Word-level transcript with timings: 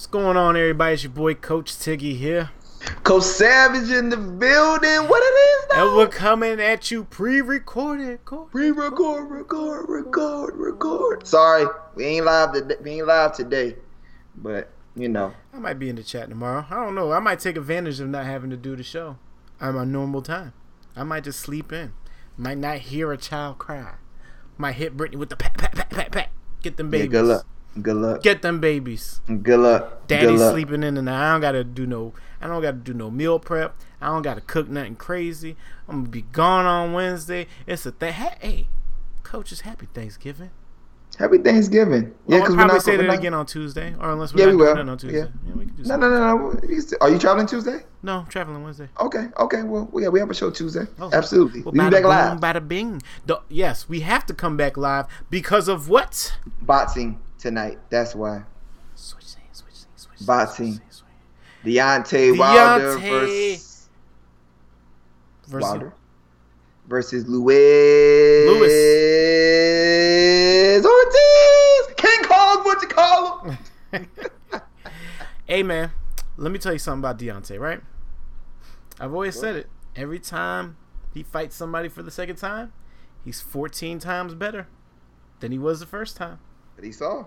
What's 0.00 0.06
going 0.06 0.38
on, 0.38 0.56
everybody? 0.56 0.94
It's 0.94 1.02
your 1.02 1.12
boy 1.12 1.34
Coach 1.34 1.72
Tiggy 1.72 2.16
here. 2.16 2.48
Coach 3.04 3.24
Savage 3.24 3.90
in 3.90 4.08
the 4.08 4.16
building. 4.16 5.08
What 5.10 5.22
it 5.22 5.36
is 5.36 5.66
And 5.74 5.94
we're 5.94 6.08
coming 6.08 6.58
at 6.58 6.90
you 6.90 7.04
pre-recorded. 7.04 8.24
Pre-record, 8.24 9.30
record, 9.30 9.90
record, 9.90 10.56
record. 10.56 11.26
Sorry, 11.26 11.66
we 11.94 12.06
ain't 12.06 12.24
live 12.24 12.54
today. 12.54 12.76
We 12.82 12.90
ain't 12.92 13.08
live 13.08 13.34
today, 13.34 13.76
but 14.34 14.70
you 14.96 15.10
know, 15.10 15.34
I 15.52 15.58
might 15.58 15.78
be 15.78 15.90
in 15.90 15.96
the 15.96 16.02
chat 16.02 16.30
tomorrow. 16.30 16.64
I 16.70 16.76
don't 16.76 16.94
know. 16.94 17.12
I 17.12 17.20
might 17.20 17.40
take 17.40 17.58
advantage 17.58 18.00
of 18.00 18.08
not 18.08 18.24
having 18.24 18.48
to 18.48 18.56
do 18.56 18.76
the 18.76 18.82
show 18.82 19.18
at 19.60 19.74
my 19.74 19.84
normal 19.84 20.22
time. 20.22 20.54
I 20.96 21.04
might 21.04 21.24
just 21.24 21.40
sleep 21.40 21.74
in. 21.74 21.92
Might 22.38 22.56
not 22.56 22.78
hear 22.78 23.12
a 23.12 23.18
child 23.18 23.58
cry. 23.58 23.96
Might 24.56 24.76
hit 24.76 24.96
Brittany 24.96 25.18
with 25.18 25.28
the 25.28 25.36
pat, 25.36 25.58
pat, 25.58 25.72
pat, 25.72 25.90
pat, 25.90 26.10
pat. 26.10 26.30
Get 26.62 26.78
them 26.78 26.86
yeah, 26.86 27.00
babies. 27.00 27.10
good 27.10 27.24
luck. 27.26 27.46
Good 27.80 27.96
luck. 27.96 28.22
Get 28.22 28.42
them 28.42 28.60
babies. 28.60 29.20
Good 29.26 29.60
luck. 29.60 30.06
good 30.06 30.08
Daddy's 30.08 30.40
luck. 30.40 30.52
sleeping 30.52 30.82
in, 30.82 30.96
and 30.96 31.08
I 31.08 31.32
don't 31.32 31.40
gotta 31.40 31.62
do 31.64 31.86
no. 31.86 32.12
I 32.40 32.46
don't 32.46 32.62
gotta 32.62 32.76
do 32.78 32.92
no 32.94 33.10
meal 33.10 33.38
prep. 33.38 33.76
I 34.00 34.06
don't 34.08 34.22
gotta 34.22 34.40
cook 34.40 34.68
nothing 34.68 34.96
crazy. 34.96 35.56
I'm 35.88 36.00
gonna 36.00 36.08
be 36.08 36.22
gone 36.22 36.66
on 36.66 36.92
Wednesday. 36.92 37.46
It's 37.66 37.86
a 37.86 37.92
thing. 37.92 38.12
Hey, 38.14 38.34
hey, 38.40 38.66
coach 39.22 39.52
is 39.52 39.60
happy 39.60 39.86
Thanksgiving. 39.94 40.50
Happy 41.18 41.38
Thanksgiving. 41.38 42.02
Yeah, 42.02 42.08
Yeah, 42.08 42.12
we'll 42.26 42.38
because 42.40 42.50
we're 42.50 42.56
probably 42.56 42.74
not 42.76 42.82
say 42.84 42.96
that 42.96 43.02
not- 43.04 43.18
again 43.18 43.34
on 43.34 43.44
Tuesday, 43.46 43.94
or 44.00 44.10
unless 44.10 44.32
we're 44.32 44.40
Yeah, 44.40 44.46
not 44.46 44.50
we 44.52 44.56
will. 44.56 44.90
on 44.90 44.98
Tuesday. 44.98 45.18
Yeah. 45.18 45.26
Yeah, 45.46 45.52
we 45.54 45.66
can 45.66 45.74
do 45.76 45.82
No, 45.84 45.96
no, 45.96 46.08
no, 46.08 46.18
no. 46.18 46.60
Are 47.02 47.10
you 47.10 47.18
traveling 47.18 47.46
Tuesday? 47.46 47.84
No, 48.02 48.18
I'm 48.20 48.26
traveling 48.26 48.62
Wednesday. 48.64 48.88
Okay, 48.98 49.26
okay. 49.38 49.62
Well, 49.62 49.90
yeah, 49.98 50.08
we 50.08 50.18
have 50.18 50.30
a 50.30 50.34
show 50.34 50.50
Tuesday. 50.50 50.86
Oh, 50.98 51.10
Absolutely. 51.12 51.60
Well, 51.62 51.72
We'll 51.72 51.84
be 51.84 51.90
back 51.90 52.02
boom, 52.02 52.10
live. 52.10 52.40
Bada 52.40 52.66
bing. 52.66 53.02
The- 53.26 53.40
yes, 53.48 53.88
we 53.88 54.00
have 54.00 54.24
to 54.26 54.34
come 54.34 54.56
back 54.56 54.76
live 54.76 55.06
because 55.28 55.68
of 55.68 55.88
what? 55.88 56.36
Boxing 56.62 57.20
tonight. 57.40 57.78
That's 57.90 58.14
why. 58.14 58.42
Switch 58.94 59.24
things, 59.24 59.36
switch 59.52 59.74
things, 59.74 59.86
switch 59.96 60.18
things, 60.18 60.26
Boxing. 60.26 60.72
switch 60.74 60.82
things, 60.82 60.96
switch 60.96 61.10
things. 61.64 61.76
Deontay 61.76 62.38
Wilder 62.38 62.96
Deontay 62.98 63.10
versus 63.10 63.88
Versus- 65.48 65.62
Wilder 65.68 65.92
versus 66.86 67.26
Luis 67.28 67.56
Ortiz. 70.84 71.94
King 71.96 72.22
Kong, 72.24 72.64
what 72.64 72.82
you 72.82 72.88
call 72.88 73.40
him? 73.44 73.58
hey 75.46 75.62
man, 75.62 75.90
let 76.36 76.50
me 76.52 76.58
tell 76.58 76.72
you 76.72 76.78
something 76.78 77.00
about 77.00 77.18
Deontay, 77.18 77.58
right? 77.58 77.80
I've 78.98 79.12
always 79.14 79.38
said 79.38 79.56
it. 79.56 79.68
Every 79.96 80.18
time 80.18 80.76
he 81.14 81.22
fights 81.22 81.56
somebody 81.56 81.88
for 81.88 82.02
the 82.02 82.10
second 82.10 82.36
time, 82.36 82.72
he's 83.24 83.40
14 83.40 83.98
times 83.98 84.34
better 84.34 84.66
than 85.40 85.52
he 85.52 85.58
was 85.58 85.80
the 85.80 85.86
first 85.86 86.16
time. 86.16 86.38
But 86.80 86.86
he 86.86 86.92
saw. 86.92 87.26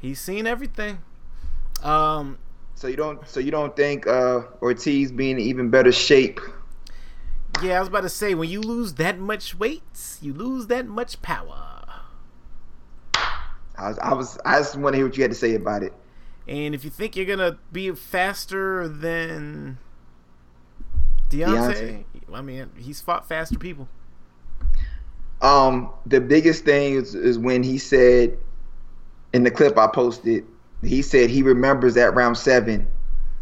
He's 0.00 0.20
seen 0.20 0.44
everything. 0.44 0.98
Um, 1.84 2.38
So 2.74 2.88
you 2.88 2.96
don't. 2.96 3.24
So 3.28 3.38
you 3.38 3.52
don't 3.52 3.76
think 3.76 4.08
uh, 4.08 4.42
Ortiz 4.60 5.12
being 5.12 5.38
in 5.38 5.46
even 5.46 5.70
better 5.70 5.92
shape? 5.92 6.40
yeah, 7.62 7.76
I 7.76 7.78
was 7.78 7.88
about 7.88 8.00
to 8.00 8.08
say 8.08 8.34
when 8.34 8.50
you 8.50 8.60
lose 8.60 8.94
that 8.94 9.20
much 9.20 9.54
weight, 9.54 10.18
you 10.20 10.32
lose 10.32 10.66
that 10.66 10.88
much 10.88 11.22
power. 11.22 11.84
I 13.14 13.88
was. 13.88 13.98
I 14.00 14.14
was. 14.14 14.38
I 14.44 14.58
just 14.58 14.74
want 14.74 14.94
to 14.94 14.96
hear 14.96 15.06
what 15.06 15.16
you 15.16 15.22
had 15.22 15.30
to 15.30 15.36
say 15.36 15.54
about 15.54 15.84
it. 15.84 15.92
And 16.48 16.74
if 16.74 16.82
you 16.82 16.90
think 16.90 17.14
you're 17.14 17.24
gonna 17.24 17.60
be 17.70 17.88
faster 17.92 18.88
than 18.88 19.78
Deontay, 21.30 22.02
I 22.34 22.42
mean, 22.42 22.70
he's 22.76 23.00
fought 23.00 23.28
faster 23.28 23.60
people. 23.60 23.86
Um, 25.40 25.90
the 26.04 26.20
biggest 26.20 26.64
thing 26.64 26.94
is, 26.94 27.14
is 27.14 27.38
when 27.38 27.62
he 27.62 27.78
said 27.78 28.38
in 29.32 29.44
the 29.44 29.50
clip 29.50 29.78
I 29.78 29.86
posted, 29.86 30.46
he 30.82 31.02
said 31.02 31.30
he 31.30 31.42
remembers 31.42 31.94
that 31.94 32.14
round 32.14 32.36
seven 32.36 32.86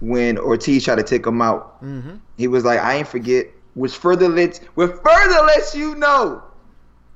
when 0.01 0.39
Ortiz 0.39 0.85
tried 0.85 0.97
to 0.97 1.03
take 1.03 1.27
him 1.27 1.43
out. 1.43 1.83
Mm-hmm. 1.83 2.17
He 2.37 2.49
was 2.49 2.65
like, 2.65 2.81
I 2.81 2.97
ain't 2.97 3.09
forget, 3.09 3.47
which 3.75 3.97
further 3.97 4.29
lets 4.29 4.59
which 4.75 4.91
further 5.05 5.45
lets 5.47 5.75
you 5.75 5.95
know 5.95 6.43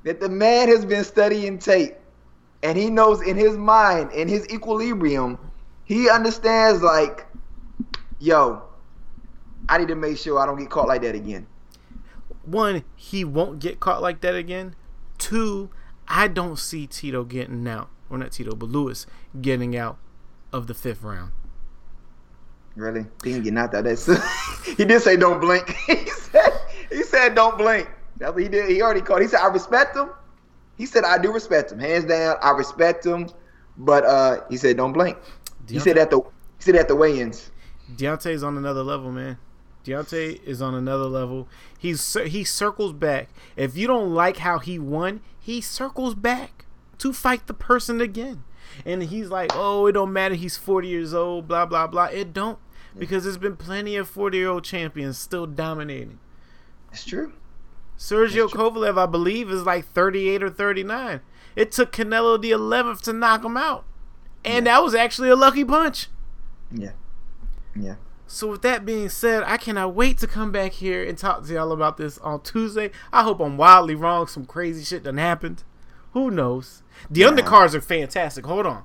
that 0.03 0.19
the 0.19 0.29
man 0.29 0.67
has 0.67 0.85
been 0.85 1.03
studying 1.03 1.57
tape. 1.59 1.95
And 2.63 2.77
he 2.77 2.89
knows 2.89 3.21
in 3.21 3.37
his 3.37 3.57
mind, 3.57 4.11
in 4.11 4.27
his 4.27 4.47
equilibrium, 4.49 5.37
he 5.83 6.09
understands 6.09 6.81
like, 6.81 7.27
yo, 8.19 8.63
I 9.69 9.77
need 9.77 9.87
to 9.89 9.95
make 9.95 10.17
sure 10.17 10.39
I 10.39 10.47
don't 10.47 10.57
get 10.57 10.69
caught 10.69 10.87
like 10.87 11.01
that 11.03 11.13
again. 11.13 11.45
One, 12.43 12.83
he 12.95 13.23
won't 13.23 13.59
get 13.59 13.79
caught 13.79 14.01
like 14.01 14.21
that 14.21 14.35
again. 14.35 14.75
Two, 15.17 15.69
I 16.07 16.27
don't 16.27 16.57
see 16.57 16.87
Tito 16.87 17.23
getting 17.23 17.67
out, 17.67 17.89
or 18.09 18.17
not 18.17 18.31
Tito, 18.31 18.55
but 18.55 18.69
Luis 18.69 19.05
getting 19.41 19.75
out 19.75 19.97
of 20.51 20.67
the 20.67 20.73
fifth 20.73 21.03
round. 21.03 21.31
Really? 22.75 23.05
He 23.23 23.33
ain't 23.33 23.43
getting 23.43 23.57
out 23.57 23.71
there. 23.71 23.81
That's 23.81 24.05
he 24.77 24.85
did 24.85 25.01
say 25.01 25.15
don't 25.15 25.39
blink. 25.39 25.69
he 25.87 26.07
said 26.09 26.51
he 26.91 27.03
said 27.03 27.35
don't 27.35 27.57
blink. 27.57 27.89
That's 28.17 28.33
what 28.33 28.43
he 28.43 28.49
did. 28.49 28.69
He 28.69 28.81
already 28.81 29.01
called. 29.01 29.21
He 29.21 29.27
said 29.27 29.39
I 29.39 29.47
respect 29.47 29.95
him. 29.95 30.09
He 30.77 30.85
said 30.85 31.03
I 31.05 31.17
do 31.17 31.31
respect 31.31 31.71
him. 31.71 31.79
Hands 31.79 32.05
down, 32.05 32.35
I 32.41 32.51
respect 32.51 33.05
him. 33.05 33.29
But 33.77 34.05
uh 34.05 34.41
he 34.49 34.57
said 34.57 34.77
don't 34.77 34.93
blink. 34.93 35.17
He 35.67 35.79
said 35.79 35.97
at 35.97 36.11
the 36.11 36.19
he 36.19 36.63
said 36.63 36.75
at 36.75 36.87
the 36.87 36.95
weigh-ins. 36.95 37.51
Deontay's 37.95 38.43
on 38.43 38.57
another 38.57 38.83
level, 38.83 39.11
man. 39.11 39.37
Deontay 39.85 40.43
is 40.43 40.61
on 40.61 40.73
another 40.73 41.05
level. 41.05 41.47
He's 41.77 42.13
he 42.25 42.43
circles 42.43 42.91
back. 42.93 43.29
If 43.55 43.77
you 43.77 43.87
don't 43.87 44.13
like 44.13 44.37
how 44.37 44.59
he 44.59 44.79
won, 44.79 45.21
he 45.39 45.61
circles 45.61 46.15
back 46.15 46.64
to 46.99 47.13
fight 47.13 47.47
the 47.47 47.53
person 47.53 48.01
again. 48.01 48.43
And 48.85 49.03
he's 49.03 49.29
like, 49.29 49.51
"Oh, 49.53 49.87
it 49.87 49.93
don't 49.93 50.13
matter. 50.13 50.35
He's 50.35 50.57
40 50.57 50.87
years 50.87 51.13
old. 51.13 51.47
Blah 51.47 51.65
blah 51.65 51.87
blah." 51.87 52.05
It 52.05 52.33
don't 52.33 52.59
because 52.97 53.23
there's 53.23 53.37
been 53.37 53.57
plenty 53.57 53.95
of 53.95 54.07
40 54.07 54.37
year 54.37 54.49
old 54.49 54.63
champions 54.63 55.17
still 55.17 55.45
dominating. 55.45 56.19
It's 56.91 57.05
true. 57.05 57.33
Sergio 57.97 58.49
Kovalev, 58.49 58.97
I 58.97 59.05
believe, 59.05 59.49
is 59.49 59.63
like 59.63 59.85
38 59.85 60.43
or 60.43 60.49
39. 60.49 61.21
It 61.55 61.71
took 61.71 61.91
Canelo 61.91 62.41
the 62.41 62.51
11th 62.51 63.01
to 63.03 63.13
knock 63.13 63.45
him 63.45 63.55
out, 63.55 63.85
and 64.43 64.67
that 64.67 64.83
was 64.83 64.93
actually 64.93 65.29
a 65.29 65.35
lucky 65.35 65.63
punch. 65.63 66.09
Yeah. 66.71 66.91
Yeah. 67.75 67.95
So 68.27 68.47
with 68.47 68.63
that 68.63 68.85
being 68.85 69.09
said, 69.09 69.43
I 69.43 69.57
cannot 69.57 69.93
wait 69.93 70.17
to 70.19 70.27
come 70.27 70.51
back 70.51 70.73
here 70.73 71.03
and 71.03 71.17
talk 71.17 71.45
to 71.45 71.53
y'all 71.53 71.71
about 71.71 71.97
this 71.97 72.17
on 72.19 72.41
Tuesday. 72.41 72.91
I 73.13 73.23
hope 73.23 73.39
I'm 73.39 73.55
wildly 73.55 73.95
wrong. 73.95 74.27
Some 74.27 74.45
crazy 74.45 74.83
shit 74.83 75.03
done 75.03 75.17
happened. 75.17 75.63
Who 76.15 76.31
knows? 76.31 76.81
The 77.11 77.19
Yeah. 77.21 77.27
undercards 77.27 77.73
are 77.75 77.81
fantastic. 77.81 78.45
Hold 78.45 78.65
on. 78.65 78.83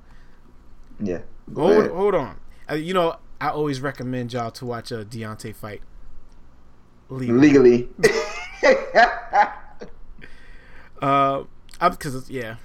Yeah. 0.99 1.21
Go 1.53 1.61
Hold, 1.61 1.77
ahead. 1.77 1.91
hold 1.91 2.13
on. 2.15 2.35
Uh, 2.69 2.75
you 2.75 2.93
know, 2.93 3.15
I 3.39 3.47
always 3.49 3.79
recommend 3.79 4.33
y'all 4.33 4.51
to 4.51 4.65
watch 4.65 4.91
a 4.91 5.05
Deontay 5.05 5.55
fight. 5.55 5.81
Legally. 7.09 7.39
Legally. 7.39 7.89
Uh, 11.01 11.45
because 11.79 12.29
yeah. 12.29 12.57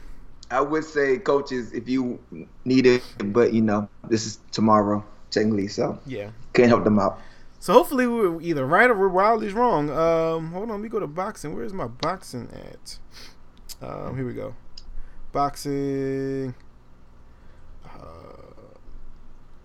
I 0.51 0.61
would 0.61 0.85
say 0.85 1.17
coaches 1.17 1.73
if 1.73 1.89
you 1.89 2.19
need 2.67 2.85
it, 2.87 3.03
but 3.33 3.55
you 3.55 3.63
know, 3.63 3.89
this 4.11 4.27
is 4.27 4.41
tomorrow, 4.53 5.03
technically, 5.31 5.69
so 5.69 5.99
Yeah. 6.05 6.31
can't 6.53 6.69
help 6.69 6.85
them 6.85 6.99
out. 6.99 7.19
So 7.61 7.73
hopefully 7.73 8.07
we're 8.07 8.39
either 8.43 8.67
right 8.67 8.91
or 8.91 8.95
we're 8.95 9.09
wildly 9.09 9.49
wrong. 9.55 9.89
Um, 9.89 10.53
hold 10.53 10.65
on, 10.65 10.69
let 10.77 10.81
me 10.81 10.91
go 10.91 11.01
to 11.01 11.07
boxing. 11.07 11.57
Where's 11.57 11.73
my 11.73 11.87
boxing 11.87 12.51
at? 12.53 12.99
Um, 13.83 14.17
here 14.17 14.27
we 14.27 14.33
go. 14.33 14.55
Boxing. 15.33 16.55
Uh, 17.85 18.67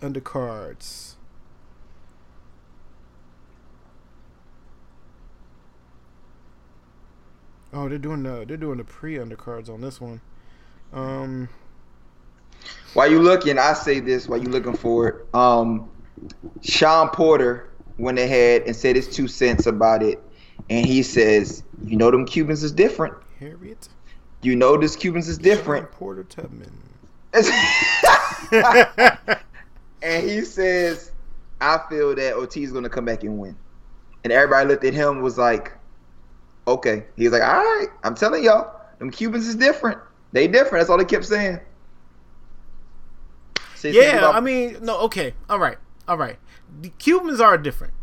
undercards. 0.02 1.16
Oh, 7.74 7.88
they're 7.88 7.98
doing 7.98 8.24
the 8.24 8.44
they're 8.46 8.58
doing 8.58 8.78
the 8.78 8.84
pre 8.84 9.16
undercards 9.16 9.70
on 9.70 9.80
this 9.82 10.02
one. 10.02 10.20
Um, 10.92 11.48
While 12.94 13.10
you 13.10 13.22
looking, 13.22 13.58
I 13.58 13.74
say 13.74 14.02
this 14.02 14.28
while 14.28 14.40
you 14.42 14.50
looking 14.50 14.76
for 14.76 15.08
it. 15.08 15.34
Um, 15.34 15.90
Shawn 16.62 17.10
Porter 17.10 17.70
went 17.98 18.20
ahead 18.20 18.64
and 18.64 18.76
said 18.76 18.98
his 18.98 19.08
two 19.08 19.28
cents 19.30 19.68
about 19.68 20.04
it, 20.04 20.22
and 20.70 20.86
he 20.86 21.02
says, 21.02 21.64
"You 21.86 21.96
know, 21.96 22.12
them 22.12 22.26
Cubans 22.26 22.62
is 22.64 22.74
different. 22.74 23.14
Harriet. 23.40 23.88
You 24.42 24.56
know, 24.56 24.78
this 24.78 24.96
Cubans 24.96 25.28
is 25.28 25.38
different." 25.38 25.92
Porter 25.92 26.24
Tubman. 26.24 26.72
and 30.02 30.30
he 30.30 30.42
says, 30.42 31.12
"I 31.62 31.80
feel 31.90 32.16
that 32.16 32.36
Ortiz 32.36 32.70
is 32.70 32.74
gonna 32.74 32.90
come 32.90 33.06
back 33.06 33.24
and 33.24 33.38
win." 33.38 33.56
And 34.24 34.34
everybody 34.34 34.68
looked 34.68 34.84
at 34.84 34.94
him 34.94 35.22
was 35.22 35.38
like, 35.38 35.72
"Okay." 36.68 37.06
He's 37.16 37.32
like, 37.32 37.42
"All 37.44 37.64
right, 37.64 37.88
I'm 38.04 38.16
telling 38.16 38.44
y'all, 38.44 38.76
them 39.00 39.12
Cubans 39.12 39.48
is 39.48 39.56
different. 39.56 40.00
They 40.32 40.48
different." 40.48 40.82
That's 40.82 40.90
all 40.90 40.98
they 40.98 41.06
kept 41.06 41.26
saying. 41.26 41.60
Something 43.76 44.00
Yeah, 44.00 44.18
about- 44.18 44.36
I 44.36 44.42
mean, 44.42 44.78
no, 44.82 45.00
okay, 45.02 45.34
all 45.50 45.58
right, 45.58 45.78
all 46.08 46.18
right. 46.18 46.38
The 46.82 46.90
Cubans 46.90 47.40
are 47.42 47.58
different. 47.58 47.94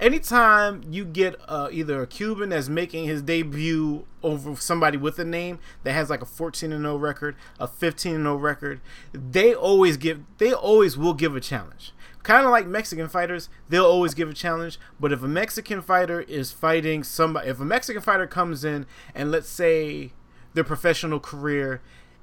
Anytime 0.00 0.82
you 0.88 1.04
get 1.04 1.36
uh, 1.48 1.68
either 1.70 2.02
a 2.02 2.06
Cuban 2.06 2.50
that's 2.50 2.68
making 2.68 3.04
his 3.04 3.22
debut 3.22 4.06
over 4.22 4.56
somebody 4.56 4.96
with 4.96 5.18
a 5.18 5.24
name 5.24 5.58
that 5.84 5.92
has 5.92 6.10
like 6.10 6.22
a 6.22 6.26
14 6.26 6.72
and 6.72 6.82
0 6.82 6.96
record, 6.96 7.36
a 7.58 7.66
15 7.66 8.14
and 8.14 8.24
0 8.24 8.36
record, 8.36 8.80
they 9.12 9.54
always 9.54 9.96
give 9.96 10.20
they 10.38 10.52
always 10.52 10.96
will 10.96 11.14
give 11.14 11.34
a 11.34 11.40
challenge. 11.40 11.92
Kind 12.22 12.44
of 12.44 12.50
like 12.50 12.66
Mexican 12.66 13.08
fighters, 13.08 13.48
they'll 13.68 13.86
always 13.86 14.14
give 14.14 14.28
a 14.28 14.34
challenge. 14.34 14.78
But 15.00 15.12
if 15.12 15.22
a 15.22 15.28
Mexican 15.28 15.80
fighter 15.80 16.20
is 16.22 16.52
fighting 16.52 17.02
somebody, 17.02 17.48
if 17.48 17.60
a 17.60 17.64
Mexican 17.64 18.02
fighter 18.02 18.26
comes 18.26 18.64
in 18.64 18.86
and 19.14 19.30
let's 19.30 19.48
say 19.48 20.12
their 20.54 20.64
professional 20.64 21.20
career 21.20 21.80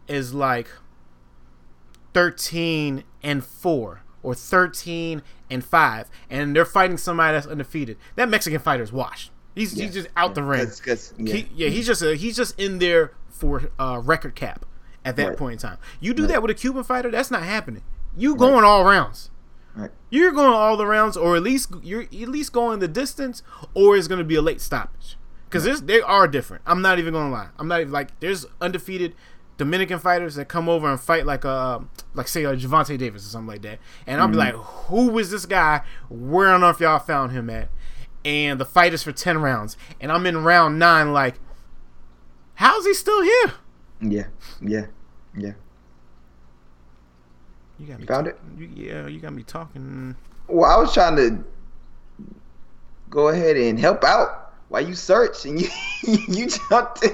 is 0.08 0.34
like 0.34 0.68
13 2.14 3.04
and 3.24 3.44
4 3.44 4.02
or 4.26 4.34
13 4.36 5.22
and 5.50 5.64
5 5.64 6.10
and 6.30 6.56
they're 6.56 6.66
fighting 6.66 6.98
somebody 6.98 7.34
that's 7.34 7.48
undefeated. 7.48 7.98
That 8.16 8.30
mexican 8.30 8.60
fighter 8.60 8.84
is 8.84 8.92
washed. 8.92 9.32
He's, 9.54 9.74
Yeah. 9.76 9.86
he's 9.86 9.94
just 9.94 10.08
out 10.18 10.36
the 10.36 10.44
ring. 10.44 10.66
Cause, 10.66 10.82
'cause, 10.82 11.14
yeah. 11.18 11.36
He- 11.36 11.50
yeah. 11.56 11.70
he's 11.70 11.86
just 11.86 12.02
a, 12.02 12.16
he's 12.16 12.36
just 12.36 12.60
in 12.60 12.80
there 12.80 13.12
for 13.30 13.64
uh, 13.80 14.02
record 14.04 14.36
cap 14.36 14.66
at 15.06 15.16
that 15.18 15.30
Right. 15.30 15.38
point 15.38 15.54
in 15.54 15.60
time. 15.70 15.78
You 16.00 16.14
do 16.14 16.24
Right. 16.24 16.30
that 16.34 16.42
with 16.42 16.52
a 16.52 16.56
cuban 16.56 16.84
fighter 16.84 17.12
that's 17.12 17.30
not 17.32 17.44
happening. 17.44 17.84
You 18.18 18.36
going 18.36 18.64
all 18.66 18.84
rounds. 18.84 19.30
Right. 19.76 19.92
you're 20.10 20.32
going 20.32 20.54
all 20.54 20.78
the 20.78 20.86
rounds 20.86 21.18
or 21.18 21.36
at 21.36 21.44
least 21.44 21.70
you're 21.84 22.04
at 22.04 22.12
least 22.30 22.54
going 22.54 22.80
the 22.80 22.88
distance 22.88 23.44
or 23.74 23.98
it's 23.98 24.08
going 24.08 24.20
to 24.20 24.24
be 24.26 24.36
a 24.36 24.42
late 24.42 24.62
stoppage. 24.62 25.18
Because 25.50 25.82
they 25.84 26.02
are 26.02 26.28
different. 26.28 26.64
I'm 26.66 26.82
not 26.82 26.98
even 26.98 27.14
going 27.14 27.28
to 27.28 27.32
lie. 27.34 27.48
I'm 27.60 27.68
not 27.68 27.82
even 27.82 27.92
like 27.94 28.18
there's 28.22 28.46
undefeated 28.62 29.16
dominican 29.58 30.00
fighters 30.00 30.36
that 30.36 30.48
come 30.48 30.68
over 30.68 30.90
and 30.90 31.00
fight 31.00 31.26
like 31.26 31.44
a 31.44 31.84
like 32.14 32.28
say 32.28 32.46
uh, 32.46 32.52
like 32.52 32.60
Gervonta 32.60 32.98
davis 32.98 33.26
or 33.26 33.30
something 33.30 33.48
like 33.48 33.62
that. 33.62 33.80
And 34.06 34.22
i'll 34.22 34.28
be 34.28 34.38
mm-hmm. 34.38 34.58
like 34.58 34.66
who 34.88 35.18
is 35.18 35.32
this 35.32 35.46
guy? 35.46 35.82
Where 36.10 36.50
on 36.50 36.64
earth 36.64 36.80
y'all 36.80 37.00
found 37.00 37.32
him 37.32 37.50
at? 37.50 37.70
And 38.24 38.60
the 38.60 38.66
fight 38.66 38.94
is 38.94 39.04
for 39.04 39.12
10 39.12 39.38
rounds. 39.40 39.78
And 40.00 40.12
i'm 40.12 40.26
in 40.26 40.44
round 40.44 40.80
9 40.80 41.14
like 41.14 41.36
how's 42.56 42.86
he 42.86 42.94
still 42.94 43.22
here? 43.22 43.54
Yeah, 44.02 44.28
yeah, 44.62 44.86
yeah. 45.38 45.54
you 47.80 47.88
got 47.88 48.00
me 48.00 48.06
Found 48.08 48.28
it? 48.28 48.38
you, 48.58 48.70
yeah 48.76 49.08
you 49.08 49.20
got 49.20 49.34
me 49.34 49.44
talking. 49.44 50.16
Well, 50.48 50.70
I 50.70 50.80
was 50.80 50.94
trying 50.94 51.16
to 51.16 51.44
go 53.10 53.30
ahead 53.30 53.56
and 53.58 53.80
help 53.80 54.04
out 54.04 54.54
while 54.68 54.86
you 54.86 54.94
search, 54.94 55.46
and 55.46 55.60
you 55.62 55.70
you 56.04 56.48
jumped. 56.70 57.06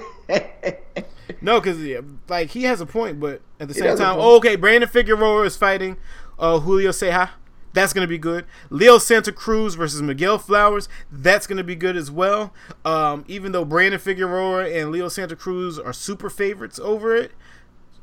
No, 1.42 1.60
because 1.60 1.80
yeah, 1.84 2.02
like 2.30 2.52
he 2.52 2.64
has 2.64 2.82
a 2.82 2.86
point, 2.86 3.20
but 3.20 3.42
at 3.60 3.68
the 3.68 3.74
He 3.74 3.80
same 3.80 3.98
time, 3.98 4.18
oh, 4.20 4.38
okay, 4.38 4.56
Brandon 4.56 4.90
Figueroa 4.90 5.44
is 5.44 5.58
fighting 5.58 5.98
uh, 6.40 6.60
Julio 6.60 6.92
Ceja. 6.92 7.32
That's 7.74 7.94
gonna 7.94 8.08
be 8.08 8.18
good. 8.18 8.46
Leo 8.70 8.98
Santa 8.98 9.32
Cruz 9.32 9.76
versus 9.76 10.02
Miguel 10.02 10.38
Flores. 10.38 10.90
That's 11.12 11.48
gonna 11.48 11.64
be 11.64 11.76
good 11.76 11.96
as 11.96 12.12
well. 12.12 12.54
Um, 12.84 13.24
even 13.28 13.54
though 13.54 13.66
Brandon 13.66 14.00
Figueroa 14.00 14.70
and 14.70 14.92
Leo 14.92 15.08
Santa 15.08 15.36
Cruz 15.36 15.80
are 15.80 15.94
super 15.94 16.30
favorites 16.30 16.80
over 16.80 17.16
it, 17.16 17.32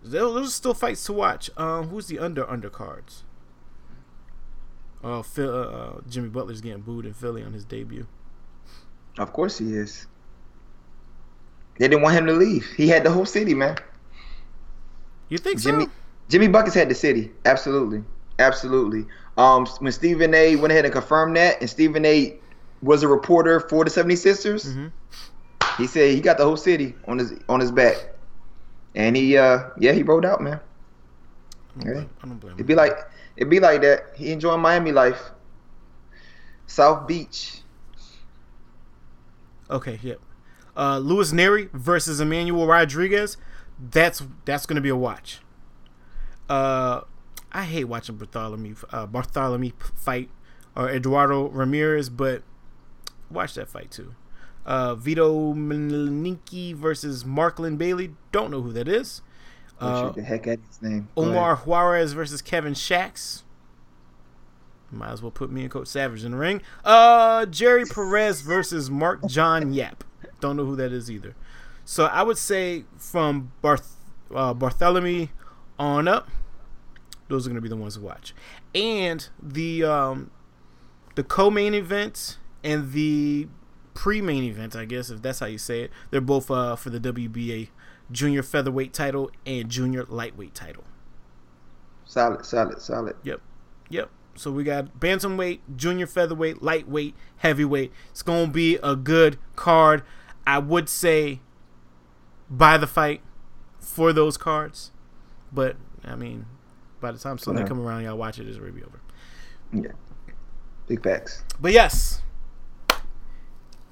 those 0.03 0.35
those 0.35 0.49
are 0.49 0.51
still 0.51 0.75
fights 0.75 1.05
to 1.05 1.13
watch. 1.13 1.51
Um, 1.57 1.89
who's 1.89 2.07
the 2.07 2.19
under 2.19 2.45
undercards? 2.45 3.23
Oh, 5.05 5.23
Phil, 5.23 5.55
uh, 5.55 5.61
uh, 5.63 6.01
Jimmy 6.09 6.29
Butler's 6.29 6.61
getting 6.61 6.81
booed 6.83 7.07
in 7.07 7.13
Philly 7.13 7.43
on 7.43 7.53
his 7.53 7.65
debut. 7.65 8.07
of 9.19 9.33
course 9.33 9.59
he 9.59 9.75
is. 9.75 10.07
They 11.79 11.89
didn't 11.89 12.03
want 12.03 12.17
him 12.17 12.27
to 12.27 12.33
leave. 12.33 12.67
He 12.77 12.89
had 12.89 13.05
the 13.05 13.11
whole 13.11 13.25
city, 13.27 13.55
man. 13.55 13.77
You 15.29 15.39
think 15.39 15.61
Jimmy 15.61 15.85
so? 15.85 15.91
Jimmy 16.29 16.49
Buckets 16.49 16.75
had 16.75 16.89
the 16.89 16.95
city. 16.95 17.31
Absolutely. 17.45 18.03
Absolutely. 18.39 19.07
Um 19.37 19.67
when 19.79 19.93
Stephen 19.93 20.35
A 20.35 20.57
went 20.57 20.73
ahead 20.73 20.85
and 20.85 20.93
confirmed 20.93 21.37
that 21.37 21.61
and 21.61 21.71
Stephen 21.71 22.05
A 22.05 22.39
was 22.83 23.03
a 23.03 23.09
reporter 23.09 23.61
for 23.61 23.85
the 23.85 23.91
76ers, 23.91 24.67
Mhm. 24.67 24.93
he 25.77 25.87
said 25.87 26.15
he 26.15 26.21
got 26.21 26.39
the 26.39 26.45
whole 26.45 26.57
city 26.57 26.95
on 27.07 27.19
his 27.19 27.33
on 27.49 27.61
his 27.61 27.71
back. 27.73 27.97
And 28.95 29.17
he 29.17 29.37
uh 29.37 29.71
yeah, 29.79 29.93
he 29.93 30.03
rode 30.03 30.25
out, 30.25 30.41
man. 30.41 30.61
I 31.77 31.81
don't 31.81 31.87
Yeah. 31.87 31.93
blame, 31.95 32.11
I 32.23 32.27
don't 32.27 32.39
blame 32.41 32.55
It'd 32.55 32.67
be 32.67 32.75
like 32.75 32.97
it'd 33.37 33.51
be 33.51 33.61
like 33.61 33.83
that. 33.83 34.07
He 34.17 34.33
enjoying 34.33 34.61
Miami 34.61 34.93
life. 34.93 35.31
South 36.67 37.07
Beach. 37.07 37.63
Okay, 39.71 39.99
yep. 40.03 40.19
Uh, 40.79 40.99
Luis 40.99 41.33
Nery 41.33 41.71
versus 41.73 42.21
Emmanuel 42.21 42.67
Rodriguez. 42.67 43.37
That's 43.79 44.23
that's 44.45 44.65
gonna 44.65 44.81
be 44.81 44.89
a 44.89 44.97
watch. 44.97 45.41
Uh, 46.49 47.01
I 47.53 47.65
hate 47.65 47.85
watching 47.85 48.17
Bartholomew 48.17 48.77
uh, 48.91 49.07
Bartholomew 49.07 49.73
fight 49.97 50.31
or 50.77 50.89
Eduardo 50.89 51.49
Ramirez, 51.49 52.09
but 52.09 52.43
watch 53.31 53.55
that 53.55 53.69
fight 53.69 53.91
too. 53.91 54.15
Uh, 54.65 54.95
Vito 54.95 55.55
Mielnicki 55.55 56.75
versus 56.75 57.25
Marklin 57.25 57.77
Bailey. 57.77 58.15
Don't 58.33 58.51
know 58.51 58.63
who 58.63 58.73
that 58.73 58.87
is. 58.87 59.23
Uh, 59.81 60.11
the 60.11 60.23
heck 60.23 60.47
out 60.47 60.59
his 60.67 60.83
name. 60.83 61.09
Go 61.17 61.23
Omar 61.23 61.53
ahead. 61.53 61.67
Juarez 61.67 62.13
versus 62.13 62.43
Kevin 62.43 62.75
Shax. 62.75 63.43
Might 64.91 65.11
as 65.11 65.23
well 65.23 65.31
put 65.31 65.51
me 65.51 65.63
and 65.63 65.71
Coach 65.71 65.89
Savage 65.89 66.25
in 66.25 66.33
the 66.33 66.39
ring. 66.39 66.63
Uh, 66.85 67.47
Jerry 67.47 67.85
Perez 67.85 68.41
versus 68.41 68.91
Mark 68.91 69.27
John 69.27 69.73
Yap. 69.73 70.05
Don't 70.41 70.57
know 70.57 70.65
who 70.65 70.77
that 70.77 70.93
is 70.93 71.11
either. 71.11 71.35
So 71.85 72.05
I 72.05 72.23
would 72.23 72.39
say 72.39 72.85
from 72.97 73.53
Barth- 73.63 73.97
uh, 74.35 74.55
Bartholomew 74.55 75.29
on 75.79 76.07
up, 76.07 76.29
those 77.29 77.47
are 77.47 77.51
going 77.51 77.57
to 77.57 77.63
be 77.63 77.69
the 77.69 77.77
ones 77.77 77.95
to 77.95 78.01
watch. 78.01 78.35
And 78.75 79.27
the 79.43 79.85
um, 79.85 80.31
the 81.15 81.25
co-main 81.25 81.75
event 81.75 82.39
and 82.63 82.93
the 82.93 83.49
pre-main 83.95 84.45
event, 84.45 84.77
I 84.77 84.85
guess 84.85 85.11
if 85.11 85.23
that's 85.23 85.41
how 85.41 85.47
you 85.47 85.59
say 85.59 85.83
it, 85.83 85.91
they're 86.11 86.21
both 86.21 86.51
uh, 86.51 86.77
for 86.77 86.91
the 86.91 87.01
WBA 87.01 87.69
junior 88.11 88.43
featherweight 88.43 88.93
title 88.93 89.31
and 89.45 89.69
junior 89.69 90.05
lightweight 90.05 90.55
title. 90.55 90.85
Solid, 92.05 92.45
solid, 92.45 92.81
solid. 92.81 93.17
Yep. 93.23 93.41
Yep. 93.91 94.11
So 94.35 94.53
we 94.53 94.63
got 94.63 95.01
bantamweight, 95.01 95.61
junior 95.77 96.07
featherweight, 96.07 96.63
lightweight, 96.63 97.15
heavyweight. 97.39 97.93
It's 98.11 98.23
going 98.23 98.47
to 98.47 98.53
be 98.53 98.77
a 98.77 98.95
good 98.95 99.39
card. 99.57 100.05
I 100.49 100.59
would 100.59 100.89
say 100.89 101.41
buy 102.49 102.79
the 102.79 102.87
fight 102.87 103.21
for 103.79 104.15
those 104.15 104.39
cards. 104.39 104.93
But, 105.53 105.77
I 106.03 106.15
mean, 106.17 106.47
by 107.01 107.13
the 107.13 107.19
time 107.19 107.37
Sunday 107.37 107.61
Yeah. 107.63 107.69
come 107.69 107.81
around, 107.81 108.05
y'all 108.05 108.17
watch 108.17 108.39
it, 108.39 108.49
it's 108.49 108.57
already 108.59 108.83
over. 108.83 109.01
Yeah. 109.73 109.93
Big 110.87 111.03
facts. 111.03 111.45
But 111.61 111.73
yes. 111.73 112.23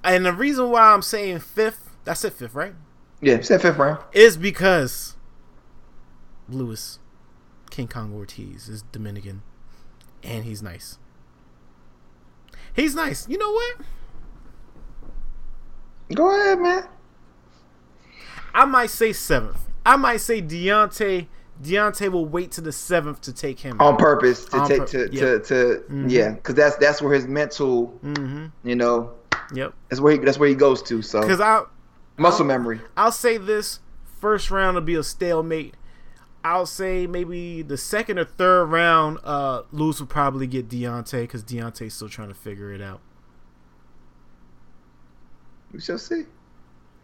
And 0.03 0.25
the 0.25 0.33
reason 0.33 0.71
why 0.71 0.95
I'm 0.95 1.03
saying 1.03 1.41
fifth, 1.41 1.91
that's 2.05 2.25
it, 2.25 2.33
fifth, 2.33 2.55
right? 2.55 2.75
Yeah, 3.21 3.41
said 3.43 3.61
fifth 3.61 3.77
round. 3.77 3.99
Is 4.13 4.39
because 4.39 5.17
Luis 6.49 7.01
King 7.71 7.89
Kong 7.89 8.15
Ortiz 8.15 8.69
is 8.69 8.81
Dominican 8.93 9.43
and 10.23 10.45
he's 10.45 10.63
nice. 10.63 10.99
He's 12.75 12.95
nice. 12.95 13.29
You 13.29 13.37
know 13.37 13.51
what? 13.53 13.77
Go 16.15 16.31
ahead, 16.31 16.61
man. 16.61 16.85
I 18.55 18.65
might 18.65 18.91
say 18.91 19.13
seventh. 19.13 19.59
I 19.85 19.97
might 19.97 20.19
say 20.19 20.41
Deontay. 20.41 21.27
Deontay 21.63 22.11
will 22.11 22.27
wait 22.27 22.51
to 22.53 22.61
the 22.61 22.73
seventh 22.73 23.21
to 23.23 23.33
take 23.33 23.61
him. 23.61 23.81
On 23.81 23.97
purpose 23.97 24.45
to 24.47 24.59
On 24.59 24.69
take 24.69 24.81
pur- 24.81 24.87
to, 24.87 25.09
yeah. 25.13 25.21
to 25.21 25.39
to 25.41 25.83
Mhm. 25.91 26.11
yeah, 26.11 26.31
because 26.33 26.55
that's 26.55 26.77
that's 26.77 27.01
where 27.03 27.15
his 27.15 27.27
mental, 27.27 27.99
Mm-hmm. 28.05 28.47
you 28.69 28.77
know, 28.77 29.13
Yep. 29.55 29.73
that's 29.89 30.01
where 30.01 30.13
he 30.13 30.19
that's 30.19 30.39
where 30.39 30.49
he 30.49 30.55
goes 30.55 30.83
to. 30.85 31.03
So 31.03 31.21
Because 31.21 31.41
I 31.41 31.63
muscle 32.19 32.45
memory. 32.45 32.81
I'll 32.97 33.13
say 33.13 33.37
this 33.39 33.81
first 34.21 34.51
round 34.51 34.75
will 34.75 34.83
be 34.83 34.95
a 34.97 35.03
stalemate. 35.03 35.75
I'll 36.45 36.67
say 36.67 37.07
maybe 37.07 37.63
the 37.63 37.77
second 37.77 38.19
or 38.19 38.25
third 38.25 38.67
round, 38.67 39.19
uh, 39.25 39.63
Luis 39.73 39.99
will 39.99 40.07
probably 40.07 40.47
get 40.47 40.69
Deontay 40.69 41.23
because 41.23 41.43
Deontay's 41.43 41.95
still 41.95 42.09
trying 42.09 42.29
to 42.29 42.35
figure 42.35 42.71
it 42.73 42.81
out. 42.81 43.01
We 45.73 45.81
shall 45.81 45.99
see. 45.99 46.25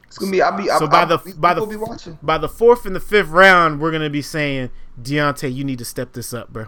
It's 0.06 0.18
gonna 0.18 0.30
be. 0.32 0.42
I'll 0.42 0.56
be. 0.56 0.66
So 0.66 0.72
I'll, 0.72 0.88
by 0.88 1.00
I'll, 1.00 1.06
the 1.06 1.18
people 1.18 1.40
by 1.40 1.54
the 1.54 1.66
be 1.66 1.76
watching. 1.76 2.18
by 2.22 2.38
the 2.38 2.48
fourth 2.48 2.84
and 2.86 2.94
the 2.94 3.00
fifth 3.00 3.28
round, 3.28 3.80
we're 3.80 3.90
gonna 3.92 4.10
be 4.10 4.22
saying 4.22 4.70
Deontay, 5.00 5.52
you 5.54 5.64
need 5.64 5.78
to 5.78 5.84
step 5.84 6.12
this 6.12 6.34
up, 6.34 6.52
bro. 6.52 6.66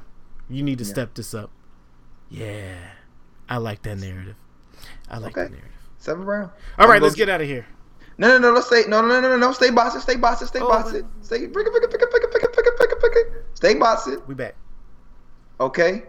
You 0.49 0.63
need 0.63 0.79
to 0.79 0.85
Yeah. 0.85 0.91
step 0.91 1.15
this 1.15 1.35
up. 1.35 1.51
Yeah, 2.31 2.75
I 3.49 3.59
like 3.59 3.83
that 3.83 3.97
narrative. 3.99 4.37
I 5.11 5.19
like 5.19 5.33
Okay. 5.33 5.43
that 5.45 5.51
narrative. 5.51 5.71
Seventh 5.99 6.27
round. 6.27 6.51
All 6.79 6.89
right, 6.89 7.01
let's 7.03 7.15
get 7.15 7.29
out 7.29 7.41
of 7.41 7.47
here. 7.47 7.67
No, 8.17 8.29
no, 8.29 8.39
no. 8.39 8.53
Let's 8.53 8.67
stay. 8.67 8.85
No, 8.89 9.01
no, 9.01 9.21
no, 9.21 9.29
no, 9.29 9.37
no. 9.37 9.53
Stay 9.53 9.71
boxing. 9.71 10.01
Stay 10.01 10.17
boxing. 10.17 10.47
Stay 10.47 10.61
Oh, 10.61 10.69
boxing. 10.69 11.09
Stay. 11.23 11.41
Pick 11.49 11.49
it, 11.49 11.55
pick 11.55 11.67
it, 11.67 11.91
pick 11.91 12.01
it, 12.01 12.11
pick 12.11 12.23
it, 12.23 12.31
pick 12.33 12.43
it, 12.43 12.53
pick 12.55 12.67
it, 12.67 12.77
pick 12.79 12.91
it, 12.93 13.01
pick 13.01 13.13
it. 13.17 13.45
Stay 13.55 13.75
boxing. 13.75 14.23
We 14.27 14.35
back. 14.35 14.55
Okay. 15.61 16.05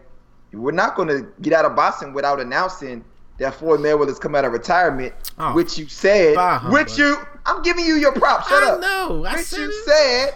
We're 0.54 0.72
not 0.72 0.96
gonna 0.96 1.22
get 1.42 1.54
out 1.54 1.66
of 1.66 1.76
boxing 1.76 2.14
without 2.14 2.40
announcing 2.40 3.04
that 3.40 3.54
Floyd 3.56 3.80
Mayweather's 3.82 4.20
come 4.20 4.36
out 4.36 4.46
of 4.46 4.54
retirement, 4.54 5.14
Oh. 5.38 5.54
which 5.54 5.78
you 5.78 5.88
said, 5.88 6.36
which 6.72 6.98
you. 6.98 7.18
I'm 7.46 7.62
giving 7.62 7.86
you 7.86 7.96
your 7.96 8.12
props. 8.14 8.48
Shut 8.50 8.64
I 8.64 8.70
up. 8.72 8.80
know. 8.82 9.26
I 9.26 9.36
which 9.36 9.46
said 9.46 9.60
you 9.60 9.70
it. 9.70 9.86
said. 9.86 10.36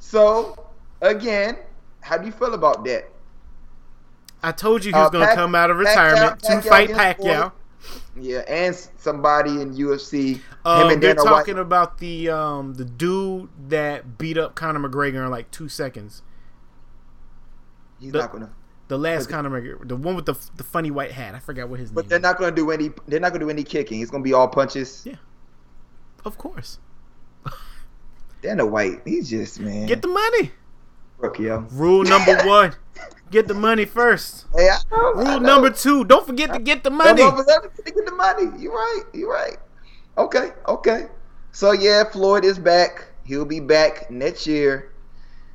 So, 0.00 0.66
again, 1.00 1.56
how 2.00 2.16
do 2.18 2.26
you 2.26 2.32
feel 2.32 2.54
about 2.54 2.84
that? 2.84 3.08
I 4.42 4.52
told 4.52 4.84
you 4.84 4.92
he 4.92 4.98
was 4.98 5.08
Uh, 5.08 5.10
gonna 5.10 5.34
come 5.34 5.54
out 5.54 5.70
of 5.70 5.76
Pacquiao- 5.76 5.80
retirement 5.80 6.40
to 6.44 6.62
fight 6.62 6.90
Pacquiao. 6.90 7.52
Yeah, 8.16 8.38
and 8.46 8.74
somebody 8.98 9.60
in 9.60 9.74
UFC. 9.74 10.40
Um, 10.64 10.82
him 10.86 10.92
and 10.92 11.02
they're 11.02 11.14
Dana 11.14 11.28
talking 11.28 11.54
White. 11.56 11.60
about 11.62 11.98
the 11.98 12.28
um 12.30 12.74
the 12.74 12.84
dude 12.84 13.48
that 13.68 14.18
beat 14.18 14.38
up 14.38 14.54
Conor 14.54 14.88
McGregor 14.88 15.24
in 15.24 15.30
like 15.30 15.50
two 15.50 15.68
seconds. 15.68 16.22
He's 17.98 18.12
the- 18.12 18.18
not 18.18 18.32
gonna. 18.32 18.50
The 18.92 18.98
last 18.98 19.30
But- 19.30 19.36
Conor 19.36 19.48
McGregor, 19.48 19.88
the 19.88 19.96
one 19.96 20.14
with 20.16 20.26
the 20.26 20.34
the 20.54 20.62
funny 20.64 20.90
white 20.90 21.12
hat. 21.12 21.34
I 21.34 21.38
forgot 21.38 21.70
what 21.70 21.80
his 21.80 21.90
But 21.90 22.02
name. 22.04 22.08
they're 22.10 22.18
is. 22.18 22.22
not 22.22 22.38
gonna 22.38 22.54
do 22.54 22.70
any. 22.70 22.90
They're 23.08 23.20
not 23.20 23.32
gonna 23.32 23.46
do 23.46 23.48
any 23.48 23.62
kicking. 23.64 24.02
It's 24.02 24.10
gonna 24.10 24.22
be 24.22 24.34
all 24.34 24.48
punches. 24.48 25.00
Yeah. 25.06 25.14
Of 26.26 26.36
course, 26.36 26.78
Dana 28.42 28.66
White, 28.66 29.00
he's 29.06 29.30
just 29.30 29.58
man. 29.60 29.86
get 29.86 30.02
the 30.02 30.08
money. 30.08 30.52
Yo. 31.38 31.66
Rule 31.72 32.04
number 32.04 32.36
one: 32.44 32.74
get 33.30 33.48
the 33.48 33.54
money 33.54 33.86
first. 33.86 34.44
Hey, 34.54 34.68
I 34.68 34.76
know, 34.90 35.14
I 35.14 35.30
Rule 35.32 35.40
number 35.40 35.70
two: 35.70 36.04
don't 36.04 36.26
forget 36.26 36.52
to 36.52 36.58
get 36.58 36.84
the 36.84 36.90
money. 36.90 37.22
Don't 37.22 37.34
money. 37.34 37.44
go 37.46 37.60
for 37.60 37.72
that, 37.72 37.84
Get 37.94 38.04
the 38.04 38.12
money. 38.12 38.42
You 38.62 38.72
right. 38.74 39.04
You 39.14 39.30
right. 39.32 39.56
Okay. 40.18 40.50
Okay. 40.68 41.06
So 41.52 41.72
yeah, 41.72 42.04
Floyd 42.04 42.44
is 42.44 42.58
back. 42.58 43.06
He'll 43.24 43.46
be 43.46 43.60
back 43.60 44.10
next 44.10 44.46
year. 44.46 44.91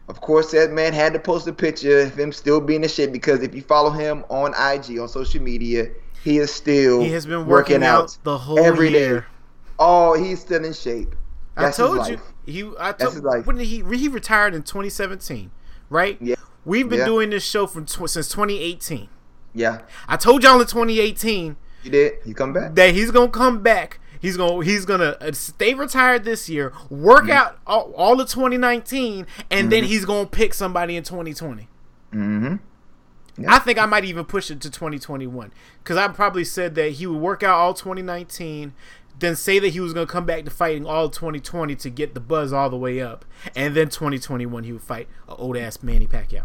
Of 0.08 0.22
course, 0.22 0.52
that 0.52 0.72
man 0.72 0.94
had 0.94 1.12
to 1.14 1.20
post 1.20 1.48
a 1.48 1.54
picture 1.54 2.00
of 2.00 2.18
him 2.18 2.32
still 2.32 2.62
being 2.62 2.84
a 2.86 2.88
shit 2.88 3.12
because 3.12 3.42
if 3.42 3.54
you 3.54 3.62
follow 3.62 3.90
him 3.90 4.24
on 4.30 4.52
IG 4.54 4.98
on 5.00 5.08
social 5.10 5.42
media, 5.42 5.90
he 6.24 6.38
is 6.38 6.54
still 6.54 7.02
He 7.02 7.12
has 7.12 7.26
been 7.26 7.46
working, 7.46 7.84
out, 7.84 8.18
the 8.24 8.38
whole 8.38 8.60
every 8.60 8.90
day. 8.92 9.00
year. 9.00 9.26
Oh, 9.80 10.14
he's 10.14 10.40
still 10.40 10.64
in 10.64 10.74
shape. 10.74 11.14
I 11.58 11.64
That's 11.64 11.78
his 11.78 11.86
told 11.88 12.08
you 12.08 12.20
he. 12.46 12.72
I 12.80 12.92
told 12.94 13.46
when 13.46 13.58
he 13.58 13.84
he 13.84 14.08
retired 14.08 14.54
in 14.54 14.64
2017, 14.64 15.52
right? 15.90 16.18
Yeah. 16.22 16.36
We've 16.66 16.88
been 16.88 17.00
Yeah. 17.00 17.06
doing 17.06 17.30
this 17.32 17.44
show 17.44 17.68
from 17.68 17.86
tw- 17.86 18.10
since 18.10 18.30
2018. 18.30 19.10
Yeah, 19.54 19.82
I 20.08 20.18
told 20.18 20.44
y'all 20.44 20.60
in 20.62 20.68
2018 20.68 21.56
you 21.84 21.92
did. 21.92 22.14
You 22.26 22.34
come 22.36 22.54
back. 22.54 22.76
that 22.76 22.94
he's 22.94 23.12
gonna 23.12 23.30
come 23.32 23.62
back. 23.62 24.00
He's 24.22 24.38
gonna 24.38 24.64
he's 24.64 24.86
gonna 24.86 25.18
uh, 25.22 25.32
stay 25.34 25.74
retired 25.74 26.24
this 26.24 26.50
year, 26.50 26.74
work 26.90 27.24
Mm-hmm. 27.24 27.32
out 27.32 27.60
all, 27.68 27.92
all 27.96 28.20
of 28.22 28.30
2019, 28.30 29.26
and 29.52 29.72
then 29.72 29.84
he's 29.84 30.06
gonna 30.06 30.26
pick 30.28 30.54
somebody 30.54 30.96
in 30.96 31.04
2020. 31.04 31.68
Mm-hmm. 32.14 32.56
I 33.48 33.60
think 33.60 33.78
I 33.78 33.86
might 33.86 34.04
even 34.06 34.26
push 34.26 34.50
it 34.50 34.60
to 34.62 34.70
2021 34.72 35.52
because 35.84 35.98
I 35.98 36.08
probably 36.08 36.44
said 36.44 36.74
that 36.76 36.94
he 36.94 37.06
would 37.06 37.20
work 37.22 37.44
out 37.44 37.56
all 37.58 37.74
2019, 37.76 38.74
then 39.20 39.36
say 39.36 39.60
that 39.60 39.70
he 39.70 39.80
was 39.80 39.94
gonna 39.94 40.08
come 40.08 40.26
back 40.26 40.44
to 40.46 40.52
fighting 40.52 40.86
all 40.88 41.10
2020 41.10 41.76
to 41.76 41.90
get 41.92 42.14
the 42.16 42.20
buzz 42.20 42.52
all 42.52 42.70
the 42.70 42.78
way 42.78 43.00
up, 43.00 43.26
and 43.56 43.76
then 43.76 43.90
2021 43.90 44.64
he 44.64 44.72
would 44.72 44.82
fight 44.82 45.08
an 45.28 45.36
old 45.38 45.56
ass 45.58 45.84
Manny 45.84 46.08
Pacquiao. 46.08 46.44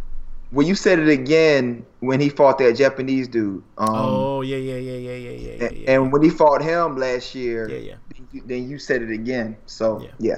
Well, 0.52 0.66
you 0.66 0.74
said 0.74 0.98
it 0.98 1.08
again 1.08 1.84
when 2.00 2.20
he 2.20 2.28
fought 2.28 2.58
that 2.58 2.76
Japanese 2.76 3.26
dude. 3.26 3.62
Um, 3.78 3.88
oh 3.90 4.40
yeah 4.42 4.58
yeah 4.58 4.76
yeah 4.76 4.92
yeah 4.98 5.16
yeah 5.16 5.30
yeah 5.30 5.50
yeah. 5.56 5.64
and, 5.66 5.76
yeah. 5.76 5.90
and 5.92 6.12
when 6.12 6.22
he 6.22 6.28
fought 6.30 6.62
him 6.62 6.96
last 6.98 7.34
year, 7.34 7.68
Yeah, 7.70 7.76
yeah. 7.78 7.94
then 8.14 8.28
you- 8.32 8.42
then 8.44 8.68
you 8.68 8.78
said 8.78 9.00
it 9.02 9.10
again. 9.10 9.56
So 9.66 10.00
Yeah. 10.02 10.10
yeah. 10.18 10.36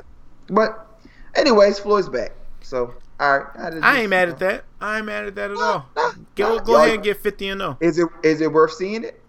But 0.49 0.87
anyways, 1.35 1.79
Floyd's 1.81 2.09
back. 2.09 2.33
So 2.63 2.95
all 3.19 3.39
right. 3.39 3.47
I, 3.59 3.71
just- 3.71 3.83
I 3.85 4.01
ain't 4.03 4.11
mad 4.11 4.29
at 4.29 4.39
that. 4.47 4.65
I 4.81 4.99
ain't 4.99 5.07
mad 5.07 5.25
at 5.27 5.35
that 5.35 5.51
at 5.51 5.57
all. 5.57 5.87
nah, 5.97 6.13
Go 6.37 6.57
nah, 6.57 6.63
go 6.63 6.77
ahead 6.77 6.95
and 6.95 7.03
get 7.03 7.17
50 7.21 7.49
and 7.49 7.61
0. 7.61 7.79
Is 7.81 7.99
it 7.99 8.09
is 8.23 8.41
it 8.41 8.53
worth 8.53 8.73
seeing 8.75 9.03
it? 9.05 9.21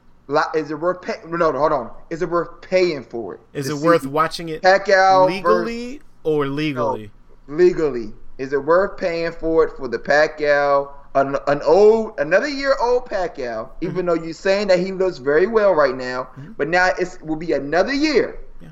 Is 0.56 0.70
it 0.72 0.80
worth 0.80 1.02
pay? 1.02 1.16
No, 1.28 1.38
no, 1.52 1.60
hold 1.60 1.72
on. 1.72 1.92
Is 2.12 2.22
it 2.22 2.30
worth 2.30 2.62
paying 2.62 3.04
for 3.04 3.36
it? 3.36 3.40
Is 3.54 3.70
it 3.70 3.78
worth 3.78 4.06
watching 4.06 4.50
it 4.50 4.62
Pacquiao 4.62 5.28
legally 5.28 6.02
or 6.24 6.46
legally? 6.48 7.12
versus- 7.48 7.60
legally? 7.60 8.14
Is 8.38 8.52
it 8.54 8.64
worth 8.64 8.98
paying 8.98 9.32
for 9.32 9.64
it 9.66 9.78
for 9.78 9.88
the 9.88 9.98
Pacquiao? 10.00 10.92
An, 11.16 11.38
an 11.48 11.62
old, 11.62 12.20
another 12.20 12.50
year 12.50 12.76
old 12.82 13.06
Pacquiao, 13.06 13.70
even 13.80 13.96
Mm-hmm. 13.98 14.06
though 14.08 14.14
you're 14.16 14.34
saying 14.34 14.68
that 14.68 14.80
he 14.80 14.92
looks 14.92 15.18
very 15.18 15.48
well 15.48 15.74
right 15.74 15.96
now, 15.96 16.28
but 16.58 16.68
now 16.68 16.90
it 17.00 17.18
will 17.22 17.38
be 17.38 17.54
another 17.54 17.94
year 17.94 18.40
Yeah. 18.60 18.72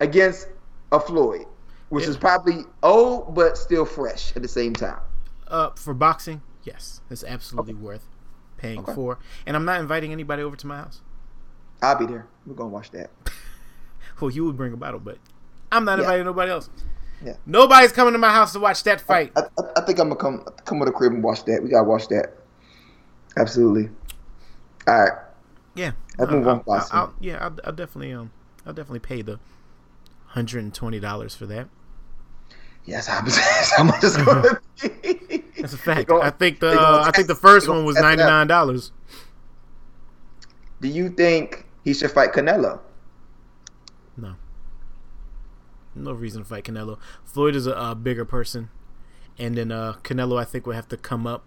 against 0.00 0.48
a 0.90 0.98
Floyd, 0.98 1.46
which 1.90 2.04
Yeah. 2.04 2.10
is 2.10 2.16
probably 2.16 2.64
old 2.82 3.34
but 3.36 3.56
still 3.56 3.84
fresh 3.84 4.34
at 4.34 4.42
the 4.42 4.48
same 4.48 4.72
time. 4.72 4.98
Uh, 5.46 5.70
for 5.76 5.94
boxing, 5.94 6.42
yes, 6.64 7.00
it's 7.10 7.22
absolutely 7.22 7.74
worth 7.74 8.08
paying 8.56 8.80
Okay. 8.80 8.94
for. 8.94 9.18
And 9.46 9.54
I'm 9.54 9.64
not 9.64 9.80
inviting 9.80 10.10
anybody 10.10 10.42
over 10.42 10.56
to 10.56 10.66
my 10.66 10.78
house. 10.78 11.00
I'll 11.80 11.96
be 11.96 12.06
there. 12.06 12.26
We're 12.44 12.54
gonna 12.54 12.70
watch 12.70 12.90
that. 12.90 13.10
Well, 14.20 14.30
you 14.30 14.44
would 14.44 14.56
bring 14.56 14.72
a 14.72 14.76
bottle, 14.76 15.00
but 15.00 15.18
I'm 15.72 15.84
not 15.84 15.98
Yeah. 15.98 16.04
inviting 16.04 16.26
nobody 16.26 16.50
else. 16.52 16.68
Yeah. 17.24 17.36
Nobody's 17.46 17.92
coming 17.92 18.12
to 18.14 18.18
my 18.18 18.30
house 18.32 18.52
to 18.52 18.60
watch 18.60 18.82
that 18.84 19.00
fight. 19.00 19.32
I, 19.36 19.42
I, 19.58 19.62
I 19.76 19.80
think 19.82 19.98
I'm 19.98 20.08
gonna 20.08 20.16
come 20.20 20.44
come 20.64 20.78
with 20.80 20.88
a 20.88 20.92
crib 20.92 21.12
and 21.12 21.22
watch 21.22 21.44
that. 21.44 21.62
We 21.62 21.68
gotta 21.70 21.84
watch 21.88 22.08
that. 22.08 22.36
Absolutely. 23.36 23.90
All 24.88 24.98
right. 25.00 25.12
Yeah, 25.74 25.92
move 26.18 26.46
on, 26.46 26.62
I'll, 26.68 26.88
I'll, 26.92 27.14
yeah, 27.20 27.38
I'll, 27.42 27.56
I'll 27.64 27.72
definitely 27.72 28.12
um, 28.12 28.30
I'll 28.66 28.74
definitely 28.74 28.98
pay 28.98 29.22
the 29.22 29.38
hundred 30.26 30.64
and 30.64 30.74
twenty 30.74 31.00
dollars 31.00 31.34
for 31.34 31.46
that. 31.46 31.68
Yes, 32.84 33.06
how 33.06 33.22
much, 33.22 33.36
how 33.76 33.84
much 33.84 34.02
it's 34.04 34.16
gonna 34.16 34.60
be? 34.82 35.44
That's 35.60 35.72
a 35.72 35.78
fact. 35.78 36.08
Gonna- 36.08 36.24
I 36.24 36.30
think 36.30 36.60
the 36.60 36.72
uh, 36.78 37.04
I 37.06 37.10
think 37.12 37.28
the 37.28 37.34
first 37.34 37.68
one 37.68 37.84
was 37.86 37.96
ninety 37.96 38.22
nine 38.24 38.48
dollars. 38.48 38.92
Do 40.82 40.88
you 40.88 41.08
think 41.08 41.64
he 41.84 41.94
should 41.94 42.10
fight 42.10 42.32
Canelo? 42.32 42.80
No, 44.16 44.34
no 45.94 46.12
reason 46.12 46.42
to 46.42 46.48
fight 46.48 46.64
Canelo. 46.64 46.98
Floyd 47.24 47.54
is 47.56 47.66
a, 47.66 47.76
uh 47.76 47.94
bigger 47.94 48.24
person, 48.24 48.70
and 49.38 49.56
then 49.56 49.70
uh, 49.72 49.94
Canelo 50.02 50.40
I 50.40 50.44
think 50.44 50.66
would 50.66 50.76
have 50.76 50.88
to 50.88 50.96
come 50.96 51.26
up. 51.26 51.44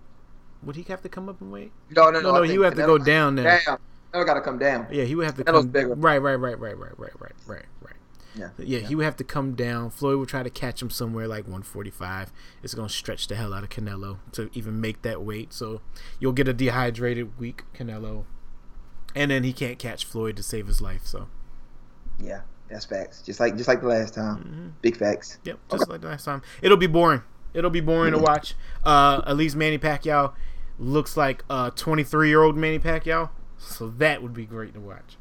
Would 0.64 0.75
he 0.75 0.84
have 0.84 1.02
to 1.02 1.10
come 1.10 1.30
up 1.30 1.42
and 1.42 1.52
wait? 1.52 1.72
No, 1.92 2.10
no, 2.10 2.20
No, 2.22 2.32
no, 2.34 2.42
he 2.44 2.58
would 2.58 2.66
have 2.66 2.75
to 2.75 2.86
go 2.86 2.98
down 2.98 3.36
now. 3.36 3.44
Damn, 3.44 3.78
Canelo 4.14 4.25
gotta 4.25 4.42
come 4.42 4.58
down. 4.58 4.88
Yeah, 4.92 5.04
he 5.04 5.16
would 5.16 5.25
have 5.25 5.36
to 5.36 5.44
Canelo's 5.44 5.64
come. 5.64 5.68
bigger. 5.70 5.94
Right, 5.94 6.18
right, 6.18 6.36
right, 6.36 6.60
right, 6.60 6.78
right, 6.78 7.00
right, 7.00 7.20
right, 7.20 7.34
right, 7.46 7.66
right. 7.82 7.96
Yeah. 8.38 8.50
Yeah, 8.58 8.80
he 8.80 8.96
would 8.96 9.06
have 9.06 9.16
to 9.18 9.24
come 9.24 9.54
down. 9.56 9.90
Floyd 9.92 10.20
would 10.20 10.28
try 10.30 10.44
to 10.44 10.50
catch 10.50 10.82
him 10.82 10.90
somewhere 10.90 11.28
like 11.28 11.46
145. 11.46 12.34
It's 12.64 12.74
going 12.74 12.90
to 12.90 12.94
stretch 12.94 13.28
the 13.28 13.36
hell 13.36 13.54
out 13.54 13.64
of 13.64 13.70
Canelo 13.70 14.18
to 14.34 14.50
even 14.54 14.82
make 14.82 15.04
that 15.04 15.22
weight. 15.22 15.54
So 15.54 15.82
you'll 16.20 16.34
get 16.34 16.48
a 16.48 16.54
dehydrated, 16.54 17.40
weak 17.40 17.64
Canelo. 17.74 18.25
And 19.16 19.32
then 19.32 19.44
he 19.46 19.54
can't 19.54 19.80
catch 19.80 20.04
Floyd 20.04 20.36
to 20.36 20.44
save 20.44 20.68
his 20.68 20.82
life. 20.82 21.06
So, 21.06 21.28
Yeah, 22.20 22.42
that's 22.69 22.86
facts. 22.86 23.22
Just 23.22 23.39
like 23.39 23.55
just 23.55 23.67
like 23.67 23.81
the 23.81 23.88
last 23.88 24.13
time. 24.13 24.38
Mm-hmm. 24.38 24.67
Big 24.81 24.98
facts. 24.98 25.38
yep, 25.43 25.60
just 25.69 25.88
like 25.89 26.01
the 26.01 26.07
last 26.07 26.25
time. 26.25 26.41
It'll 26.62 26.77
be 26.77 26.88
boring. 26.88 27.22
It'll 27.53 27.69
be 27.69 27.81
boring 27.81 28.12
to 28.13 28.19
watch. 28.19 28.53
Uh, 28.84 29.22
at 29.25 29.38
least 29.38 29.55
Manny 29.55 29.77
Pacquiao 29.77 30.34
looks 30.77 31.15
like 31.15 31.43
a 31.50 31.72
23 31.75 32.27
year 32.27 32.41
old 32.43 32.57
Manny 32.57 32.79
Pacquiao. 32.79 33.29
So 33.57 33.89
that 33.91 34.22
would 34.22 34.34
be 34.34 34.45
great 34.45 34.74
to 34.74 34.79
watch. 34.79 35.17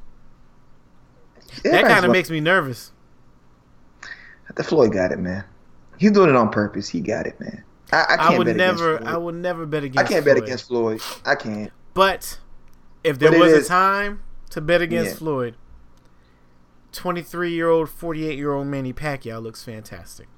That 1.62 1.84
kind 1.84 2.04
of 2.04 2.10
makes 2.10 2.30
me 2.30 2.40
nervous. 2.40 2.92
the 4.56 4.64
Floyd 4.64 4.92
got 4.92 5.12
it, 5.12 5.18
man. 5.18 5.44
He's 5.98 6.10
doing 6.10 6.28
it 6.30 6.36
on 6.36 6.50
purpose. 6.50 6.88
He 6.88 7.00
got 7.00 7.26
it, 7.26 7.38
man. 7.38 7.62
I, 7.92 8.02
I 8.02 8.06
can't 8.16 8.20
I 8.20 8.38
would 8.38 8.46
bet 8.46 8.56
against 8.56 8.80
never. 8.82 8.98
Floyd. 8.98 9.08
I 9.10 9.16
would 9.16 9.34
never 9.36 9.66
bet 9.66 9.84
against. 9.84 10.10
I 10.10 10.12
can't 10.12 10.24
bet 10.24 10.36
against 10.36 10.66
Floyd. 10.66 11.00
I 11.24 11.36
can't. 11.36 11.70
But 11.92 12.38
if 13.04 13.18
there 13.20 13.30
But 13.30 13.40
was 13.40 13.52
a 13.52 13.68
time 13.68 14.22
to 14.50 14.60
bet 14.60 14.82
against 14.82 15.12
Yeah. 15.12 15.18
Floyd, 15.18 15.56
23 16.94 17.52
year 17.52 17.68
old, 17.68 17.88
48 17.90 18.36
year 18.38 18.52
old 18.52 18.66
Manny 18.66 18.92
Pacquiao 18.92 19.42
looks 19.42 19.62
fantastic. 19.62 20.28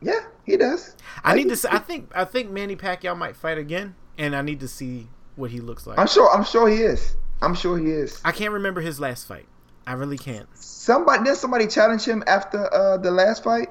Yeah, 0.00 0.20
he 0.44 0.56
does. 0.56 0.94
I 1.22 1.34
need 1.34 1.48
to. 1.48 1.56
See, 1.56 1.68
I 1.70 1.78
think. 1.78 2.10
I 2.14 2.24
think 2.24 2.50
Manny 2.50 2.76
Pacquiao 2.76 3.16
might 3.16 3.36
fight 3.36 3.56
again, 3.58 3.94
and 4.18 4.36
I 4.36 4.42
need 4.42 4.60
to 4.60 4.68
see 4.68 5.08
what 5.36 5.50
he 5.50 5.60
looks 5.60 5.86
like. 5.86 5.98
I'm 5.98 6.06
sure. 6.06 6.30
I'm 6.30 6.44
sure 6.44 6.68
he 6.68 6.76
is. 6.82 7.16
I'm 7.42 7.54
sure 7.54 7.78
he 7.78 7.86
is. 7.90 8.20
I 8.24 8.32
can't 8.32 8.52
remember 8.52 8.80
his 8.80 9.00
last 9.00 9.26
fight. 9.26 9.46
I 9.86 9.92
really 9.94 10.18
can't. 10.18 10.46
Somebody 10.56 11.24
did 11.24 11.36
somebody 11.36 11.66
challenge 11.66 12.04
him 12.04 12.22
after 12.26 12.72
uh, 12.72 12.96
the 12.98 13.10
last 13.10 13.44
fight? 13.44 13.68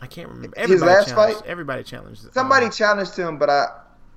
I 0.00 0.06
can't 0.06 0.28
remember. 0.28 0.60
His 0.60 0.82
last 0.82 1.14
fight? 1.14 1.36
Everybody 1.46 1.82
challenged. 1.84 2.26
uh, 2.26 2.32
Somebody 2.32 2.68
challenged 2.70 3.16
him, 3.16 3.38
but 3.38 3.48
I 3.50 3.66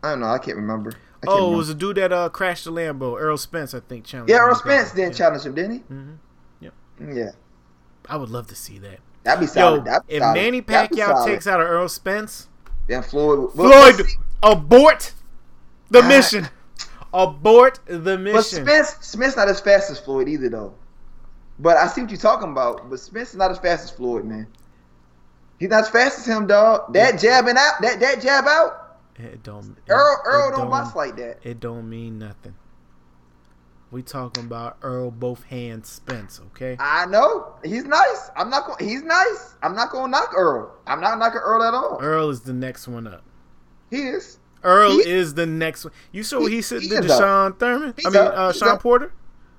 I 0.04 0.12
don't 0.12 0.20
know. 0.22 0.28
I 0.28 0.38
can't 0.40 0.58
remember. 0.58 0.92
I 1.22 1.26
can't 1.28 1.40
oh, 1.40 1.54
it 1.54 1.58
was 1.58 1.70
a 1.70 1.76
dude 1.76 1.98
that 1.98 2.12
uh, 2.14 2.30
crashed 2.30 2.66
the 2.66 2.72
Lambo. 2.72 3.20
Earl 3.20 3.38
Spence, 3.38 3.74
I 3.74 3.80
think, 3.82 4.06
challenged. 4.06 4.32
yeah, 4.32 4.40
Earl 4.40 4.56
Spence 4.56 4.92
did 4.92 5.02
Yeah. 5.12 5.14
challenge 5.14 5.44
him, 5.44 5.54
didn't 5.56 5.72
he? 5.72 5.80
Mhm. 5.94 6.08
Yep. 6.08 6.18
Yeah, 7.00 7.32
I 8.08 8.18
would 8.18 8.30
love 8.30 8.48
to 8.48 8.56
see 8.56 8.78
that. 8.80 9.00
that'd 9.24 9.40
be 9.40 9.46
Yo, 9.46 9.52
solid. 9.52 9.86
That'd 9.86 10.08
be 10.08 10.16
if 10.16 10.22
solid. 10.22 10.36
Manny 10.36 10.62
Pacquiao 10.62 11.26
takes 11.26 11.48
out 11.48 11.60
Earl 11.60 11.88
Spence, 11.90 12.48
then 12.88 13.04
Floyd, 13.04 13.52
Floyd, 13.54 14.02
abort 14.44 15.14
the 15.90 16.02
Ah. 16.02 16.08
mission. 16.08 16.50
Abort 17.14 17.80
the 17.86 18.18
mission. 18.18 18.64
But. 18.66 18.86
Spence, 18.86 19.08
Smith's 19.08 19.36
not 19.36 19.50
as 19.50 19.60
fast 19.60 19.90
as 19.90 20.00
Floyd 20.00 20.28
either, 20.30 20.48
though. 20.50 20.74
But 21.58 21.76
I 21.78 21.88
see 21.88 22.02
what 22.02 22.12
you're 22.12 22.20
talking 22.20 22.52
about. 22.52 22.90
But 22.90 23.00
Spence 23.00 23.32
is 23.32 23.36
not 23.36 23.50
as 23.52 23.58
fast 23.58 23.84
as 23.86 23.90
Floyd, 23.92 24.26
man. 24.26 24.48
He's 25.60 25.70
not 25.70 25.82
as 25.82 25.90
fast 25.90 26.20
as 26.20 26.26
him, 26.26 26.48
dog. 26.48 26.94
That 26.94 27.20
jabbing 27.20 27.56
out, 27.58 27.82
that 27.82 28.00
that 28.00 28.22
jab 28.22 28.46
out. 28.48 28.98
It 29.18 29.44
don't. 29.44 29.76
It, 29.86 29.92
Earl, 29.92 30.22
it 30.24 30.28
Earl 30.28 30.52
don't 30.52 30.70
box 30.70 30.96
like 30.96 31.18
that. 31.18 31.40
It 31.44 31.60
don't 31.60 31.90
mean 31.90 32.20
nothing. 32.20 32.54
We 33.92 34.04
talking 34.04 34.44
about 34.46 34.78
Earl 34.84 35.10
both 35.10 35.44
hands 35.46 35.90
Spence, 35.90 36.40
okay? 36.52 36.78
I 36.80 37.08
know 37.08 37.54
he's 37.64 37.86
nice. 37.86 38.30
I'm 38.36 38.50
not 38.52 38.68
going. 38.68 38.88
He's 38.88 39.02
nice. 39.02 39.56
I'm 39.64 39.76
not 39.76 39.92
going 39.92 40.06
to 40.06 40.12
knock 40.12 40.32
Earl. 40.38 40.76
I'm 40.86 41.02
not 41.02 41.18
knocking 41.18 41.40
Earl 41.44 41.64
at 41.64 41.74
all. 41.74 41.98
Earl 42.00 42.30
is 42.30 42.42
the 42.42 42.54
next 42.54 42.88
one 42.88 43.08
up. 43.08 43.24
He 43.90 44.04
is. 44.04 44.38
Earl 44.64 44.92
He- 44.92 45.10
is 45.10 45.34
the 45.34 45.48
next 45.48 45.86
one. 45.86 45.94
You 46.12 46.22
saw 46.22 46.40
what 46.42 46.52
he 46.52 46.62
said 46.62 46.82
he 46.84 46.90
to 46.90 46.96
is 47.00 47.10
up. 47.12 47.22
Deshaun 47.22 47.60
Thurman? 47.60 47.94
He's 47.98 48.06
I 48.06 48.10
mean, 48.10 48.20
up. 48.20 48.34
uh, 48.36 48.52
Shawn 48.54 48.70
up. 48.70 48.82
Porter. 48.84 49.12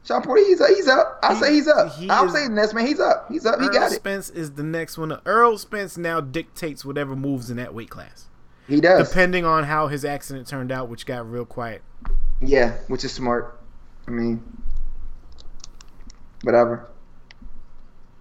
Shawn 0.05 0.23
Porter, 0.23 0.43
he's 0.47 0.61
up. 0.61 0.69
He's 0.69 0.87
up. 0.89 1.19
I 1.25 1.35
He- 1.35 1.41
say 1.41 1.53
he's 1.55 1.69
up. 1.69 1.93
he 1.95 2.09
I'll 2.09 2.27
is- 2.27 2.33
say 2.33 2.47
next 2.49 2.73
man. 2.75 2.87
He's 2.87 3.01
up. 3.01 3.27
He's 3.31 3.45
up. 3.45 3.59
He 3.61 3.67
Earl 3.67 3.73
got 3.73 3.91
it. 3.93 3.97
Spence 3.97 4.31
is 4.31 4.53
the 4.53 4.63
next 4.63 4.97
one. 4.97 5.19
Earl 5.27 5.59
Spence 5.59 5.97
now 5.99 6.21
dictates 6.21 6.85
whatever 6.85 7.17
moves 7.17 7.51
in 7.51 7.57
that 7.57 7.75
weight 7.75 7.91
class, 7.91 8.29
He 8.69 8.81
does. 8.81 9.09
depending 9.09 9.45
on 9.45 9.65
how 9.65 9.89
his 9.89 10.05
accident 10.05 10.47
turned 10.47 10.71
out, 10.71 10.89
which 10.89 11.05
got 11.05 11.29
real 11.29 11.45
quiet. 11.45 11.83
Yeah, 12.41 12.75
which 12.89 13.05
is 13.05 13.13
smart. 13.13 13.60
I 14.11 14.13
mean, 14.13 14.43
whatever. 16.43 16.89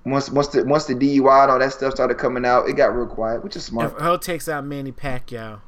Once 0.05 0.29
once 0.29 0.47
the 0.49 0.63
once 0.63 0.85
the 0.85 0.93
DUI 0.93 1.43
and 1.43 1.51
all 1.51 1.57
that 1.59 1.73
stuff 1.73 1.93
started 1.93 2.17
coming 2.19 2.45
out, 2.45 2.69
it 2.69 2.73
got 2.73 2.95
real 2.95 3.07
quiet, 3.07 3.43
which 3.43 3.55
is 3.55 3.65
smart. 3.65 3.91
If 3.93 3.99
Earl 4.01 4.19
takes 4.19 4.47
out 4.47 4.63
Manny 4.65 4.91
Pacquiao, 4.91 5.61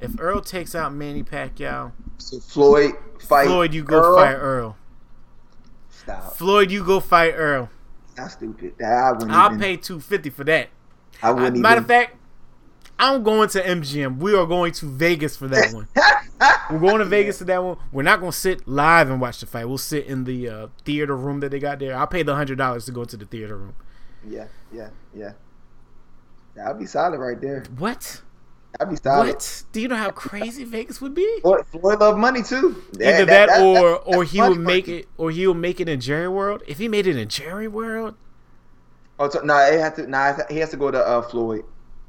if 0.00 0.20
Earl 0.20 0.40
takes 0.40 0.74
out 0.74 0.92
Manny 0.92 1.22
Pacquiao, 1.22 1.92
So 2.18 2.40
Floyd 2.40 2.94
fight 3.20 3.46
Floyd, 3.46 3.72
you 3.72 3.84
go 3.84 4.02
Earl. 4.02 4.16
fight 4.16 4.34
Earl. 4.34 4.76
Stop. 5.90 6.36
Floyd, 6.36 6.70
you 6.72 6.84
go 6.84 6.98
fight 7.00 7.32
Earl. 7.34 7.70
That's 8.16 8.34
stupid. 8.34 8.74
That 8.78 8.92
I 8.92 9.12
wouldn't 9.12 9.30
I'll 9.30 9.46
even. 9.50 9.60
pay 9.60 9.76
two 9.76 10.00
fifty 10.00 10.30
for 10.30 10.42
that. 10.44 10.68
I 11.22 11.30
wouldn't 11.30 11.56
Matter 11.58 11.76
even. 11.76 11.84
of 11.84 11.88
fact, 11.88 12.15
I'm 12.98 13.22
going 13.22 13.48
to 13.50 13.62
MGM. 13.62 14.18
We 14.18 14.34
are 14.34 14.46
going 14.46 14.72
to 14.72 14.86
Vegas 14.86 15.36
for 15.36 15.48
that 15.48 15.72
one. 15.74 15.86
We're 16.70 16.78
going 16.78 16.98
to 16.98 17.04
Vegas 17.16 17.38
for 17.38 17.44
that 17.44 17.62
one. 17.62 17.76
We're 17.92 18.02
not 18.02 18.20
going 18.20 18.32
to 18.32 18.36
sit 18.38 18.66
live 18.66 19.10
and 19.10 19.20
watch 19.20 19.40
the 19.40 19.46
fight. 19.46 19.66
We'll 19.66 19.76
sit 19.78 20.06
in 20.06 20.24
the 20.24 20.48
uh, 20.48 20.66
theater 20.84 21.16
room 21.16 21.40
that 21.40 21.50
they 21.50 21.58
got 21.58 21.78
there. 21.78 21.96
I'll 21.96 22.06
pay 22.06 22.22
the 22.22 22.34
hundred 22.34 22.56
dollars 22.58 22.86
to 22.86 22.92
go 22.92 23.04
to 23.04 23.16
the 23.16 23.26
theater 23.26 23.56
room. 23.56 23.74
yeah, 24.28 24.46
yeah, 24.72 24.90
yeah. 25.14 25.32
That'd 26.54 26.78
be 26.78 26.86
solid 26.86 27.18
right 27.18 27.38
there. 27.40 27.64
What? 27.76 28.22
That'd 28.78 28.94
be 28.94 28.96
solid. 29.02 29.28
What? 29.28 29.62
Do 29.72 29.80
you 29.80 29.88
know 29.88 29.96
how 29.96 30.10
crazy 30.10 30.64
Vegas 30.76 31.00
would 31.02 31.14
be? 31.14 31.40
Floyd, 31.42 31.66
Floyd 31.66 32.00
love 32.00 32.16
money 32.16 32.42
too. 32.42 32.82
Either 32.94 33.26
that, 33.26 33.60
or 33.60 33.98
or 33.98 34.24
he 34.24 34.40
would 34.40 34.58
make 34.58 34.86
money. 34.86 34.98
it 35.00 35.08
or 35.18 35.30
he 35.30 35.46
would 35.46 35.58
make 35.58 35.80
it 35.80 35.88
in 35.88 36.00
Jerry 36.00 36.28
World. 36.28 36.62
If 36.66 36.78
he 36.78 36.88
made 36.88 37.06
it 37.06 37.16
in 37.16 37.28
Jerry 37.28 37.68
World, 37.68 38.14
Oh, 39.18 39.28
so, 39.30 39.40
nah, 39.40 39.66
it 39.66 39.80
had 39.80 39.94
to. 39.96 40.06
Nah, 40.06 40.34
he 40.50 40.58
has 40.58 40.70
to 40.70 40.76
go 40.76 40.90
to 40.90 40.98
uh, 40.98 41.22
Floyd 41.22 41.64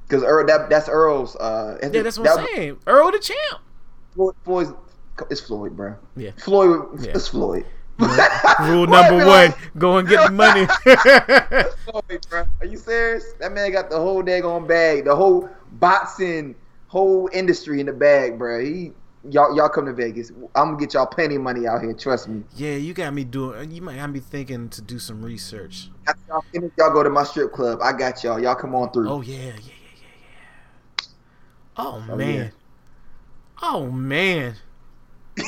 because 0.07 0.23
Earl. 0.23 0.45
That 0.47 0.69
that's 0.69 0.89
Earl's. 0.89 1.35
Uh, 1.35 1.77
yeah, 1.81 2.01
that's 2.01 2.17
what 2.17 2.25
that- 2.25 2.39
I'm 2.39 2.47
saying. 2.55 2.77
Earl 2.87 3.11
the 3.11 3.19
champ. 3.19 3.61
Floyd, 4.13 4.35
Floyd's. 4.43 4.73
It's 5.29 5.41
Floyd, 5.41 5.75
bro. 5.75 5.95
Yeah. 6.15 6.31
Floyd. 6.37 7.01
Yeah. 7.01 7.11
It's 7.15 7.27
Floyd. 7.27 7.65
Rule 7.99 8.07
number 8.87 9.09
be 9.09 9.15
one: 9.17 9.27
like, 9.27 9.57
go 9.77 9.97
and 9.97 10.07
get 10.07 10.27
the 10.27 10.31
money. 10.31 10.65
Floyd, 11.85 12.27
bro. 12.29 12.45
Are 12.61 12.65
you 12.65 12.77
serious? 12.77 13.33
That 13.39 13.51
man 13.53 13.71
got 13.71 13.89
the 13.89 13.97
whole 13.97 14.21
day 14.21 14.41
daggone 14.41 14.67
bag, 14.67 15.05
the 15.05 15.15
whole 15.15 15.49
boxing, 15.73 16.55
whole 16.87 17.29
industry 17.33 17.79
in 17.79 17.87
the 17.87 17.93
bag, 17.93 18.37
bro. 18.37 18.63
He. 18.63 18.91
Y'all, 19.29 19.53
y'all 19.57 19.67
come 19.67 19.87
to 19.87 19.93
Vegas. 19.93 20.31
I'm 20.55 20.67
gonna 20.67 20.77
get 20.77 20.93
y'all 20.93 21.05
plenty 21.05 21.35
of 21.35 21.41
money 21.41 21.67
out 21.67 21.81
here. 21.81 21.91
Trust 21.91 22.29
me. 22.29 22.43
yeah, 22.55 22.75
you 22.75 22.93
got 22.93 23.13
me 23.13 23.25
doing. 23.25 23.71
You 23.71 23.81
might 23.81 23.95
have 23.95 24.11
me 24.13 24.21
thinking 24.21 24.69
to 24.69 24.81
do 24.81 24.99
some 24.99 25.21
research. 25.21 25.89
Y'all 26.29 26.43
y'all 26.77 26.93
go 26.93 27.03
to 27.03 27.09
my 27.09 27.23
strip 27.23 27.51
club. 27.51 27.79
I 27.81 27.91
got 27.91 28.23
y'all. 28.23 28.39
Y'all 28.39 28.55
come 28.55 28.73
on 28.73 28.89
through. 28.91 29.09
Oh 29.09 29.21
yeah, 29.21 29.37
yeah, 29.37 29.43
yeah, 29.45 29.51
yeah, 29.51 29.61
yeah. 29.63 29.76
Oh, 31.77 32.03
Oh, 32.09 32.15
man. 32.15 32.35
yeah. 32.35 32.49
Oh 33.61 33.87
man. 33.89 34.55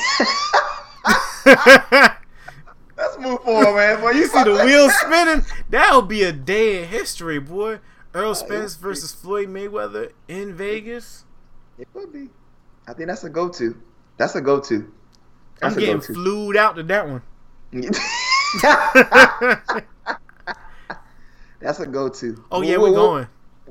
Let's 2.97 3.17
move 3.19 3.41
forward, 3.43 3.75
man. 3.75 4.01
Boy, 4.01 4.11
you 4.11 4.27
see 4.27 4.43
the 4.43 4.61
wheels 4.65 4.93
spinning? 4.99 5.45
That'll 5.69 6.01
be 6.01 6.23
a 6.23 6.31
day 6.31 6.81
in 6.83 6.89
history, 6.89 7.39
boy. 7.39 7.79
Earl 8.13 8.31
oh, 8.31 8.33
Spence 8.33 8.75
yeah. 8.77 8.81
versus 8.87 9.13
Floyd 9.13 9.49
Mayweather 9.49 10.11
in 10.27 10.53
Vegas. 10.55 11.25
It 11.77 11.87
would 11.93 12.11
be. 12.11 12.29
I 12.87 12.93
think 12.93 13.07
that's 13.07 13.23
a 13.23 13.29
go-to. 13.29 13.79
That's 14.17 14.35
a 14.35 14.41
go-to. 14.41 14.91
I'm 15.61 15.63
That's 15.73 15.77
a 15.77 15.79
getting 15.79 15.95
go-to. 15.97 16.13
flued 16.13 16.57
out 16.57 16.75
to 16.77 16.83
that 16.83 17.07
one. 17.07 17.21
that's 21.59 21.79
a 21.79 21.85
go-to. 21.85 22.43
oh 22.51 22.61
yeah, 22.63 22.77
we're 22.77 22.91
going. 22.91 23.27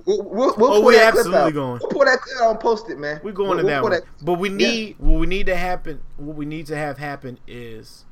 We'll, 0.08 0.22
we'll, 0.22 0.54
we'll 0.56 0.72
Oh, 0.72 0.80
pull 0.80 0.84
we 0.86 0.94
that 0.94 1.12
clip 1.12 1.26
absolutely 1.26 1.38
out. 1.48 1.52
going. 1.54 1.80
We'll 1.82 1.90
pull 1.90 2.04
that 2.06 2.20
clip 2.22 2.40
out 2.42 2.50
and 2.52 2.60
post 2.60 2.88
it, 2.88 2.98
man. 2.98 3.20
We're 3.22 3.32
going 3.32 3.50
We'll- 3.50 3.58
to 3.58 3.64
that 3.66 3.82
one. 3.82 4.00
But 4.22 4.34
we 4.38 4.48
need 4.48 4.94
what 4.98 5.20
we 5.20 5.26
need 5.26 5.44
to 5.46 5.54
happen. 5.56 6.00
What 6.16 6.34
we 6.34 6.46
need 6.46 6.64
to 6.68 6.76
have 6.76 6.96
happen 6.96 7.38
is, 7.46 8.06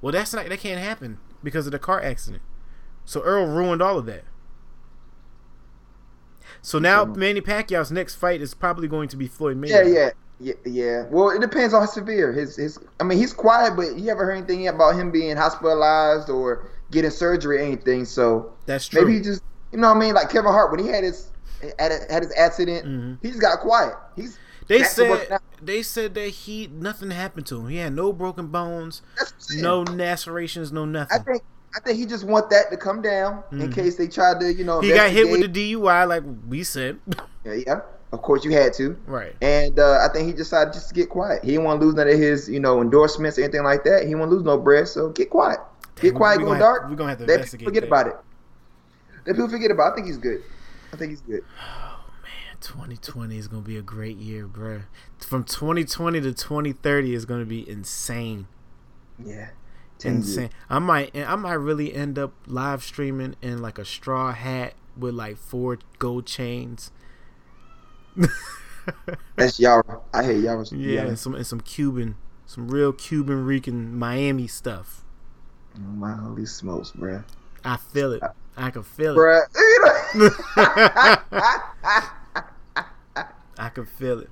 well, 0.00 0.10
that's 0.12 0.32
not 0.32 0.48
that 0.48 0.58
can't 0.58 0.80
happen 0.80 1.18
because 1.44 1.66
of 1.66 1.72
the 1.72 1.78
car 1.78 2.02
accident. 2.02 2.42
So 3.04 3.20
Earl 3.20 3.46
ruined 3.46 3.82
all 3.82 3.98
of 3.98 4.06
that. 4.06 4.24
So 6.62 6.78
now. 6.78 7.04
Manny 7.04 7.40
Pacquiao's 7.40 7.90
next 7.92 8.14
fight 8.14 8.40
is 8.40 8.54
probably 8.54 8.88
going 8.88 9.08
to 9.08 9.16
be 9.16 9.26
Floyd 9.28 9.62
Yeah, 9.66 9.82
Mayweather. 9.82 10.12
yeah, 10.40 10.52
yeah, 10.64 10.72
yeah. 10.72 11.04
Well, 11.10 11.30
it 11.30 11.40
depends 11.40 11.74
on 11.74 11.80
how 11.82 11.86
severe 11.86 12.32
his 12.32 12.56
his. 12.56 12.78
I 13.00 13.04
mean, 13.04 13.18
he's 13.18 13.32
quiet, 13.32 13.76
but 13.76 13.96
you 13.98 14.10
ever 14.10 14.24
heard 14.24 14.36
anything 14.38 14.68
about 14.68 14.94
him 14.94 15.10
being 15.10 15.36
hospitalized 15.36 16.30
or 16.30 16.70
getting 16.90 17.10
surgery 17.10 17.58
or 17.58 17.60
anything? 17.60 18.04
So 18.04 18.52
That's 18.66 18.88
true. 18.88 19.02
maybe 19.02 19.18
he 19.18 19.20
just, 19.22 19.42
you 19.72 19.78
know, 19.78 19.88
what 19.88 19.96
I 19.96 20.00
mean, 20.00 20.14
like 20.14 20.30
Kevin 20.30 20.50
Hart 20.52 20.70
when 20.70 20.80
he 20.84 20.88
had 20.88 21.04
his 21.04 21.28
had, 21.78 21.92
had 22.10 22.22
his 22.22 22.32
accident, 22.36 22.86
Mhm. 22.86 23.18
he 23.22 23.28
just 23.28 23.40
got 23.40 23.60
quiet. 23.60 23.94
He's 24.16 24.38
They 24.68 24.80
back 24.80 24.92
to 24.94 25.08
working 25.08 25.26
said 25.28 25.40
they 25.62 25.82
said 25.82 26.14
that 26.14 26.28
he 26.28 26.68
nothing 26.72 27.10
happened 27.10 27.46
to 27.46 27.60
him. 27.60 27.68
He 27.68 27.78
had 27.78 27.92
no 27.94 28.12
broken 28.12 28.46
bones, 28.48 29.02
no 29.56 29.80
lacerations, 29.82 30.72
no 30.72 30.82
I 30.82 30.86
nothing. 30.86 31.22
think 31.24 31.42
I 31.76 31.80
think 31.80 31.98
he 31.98 32.06
just 32.06 32.24
want 32.24 32.48
that 32.50 32.70
to 32.70 32.76
come 32.78 33.02
down 33.02 33.42
in 33.52 33.58
Mhm. 33.58 33.74
case 33.74 33.96
they 33.96 34.08
tried 34.08 34.40
to, 34.40 34.52
you 34.52 34.64
know. 34.64 34.80
He 34.80 34.90
got 34.92 35.10
hit 35.10 35.30
with 35.30 35.40
the 35.42 35.48
DUI, 35.48 36.04
like 36.04 36.22
we 36.48 36.64
said. 36.64 36.98
Yeah, 37.44 37.52
yeah. 37.66 37.80
Of 38.12 38.20
course, 38.22 38.44
you 38.44 38.50
had 38.52 38.72
to. 38.74 38.96
right. 39.06 39.34
And 39.42 39.78
uh, 39.78 39.98
I 40.04 40.08
think 40.12 40.26
he 40.26 40.32
decided 40.34 40.72
just 40.72 40.88
to 40.88 40.94
get 40.94 41.08
quiet. 41.08 41.42
He 41.44 41.52
didn't 41.52 41.64
want 41.64 41.80
to 41.80 41.86
lose 41.86 41.94
none 41.94 42.08
of 42.08 42.18
his, 42.18 42.48
you 42.48 42.58
know, 42.60 42.80
endorsements 42.82 43.38
or 43.38 43.42
anything 43.42 43.62
like 43.64 43.84
that. 43.84 44.00
He 44.00 44.06
didn't 44.06 44.20
want 44.20 44.30
to 44.32 44.36
lose 44.36 44.44
no 44.44 44.58
bread, 44.58 44.88
so 44.88 45.10
get 45.10 45.30
quiet. 45.30 45.60
Get 45.96 46.08
Damn, 46.10 46.14
quiet, 46.16 46.40
go 46.40 46.58
dark. 46.58 46.88
We're 46.90 46.96
gonna 46.96 47.10
have 47.10 47.18
to 47.18 47.24
Let 47.26 47.34
investigate. 47.36 47.66
forget 47.66 47.82
that. 47.82 47.86
about 47.88 48.06
it. 48.08 48.16
Let 49.28 49.36
people 49.36 49.50
forget 49.50 49.70
about. 49.70 49.92
I 49.92 49.94
think 49.94 50.06
he's 50.06 50.16
good. 50.16 50.42
I 50.90 50.96
think 50.96 51.10
he's 51.10 51.20
good. 51.20 51.44
Oh 51.60 52.00
man, 52.22 52.56
2020 52.62 53.36
is 53.36 53.46
gonna 53.46 53.60
be 53.60 53.76
a 53.76 53.82
great 53.82 54.16
year, 54.16 54.46
bro. 54.46 54.80
From 55.18 55.44
2020 55.44 56.22
to 56.22 56.32
2030 56.32 57.14
is 57.14 57.26
gonna 57.26 57.44
be 57.44 57.68
insane. 57.68 58.46
Yeah. 59.22 59.50
Ten 59.98 60.14
years. 60.14 60.28
Insane. 60.28 60.50
I 60.70 60.78
might, 60.78 61.14
I 61.14 61.36
might 61.36 61.52
really 61.52 61.92
end 61.92 62.18
up 62.18 62.32
live 62.46 62.82
streaming 62.82 63.36
in 63.42 63.60
like 63.60 63.78
a 63.78 63.84
straw 63.84 64.32
hat 64.32 64.72
with 64.96 65.12
like 65.12 65.36
four 65.36 65.78
gold 65.98 66.24
chains. 66.24 66.90
That's 69.36 69.60
Yara. 69.60 70.00
I 70.14 70.24
hate 70.24 70.42
Yara. 70.42 70.64
Yeah, 70.72 71.02
and 71.02 71.18
some 71.18 71.34
and 71.34 71.46
some 71.46 71.60
Cuban, 71.60 72.16
some 72.46 72.68
real 72.68 72.94
Cuban 72.94 73.44
Rican 73.44 73.94
Miami 73.94 74.46
stuff. 74.46 75.04
Oh, 75.76 75.80
my 75.80 76.14
holy 76.14 76.46
smokes, 76.46 76.92
bruh. 76.92 77.22
I 77.62 77.76
feel 77.76 78.12
it. 78.14 78.22
I 78.22 78.30
can 78.70 78.82
feel 78.82 79.16
it. 79.18 79.42
I 83.58 83.68
can 83.70 83.86
feel 83.86 84.20
it. 84.20 84.30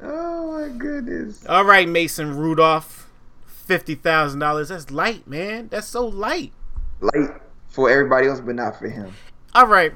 oh 0.00 0.52
my 0.52 0.68
goodness. 0.76 1.44
All 1.46 1.64
right, 1.64 1.88
Mason 1.88 2.36
Rudolph, 2.36 3.10
fifty 3.46 3.94
thousand 3.94 4.40
dollars. 4.40 4.68
That's 4.68 4.90
light, 4.90 5.26
man. 5.26 5.68
That's 5.68 5.86
so 5.86 6.06
light. 6.06 6.52
Light 7.00 7.30
for 7.68 7.90
everybody 7.90 8.26
else, 8.28 8.40
but 8.40 8.54
not 8.54 8.78
for 8.78 8.88
him. 8.88 9.12
All 9.54 9.66
right. 9.66 9.92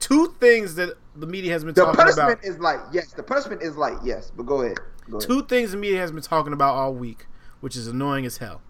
Two 0.00 0.34
things 0.40 0.74
that 0.76 0.96
the 1.16 1.26
media 1.26 1.52
has 1.52 1.64
been 1.64 1.74
The 1.74 1.82
talking 1.84 1.96
punishment 1.98 2.32
about. 2.40 2.44
is 2.44 2.58
light. 2.58 2.78
Yes, 2.92 3.12
the 3.12 3.22
punishment 3.22 3.62
is 3.62 3.76
light. 3.76 3.98
Yes, 4.04 4.30
but 4.34 4.44
go 4.46 4.62
ahead. 4.62 4.78
Go 5.10 5.18
ahead. 5.18 5.28
Two 5.28 5.44
things 5.44 5.72
the 5.72 5.76
media 5.76 5.98
has 6.00 6.12
been 6.12 6.22
talking 6.22 6.52
about 6.52 6.74
all 6.74 6.94
week, 6.94 7.26
which 7.60 7.76
is 7.76 7.86
annoying 7.88 8.24
as 8.24 8.36
hell. 8.38 8.62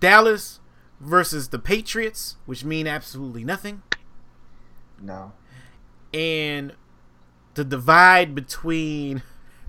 Dallas 0.00 0.60
versus 1.00 1.48
the 1.48 1.58
Patriots, 1.58 2.36
which 2.46 2.64
mean 2.64 2.86
absolutely 2.86 3.44
nothing, 3.44 3.82
No. 5.00 5.32
and 6.14 6.72
the 7.54 7.64
divide 7.64 8.34
between 8.34 9.22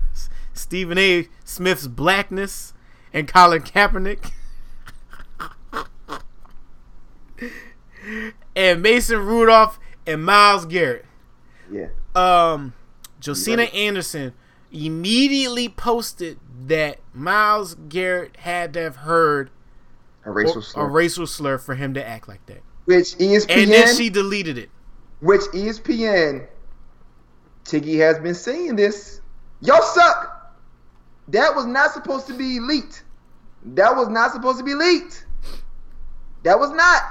Stephen 0.52 0.98
A. 0.98 1.28
Smith's 1.44 1.86
blackness 1.86 2.72
and 3.12 3.26
Colin 3.28 3.62
Kaepernick. 3.62 4.32
and 8.56 8.82
Mason 8.82 9.18
Rudolph 9.24 9.78
and 10.06 10.24
Myles 10.24 10.64
Garrett. 10.66 11.04
Yeah. 11.70 11.88
um 12.14 12.72
Josina 13.20 13.62
Right. 13.64 13.74
Anderson 13.74 14.32
immediately 14.72 15.68
posted 15.68 16.38
that 16.66 16.98
Myles 17.12 17.74
Garrett 17.88 18.36
had 18.38 18.72
to 18.74 18.80
have 18.80 18.96
heard 18.96 19.50
A 20.28 20.32
racial 20.32 20.62
slur. 20.62 20.82
a 20.82 20.88
racial 20.88 21.26
slur 21.26 21.58
for 21.58 21.74
him 21.74 21.94
to 21.94 22.06
act 22.06 22.28
like 22.28 22.44
that. 22.46 22.62
which 22.84 23.16
ESPN, 23.18 23.62
And 23.62 23.70
then 23.72 23.94
she 23.96 24.10
deleted 24.10 24.58
it. 24.58 24.70
which 25.20 25.42
ESPN, 25.52 26.46
Tiggy 27.64 27.98
has 27.98 28.18
been 28.18 28.34
saying 28.34 28.76
this. 28.76 29.20
Y'all 29.60 29.82
suck. 29.82 30.54
That 31.28 31.54
was 31.54 31.66
not 31.66 31.92
supposed 31.92 32.26
to 32.28 32.34
be 32.34 32.60
leaked. 32.60 33.04
That 33.64 33.94
was 33.96 34.08
not 34.08 34.32
supposed 34.32 34.58
to 34.58 34.64
be 34.64 34.74
leaked. 34.74 35.26
That 36.44 36.58
was 36.58 36.70
not. 36.70 37.02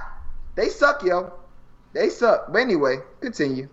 They 0.55 0.69
suck, 0.69 1.03
yo. 1.03 1.33
They 1.93 2.09
suck. 2.09 2.51
But 2.51 2.59
anyway, 2.59 2.97
continue. 3.21 3.69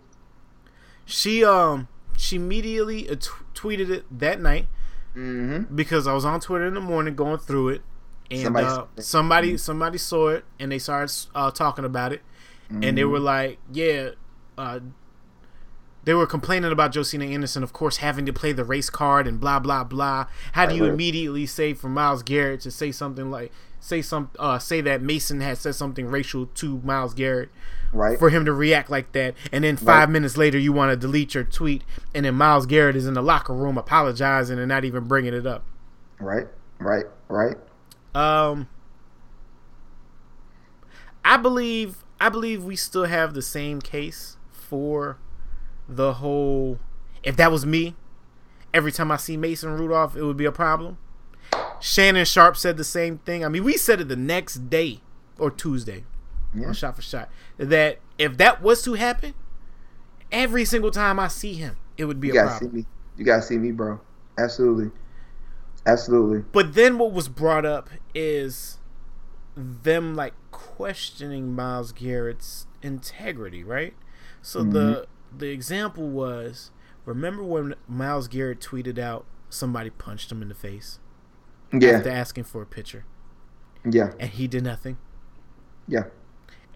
She 1.07 1.45
um 1.45 1.89
she 2.17 2.37
immediately 2.37 3.05
t- 3.05 3.17
tweeted 3.55 3.89
it 3.91 4.05
that 4.19 4.41
night. 4.41 4.67
Mm-hmm. 5.17 5.73
because 5.77 6.09
I 6.09 6.13
was 6.13 6.25
on 6.25 6.41
Twitter 6.41 6.67
in 6.67 6.75
the 6.75 6.81
morning 6.81 7.15
going 7.15 7.39
through 7.39 7.69
it, 7.69 7.83
and 8.31 8.41
Somebody 8.41 8.67
somebody 9.01 9.49
saw 9.49 9.55
it. 9.57 9.61
somebody, 9.61 9.99
saw 9.99 10.29
it 10.29 10.45
and 10.59 10.73
they 10.73 10.79
started 10.79 11.15
uh, 11.35 11.51
talking 11.51 11.85
about 11.85 12.13
it, 12.13 12.23
and 12.69 12.83
Mm-hmm. 12.83 12.95
they 12.97 13.05
were 13.05 13.21
like, 13.21 13.59
"Yeah." 13.73 14.11
Uh, 14.57 14.81
they 16.05 16.13
were 16.13 16.27
complaining 16.27 16.71
about 16.71 16.93
Josina 16.93 17.25
Anderson, 17.25 17.63
of 17.63 17.73
course, 17.73 17.97
having 17.97 18.27
to 18.27 18.33
play 18.33 18.53
the 18.53 18.65
race 18.65 18.91
card 18.91 19.27
and 19.27 19.41
blah 19.41 19.59
blah 19.59 19.85
blah. 19.85 20.27
How 20.53 20.67
do 20.67 20.75
you 20.75 20.85
immediately 20.85 21.47
say 21.47 21.73
for 21.73 21.89
Myles 21.89 22.23
Garrett 22.23 22.61
to 22.61 22.71
say 22.71 22.93
something 22.93 23.31
like 23.31 23.51
say 23.81 24.03
some 24.03 24.31
uh, 24.39 24.59
say 24.59 24.81
that 24.83 25.01
Mason 25.01 25.41
had 25.41 25.57
said 25.59 25.75
something 25.75 26.07
racial 26.07 26.47
to 26.47 26.81
Myles 26.85 27.15
Garrett 27.15 27.49
Right. 27.93 28.19
for 28.19 28.29
him 28.29 28.45
to 28.45 28.53
react 28.53 28.91
like 28.91 29.13
that, 29.13 29.35
and 29.51 29.65
then 29.65 29.77
five 29.77 29.87
Right. 29.87 30.11
minutes 30.11 30.37
later 30.37 30.59
you 30.59 30.73
want 30.75 30.91
to 30.91 30.97
delete 30.97 31.35
your 31.35 31.45
tweet, 31.45 31.85
and 32.15 32.27
then 32.27 32.35
Myles 32.35 32.67
Garrett 32.67 32.97
is 32.97 33.07
in 33.07 33.15
the 33.15 33.23
locker 33.23 33.55
room 33.55 33.79
apologizing 33.79 34.59
and 34.59 34.69
not 34.69 34.85
even 34.85 35.05
bringing 35.05 35.33
it 35.33 35.47
up. 35.47 35.65
Right. 36.21 36.49
Right. 36.79 37.05
Right. 37.29 37.57
Um, 38.15 38.69
I 41.25 41.37
believe 41.37 42.05
I 42.21 42.29
believe 42.29 42.65
we 42.65 42.77
still 42.77 43.05
have 43.05 43.35
the 43.35 43.43
same 43.43 43.81
case 43.81 44.37
for 44.51 45.19
the 45.89 46.15
whole. 46.15 46.79
If 47.23 47.37
that 47.37 47.51
was 47.51 47.65
me, 47.67 47.97
every 48.73 48.93
time 48.93 49.11
I 49.11 49.17
see 49.17 49.37
Mason 49.37 49.71
Rudolph, 49.77 50.17
it 50.17 50.23
would 50.23 50.37
be 50.37 50.45
a 50.45 50.53
problem. 50.53 50.99
Shannon 51.81 52.25
Sharpe 52.25 52.57
said 52.57 52.77
the 52.77 52.85
same 52.85 53.19
thing. 53.19 53.45
I 53.45 53.49
mean, 53.49 53.65
we 53.65 53.77
said 53.77 54.01
it 54.01 54.09
the 54.09 54.17
next 54.17 54.71
day 54.71 55.01
or 55.39 55.51
Tuesday, 55.51 56.05
Yeah. 56.55 56.73
shot 56.73 56.97
for 56.97 57.03
shot, 57.03 57.29
that 57.59 57.99
if 58.19 58.37
that 58.39 58.63
was 58.63 58.83
to 58.85 58.95
happen, 58.95 59.35
every 60.31 60.65
single 60.65 60.91
time 60.91 61.19
I 61.19 61.29
see 61.29 61.55
him, 61.55 61.77
it 61.97 62.05
would 62.05 62.21
be 62.21 62.29
You 62.29 62.41
a 62.41 62.45
problem. 62.45 62.71
see 62.71 62.77
me. 62.77 62.87
You 63.17 63.25
gotta 63.25 63.43
see 63.43 63.59
me, 63.59 63.73
bro. 63.73 64.01
Absolutely. 64.39 64.91
Absolutely. 65.87 66.45
But 66.53 66.75
then 66.75 66.99
what 66.99 67.13
was 67.13 67.29
brought 67.29 67.65
up 67.67 67.91
is 68.15 68.79
them 69.57 70.15
like 70.15 70.35
questioning 70.51 71.55
Myles 71.55 71.93
Garrett's 71.93 72.67
integrity, 72.83 73.63
right? 73.63 73.95
So 74.43 74.63
the 74.63 74.79
mm-hmm. 74.79 75.39
the 75.39 75.49
example 75.49 76.09
was 76.09 76.71
remember 77.05 77.43
when 77.43 77.75
Myles 77.89 78.29
Garrett 78.29 78.61
tweeted 78.61 78.99
out 78.99 79.27
somebody 79.49 79.91
punched 79.91 80.33
him 80.33 80.43
in 80.43 80.49
the 80.49 80.55
face 80.55 80.99
Yeah. 81.73 81.91
after 81.93 82.11
asking 82.11 82.45
for 82.45 82.63
a 82.63 82.67
picture 82.67 83.05
Yeah. 83.89 84.13
and 84.19 84.31
he 84.31 84.49
did 84.49 84.65
nothing. 84.65 84.99
Yeah. 85.87 86.05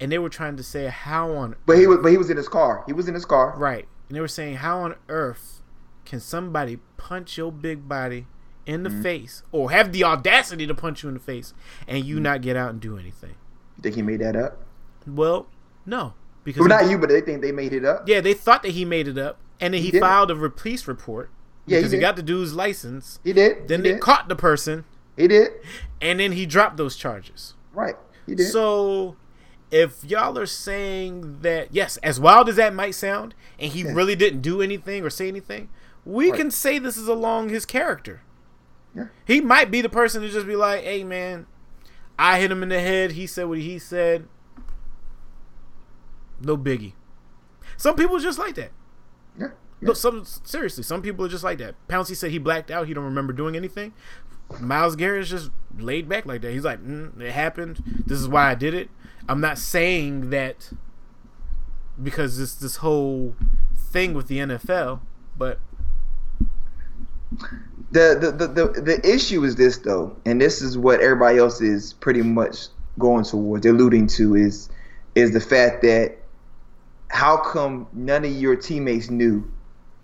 And 0.00 0.12
they 0.12 0.18
were 0.18 0.28
trying 0.28 0.56
to 0.56 0.62
say 0.62 0.86
how 0.86 1.32
on 1.32 1.56
But 1.66 1.78
he 1.78 1.86
was. 1.86 1.98
But 1.98 2.12
he 2.12 2.18
was 2.18 2.30
in 2.30 2.36
his 2.36 2.48
car. 2.48 2.84
He 2.86 2.92
was 2.92 3.08
in 3.08 3.14
his 3.14 3.24
car. 3.24 3.54
right. 3.56 3.86
And 4.08 4.16
they 4.16 4.20
were 4.20 4.28
saying 4.28 4.56
how 4.56 4.80
on 4.80 4.94
earth 5.08 5.60
can 6.06 6.20
somebody 6.20 6.78
punch 6.96 7.36
your 7.36 7.52
big 7.52 7.86
body 7.88 8.26
in 8.68 8.82
the 8.84 8.90
mm-hmm. 8.90 9.02
face 9.02 9.42
or 9.50 9.70
have 9.72 9.90
the 9.92 10.04
audacity 10.04 10.66
to 10.66 10.74
punch 10.74 11.02
you 11.02 11.08
in 11.08 11.14
the 11.14 11.20
face 11.20 11.54
and 11.88 12.04
you 12.04 12.16
mm-hmm. 12.16 12.24
not 12.24 12.42
get 12.42 12.54
out 12.56 12.70
and 12.70 12.80
do 12.80 12.96
anything? 12.98 13.34
You 13.78 13.82
think 13.82 13.96
he 13.96 14.02
made 14.02 14.20
that 14.20 14.36
up? 14.36 14.58
Well, 15.06 15.46
no, 15.86 16.14
because 16.44 16.60
Well, 16.60 16.78
he- 16.78 16.84
not 16.84 16.90
you, 16.90 16.98
but 16.98 17.08
they 17.08 17.22
think 17.22 17.40
they 17.42 17.50
made 17.50 17.72
it 17.72 17.84
up. 17.84 18.06
yeah, 18.08 18.20
they 18.20 18.34
thought 18.34 18.62
that 18.62 18.72
he 18.72 18.84
made 18.84 19.08
it 19.08 19.16
up, 19.18 19.38
and 19.60 19.72
then 19.74 19.80
he, 19.80 19.90
didn't. 19.90 20.02
filed 20.02 20.30
a 20.30 20.36
re- 20.36 20.50
police 20.50 20.86
report 20.86 21.30
Yeah, 21.66 21.78
because 21.78 21.92
he, 21.92 21.96
did. 21.96 22.02
got 22.02 22.16
the 22.16 22.22
dude's 22.22 22.54
license. 22.54 23.18
He 23.24 23.32
did. 23.32 23.66
Then 23.68 23.80
he 23.80 23.88
they 23.88 23.94
did. 23.94 24.00
caught 24.02 24.28
the 24.28 24.36
person, 24.36 24.84
He 25.16 25.26
did. 25.26 25.50
and 26.00 26.20
then 26.20 26.32
he 26.32 26.44
dropped 26.44 26.76
those 26.76 26.94
charges. 26.94 27.54
Right. 27.72 27.96
He 28.26 28.34
did. 28.34 28.48
So, 28.50 29.16
if 29.70 30.04
y'all 30.04 30.38
are 30.38 30.46
saying 30.46 31.38
that 31.40 31.68
yes, 31.72 31.96
as 31.98 32.20
wild 32.20 32.48
as 32.50 32.56
that 32.56 32.74
might 32.74 32.94
sound, 32.94 33.34
and 33.58 33.72
he 33.72 33.82
Yeah. 33.82 33.92
really 33.94 34.14
didn't 34.16 34.42
do 34.42 34.60
anything 34.60 35.04
or 35.04 35.10
say 35.10 35.28
anything, 35.28 35.70
we 36.04 36.30
Right. 36.30 36.38
can 36.40 36.50
say 36.50 36.78
this 36.78 36.96
is 36.98 37.08
along 37.08 37.48
his 37.48 37.64
character. 37.64 38.20
Yeah. 38.94 39.06
He 39.26 39.40
might 39.40 39.70
be 39.70 39.80
the 39.80 39.88
person 39.88 40.22
to 40.22 40.28
just 40.28 40.46
be 40.46 40.56
like, 40.56 40.82
"Hey, 40.82 41.04
man, 41.04 41.46
I 42.18 42.38
hit 42.40 42.50
him 42.50 42.62
in 42.62 42.68
the 42.68 42.80
head. 42.80 43.12
He 43.12 43.26
said 43.26 43.44
what 43.48 43.58
he 43.58 43.78
said. 43.78 44.26
No 46.40 46.56
biggie." 46.56 46.94
Some 47.76 47.96
people 47.96 48.18
just 48.18 48.38
like 48.38 48.54
that. 48.56 48.72
yeah. 49.38 49.48
No, 49.80 49.92
some 49.92 50.24
seriously, 50.24 50.82
some 50.82 51.02
people 51.02 51.24
are 51.24 51.28
just 51.28 51.44
like 51.44 51.58
that. 51.58 51.76
Pouncey 51.88 52.16
said 52.16 52.32
he 52.32 52.38
blacked 52.38 52.70
out. 52.70 52.88
He 52.88 52.94
don't 52.94 53.04
remember 53.04 53.32
doing 53.32 53.54
anything. 53.54 53.92
Myles 54.60 54.96
Garrett 54.96 55.22
is 55.22 55.30
just 55.30 55.50
laid 55.78 56.08
back 56.08 56.26
like 56.26 56.40
that. 56.40 56.52
He's 56.52 56.64
like, 56.64 56.82
mm, 56.82 57.20
it 57.20 57.32
happened. 57.32 57.82
This 58.06 58.18
is 58.18 58.26
why 58.26 58.50
I 58.50 58.54
did 58.54 58.74
it. 58.74 58.88
I'm 59.28 59.40
not 59.40 59.58
saying 59.58 60.30
that 60.30 60.72
because 62.02 62.38
this 62.38 62.54
this 62.54 62.76
whole 62.76 63.36
thing 63.76 64.14
with 64.14 64.26
the 64.26 64.38
NFL, 64.38 65.00
but 65.36 65.60
the, 67.90 68.18
the, 68.20 68.30
the, 68.32 68.46
the, 68.48 68.80
the 68.82 69.08
issue 69.14 69.44
is 69.44 69.56
this 69.56 69.78
though, 69.78 70.16
and 70.26 70.40
this 70.40 70.60
is 70.62 70.76
what 70.76 71.00
everybody 71.00 71.38
else 71.38 71.60
is 71.60 71.92
pretty 71.94 72.22
much 72.22 72.66
going 72.98 73.24
towards, 73.24 73.64
alluding 73.66 74.06
to 74.08 74.34
is 74.36 74.68
is 75.14 75.32
the 75.32 75.40
fact 75.40 75.82
that 75.82 76.16
how 77.08 77.36
come 77.36 77.86
none 77.92 78.24
of 78.24 78.30
your 78.32 78.54
teammates 78.56 79.08
knew 79.10 79.50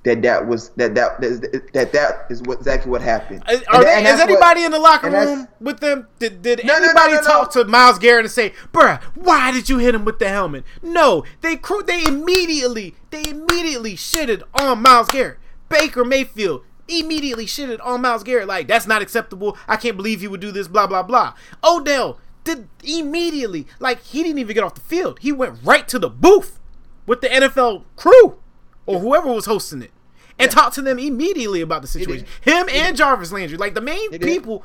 that 0.05 0.23
that 0.23 0.47
was 0.47 0.71
that 0.71 0.95
that 0.95 1.21
that 1.21 1.73
that, 1.73 1.93
that 1.93 2.27
is 2.31 2.43
what 2.43 2.59
exactly 2.59 2.91
what 2.91 3.03
happened. 3.03 3.43
Are 3.47 3.53
And 3.55 3.63
they, 3.85 3.95
and 3.95 4.07
is 4.07 4.17
that's 4.17 4.21
what- 4.21 4.31
anybody 4.31 4.65
in 4.65 4.71
the 4.73 4.79
locker 4.79 5.11
room 5.11 5.49
with 5.61 5.81
them? 5.81 6.07
Did, 6.19 6.43
did 6.43 6.65
No, 6.65 6.75
anybody 6.77 7.13
no, 7.15 7.21
no. 7.21 7.27
talk 7.27 7.53
to 7.53 7.65
Myles 7.65 7.99
Garrett 7.99 8.25
and 8.25 8.33
say, 8.33 8.53
"Bruh, 8.73 9.03
why 9.15 9.51
did 9.51 9.69
you 9.69 9.79
hit 9.79 9.95
him 9.95 10.05
with 10.05 10.19
the 10.19 10.29
helmet?" 10.29 10.65
No, 10.83 11.25
they 11.43 11.57
cru- 11.57 11.83
they 11.83 12.05
immediately 12.05 12.95
they 13.11 13.25
immediately 13.29 13.95
shitted 13.97 14.43
on 14.55 14.83
Myles 14.83 15.09
Garrett. 15.09 15.39
Baker 15.71 16.05
Mayfield 16.05 16.63
immediately 16.89 17.47
shitted 17.47 17.79
on 17.85 18.03
Myles 18.03 18.23
Garrett 18.23 18.47
like 18.49 18.69
that's 18.69 18.87
not 18.87 19.03
acceptable. 19.03 19.57
I 19.69 19.77
can't 19.77 19.97
believe 19.97 20.21
he 20.21 20.29
would 20.29 20.41
do 20.41 20.53
this. 20.53 20.69
Blah 20.69 20.87
blah 20.87 21.03
blah. 21.03 21.35
Odell 21.65 22.19
did 22.45 22.69
immediately 22.83 23.67
like 23.81 24.03
he 24.03 24.23
didn't 24.23 24.39
even 24.39 24.55
get 24.55 24.65
off 24.65 24.75
the 24.75 24.81
field. 24.81 25.19
He 25.21 25.33
went 25.33 25.59
right 25.63 25.87
to 25.89 25.99
the 25.99 26.11
booth 26.11 26.61
with 27.07 27.21
the 27.21 27.29
NFL 27.29 27.85
crew 27.97 28.39
or 28.87 29.01
whoever 29.01 29.33
was 29.33 29.47
hosting 29.47 29.83
it 29.83 29.91
and 30.39 30.51
talked 30.51 30.75
to 30.75 30.83
them 30.83 30.99
immediately 30.99 31.61
about 31.61 31.83
the 31.83 31.89
situation. 31.89 32.27
Him 32.41 32.69
and 32.71 32.97
Jarvis 32.97 33.33
Landry, 33.33 33.57
like 33.57 33.75
the 33.75 33.81
main 33.81 34.11
did. 34.11 34.21
people, 34.21 34.65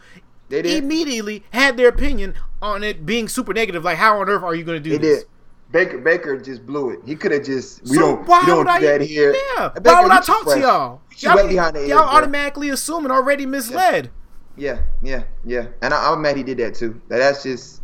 They 0.49 0.77
immediately 0.77 1.43
had 1.51 1.77
their 1.77 1.87
opinion 1.89 2.33
on 2.61 2.83
it 2.83 3.05
being 3.05 3.27
super 3.29 3.53
negative. 3.53 3.83
Like, 3.83 3.97
how 3.97 4.19
on 4.19 4.27
earth 4.29 4.43
are 4.43 4.55
you 4.55 4.63
going 4.63 4.81
to 4.81 4.89
do 4.89 4.91
He 4.93 4.97
this? 4.97 5.19
did. 5.23 5.27
Baker 5.71 5.99
Baker 5.99 6.37
just 6.39 6.65
blew 6.65 6.89
it. 6.91 6.99
He 7.05 7.15
could 7.15 7.31
have 7.31 7.43
just 7.45 7.83
we 7.83 7.89
So 7.89 7.99
don't 7.99 8.27
why 8.27 8.41
we 8.41 8.45
don't 8.47 8.57
would 8.59 8.63
do 8.65 8.69
I? 8.69 8.79
that 8.81 9.01
here. 9.01 9.35
Yeah. 9.57 9.69
Baker, 9.69 9.81
why 9.95 10.01
would 10.03 10.11
I 10.11 10.21
talk 10.21 10.45
to 10.45 10.59
y'all? 10.59 11.01
Y'all, 11.17 11.35
went 11.35 11.49
behind 11.49 11.75
the 11.75 11.81
y'all 11.81 11.89
ears, 11.89 11.97
bro. 11.99 12.17
automatically 12.17 12.69
assuming 12.69 13.11
already 13.11 13.45
misled. 13.45 14.09
Yeah, 14.55 14.81
yeah, 15.01 15.23
yeah. 15.45 15.67
And 15.81 15.93
I, 15.93 16.11
I'm 16.11 16.21
mad 16.21 16.37
he 16.37 16.43
did 16.43 16.57
that 16.57 16.75
too. 16.75 16.99
That 17.09 17.19
that's 17.19 17.43
just 17.43 17.81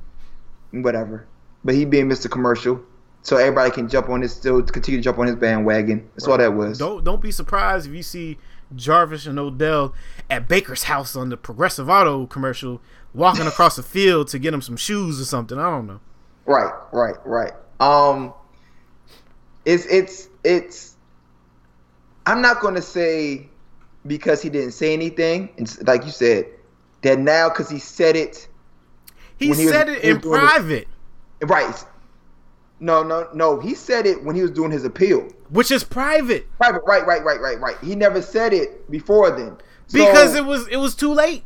whatever. 0.71 1.27
But 1.63 1.75
he 1.75 1.85
being 1.85 2.07
Mr. 2.09 2.29
Commercial, 2.29 2.81
so 3.21 3.37
everybody 3.37 3.71
can 3.71 3.87
jump 3.87 4.09
on 4.09 4.21
his 4.21 4.33
still 4.33 4.61
continue 4.63 4.99
to 4.99 5.03
jump 5.03 5.19
on 5.19 5.27
his 5.27 5.35
bandwagon. 5.35 6.09
That's 6.15 6.27
all 6.27 6.37
that 6.37 6.53
was. 6.53 6.77
Don't 6.77 7.03
don't 7.03 7.21
be 7.21 7.31
surprised 7.31 7.87
if 7.87 7.93
you 7.93 8.03
see 8.03 8.37
Jarvis 8.75 9.25
and 9.27 9.37
Odell 9.39 9.93
at 10.29 10.47
Baker's 10.47 10.83
house 10.83 11.15
on 11.15 11.29
the 11.29 11.37
Progressive 11.37 11.89
Auto 11.89 12.25
commercial, 12.25 12.81
walking 13.13 13.45
across 13.47 13.75
the 13.75 13.83
field 13.83 14.27
to 14.29 14.39
get 14.39 14.53
him 14.53 14.61
some 14.61 14.77
shoes 14.77 15.21
or 15.21 15.25
something. 15.25 15.57
I 15.57 15.69
don't 15.69 15.87
know. 15.87 15.99
Right, 16.45 16.71
right, 16.91 17.15
right. 17.25 17.53
Um, 17.79 18.33
it's 19.65 19.85
it's 19.87 20.29
it's. 20.43 20.95
I'm 22.25 22.41
not 22.41 22.61
gonna 22.61 22.81
say 22.81 23.47
because 24.07 24.41
he 24.41 24.49
didn't 24.49 24.71
say 24.71 24.93
anything. 24.93 25.49
Like 25.85 26.05
you 26.05 26.11
said 26.11 26.45
that 27.01 27.19
now 27.19 27.49
because 27.49 27.69
he 27.69 27.79
said 27.79 28.15
it. 28.15 28.47
He 29.37 29.45
he 29.45 29.49
was- 29.49 29.69
said 29.69 29.89
it 29.89 30.03
in 30.03 30.19
doing 30.19 30.39
his- 30.39 30.49
private, 30.49 30.87
Right. 31.43 31.85
No, 32.79 33.03
no, 33.03 33.27
no. 33.33 33.59
He 33.59 33.73
said 33.73 34.05
it 34.05 34.23
when 34.23 34.35
he 34.35 34.41
was 34.41 34.51
doing 34.51 34.71
his 34.71 34.83
appeal. 34.85 35.27
which 35.49 35.69
is 35.71 35.83
private 35.83 36.45
Private. 36.57 36.81
Right, 36.85 37.05
right, 37.05 37.23
right, 37.23 37.39
right, 37.39 37.59
right. 37.59 37.77
He 37.83 37.95
never 37.95 38.21
said 38.21 38.51
it 38.53 38.89
before 38.89 39.29
then. 39.31 39.57
So- 39.87 39.99
because 39.99 40.35
it 40.35 40.43
was 40.45 40.67
it 40.69 40.77
was 40.77 40.95
too 40.95 41.13
late. 41.13 41.43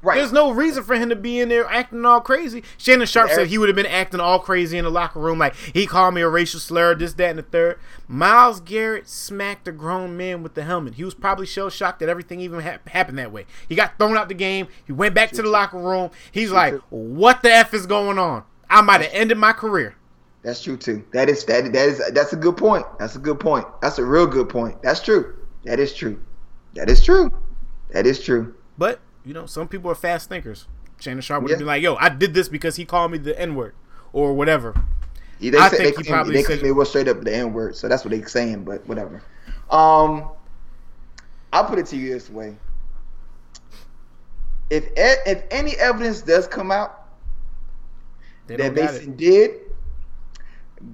Right. 0.00 0.16
There's 0.16 0.32
no 0.32 0.52
reason 0.52 0.84
for 0.84 0.94
him 0.94 1.08
to 1.08 1.16
be 1.16 1.40
in 1.40 1.48
there 1.48 1.66
acting 1.66 2.04
all 2.04 2.20
crazy. 2.20 2.62
Shannon 2.76 3.06
Sharpe 3.06 3.30
said 3.30 3.48
he 3.48 3.58
would 3.58 3.68
have 3.68 3.74
been 3.74 3.84
acting 3.84 4.20
all 4.20 4.38
crazy 4.38 4.78
in 4.78 4.84
the 4.84 4.90
locker 4.90 5.18
room, 5.18 5.38
like 5.40 5.56
he 5.56 5.86
called 5.86 6.14
me 6.14 6.20
a 6.20 6.28
racial 6.28 6.60
slur, 6.60 6.94
this, 6.94 7.14
that, 7.14 7.30
and 7.30 7.38
the 7.40 7.42
third. 7.42 7.80
Myles 8.06 8.60
Garrett 8.60 9.08
smacked 9.08 9.66
a 9.66 9.72
grown 9.72 10.16
man 10.16 10.44
with 10.44 10.54
the 10.54 10.62
helmet. 10.62 10.94
He 10.94 11.04
was 11.04 11.14
probably 11.14 11.46
shell 11.46 11.68
shocked 11.68 11.98
that 11.98 12.08
everything 12.08 12.40
even 12.40 12.60
hap 12.60 12.88
happened 12.88 13.18
that 13.18 13.32
way. 13.32 13.46
He 13.68 13.74
got 13.74 13.98
thrown 13.98 14.16
out 14.16 14.28
the 14.28 14.34
game. 14.34 14.68
He 14.86 14.92
went 14.92 15.14
back 15.14 15.32
to 15.32 15.42
the 15.42 15.48
locker 15.48 15.78
room. 15.78 16.10
He's 16.30 16.52
like, 16.52 16.74
"What 16.90 17.42
the 17.42 17.52
f 17.52 17.74
is 17.74 17.86
going 17.86 18.18
on? 18.18 18.44
I 18.70 18.82
might 18.82 19.00
have 19.00 19.10
ended 19.12 19.38
my 19.38 19.52
career." 19.52 19.96
That's 20.42 20.62
true 20.62 20.76
too. 20.76 21.04
That 21.12 21.28
is 21.28 21.44
that 21.46 21.72
that 21.72 21.88
is 21.88 22.00
that's 22.12 22.32
a 22.32 22.36
good 22.36 22.56
point. 22.56 22.86
That's 23.00 23.16
a 23.16 23.18
good 23.18 23.40
point. 23.40 23.66
That's 23.82 23.98
a 23.98 24.04
real 24.04 24.26
good 24.26 24.48
point. 24.48 24.80
That's 24.80 25.00
true. 25.00 25.34
That 25.64 25.80
is 25.80 25.92
true. 25.92 26.22
That 26.74 26.88
is 26.88 27.02
true. 27.02 27.32
That 27.90 28.06
is 28.06 28.22
true. 28.22 28.54
But 28.78 29.00
you 29.24 29.34
know, 29.34 29.46
some 29.46 29.68
people 29.68 29.90
are 29.90 29.94
fast 29.94 30.28
thinkers. 30.28 30.66
Shannon 31.00 31.20
Sharpe 31.20 31.42
would 31.42 31.50
have 31.50 31.58
Yeah. 31.58 31.60
been 31.60 31.66
like, 31.66 31.82
"Yo, 31.82 31.94
I 31.96 32.08
did 32.08 32.34
this 32.34 32.48
because 32.48 32.76
he 32.76 32.84
called 32.84 33.12
me 33.12 33.18
the 33.18 33.38
N 33.38 33.54
word 33.54 33.74
or 34.12 34.34
whatever." 34.34 34.74
Yeah, 35.38 35.52
They 35.52 35.58
I 35.58 35.68
said, 35.68 35.78
think 35.78 35.96
they 35.96 36.02
he 36.02 36.08
probably 36.10 36.34
they 36.34 36.42
said- 36.42 36.62
it 36.64 36.72
was 36.72 36.88
straight 36.88 37.06
up 37.08 37.22
the 37.22 37.34
N 37.34 37.52
word, 37.52 37.76
so 37.76 37.86
that's 37.88 38.04
what 38.04 38.10
they're 38.12 38.26
saying. 38.26 38.64
But 38.64 38.86
whatever. 38.88 39.22
Um, 39.70 40.30
I'll 41.52 41.64
put 41.64 41.78
it 41.78 41.86
to 41.86 41.96
you 41.96 42.12
this 42.12 42.28
way: 42.28 42.56
if 44.70 44.84
if 44.96 45.44
any 45.50 45.76
evidence 45.76 46.20
does 46.22 46.46
come 46.48 46.70
out 46.72 47.06
They 48.48 48.56
that 48.56 48.74
Mason 48.74 49.14
did, 49.16 49.52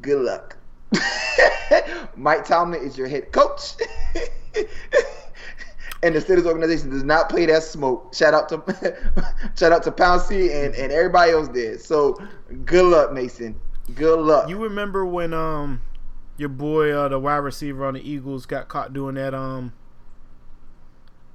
good 0.02 0.20
luck. 0.24 0.56
Mike 2.16 2.44
Tomlin 2.44 2.82
is 2.82 2.98
your 2.98 3.08
head 3.08 3.32
coach. 3.32 3.72
and 6.04 6.14
the 6.14 6.20
Steelers 6.20 6.44
organization 6.44 6.90
does 6.90 7.02
not 7.02 7.30
play 7.30 7.46
that 7.46 7.62
smoke. 7.62 8.14
Shout 8.14 8.34
out 8.34 8.48
to 8.50 8.62
shout 9.56 9.72
out 9.72 9.82
to 9.84 9.90
Pouncey 9.90 10.64
and, 10.64 10.74
and 10.74 10.92
everybody 10.92 11.32
else 11.32 11.48
there. 11.48 11.78
So 11.78 12.16
good 12.64 12.84
luck, 12.84 13.12
Mason. 13.12 13.58
Good 13.94 14.20
luck. 14.20 14.48
You 14.48 14.58
remember 14.58 15.04
when 15.06 15.32
um 15.32 15.80
your 16.36 16.50
boy 16.50 16.90
uh, 16.92 17.08
the 17.08 17.18
wide 17.18 17.36
receiver 17.36 17.86
on 17.86 17.94
the 17.94 18.08
Eagles 18.08 18.44
got 18.44 18.68
caught 18.68 18.92
doing 18.92 19.14
that 19.14 19.34
um 19.34 19.72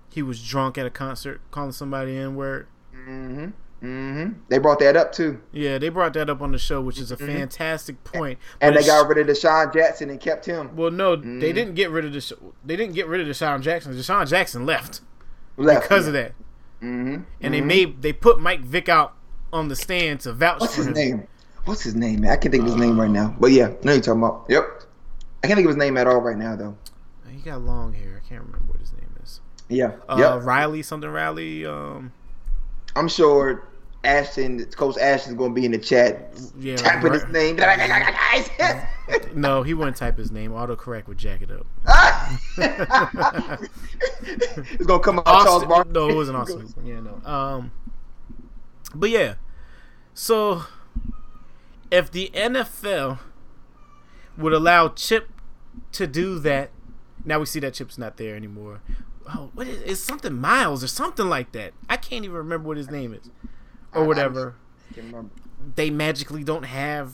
he 0.09 0.21
was 0.21 0.45
drunk 0.45 0.77
at 0.77 0.85
a 0.85 0.89
concert 0.89 1.41
calling 1.51 1.71
somebody 1.71 2.15
in 2.15 2.35
word. 2.35 2.67
hmm 2.93 3.49
hmm 3.81 4.29
They 4.49 4.57
brought 4.57 4.79
that 4.79 4.95
up 4.97 5.11
too. 5.13 5.39
Yeah, 5.53 5.77
they 5.77 5.89
brought 5.89 6.13
that 6.13 6.29
up 6.29 6.41
on 6.41 6.51
the 6.51 6.57
show, 6.57 6.81
which 6.81 6.99
is 6.99 7.11
a 7.11 7.17
Mhm. 7.17 7.27
fantastic 7.27 8.03
point. 8.03 8.37
And 8.59 8.73
But 8.75 8.81
they 8.81 8.87
got 8.87 9.07
rid 9.07 9.17
of 9.17 9.27
DeSean 9.35 9.73
Jackson 9.73 10.09
and 10.09 10.19
kept 10.19 10.45
him. 10.45 10.75
well, 10.75 10.91
no, 10.91 11.15
they 11.15 11.23
Mhm. 11.23 11.39
didn't 11.39 11.73
get 11.75 11.89
rid 11.89 12.03
of 12.05 12.11
the. 12.13 12.35
They 12.65 12.75
didn't 12.75 12.95
get 12.95 13.07
rid 13.07 13.21
of 13.21 13.27
DeSean 13.27 13.61
Jackson. 13.61 13.93
DeSean 13.93 14.27
Jackson 14.27 14.65
left 14.65 15.01
Left 15.57 15.83
because 15.89 16.07
of 16.07 16.13
that, 16.13 16.33
hmm 16.79 17.17
and 17.41 17.53
they 17.53 17.61
made 17.61 18.01
they 18.01 18.13
put 18.13 18.39
Mike 18.39 18.61
Vick 18.61 18.87
out 18.89 19.13
on 19.51 19.67
the 19.67 19.75
stand 19.75 20.21
to 20.21 20.31
vouch 20.33 20.59
What's 20.61 20.73
for 20.75 20.79
his 20.81 20.87
him. 20.87 20.93
name? 20.93 21.23
What's 21.65 21.83
his 21.83 21.95
name? 21.95 22.21
man? 22.21 22.31
I 22.31 22.35
can't 22.37 22.51
think 22.51 22.63
of 22.63 22.69
his 22.69 22.77
name 22.77 22.99
right 22.99 23.09
now. 23.09 23.35
But 23.39 23.51
yeah, 23.51 23.67
I 23.67 23.85
know 23.85 23.91
you're 23.93 24.01
talking 24.01 24.21
about. 24.23 24.45
Yep. 24.49 24.83
I 25.43 25.47
can't 25.47 25.57
think 25.57 25.65
of 25.67 25.75
his 25.75 25.77
name 25.77 25.97
at 25.97 26.07
all 26.07 26.19
right 26.21 26.37
now 26.37 26.55
though. 26.55 26.75
He 27.29 27.39
got 27.41 27.61
long 27.61 27.93
hair. 27.93 28.21
I 28.23 28.27
can't 28.27 28.41
remember 28.41 28.65
what 28.67 28.79
his 28.81 28.91
name 28.93 29.09
is. 29.23 29.39
Yeah. 29.69 29.91
Uh, 30.07 30.17
yep. 30.19 30.43
Riley 30.45 30.81
something 30.81 31.09
Riley. 31.09 31.65
Um, 31.65 32.11
I'm 32.95 33.07
sure 33.07 33.63
Ashton, 34.03 34.63
Coach 34.65 34.97
Ashton's 34.97 35.37
gonna 35.37 35.53
be 35.53 35.65
in 35.65 35.71
the 35.71 35.77
chat 35.77 36.33
yeah, 36.57 36.77
typing 36.77 37.13
his 37.13 37.27
name. 37.27 37.59
No, 39.33 39.63
he 39.63 39.73
wouldn't 39.73 39.97
type 39.97 40.17
his 40.17 40.31
name. 40.31 40.51
Autocorrect 40.51 41.07
would 41.07 41.17
jack 41.17 41.41
it 41.41 41.49
up. 41.49 41.65
it's 44.27 44.85
gonna 44.85 45.03
come 45.03 45.17
out 45.19 45.25
Charles 45.25 45.65
Barkley. 45.65 45.93
no, 45.93 46.09
it 46.09 46.15
wasn't 46.15 46.37
Austin. 46.37 46.71
Yeah, 46.85 46.99
no. 46.99 47.19
Um, 47.29 47.71
but 48.93 49.09
yeah, 49.09 49.35
so 50.13 50.63
if 51.89 52.11
the 52.11 52.29
NFL 52.35 53.17
would 54.37 54.53
allow 54.53 54.89
Chip 54.89 55.29
to 55.93 56.05
do 56.05 56.37
that, 56.39 56.69
now 57.25 57.39
we 57.39 57.47
see 57.47 57.59
that 57.61 57.73
Chip's 57.73 57.97
not 57.97 58.17
there 58.17 58.35
anymore. 58.35 58.81
Oh, 59.27 59.49
what 59.53 59.67
is 59.67 59.81
it's 59.81 60.01
something 60.01 60.33
Miles 60.33 60.83
or 60.83 60.87
something 60.87 61.27
like 61.27 61.51
that? 61.53 61.73
I 61.89 61.97
can't 61.97 62.23
even 62.23 62.37
remember 62.37 62.67
what 62.67 62.77
his 62.77 62.91
name 62.91 63.13
is 63.13 63.29
or 63.93 64.03
I 64.03 64.07
whatever. 64.07 64.55
They 65.75 65.89
magically 65.89 66.43
don't 66.43 66.63
have 66.63 67.13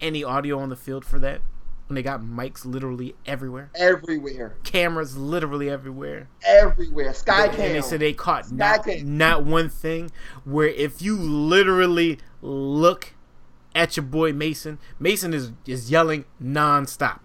any 0.00 0.22
audio 0.22 0.58
on 0.58 0.68
the 0.68 0.76
field 0.76 1.04
for 1.04 1.18
that 1.18 1.40
when 1.88 1.94
they 1.94 2.02
got 2.02 2.20
mics 2.20 2.64
literally 2.64 3.14
everywhere, 3.26 3.70
Everywhere, 3.76 4.56
cameras 4.64 5.16
literally 5.16 5.70
everywhere. 5.70 6.28
everywhere. 6.44 7.14
Sky 7.14 7.46
and 7.46 7.74
they 7.74 7.80
said 7.80 8.00
they 8.00 8.12
caught 8.12 8.50
not, 8.50 8.84
cam. 8.84 9.16
not 9.16 9.44
one 9.44 9.68
thing 9.68 10.10
where 10.44 10.66
if 10.68 11.00
you 11.00 11.16
literally 11.16 12.18
look 12.42 13.14
at 13.74 13.96
your 13.96 14.04
boy 14.04 14.32
Mason, 14.32 14.78
Mason 14.98 15.32
is 15.32 15.52
is 15.64 15.90
yelling 15.90 16.24
nonstop. 16.42 17.20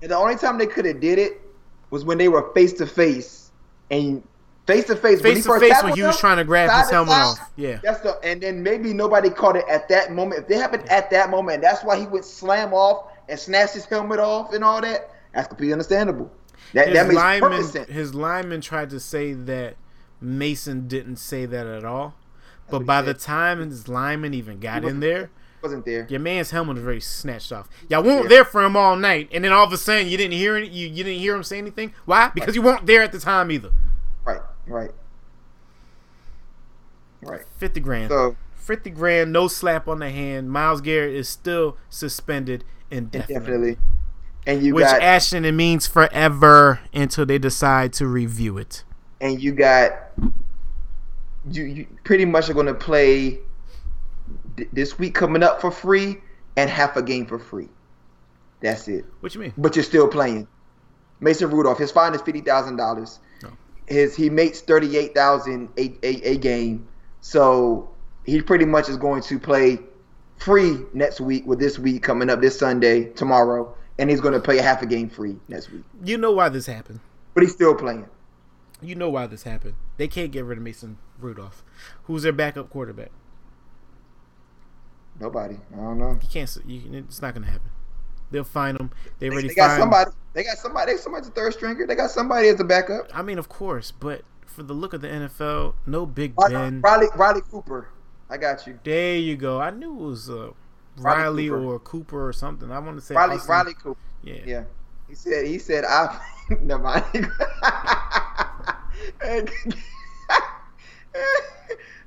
And 0.00 0.10
the 0.10 0.16
only 0.16 0.36
time 0.36 0.56
they 0.58 0.66
could 0.66 0.86
have 0.86 1.00
did 1.00 1.18
it 1.18 1.42
was 1.90 2.04
when 2.04 2.16
they 2.18 2.28
were 2.28 2.52
face 2.54 2.72
to 2.74 2.86
face 2.86 3.50
and 3.90 4.22
face 4.68 4.84
to 4.86 4.94
face. 4.96 5.20
Face 5.20 5.44
to 5.44 5.58
face 5.58 5.82
when 5.82 5.94
he 5.94 6.02
was 6.02 6.18
trying 6.20 6.36
to 6.36 6.44
grab 6.44 6.70
his 6.82 6.90
helmet 6.90 7.14
off. 7.14 7.38
Yeah. 7.56 7.80
That's 7.82 8.00
the 8.00 8.18
and 8.22 8.40
then 8.40 8.62
maybe 8.62 8.92
nobody 8.92 9.30
caught 9.30 9.56
it 9.56 9.64
at 9.68 9.88
that 9.88 10.12
moment. 10.12 10.42
If 10.42 10.48
they 10.48 10.56
happened 10.56 10.88
at 10.90 11.10
that 11.10 11.30
moment, 11.30 11.62
that's 11.62 11.82
why 11.82 11.98
he 11.98 12.06
would 12.06 12.24
slam 12.24 12.72
off 12.72 13.10
and 13.28 13.38
snatch 13.38 13.72
his 13.72 13.84
helmet 13.86 14.20
off 14.20 14.52
and 14.52 14.62
all 14.62 14.80
that. 14.80 15.10
That's 15.34 15.48
completely 15.48 15.72
understandable. 15.72 16.30
That 16.74 16.88
His 16.88 16.94
that 16.96 17.06
makes 17.08 17.16
lineman 17.16 17.50
perfect 17.50 17.72
sense. 17.72 17.88
his 17.90 18.14
lineman 18.14 18.60
tried 18.60 18.90
to 18.90 19.00
say 19.00 19.32
that 19.32 19.76
Mason 20.20 20.86
didn't 20.88 21.16
say 21.16 21.46
that 21.46 21.66
at 21.66 21.84
all. 21.84 22.14
But 22.70 22.84
by 22.84 23.00
the 23.02 23.14
time 23.14 23.60
his 23.60 23.88
lineman 23.88 24.34
even 24.34 24.60
got 24.60 24.84
in 24.84 25.00
there, 25.00 25.30
Wasn't 25.62 25.86
there? 25.86 26.06
your 26.10 26.20
man's 26.20 26.50
helmet 26.50 26.76
was 26.76 26.84
already 26.84 27.00
snatched 27.00 27.50
off. 27.52 27.68
Y'all 27.88 28.02
weren't 28.02 28.24
Yeah. 28.24 28.28
there 28.28 28.44
for 28.44 28.62
him 28.62 28.76
all 28.76 28.94
night, 28.96 29.28
and 29.32 29.42
then 29.44 29.52
all 29.52 29.64
of 29.64 29.72
a 29.72 29.78
sudden 29.78 30.06
you 30.08 30.18
didn't 30.18 30.34
hear 30.34 30.56
any, 30.56 30.68
you, 30.68 30.88
you 30.88 31.02
didn't 31.04 31.20
hear 31.20 31.34
him 31.34 31.42
say 31.42 31.56
anything. 31.56 31.94
Why? 32.04 32.30
Because 32.34 32.54
you 32.54 32.60
weren't 32.60 32.84
there 32.86 33.00
at 33.02 33.12
the 33.12 33.18
time 33.20 33.50
either. 33.50 33.70
Right, 34.68 34.90
right, 37.22 37.30
right. 37.30 37.46
Fifty 37.56 37.80
grand. 37.80 38.10
So 38.10 38.36
50 38.56 38.90
grand, 38.90 39.32
no 39.32 39.48
slap 39.48 39.88
on 39.88 40.00
the 40.00 40.10
hand. 40.10 40.50
Myles 40.50 40.82
Garrett 40.82 41.14
is 41.14 41.26
still 41.28 41.78
suspended 41.88 42.64
indefinitely. 42.90 43.34
definitely, 43.34 43.76
and 44.46 44.62
you 44.62 44.74
Which 44.74 44.84
got 44.84 45.00
Ashton 45.00 45.46
it 45.46 45.52
means 45.52 45.86
forever 45.86 46.80
until 46.92 47.24
they 47.24 47.38
decide 47.38 47.94
to 47.94 48.06
review 48.06 48.58
it. 48.58 48.84
and 49.22 49.42
you 49.42 49.52
got 49.52 49.92
you, 51.50 51.64
you 51.64 51.86
pretty 52.04 52.26
much 52.26 52.50
are 52.50 52.54
going 52.54 52.66
to 52.66 52.74
play 52.74 53.38
th- 54.58 54.68
this 54.74 54.98
week 54.98 55.14
coming 55.14 55.42
up 55.42 55.62
for 55.62 55.70
free 55.70 56.18
and 56.56 56.68
half 56.68 56.94
a 56.96 57.02
game 57.02 57.24
for 57.24 57.38
free. 57.38 57.68
That's 58.60 58.86
it. 58.88 59.06
What 59.20 59.34
you 59.34 59.40
mean? 59.40 59.54
But 59.56 59.76
you're 59.76 59.82
still 59.84 60.08
playing. 60.08 60.46
Mason 61.20 61.48
Rudolph, 61.50 61.78
his 61.78 61.90
fine 61.90 62.14
is 62.14 62.20
fifty 62.20 62.42
thousand 62.42 62.76
dollars. 62.76 63.18
Oh. 63.46 63.52
His 63.88 64.14
he 64.14 64.30
makes 64.30 64.60
thirty 64.60 64.96
eight 64.96 65.14
thousand 65.14 65.70
a, 65.78 65.94
a 66.02 66.32
a 66.32 66.36
game, 66.38 66.86
so 67.20 67.90
he 68.24 68.42
pretty 68.42 68.66
much 68.66 68.88
is 68.88 68.96
going 68.96 69.22
to 69.22 69.38
play 69.38 69.78
free 70.36 70.78
next 70.92 71.20
week 71.20 71.46
with 71.46 71.58
this 71.58 71.78
week 71.78 72.02
coming 72.02 72.30
up 72.30 72.40
this 72.40 72.58
Sunday 72.58 73.04
tomorrow, 73.12 73.74
and 73.98 74.10
he's 74.10 74.20
going 74.20 74.34
to 74.34 74.40
play 74.40 74.58
a 74.58 74.62
half 74.62 74.82
a 74.82 74.86
game 74.86 75.08
free 75.08 75.36
next 75.48 75.70
week. 75.70 75.82
You 76.04 76.18
know 76.18 76.32
why 76.32 76.48
this 76.48 76.66
happened. 76.66 77.00
But 77.34 77.42
he's 77.42 77.52
still 77.52 77.74
playing. 77.74 78.06
You 78.80 78.94
know 78.94 79.10
why 79.10 79.26
this 79.26 79.42
happened. 79.42 79.74
They 79.96 80.06
can't 80.06 80.30
get 80.30 80.44
rid 80.44 80.58
of 80.58 80.64
Mason 80.64 80.98
Rudolph. 81.18 81.64
Who's 82.04 82.22
their 82.22 82.32
backup 82.32 82.70
quarterback? 82.70 83.10
Nobody. 85.18 85.56
I 85.72 85.76
don't 85.76 85.98
know. 85.98 86.18
You 86.22 86.28
can't. 86.28 86.56
You, 86.66 87.04
it's 87.08 87.20
not 87.20 87.34
going 87.34 87.44
to 87.44 87.50
happen. 87.50 87.70
They'll 88.30 88.44
find 88.44 88.78
them. 88.78 88.90
They 89.18 89.30
already 89.30 89.48
they 89.48 89.54
got 89.54 89.68
find. 89.68 89.80
somebody. 89.80 90.10
They 90.34 90.44
got 90.44 90.58
somebody. 90.58 90.86
They 90.86 90.96
got 90.96 91.02
somebody's 91.02 91.28
a 91.28 91.32
third 91.32 91.52
stringer. 91.54 91.86
They 91.86 91.94
got 91.94 92.10
somebody 92.10 92.48
as 92.48 92.60
a 92.60 92.64
backup. 92.64 93.08
I 93.14 93.22
mean, 93.22 93.38
of 93.38 93.48
course, 93.48 93.90
but 93.90 94.22
for 94.46 94.62
the 94.62 94.74
look 94.74 94.92
of 94.92 95.00
the 95.00 95.08
NFL, 95.08 95.74
no 95.86 96.04
Big 96.06 96.34
Riley, 96.38 96.52
Ben. 96.54 96.80
Riley, 96.82 97.06
Riley 97.16 97.40
Cooper. 97.50 97.88
I 98.30 98.36
got 98.36 98.66
you. 98.66 98.78
There 98.84 99.16
you 99.16 99.36
go. 99.36 99.60
I 99.60 99.70
knew 99.70 99.90
it 99.92 100.02
was 100.02 100.28
uh, 100.28 100.50
Riley 100.98 101.48
Riley, 101.48 101.48
Cooper. 101.48 101.64
or 101.64 101.78
Cooper 101.78 102.28
or 102.28 102.32
something. 102.32 102.70
I 102.70 102.78
want 102.78 102.98
to 102.98 103.02
say 103.04 103.14
Riley, 103.14 103.36
Austin- 103.36 103.50
Riley 103.50 103.74
Cooper. 103.74 104.00
Yeah. 104.22 104.34
Yeah. 104.44 104.64
He 105.08 105.14
said. 105.14 105.46
He 105.46 105.58
said. 105.58 105.84
I. 105.86 106.20
Never 106.62 106.82
mind. 106.82 107.04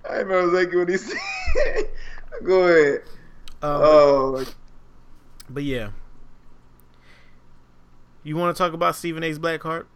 I 0.10 0.18
remember 0.18 0.58
exactly 0.58 0.80
what 0.80 0.90
he 0.90 0.98
said. 0.98 1.18
Go 2.44 2.64
ahead. 2.68 3.02
Uh, 3.62 3.80
Oh, 3.84 4.46
But 5.50 5.64
yeah. 5.64 5.90
You 8.24 8.36
want 8.38 8.56
to 8.56 8.62
talk 8.64 8.74
about 8.74 8.96
Stephen 8.96 9.24
A's 9.24 9.40
Black 9.40 9.62
Heart? 9.64 9.88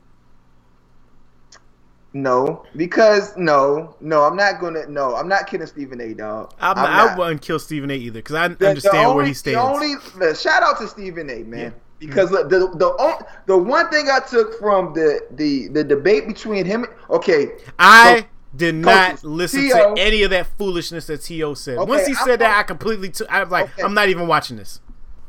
no, 2.14 2.64
because 2.78 3.36
no, 3.36 3.96
no, 4.00 4.24
I'm 4.24 4.38
not 4.38 4.62
gonna. 4.62 4.88
No, 4.88 5.16
I'm 5.16 5.28
not 5.28 5.48
kidding, 5.48 5.68
Stephen 5.68 6.00
A. 6.00 6.14
Dog. 6.14 6.54
I'm, 6.62 6.78
I'm 6.78 6.86
I 6.86 7.06
not. 7.08 7.18
wouldn't 7.18 7.42
kill 7.42 7.60
Stephen 7.60 7.92
A. 7.92 7.96
either 7.96 8.20
because 8.20 8.36
I 8.36 8.48
The- 8.48 8.56
the 8.56 8.70
understand 8.70 8.98
where 9.10 9.10
only- 9.18 9.28
he 9.28 9.34
stands. 9.34 9.58
The 9.58 9.62
only 9.62 9.96
the, 10.18 10.34
shout 10.34 10.64
out 10.64 10.80
to 10.80 10.88
Stephen 10.88 11.30
A. 11.30 11.44
Man, 11.44 11.60
Yeah. 11.60 11.70
because 12.00 12.30
the 12.30 12.44
the 12.48 13.26
the 13.48 13.58
one 13.58 13.90
thing 13.90 14.08
I 14.10 14.20
took 14.22 14.58
from 14.60 14.94
the 14.94 15.28
the 15.32 15.68
the 15.68 15.84
debate 15.84 16.26
between 16.28 16.66
him. 16.66 16.86
Okay, 17.10 17.50
I 17.78 18.22
so- 18.22 18.26
did 18.56 18.76
not 18.76 19.10
coaches, 19.10 19.24
listen 19.26 19.62
T.O. 19.64 19.96
to 19.96 20.02
any 20.02 20.24
of 20.24 20.30
that 20.30 20.48
foolishness 20.58 21.08
that 21.08 21.22
T.O. 21.22 21.54
said. 21.56 21.78
Okay, 21.80 21.90
Once 21.90 22.08
he 22.08 22.14
said 22.14 22.40
that, 22.40 22.58
I 22.58 22.64
completely 22.64 23.10
took. 23.10 23.30
I 23.30 23.42
was 23.42 23.52
like, 23.52 23.66
Okay. 23.74 23.84
I'm 23.84 23.94
not 23.94 24.08
even 24.08 24.28
watching 24.28 24.56
this. 24.56 24.80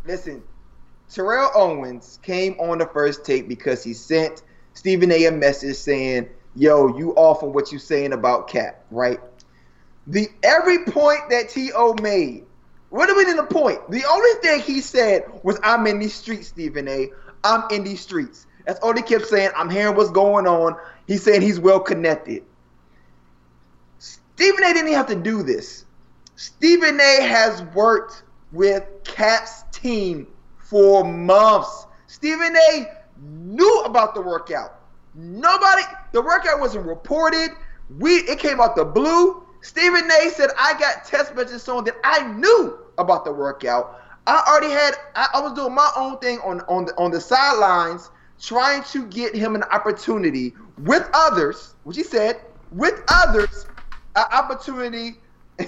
listen. 0.06 0.40
Terrell 1.08 1.50
Owens 1.54 2.18
came 2.22 2.54
on 2.58 2.78
the 2.78 2.86
first 2.86 3.24
tape 3.24 3.48
because 3.48 3.82
he 3.84 3.94
sent 3.94 4.42
Stephen 4.74 5.10
A. 5.12 5.26
a 5.26 5.32
message 5.32 5.76
saying, 5.76 6.28
"Yo, 6.54 6.96
you 6.96 7.12
off 7.14 7.42
on 7.42 7.52
what 7.52 7.72
you 7.72 7.78
saying 7.78 8.12
about 8.12 8.48
Cap, 8.48 8.84
right?" 8.90 9.20
The 10.06 10.28
every 10.42 10.84
point 10.84 11.30
that 11.30 11.48
T.O. 11.48 11.94
made, 12.02 12.44
what 12.90 13.08
have 13.08 13.18
been 13.18 13.36
the 13.36 13.44
point? 13.44 13.90
The 13.90 14.04
only 14.04 14.30
thing 14.40 14.60
he 14.60 14.80
said 14.80 15.24
was, 15.42 15.58
"I'm 15.62 15.86
in 15.86 15.98
these 15.98 16.14
streets, 16.14 16.48
Stephen 16.48 16.88
A. 16.88 17.10
I'm 17.44 17.64
in 17.70 17.84
these 17.84 18.00
streets." 18.00 18.46
That's 18.66 18.80
all 18.80 18.94
he 18.94 19.02
kept 19.02 19.26
saying. 19.26 19.50
I'm 19.56 19.70
hearing 19.70 19.94
what's 19.94 20.10
going 20.10 20.46
on. 20.46 20.76
He's 21.06 21.22
saying 21.22 21.42
he's 21.42 21.60
well 21.60 21.80
connected. 21.80 22.42
Stephen 23.98 24.64
A. 24.64 24.74
didn't 24.74 24.92
have 24.92 25.06
to 25.06 25.14
do 25.14 25.42
this. 25.44 25.84
Stephen 26.34 27.00
A. 27.00 27.22
has 27.22 27.62
worked 27.74 28.24
with 28.52 28.84
Cap's 29.04 29.62
team 29.72 30.26
for 30.68 31.04
months. 31.04 31.86
Stephen 32.06 32.56
A. 32.70 32.86
knew 33.20 33.82
about 33.84 34.14
the 34.14 34.20
workout. 34.20 34.80
Nobody, 35.14 35.82
the 36.12 36.20
workout 36.20 36.60
wasn't 36.60 36.86
reported. 36.86 37.50
We 37.98 38.16
it 38.16 38.38
came 38.38 38.60
out 38.60 38.76
the 38.76 38.84
blue. 38.84 39.44
Stephen 39.62 40.10
A 40.10 40.30
said 40.30 40.50
I 40.58 40.78
got 40.78 41.04
test 41.04 41.34
messages 41.34 41.64
showing 41.64 41.84
that 41.84 41.96
I 42.04 42.26
knew 42.32 42.78
about 42.98 43.24
the 43.24 43.32
workout. 43.32 44.00
I 44.26 44.42
already 44.48 44.70
had 44.70 44.94
I, 45.14 45.28
I 45.34 45.40
was 45.40 45.52
doing 45.52 45.74
my 45.74 45.90
own 45.96 46.18
thing 46.18 46.38
on 46.40 46.60
on 46.62 46.86
the 46.86 46.94
on 46.98 47.10
the 47.10 47.20
sidelines, 47.20 48.10
trying 48.40 48.82
to 48.84 49.06
get 49.06 49.34
him 49.34 49.54
an 49.54 49.62
opportunity 49.64 50.54
with 50.78 51.08
others, 51.14 51.74
which 51.84 51.96
he 51.96 52.02
said, 52.02 52.40
with 52.70 53.02
others, 53.08 53.66
an 54.16 54.26
opportunity 54.32 55.16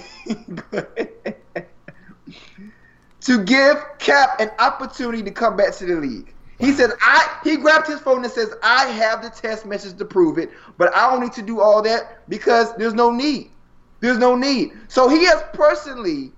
to 3.29 3.43
give 3.43 3.77
Cap 3.99 4.39
an 4.39 4.49
opportunity 4.57 5.21
to 5.21 5.29
come 5.29 5.55
back 5.55 5.75
to 5.75 5.85
the 5.85 5.93
league. 5.95 6.33
He 6.57 6.71
said, 6.73 6.89
I 6.99 7.39
he 7.43 7.57
grabbed 7.57 7.85
his 7.87 7.99
phone 7.99 8.23
and 8.23 8.33
says, 8.33 8.51
I 8.63 8.85
have 8.87 9.21
the 9.21 9.29
test 9.29 9.67
message 9.67 9.97
to 9.99 10.03
prove 10.05 10.39
it, 10.39 10.49
but 10.79 10.93
I 10.95 11.09
don't 11.11 11.21
need 11.21 11.33
to 11.33 11.43
do 11.43 11.61
all 11.61 11.83
that 11.83 12.27
because 12.27 12.75
there's 12.77 12.95
no 12.95 13.11
need. 13.11 13.51
There's 13.99 14.17
no 14.17 14.35
need. 14.35 14.71
So 14.87 15.07
he 15.09 15.25
has 15.25 15.43
personally 15.53 16.31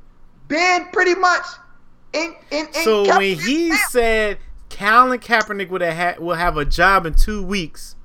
been 0.50 0.86
pretty 0.92 1.16
much 1.16 1.46
in 2.12 2.36
in, 2.52 2.66
in 2.68 2.74
So 2.74 3.06
Kaepernick's 3.06 3.18
when 3.18 3.38
he 3.40 3.70
camp. 3.70 3.90
said 3.90 4.38
Colin 4.70 5.20
Kaepernick 5.22 5.70
would 5.70 5.82
have 5.82 5.94
had, 5.96 6.20
will 6.20 6.36
have 6.36 6.58
a 6.58 6.66
job 6.66 7.06
in 7.06 7.14
two 7.14 7.42
weeks, 7.42 7.96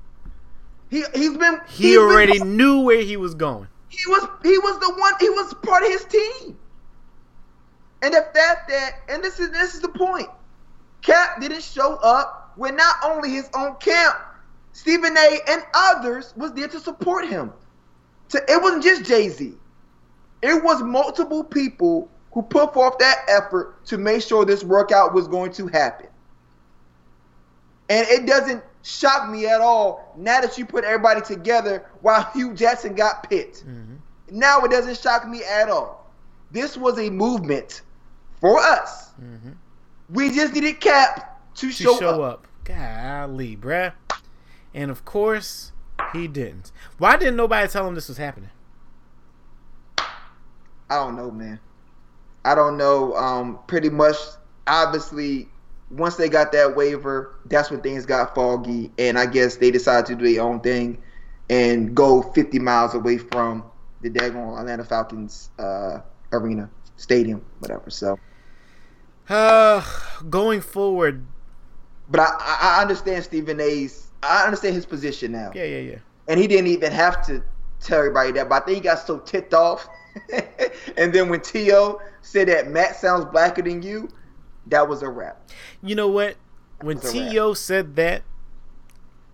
he 0.90 1.02
he's 1.12 1.36
been 1.36 1.60
he 1.68 1.88
he's 1.88 1.96
been- 1.96 1.98
already 2.04 2.38
knew 2.38 2.82
where 2.82 3.02
he 3.02 3.16
was 3.16 3.34
going. 3.34 3.66
he 3.88 3.98
was 4.08 4.28
he 4.44 4.56
was 4.58 4.78
the 4.78 4.94
one 4.96 5.12
he 5.20 5.28
was 5.30 5.52
part 5.62 5.82
of 5.82 5.88
his 5.90 6.04
team. 6.04 6.56
And 8.02 8.12
the 8.12 8.26
fact 8.34 8.68
that 8.68 9.00
and 9.08 9.22
this 9.22 9.40
is 9.40 9.50
this 9.50 9.74
is 9.74 9.80
the 9.80 9.88
point. 9.88 10.28
Cap 11.02 11.40
didn't 11.40 11.62
show 11.62 11.94
up 11.96 12.52
when 12.56 12.76
not 12.76 12.96
only 13.04 13.30
his 13.30 13.48
own 13.54 13.76
camp, 13.76 14.16
Stephen 14.72 15.16
A. 15.16 15.38
and 15.48 15.62
others 15.74 16.34
was 16.36 16.52
there 16.52 16.68
to 16.68 16.80
support 16.80 17.26
him. 17.28 17.52
To, 18.30 18.38
it 18.48 18.60
wasn't 18.60 18.82
just 18.82 19.04
Jay 19.04 19.28
Z. 19.28 19.54
It 20.42 20.62
was 20.62 20.82
multiple 20.82 21.44
people 21.44 22.10
who 22.32 22.42
put 22.42 22.74
forth 22.74 22.98
that 22.98 23.18
effort 23.28 23.84
to 23.86 23.98
make 23.98 24.22
sure 24.22 24.44
this 24.44 24.62
workout 24.62 25.14
was 25.14 25.28
going 25.28 25.52
to 25.52 25.68
happen. 25.68 26.08
And 27.88 28.06
it 28.08 28.26
doesn't 28.26 28.62
shock 28.82 29.28
me 29.28 29.46
at 29.46 29.60
all 29.60 30.12
now 30.16 30.40
that 30.40 30.58
you 30.58 30.66
put 30.66 30.84
everybody 30.84 31.20
together 31.20 31.86
while 32.02 32.24
Hue 32.32 32.52
Jackson 32.54 32.94
got 32.94 33.28
picked. 33.28 33.64
Mhm. 33.66 33.98
Now 34.30 34.60
it 34.60 34.70
doesn't 34.70 34.98
shock 34.98 35.26
me 35.26 35.42
at 35.44 35.68
all. 35.68 36.05
This 36.50 36.76
was 36.76 36.98
a 36.98 37.10
movement 37.10 37.82
for 38.40 38.58
us. 38.58 39.10
Mhm. 39.20 39.54
We 40.10 40.30
just 40.30 40.54
needed 40.54 40.80
Cap 40.80 41.40
to, 41.56 41.66
To 41.66 41.72
show, 41.72 41.96
show, 41.98 42.22
up. 42.22 42.44
up. 42.44 42.46
Golly, 42.64 43.56
bruh. 43.56 43.92
And 44.74 44.90
of 44.90 45.04
course, 45.04 45.72
he 46.12 46.28
didn't. 46.28 46.70
Why 46.98 47.16
didn't 47.16 47.36
nobody 47.36 47.66
tell 47.68 47.86
him 47.88 47.94
this 47.94 48.08
was 48.08 48.18
happening? 48.18 48.50
I 49.98 50.94
don't 50.96 51.16
know, 51.16 51.30
man. 51.30 51.58
I 52.44 52.54
don't 52.54 52.76
know. 52.76 53.14
Um, 53.16 53.58
pretty 53.66 53.90
much, 53.90 54.16
obviously, 54.66 55.48
once 55.90 56.16
they 56.16 56.28
got 56.28 56.52
that 56.52 56.76
waiver, 56.76 57.34
that's 57.46 57.70
when 57.70 57.80
things 57.80 58.06
got 58.06 58.34
foggy, 58.34 58.92
and 58.98 59.18
I 59.18 59.26
guess 59.26 59.56
they 59.56 59.70
decided 59.70 60.06
to 60.06 60.14
do 60.14 60.32
their 60.32 60.42
own 60.42 60.60
thing 60.60 60.98
and 61.50 61.94
go 61.94 62.22
50 62.22 62.58
miles 62.58 62.94
away 62.94 63.18
from 63.18 63.64
the 64.02 64.10
daggone 64.10 64.58
Atlanta 64.60 64.84
Falcons 64.84 65.50
uh, 65.58 65.98
arena, 66.32 66.70
stadium, 66.96 67.44
whatever. 67.60 67.90
So, 67.90 68.18
Uh, 69.28 69.82
going 70.30 70.60
forward, 70.60 71.24
but 72.10 72.20
I, 72.20 72.58
I 72.78 72.82
understand 72.82 73.24
Stephen 73.24 73.60
A's. 73.60 74.08
I 74.22 74.44
understand 74.44 74.74
his 74.74 74.86
position 74.86 75.32
now. 75.32 75.52
yeah, 75.54 75.64
yeah, 75.64 75.78
yeah. 75.78 75.98
and 76.28 76.40
he 76.40 76.46
didn't 76.46 76.68
even 76.68 76.92
have 76.92 77.24
to 77.26 77.42
tell 77.80 77.98
everybody 77.98 78.32
that. 78.32 78.48
But 78.48 78.62
I 78.62 78.66
think 78.66 78.76
he 78.76 78.82
got 78.82 78.98
so 78.98 79.18
ticked 79.18 79.54
off. 79.54 79.88
and 80.96 81.12
then 81.12 81.28
when 81.28 81.40
T.O. 81.40 82.00
said 82.22 82.48
that 82.48 82.68
Max 82.70 83.00
sounds 83.00 83.24
blacker 83.26 83.62
than 83.62 83.82
you, 83.82 84.08
that 84.66 84.88
was 84.88 85.02
a 85.02 85.08
wrap. 85.08 85.50
You 85.82 85.94
know 85.94 86.08
what? 86.08 86.36
When. 86.80 86.98
T.O. 87.00 87.54
said 87.54 87.96
that, 87.96 88.22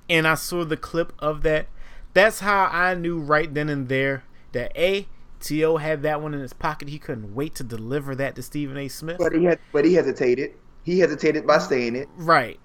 and 0.08 0.26
I 0.26 0.34
saw 0.34 0.64
the 0.64 0.76
clip 0.76 1.12
of 1.18 1.42
that, 1.42 1.66
that's 2.14 2.40
how 2.40 2.68
I 2.70 2.94
knew 2.94 3.18
right 3.18 3.52
then 3.52 3.68
and 3.68 3.88
there 3.88 4.24
that 4.52 4.72
A, 4.76 5.06
T.O. 5.42 5.76
had 5.76 6.02
that 6.02 6.22
one 6.22 6.34
in 6.34 6.40
his 6.40 6.52
pocket. 6.52 6.88
He 6.88 6.98
couldn't 6.98 7.34
wait 7.34 7.54
to 7.56 7.64
deliver 7.64 8.14
that 8.14 8.36
to 8.36 8.42
Stephen 8.42 8.76
A. 8.76 8.88
Smith. 8.88 9.18
But 9.18 9.32
he 9.32 9.44
had, 9.44 9.58
but 9.72 9.84
he 9.84 9.94
hesitated. 9.94 10.54
He 10.84 10.98
hesitated 10.98 11.46
by 11.46 11.58
saying 11.58 11.96
it. 11.96 12.08
right. 12.16 12.58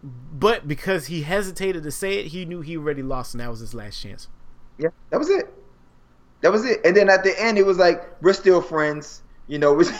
But 0.00 0.68
because 0.68 1.06
he 1.06 1.22
hesitated 1.22 1.82
to 1.82 1.90
say 1.90 2.20
it, 2.20 2.26
he 2.26 2.44
knew 2.44 2.60
he 2.60 2.76
already 2.76 3.02
lost, 3.02 3.34
and 3.34 3.40
that 3.40 3.50
was 3.50 3.58
his 3.58 3.74
last 3.74 4.00
chance. 4.00 4.28
Yeah, 4.78 4.90
that 5.10 5.18
was 5.18 5.28
it. 5.28 5.52
That 6.40 6.52
was 6.52 6.64
it. 6.64 6.80
And 6.84 6.96
then 6.96 7.08
at 7.08 7.24
the 7.24 7.34
end, 7.42 7.58
it 7.58 7.66
was 7.66 7.78
like 7.78 8.06
we're 8.22 8.32
still 8.32 8.62
friends. 8.62 9.22
You 9.48 9.58
know, 9.58 9.74
we're, 9.74 9.90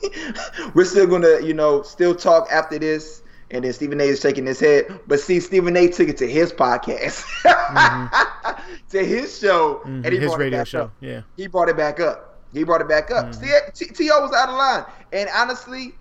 we're 0.74 0.84
still 0.84 1.06
gonna, 1.06 1.40
you 1.40 1.54
know, 1.54 1.82
still 1.82 2.14
talk 2.16 2.48
after 2.50 2.78
this. 2.78 3.22
And 3.50 3.64
then 3.64 3.72
Stephen 3.72 4.00
A. 4.00 4.04
is 4.04 4.20
shaking 4.20 4.44
his 4.46 4.60
head. 4.60 5.00
But 5.06 5.20
see, 5.20 5.40
Stephen 5.40 5.76
A. 5.76 5.88
took 5.88 6.08
it 6.08 6.18
to 6.18 6.28
his 6.28 6.52
podcast, 6.52 7.24
to 8.90 9.04
his 9.04 9.38
show, 9.38 9.80
Mhm, 9.84 10.04
and 10.04 10.12
he 10.12 10.18
His 10.18 10.36
radio 10.36 10.64
show. 10.64 10.82
up. 10.84 10.92
Yeah. 11.00 11.22
He 11.36 11.46
brought 11.46 11.68
it 11.68 11.76
back 11.76 12.00
up. 12.00 12.42
He 12.52 12.64
brought 12.64 12.80
it 12.80 12.88
back 12.88 13.10
up. 13.10 13.26
Mhm. 13.26 13.74
See, 13.76 13.86
T.O. 13.86 14.20
was 14.22 14.32
out 14.32 14.48
of 14.48 14.54
line. 14.56 14.84
And 15.12 15.28
honestly, 15.34 15.94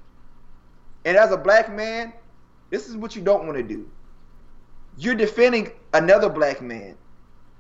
and 1.05 1.17
as 1.17 1.31
a 1.31 1.37
black 1.37 1.71
man, 1.73 2.13
this 2.69 2.87
is 2.89 2.95
what 2.97 3.15
you 3.15 3.21
don't 3.21 3.45
want 3.45 3.57
to 3.57 3.63
do. 3.63 3.87
You're 4.97 5.15
defending 5.15 5.71
another 5.93 6.29
black 6.29 6.61
man. 6.61 6.97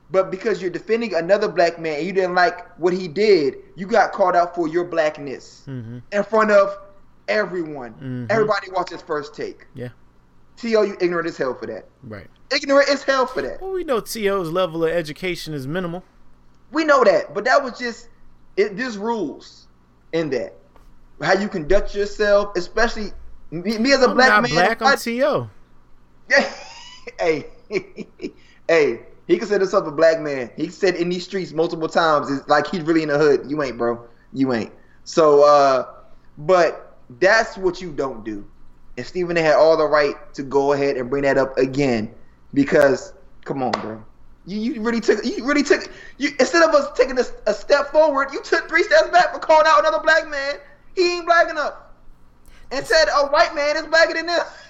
But 0.09 0.31
because 0.31 0.61
you're 0.61 0.71
defending 0.71 1.13
another 1.15 1.49
black 1.49 1.79
man 1.79 1.97
and 1.97 2.07
you 2.07 2.13
didn't 2.13 2.33
like 2.35 2.65
what 2.77 2.93
he 2.93 3.07
did, 3.09 3.55
you 3.75 3.85
got 3.85 4.13
called 4.13 4.35
out 4.37 4.55
for 4.55 4.67
your 4.67 4.85
blackness 4.85 5.63
hmm 5.65 5.97
in 6.13 6.23
front 6.23 6.49
of 6.51 6.77
everyone. 7.27 7.93
Mhm. 7.93 8.31
Everybody 8.31 8.71
watches 8.71 9.01
first 9.01 9.35
take. 9.35 9.65
Yeah. 9.73 9.89
T.O., 10.57 10.81
you 10.81 10.97
ignorant 10.99 11.27
as 11.27 11.37
hell 11.37 11.53
for 11.53 11.67
that. 11.67 11.85
Right. 12.03 12.27
Ignorant 12.51 12.89
as 12.89 13.03
hell 13.03 13.27
for 13.27 13.41
that. 13.43 13.61
Well, 13.61 13.71
we 13.73 13.83
know 13.83 13.99
T.O.'s 13.99 14.49
level 14.51 14.83
of 14.85 14.91
education 14.91 15.53
is 15.53 15.67
minimal. 15.67 16.03
We 16.71 16.83
know 16.83 17.03
that, 17.03 17.33
but 17.33 17.45
that 17.45 17.63
was 17.63 17.77
just 17.77 18.09
it. 18.57 18.75
There's 18.75 18.97
rules 18.97 19.67
in 20.13 20.29
that 20.31 20.55
how 21.21 21.33
you 21.33 21.47
conduct 21.47 21.93
yourself, 21.95 22.55
especially 22.55 23.11
me, 23.51 23.77
me 23.77 23.93
as 23.93 24.01
a 24.03 24.09
I'm 24.09 24.15
black 24.15 24.41
man. 24.43 24.51
black. 24.51 24.81
I- 24.81 24.91
I'm 24.93 24.97
T.O. 24.97 25.49
hey, 27.19 27.45
hey, 28.67 28.99
he 29.27 29.37
considered 29.37 29.61
himself 29.61 29.87
a 29.87 29.91
black 29.91 30.19
man. 30.19 30.49
He 30.55 30.69
said 30.69 30.95
in 30.95 31.09
these 31.09 31.23
streets 31.23 31.53
multiple 31.53 31.87
times, 31.87 32.29
it's 32.31 32.47
like 32.47 32.67
he's 32.67 32.81
really 32.81 33.03
in 33.03 33.09
the 33.09 33.17
hood. 33.17 33.49
You 33.49 33.61
ain't, 33.63 33.77
bro. 33.77 34.03
You 34.33 34.53
ain't. 34.53 34.71
So, 35.05 35.43
uh, 35.45 35.85
but 36.37 36.86
that's 37.19 37.57
what 37.57 37.81
you 37.81 37.91
don't 37.91 38.23
do. 38.23 38.45
And 38.97 39.05
Stephen 39.05 39.37
A 39.37 39.41
had 39.41 39.55
all 39.55 39.77
the 39.77 39.87
right 39.87 40.15
to 40.33 40.43
go 40.43 40.73
ahead 40.73 40.97
and 40.97 41.09
bring 41.09 41.23
that 41.23 41.37
up 41.37 41.57
again 41.57 42.13
because, 42.53 43.13
come 43.43 43.61
on, 43.61 43.71
bro. 43.71 44.03
You, 44.45 44.59
you 44.59 44.81
really 44.81 45.01
took 45.01 45.23
you 45.25 45.45
really 45.45 45.61
took 45.61 45.91
you 46.17 46.29
instead 46.39 46.63
of 46.63 46.73
us 46.73 46.97
taking 46.97 47.19
a, 47.19 47.23
a 47.47 47.53
step 47.53 47.91
forward, 47.91 48.29
you 48.31 48.41
took 48.41 48.69
three 48.69 48.83
steps 48.83 49.09
back 49.09 49.33
for 49.33 49.39
calling 49.39 49.67
out 49.67 49.79
another 49.79 49.99
black 49.99 50.29
man. 50.29 50.55
He 50.95 51.17
ain't 51.17 51.25
black 51.25 51.49
enough, 51.49 51.73
and 52.71 52.85
said 52.85 53.09
a 53.09 53.27
white 53.27 53.53
man 53.53 53.75
is 53.75 53.85
blacker 53.87 54.13
than 54.13 54.27
this. 54.27 54.43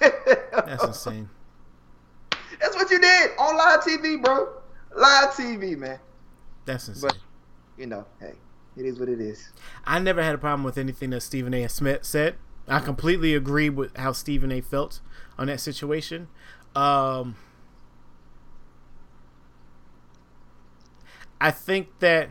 That's 0.52 0.84
insane. 0.84 1.28
That's 2.60 2.74
what 2.74 2.90
you 2.90 3.00
did 3.00 3.30
on 3.38 3.56
live 3.56 3.80
TV, 3.80 4.20
bro. 4.20 4.52
Live 4.96 5.30
TV, 5.30 5.78
man. 5.78 6.00
That's 6.64 6.88
insane. 6.88 7.10
But 7.10 7.18
you 7.78 7.86
know, 7.86 8.04
hey, 8.18 8.34
it 8.78 8.86
is 8.86 8.98
what 8.98 9.08
it 9.08 9.20
is. 9.20 9.50
I 9.84 9.98
never 9.98 10.22
had 10.22 10.34
a 10.34 10.38
problem 10.38 10.62
with 10.64 10.78
anything 10.78 11.10
that 11.10 11.22
Stephen 11.22 11.52
A. 11.54 11.66
Smith 11.68 12.04
said. 12.04 12.36
I 12.66 12.80
completely 12.80 13.34
agree 13.34 13.70
with 13.70 13.96
how 13.96 14.12
Stephen 14.12 14.52
A. 14.52 14.60
felt 14.60 15.00
on 15.38 15.46
that 15.46 15.60
situation. 15.60 16.28
Um, 16.76 17.36
I 21.40 21.50
think 21.50 21.98
that 22.00 22.30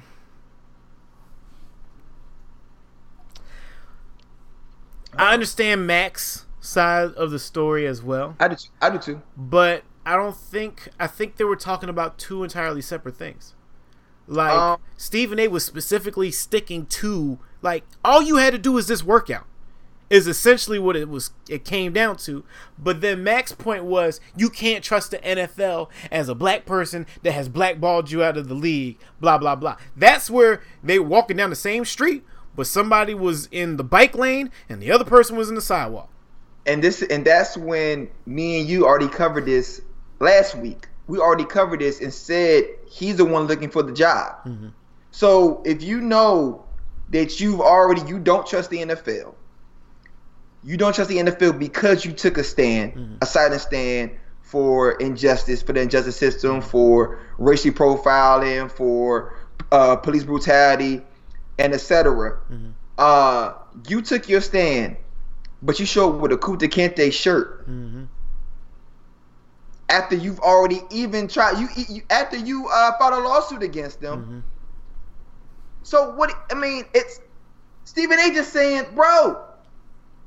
I 5.17 5.33
understand 5.33 5.87
Mac's 5.87 6.45
side 6.59 7.11
of 7.13 7.31
the 7.31 7.39
story 7.39 7.87
as 7.87 8.03
well, 8.03 8.35
I 8.39 8.47
do. 8.49 8.55
Too. 8.55 8.69
I 8.81 8.89
do 8.89 8.97
too. 8.99 9.21
but 9.35 9.83
I 10.05 10.15
don't 10.15 10.35
think 10.35 10.89
I 10.99 11.07
think 11.07 11.37
they 11.37 11.43
were 11.43 11.55
talking 11.55 11.89
about 11.89 12.17
two 12.17 12.43
entirely 12.43 12.81
separate 12.81 13.15
things. 13.17 13.53
Like 14.27 14.53
Um, 14.53 14.79
Stephen 14.97 15.39
A 15.39 15.47
was 15.47 15.65
specifically 15.65 16.31
sticking 16.31 16.85
to 16.87 17.39
like 17.61 17.83
all 18.03 18.21
you 18.21 18.37
had 18.37 18.51
to 18.51 18.59
do 18.59 18.77
is 18.77 18.87
this 18.87 19.03
workout 19.03 19.45
is 20.09 20.27
essentially 20.27 20.79
what 20.79 20.95
it 20.95 21.09
was 21.09 21.31
it 21.49 21.65
came 21.65 21.93
down 21.93 22.17
to. 22.17 22.43
But 22.77 23.01
then 23.01 23.23
Mac's 23.23 23.51
point 23.51 23.83
was 23.83 24.19
you 24.35 24.49
can't 24.49 24.83
trust 24.83 25.11
the 25.11 25.17
NFL 25.19 25.89
as 26.11 26.29
a 26.29 26.35
black 26.35 26.65
person 26.65 27.05
that 27.23 27.33
has 27.33 27.49
blackballed 27.49 28.11
you 28.11 28.23
out 28.23 28.37
of 28.37 28.47
the 28.47 28.53
league, 28.53 28.97
blah 29.19 29.37
blah 29.37 29.55
blah. 29.55 29.77
That's 29.95 30.29
where 30.29 30.61
they 30.83 30.99
were 30.99 31.07
walking 31.07 31.37
down 31.37 31.49
the 31.49 31.55
same 31.55 31.85
street, 31.85 32.23
but 32.55 32.67
somebody 32.67 33.13
was 33.13 33.47
in 33.51 33.77
the 33.77 33.83
bike 33.83 34.15
lane 34.15 34.51
and 34.69 34.81
the 34.81 34.91
other 34.91 35.05
person 35.05 35.35
was 35.35 35.49
in 35.49 35.55
the 35.55 35.61
sidewalk. 35.61 36.09
And 36.65 36.83
this, 36.83 37.01
and 37.01 37.23
that's 37.23 37.55
when 37.55 38.09
me 38.25 38.59
and 38.59 38.67
you 38.69 38.85
already 38.85 39.07
covered 39.07 39.45
this 39.45 39.81
last 40.19 40.55
week 40.55 40.86
we 41.07 41.19
already 41.19 41.45
covered 41.45 41.79
this 41.79 42.01
and 42.01 42.13
said 42.13 42.65
he's 42.89 43.15
the 43.17 43.25
one 43.25 43.47
looking 43.47 43.69
for 43.69 43.81
the 43.83 43.93
job. 43.93 44.35
Mhm. 44.45 44.71
So 45.11 45.61
if 45.65 45.81
you 45.81 46.01
know 46.01 46.65
that 47.09 47.39
you've 47.39 47.61
already 47.61 48.01
you 48.01 48.19
don't 48.19 48.45
trust 48.45 48.69
the 48.69 48.79
NFL, 48.81 49.35
you 50.63 50.77
don't 50.77 50.93
trust 50.93 51.09
the 51.09 51.19
NFL 51.19 51.53
because 51.53 52.03
you 52.05 52.11
took 52.11 52.37
a 52.37 52.43
stand, 52.43 52.93
Mhm. 52.93 53.17
a 53.21 53.25
silent 53.25 53.61
stand 53.61 54.11
for 54.41 54.91
injustice, 54.91 55.61
for 55.61 55.73
the 55.73 55.81
injustice 55.81 56.15
system, 56.15 56.61
for 56.61 57.19
racial 57.37 57.71
profiling, 57.71 58.69
for 58.71 59.33
uh, 59.71 59.95
police 59.97 60.23
brutality, 60.23 61.01
and 61.59 61.73
etc. 61.73 62.37
Mhm. 62.51 62.71
Uh, 62.97 63.51
you 63.89 64.01
took 64.01 64.29
your 64.29 64.39
stand, 64.41 64.95
but 65.61 65.79
you 65.79 65.85
showed 65.85 66.15
up 66.15 66.21
with 66.21 66.31
a 66.31 66.37
Kunta 66.37 66.69
Kinte 66.69 67.11
shirt 67.11 67.69
Mm-hmm. 67.69 68.03
After 69.89 70.15
you've 70.15 70.39
already 70.39 70.81
even 70.91 71.27
tried 71.27 71.57
you, 71.59 71.67
you 71.89 72.01
after 72.09 72.37
you 72.37 72.67
uh, 72.67 72.91
filed 72.97 73.13
a 73.13 73.19
lawsuit 73.27 73.63
against 73.63 74.01
them. 74.01 74.21
Mm-hmm. 74.21 74.39
So 75.83 76.11
what? 76.11 76.33
I 76.51 76.55
mean, 76.55 76.85
it's 76.93 77.19
Stephen 77.85 78.19
A. 78.19 78.33
just 78.33 78.51
saying, 78.51 78.85
bro, 78.95 79.41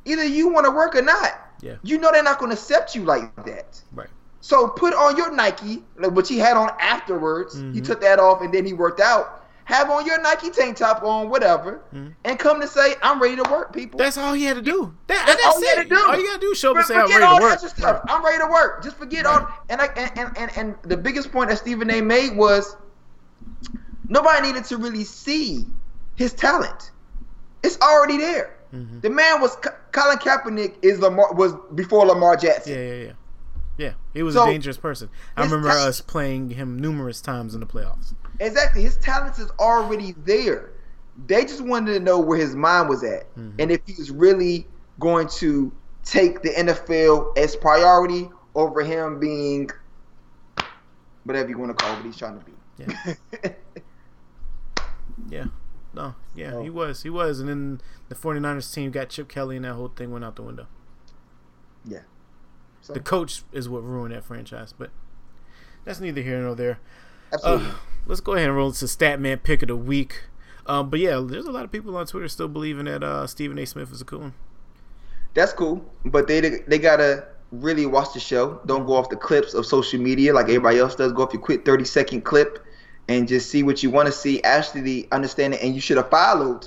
either 0.04 0.24
you 0.24 0.48
want 0.48 0.66
to 0.66 0.70
work 0.70 0.94
or 0.94 1.02
not. 1.02 1.32
Yeah. 1.60 1.76
You 1.82 1.98
know 1.98 2.10
they're 2.10 2.22
not 2.22 2.38
going 2.38 2.50
to 2.50 2.56
accept 2.56 2.94
you 2.94 3.04
like 3.04 3.34
that. 3.44 3.82
Right. 3.92 4.08
So 4.40 4.68
put 4.68 4.94
on 4.94 5.16
your 5.16 5.30
Nike, 5.34 5.82
like 5.98 6.12
which 6.12 6.28
he 6.28 6.38
had 6.38 6.56
on 6.56 6.70
afterwards. 6.80 7.54
He 7.54 7.80
Mhm. 7.80 7.84
took 7.84 8.00
that 8.00 8.18
off 8.18 8.40
and 8.40 8.52
then 8.52 8.64
he 8.64 8.72
worked 8.72 9.00
out. 9.00 9.39
Have 9.70 9.88
on 9.88 10.04
your 10.04 10.20
Nike 10.20 10.50
tank 10.50 10.76
top 10.76 11.04
on, 11.04 11.28
whatever, 11.30 11.80
Mhm. 11.94 12.12
and 12.24 12.38
come 12.40 12.60
to 12.60 12.66
say, 12.66 12.96
I'm 13.02 13.22
ready 13.22 13.36
to 13.36 13.48
work, 13.48 13.72
people. 13.72 13.98
That's 13.98 14.18
all 14.18 14.32
he 14.32 14.42
had 14.44 14.56
to 14.56 14.62
do. 14.62 14.92
That, 15.06 15.24
That's 15.28 15.44
all 15.46 15.60
he 15.60 15.66
had 15.68 15.82
to 15.82 15.84
do. 15.88 15.94
All 16.08 16.16
you 16.18 16.26
gotta 16.26 16.40
do 16.40 16.50
is 16.50 16.58
show 16.58 16.72
up 16.72 16.78
and 16.78 16.86
say 16.86 16.96
I'm 16.96 17.08
ready 17.08 17.22
all 17.22 17.36
to 17.38 17.42
work. 17.44 17.60
that 17.60 17.70
stuff. 17.70 18.00
I'm 18.08 18.24
ready 18.24 18.38
to 18.38 18.48
work. 18.50 18.82
Just 18.82 18.96
forget 18.96 19.26
all. 19.26 19.46
And 19.68 19.80
I 19.80 19.86
and, 20.16 20.36
and 20.36 20.50
and 20.56 20.74
the 20.82 20.96
biggest 20.96 21.30
point 21.30 21.50
that 21.50 21.58
Stephen 21.58 21.88
A. 21.90 22.00
made 22.00 22.36
was 22.36 22.76
nobody 24.08 24.48
needed 24.48 24.64
to 24.64 24.76
really 24.76 25.04
see 25.04 25.66
his 26.16 26.32
talent. 26.32 26.90
It's 27.62 27.78
already 27.80 28.16
there. 28.18 28.56
Mhm. 28.74 29.02
The 29.02 29.10
man 29.10 29.40
was 29.40 29.56
Colin 29.92 30.18
Kaepernick 30.18 30.74
is 30.82 30.98
Lamar 30.98 31.32
was 31.34 31.54
before 31.76 32.06
Lamar 32.06 32.36
Jackson. 32.36 32.72
Yeah, 32.74 32.80
yeah, 32.80 33.04
yeah. 33.06 33.12
Yeah, 33.80 33.92
he 34.12 34.22
was 34.22 34.34
So, 34.34 34.42
a 34.42 34.46
dangerous 34.46 34.76
person. 34.76 35.08
I 35.38 35.42
remember 35.44 35.68
ta- 35.68 35.86
us 35.86 36.02
playing 36.02 36.50
him 36.50 36.78
numerous 36.78 37.22
times 37.22 37.54
in 37.54 37.60
the 37.60 37.66
playoffs. 37.66 38.12
Exactly. 38.38 38.82
His 38.82 38.98
talent 38.98 39.38
is 39.38 39.50
already 39.58 40.12
there. 40.24 40.72
They 41.26 41.44
just 41.44 41.62
wanted 41.62 41.94
to 41.94 42.00
know 42.00 42.20
where 42.20 42.36
his 42.36 42.54
mind 42.54 42.90
was 42.90 43.02
at 43.02 43.34
Mhm. 43.36 43.54
and 43.58 43.70
if 43.70 43.80
he 43.86 43.94
was 43.96 44.10
really 44.10 44.68
going 44.98 45.28
to 45.28 45.72
take 46.04 46.42
the 46.42 46.50
NFL 46.50 47.32
as 47.38 47.56
priority 47.56 48.28
over 48.54 48.82
him 48.82 49.18
being 49.18 49.70
whatever 51.24 51.48
you 51.48 51.56
want 51.56 51.76
to 51.76 51.82
call 51.82 51.96
what 51.96 52.04
he's 52.04 52.16
trying 52.18 52.38
to 52.38 52.44
be. 52.44 52.52
Yeah. 52.76 53.50
Yeah. 55.28 55.44
No, 55.94 56.14
yeah, 56.34 56.54
Oh. 56.54 56.62
he 56.62 56.70
was. 56.70 57.02
He 57.02 57.10
was. 57.10 57.40
And 57.40 57.48
then 57.48 57.80
the 58.08 58.14
49ers 58.14 58.72
team 58.72 58.90
got 58.90 59.08
Chip 59.10 59.28
Kelly 59.28 59.56
and 59.56 59.64
that 59.64 59.74
whole 59.74 59.88
thing 59.88 60.10
went 60.10 60.24
out 60.24 60.36
the 60.36 60.42
window. 60.42 60.66
yeah. 61.84 62.00
So, 62.82 62.92
The 62.94 63.00
coach 63.00 63.42
is 63.52 63.68
what 63.68 63.82
ruined 63.84 64.14
that 64.14 64.24
franchise, 64.24 64.72
but 64.76 64.90
that's 65.84 66.00
neither 66.00 66.22
here 66.22 66.40
nor 66.40 66.54
there. 66.54 66.78
absolutely. 67.32 67.66
Uh, 67.68 67.72
let's 68.06 68.20
go 68.20 68.32
ahead 68.34 68.48
and 68.48 68.56
roll 68.56 68.68
into 68.68 68.84
Statman 68.86 69.42
pick 69.42 69.62
of 69.62 69.68
the 69.68 69.76
week. 69.76 70.24
Um, 70.66 70.90
but 70.90 71.00
yeah, 71.00 71.22
there's 71.26 71.46
a 71.46 71.50
lot 71.52 71.64
of 71.64 71.72
people 71.72 71.96
on 71.96 72.06
Twitter 72.06 72.28
still 72.28 72.48
believing 72.48 72.84
that 72.84 73.02
uh, 73.02 73.26
Stephen 73.26 73.58
A. 73.58 73.66
Smith 73.66 73.90
is 73.92 74.00
a 74.00 74.04
cool 74.04 74.20
one. 74.20 74.34
That's 75.34 75.52
cool, 75.52 75.84
but 76.04 76.26
they 76.26 76.40
they 76.40 76.78
gotta 76.78 77.28
really 77.52 77.86
watch 77.86 78.12
the 78.14 78.20
show. 78.20 78.60
Don't 78.66 78.84
go 78.86 78.94
off 78.94 79.08
the 79.10 79.16
clips 79.16 79.54
of 79.54 79.64
social 79.64 80.00
media 80.00 80.32
like 80.34 80.44
everybody 80.46 80.78
else 80.78 80.94
does. 80.96 81.12
Go 81.12 81.22
off 81.22 81.32
your 81.32 81.42
quick 81.42 81.64
thirty 81.64 81.84
second 81.84 82.22
clip 82.22 82.64
and 83.08 83.28
just 83.28 83.48
see 83.50 83.62
what 83.62 83.82
you 83.82 83.90
want 83.90 84.06
to 84.06 84.12
see. 84.12 84.42
Actually, 84.42 85.06
understand 85.12 85.54
it, 85.54 85.62
and 85.62 85.74
you 85.74 85.80
should 85.80 85.96
have 85.98 86.10
followed 86.10 86.66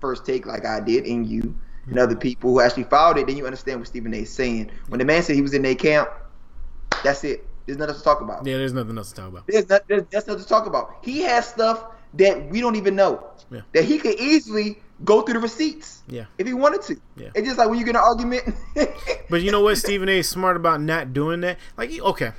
first 0.00 0.26
take 0.26 0.44
like 0.46 0.66
I 0.66 0.80
did, 0.80 1.06
and 1.06 1.26
you 1.26 1.54
and 1.86 1.98
other 1.98 2.16
people 2.16 2.50
who 2.50 2.60
actually 2.60 2.84
followed 2.84 3.18
it. 3.18 3.26
Then 3.26 3.36
you 3.36 3.46
understand 3.46 3.80
what 3.80 3.88
Stephen 3.88 4.14
A. 4.14 4.18
is 4.18 4.32
saying. 4.32 4.70
When 4.88 4.98
the 4.98 5.04
man 5.04 5.22
said 5.22 5.36
he 5.36 5.42
was 5.42 5.54
in 5.54 5.62
their 5.62 5.74
camp, 5.74 6.08
that's 7.02 7.24
it. 7.24 7.46
There's 7.66 7.78
nothing 7.78 7.90
else 7.94 7.98
to 7.98 8.04
talk 8.04 8.20
about. 8.20 8.46
Yeah, 8.46 8.56
there's 8.58 8.72
nothing 8.72 8.96
else 8.98 9.10
to 9.10 9.14
talk 9.16 9.28
about. 9.28 9.46
There's, 9.46 9.68
not, 9.68 9.86
there's 9.88 10.02
that's 10.10 10.26
nothing 10.26 10.42
to 10.42 10.48
talk 10.48 10.66
about. 10.66 10.96
He 11.02 11.22
has 11.22 11.46
stuff 11.46 11.84
that 12.14 12.48
we 12.50 12.60
don't 12.60 12.76
even 12.76 12.96
know. 12.96 13.26
Yeah. 13.50 13.60
That 13.72 13.84
he 13.84 13.98
could 13.98 14.18
easily 14.18 14.78
go 15.04 15.22
through 15.22 15.34
the 15.34 15.40
receipts 15.40 16.02
Yeah. 16.08 16.24
if 16.38 16.46
he 16.46 16.54
wanted 16.54 16.82
to. 16.82 17.00
Yeah. 17.16 17.30
It's 17.34 17.46
just 17.46 17.58
like 17.58 17.68
when 17.68 17.78
you 17.78 17.84
get 17.84 17.96
an 17.96 18.02
argument. 18.02 18.54
But 19.30 19.42
you 19.42 19.50
know 19.50 19.62
what? 19.62 19.76
Stephen 19.78 20.08
A. 20.08 20.18
is 20.18 20.28
smart 20.28 20.56
about 20.56 20.80
not 20.80 21.12
doing 21.12 21.40
that. 21.40 21.58
Like, 21.76 21.90
okay. 21.98 22.32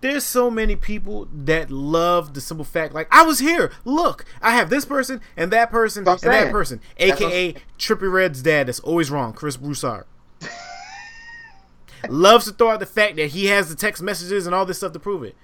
There's 0.00 0.24
so 0.24 0.50
many 0.50 0.76
people 0.76 1.26
that 1.32 1.70
love 1.70 2.34
the 2.34 2.40
simple 2.40 2.64
fact, 2.64 2.94
like, 2.94 3.08
I 3.10 3.22
was 3.22 3.38
here. 3.38 3.72
Look, 3.84 4.24
I 4.42 4.52
have 4.52 4.68
this 4.70 4.84
person 4.84 5.20
and 5.36 5.50
that 5.52 5.70
person 5.70 6.02
and 6.06 6.08
I'm 6.08 6.18
that 6.30 6.52
person. 6.52 6.80
AKA 6.98 7.54
Trippy 7.78 8.12
Red's 8.12 8.42
dad 8.42 8.68
that's 8.68 8.80
always 8.80 9.10
wrong, 9.10 9.32
Chris 9.32 9.56
Broussard. 9.56 10.04
Loves 12.08 12.44
to 12.44 12.52
throw 12.52 12.70
out 12.70 12.80
the 12.80 12.86
fact 12.86 13.16
that 13.16 13.28
he 13.28 13.46
has 13.46 13.68
the 13.68 13.74
text 13.74 14.02
messages 14.02 14.46
and 14.46 14.54
all 14.54 14.66
this 14.66 14.78
stuff 14.78 14.92
to 14.92 15.00
prove 15.00 15.22
it. 15.22 15.34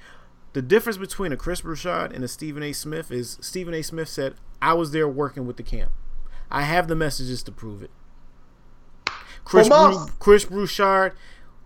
The 0.53 0.63
difference 0.63 0.99
between 0.99 1.33
a 1.33 1.37
Chris 1.37 1.63
Broussard 1.63 2.13
and 2.13 2.23
a 2.23 2.29
Stephen 2.29 2.63
A. 2.63 2.73
Smith 2.73 3.11
is 3.11 3.39
Stephen 3.41 3.73
A. 3.73 3.83
Smith 3.83 4.09
said, 4.09 4.35
I 4.61 4.75
was 4.75 4.91
there 4.91 5.09
working 5.09 5.47
with 5.47 5.57
the 5.57 5.63
camp. 5.63 5.93
I 6.51 6.63
have 6.63 6.89
the 6.89 6.95
messages 6.95 7.43
to 7.45 7.53
prove 7.53 7.83
it. 7.83 7.91
Chris, 9.45 9.69
Bru- 9.69 10.07
Chris 10.19 10.45
Broussard 10.45 11.15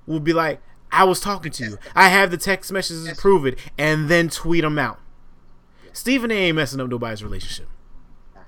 will 0.07 0.21
be 0.21 0.33
like, 0.33 0.61
I 0.91 1.05
was 1.05 1.21
talking 1.21 1.53
to 1.53 1.65
you. 1.65 1.79
I 1.95 2.09
have 2.09 2.31
the 2.31 2.37
text 2.37 2.73
messages 2.73 3.07
to 3.07 3.15
prove 3.15 3.47
it, 3.47 3.59
and 3.77 4.09
then 4.09 4.29
tweet 4.29 4.63
them 4.63 4.79
out. 4.79 4.99
Stephen 5.93 6.31
A. 6.31 6.35
ain't 6.35 6.57
messing 6.57 6.81
up 6.81 6.89
nobody's 6.89 7.25
relationship. 7.25 7.69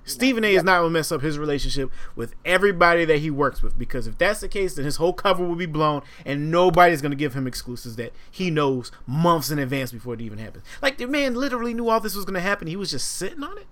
Stephen 0.05 0.43
A. 0.43 0.55
is 0.55 0.65
not 0.65 0.79
gonna 0.79 0.91
mess 0.91 1.13
up 1.13 1.21
his 1.21 1.39
relationship 1.39 1.91
with 2.17 2.35
everybody 2.45 3.05
that 3.05 3.19
he 3.19 3.31
works 3.31 3.63
with 3.63 3.79
because 3.79 4.07
if 4.07 4.17
that's 4.17 4.41
the 4.41 4.49
case, 4.49 4.75
then 4.75 4.85
his 4.87 4.97
whole 4.97 5.13
cover 5.13 5.47
will 5.47 5.55
be 5.55 5.67
blown, 5.67 6.03
and 6.25 6.51
nobody's 6.51 7.03
gonna 7.03 7.15
give 7.15 7.35
him 7.35 7.47
exclusives 7.47 7.97
that 7.97 8.13
he 8.31 8.51
knows 8.51 8.91
months 9.07 9.51
in 9.51 9.59
advance 9.59 9.93
before 9.93 10.15
it 10.15 10.21
even 10.21 10.39
happens. 10.39 10.65
Like 10.81 10.97
the 10.97 11.07
man 11.07 11.35
literally 11.35 11.75
knew 11.75 11.89
all 11.89 12.01
this 12.01 12.15
was 12.15 12.25
gonna 12.25 12.41
happen. 12.41 12.69
He 12.69 12.77
was 12.77 12.91
just 12.91 13.11
sitting 13.13 13.43
on 13.43 13.59
it, 13.59 13.67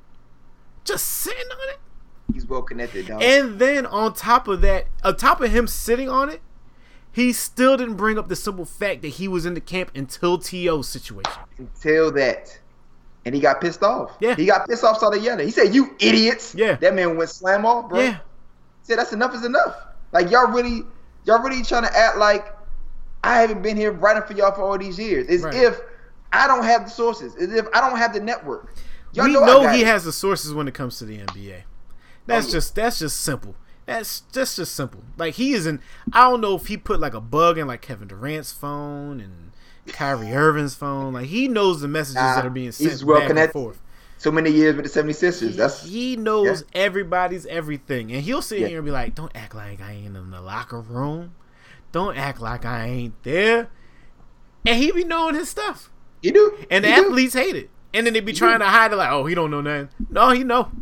just 0.84 1.06
sitting 1.06 1.46
on 1.50 1.68
it. 1.70 1.78
He's 2.34 2.46
well 2.46 2.62
connected, 2.62 3.06
dog. 3.06 3.22
And 3.22 3.58
then 3.58 3.86
on 3.86 4.12
top 4.12 4.46
of 4.46 4.60
that, 4.60 4.86
on 5.02 5.16
top 5.16 5.40
of 5.40 5.50
him 5.50 5.66
sitting 5.66 6.10
on 6.10 6.28
it, 6.28 6.42
he 7.16 7.32
still 7.32 7.78
didn't 7.78 7.94
bring 7.94 8.18
up 8.18 8.28
the 8.28 8.36
simple 8.36 8.66
fact 8.66 9.00
that 9.00 9.08
he 9.08 9.26
was 9.26 9.46
in 9.46 9.54
the 9.54 9.60
camp 9.62 9.90
until 9.94 10.36
T.O.'s 10.36 10.86
situation. 10.86 11.32
Until 11.56 12.12
that. 12.12 12.58
And 13.24 13.34
he 13.34 13.40
got 13.40 13.58
pissed 13.58 13.82
off. 13.82 14.14
Yeah. 14.20 14.34
He 14.34 14.44
got 14.44 14.68
pissed 14.68 14.84
off, 14.84 14.98
started 14.98 15.22
yelling. 15.22 15.46
He 15.46 15.50
said, 15.50 15.74
You 15.74 15.96
idiots. 15.98 16.54
Yeah. 16.54 16.74
That 16.76 16.94
man 16.94 17.16
went 17.16 17.30
slam 17.30 17.64
off, 17.64 17.88
bro. 17.88 18.00
Yeah. 18.00 18.12
He 18.16 18.18
said, 18.82 18.98
That's 18.98 19.14
enough 19.14 19.34
is 19.34 19.46
enough. 19.46 19.74
Like, 20.12 20.30
y'all 20.30 20.48
really, 20.52 20.82
y'all 21.24 21.42
really 21.42 21.62
trying 21.62 21.84
to 21.84 21.96
act 21.96 22.18
like 22.18 22.54
I 23.24 23.40
haven't 23.40 23.62
been 23.62 23.78
here 23.78 23.92
writing 23.92 24.22
for 24.24 24.34
y'all 24.34 24.52
for 24.52 24.60
all 24.60 24.76
these 24.76 24.98
years. 24.98 25.26
As 25.28 25.40
Right. 25.42 25.54
if 25.54 25.80
I 26.34 26.46
don't 26.46 26.64
have 26.64 26.84
the 26.84 26.90
sources. 26.90 27.34
As 27.36 27.50
if 27.50 27.66
I 27.72 27.80
don't 27.80 27.96
have 27.96 28.12
the 28.12 28.20
network. 28.20 28.74
Y'all 29.14 29.24
we 29.24 29.32
know, 29.32 29.46
know, 29.46 29.68
he 29.68 29.80
it. 29.80 29.86
has 29.86 30.04
the 30.04 30.12
sources 30.12 30.52
when 30.52 30.68
it 30.68 30.74
comes 30.74 30.98
to 30.98 31.06
the 31.06 31.16
NBA. 31.16 31.62
That's 32.26 32.44
Oh, 32.44 32.48
yeah. 32.48 32.52
just 32.52 32.74
that's 32.74 32.98
just 32.98 33.20
simple. 33.22 33.54
That's 33.86 34.20
that's 34.32 34.56
just 34.56 34.74
simple. 34.74 35.02
Like 35.16 35.34
he 35.34 35.52
isn't. 35.52 35.80
I 36.12 36.28
don't 36.28 36.40
know 36.40 36.56
if 36.56 36.66
he 36.66 36.76
put 36.76 36.98
like 37.00 37.14
a 37.14 37.20
bug 37.20 37.56
in 37.56 37.66
like 37.66 37.82
Kevin 37.82 38.08
Durant's 38.08 38.52
phone 38.52 39.20
and 39.20 39.52
Kyrie 39.86 40.32
Irving's 40.32 40.74
phone. 40.74 41.12
Like 41.14 41.26
he 41.26 41.46
knows 41.48 41.80
the 41.80 41.88
messages 41.88 42.16
Nah, 42.16 42.34
that 42.36 42.46
are 42.46 42.50
being 42.50 42.72
sent 42.72 42.90
he's 42.90 43.04
well 43.04 43.16
back 43.16 43.24
and 43.30 43.36
connected. 43.36 43.52
forth. 43.52 43.80
So 44.18 44.30
many 44.32 44.50
years 44.50 44.74
with 44.74 44.92
the 44.92 45.02
76ers. 45.02 45.54
That's 45.56 45.84
he 45.84 46.16
knows 46.16 46.64
yeah. 46.74 46.82
everybody's 46.82 47.46
everything, 47.46 48.10
and 48.12 48.22
he'll 48.22 48.42
sit 48.42 48.60
Yeah. 48.60 48.68
here 48.68 48.78
and 48.78 48.84
be 48.86 48.90
like, 48.90 49.14
"Don't 49.14 49.30
act 49.36 49.54
like 49.54 49.80
I 49.80 49.92
ain't 49.92 50.16
in 50.16 50.30
the 50.30 50.40
locker 50.40 50.80
room. 50.80 51.34
Don't 51.92 52.16
act 52.16 52.40
like 52.40 52.64
I 52.64 52.86
ain't 52.86 53.22
there." 53.22 53.68
And 54.66 54.82
he 54.82 54.90
be 54.90 55.04
knowing 55.04 55.34
his 55.36 55.48
stuff, 55.48 55.90
you 56.22 56.32
do. 56.32 56.56
and 56.70 56.82
the 56.84 56.88
You 56.88 56.96
do. 56.96 57.04
athletes 57.06 57.34
hate 57.34 57.54
it, 57.54 57.70
and 57.94 58.04
then 58.06 58.14
they 58.14 58.20
be 58.20 58.32
trying 58.32 58.58
to 58.58 58.64
hide 58.66 58.90
it, 58.92 58.96
like, 58.96 59.12
"Oh, 59.12 59.26
he 59.26 59.34
don't 59.36 59.50
know 59.50 59.60
nothing." 59.60 59.90
No, 60.10 60.30
he 60.30 60.42
know. 60.42 60.72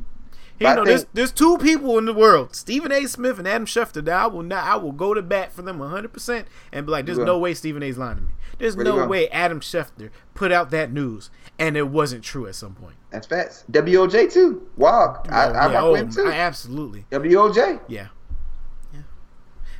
I 0.60 0.74
know. 0.74 0.84
There's 0.84 1.00
think- 1.02 1.14
there's 1.14 1.32
two 1.32 1.58
people 1.58 1.98
in 1.98 2.04
the 2.04 2.12
world, 2.14 2.54
Stephen 2.54 2.92
A. 2.92 3.06
Smith 3.06 3.38
and 3.38 3.48
Adam 3.48 3.66
Schefter. 3.66 4.04
That 4.04 4.16
I 4.24 4.26
will 4.26 4.42
not. 4.42 4.64
I 4.64 4.76
will 4.76 4.92
go 4.92 5.14
to 5.14 5.22
bat 5.22 5.52
for 5.52 5.62
them 5.62 5.78
100 5.78 6.12
percent 6.12 6.46
and 6.72 6.86
be 6.86 6.92
like, 6.92 7.06
"There's 7.06 7.18
no 7.18 7.38
way 7.38 7.54
Stephen 7.54 7.82
A's 7.82 7.98
lying 7.98 8.16
to 8.16 8.22
me. 8.22 8.28
There's 8.58 8.76
no 8.76 9.06
way 9.06 9.28
Adam 9.30 9.60
Schefter 9.60 10.10
put 10.34 10.52
out 10.52 10.70
that 10.70 10.92
news 10.92 11.30
and 11.58 11.76
it 11.76 11.88
wasn't 11.88 12.22
true 12.22 12.46
at 12.46 12.54
some 12.54 12.74
point." 12.74 12.94
That's 13.10 13.26
facts. 13.26 13.64
WOJ 13.70 14.32
too. 14.32 14.62
Wow. 14.76 15.22
I, 15.28 15.46
Oh, 15.46 15.52
I 15.52 15.66
yeah, 15.68 15.74
rock 15.74 15.84
oh, 15.84 15.94
him 15.94 16.10
too. 16.12 16.26
I- 16.26 16.32
absolutely. 16.32 17.06
WOJ. 17.10 17.80
Yeah. 17.88 17.98
Yeah. 17.98 18.06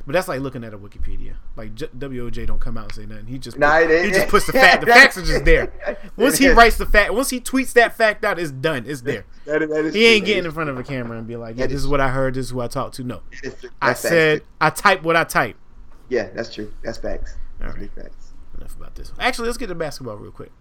But 0.05 0.13
that's 0.13 0.27
like 0.27 0.39
looking 0.41 0.63
at 0.63 0.71
a 0.73 0.77
Wikipedia. 0.77 1.33
Like 1.55 1.73
J- 1.73 1.87
WOJ 1.87 2.45
don't 2.45 2.59
come 2.59 2.77
out 2.77 2.83
and 2.85 2.93
say 2.93 3.05
nothing. 3.07 3.25
He 3.25 3.39
just 3.39 3.57
Nah, 3.57 3.79
put- 3.79 3.89
it- 3.89 4.05
he 4.05 4.11
just 4.11 4.27
puts 4.27 4.45
the 4.45 4.53
fact. 4.53 4.81
The 4.81 4.87
facts 4.87 5.17
are 5.17 5.23
just 5.23 5.45
there. 5.45 5.71
Once 6.17 6.37
he 6.37 6.49
writes 6.49 6.77
the 6.77 6.85
fact, 6.85 7.13
once 7.13 7.29
he 7.31 7.39
tweets 7.41 7.73
that 7.73 7.97
fact 7.97 8.23
out, 8.23 8.37
it's 8.37 8.51
done. 8.51 8.83
It's 8.87 9.01
there. 9.01 9.25
That 9.45 9.59
that 9.69 9.85
is 9.85 9.93
He 9.93 10.05
ain't 10.05 10.25
getting 10.25 10.45
in 10.45 10.51
front 10.51 10.69
of 10.71 10.77
a 10.79 10.83
camera 10.83 11.17
and 11.19 11.27
be 11.27 11.35
like, 11.35 11.55
"Yeah, 11.57 11.67
this 11.67 11.77
is 11.77 11.87
what 11.87 12.01
I 12.01 12.09
heard. 12.09 12.33
This 12.33 12.45
is 12.47 12.51
who 12.51 12.61
I 12.61 12.67
talked 12.67 12.95
to." 12.95 13.03
No, 13.03 13.21
true. 13.29 13.49
That 13.51 13.53
is 13.55 13.59
true. 13.61 13.69
I 13.81 13.93
said. 13.93 14.41
I 14.59 14.69
type 14.71 15.03
what 15.03 15.15
I 15.15 15.23
type. 15.23 15.55
Yeah, 16.09 16.29
that's 16.33 16.51
true. 16.53 16.73
That's 16.83 16.97
facts. 16.97 17.35
All 17.61 17.67
That's 17.67 17.77
right. 17.79 17.95
big 17.95 18.03
facts. 18.03 18.33
enough 18.57 18.75
about 18.75 18.95
this. 18.95 19.11
Actually, 19.19 19.45
let's 19.47 19.57
get 19.59 19.67
to 19.67 19.75
basketball 19.75 20.17
real 20.17 20.31
quick. 20.31 20.51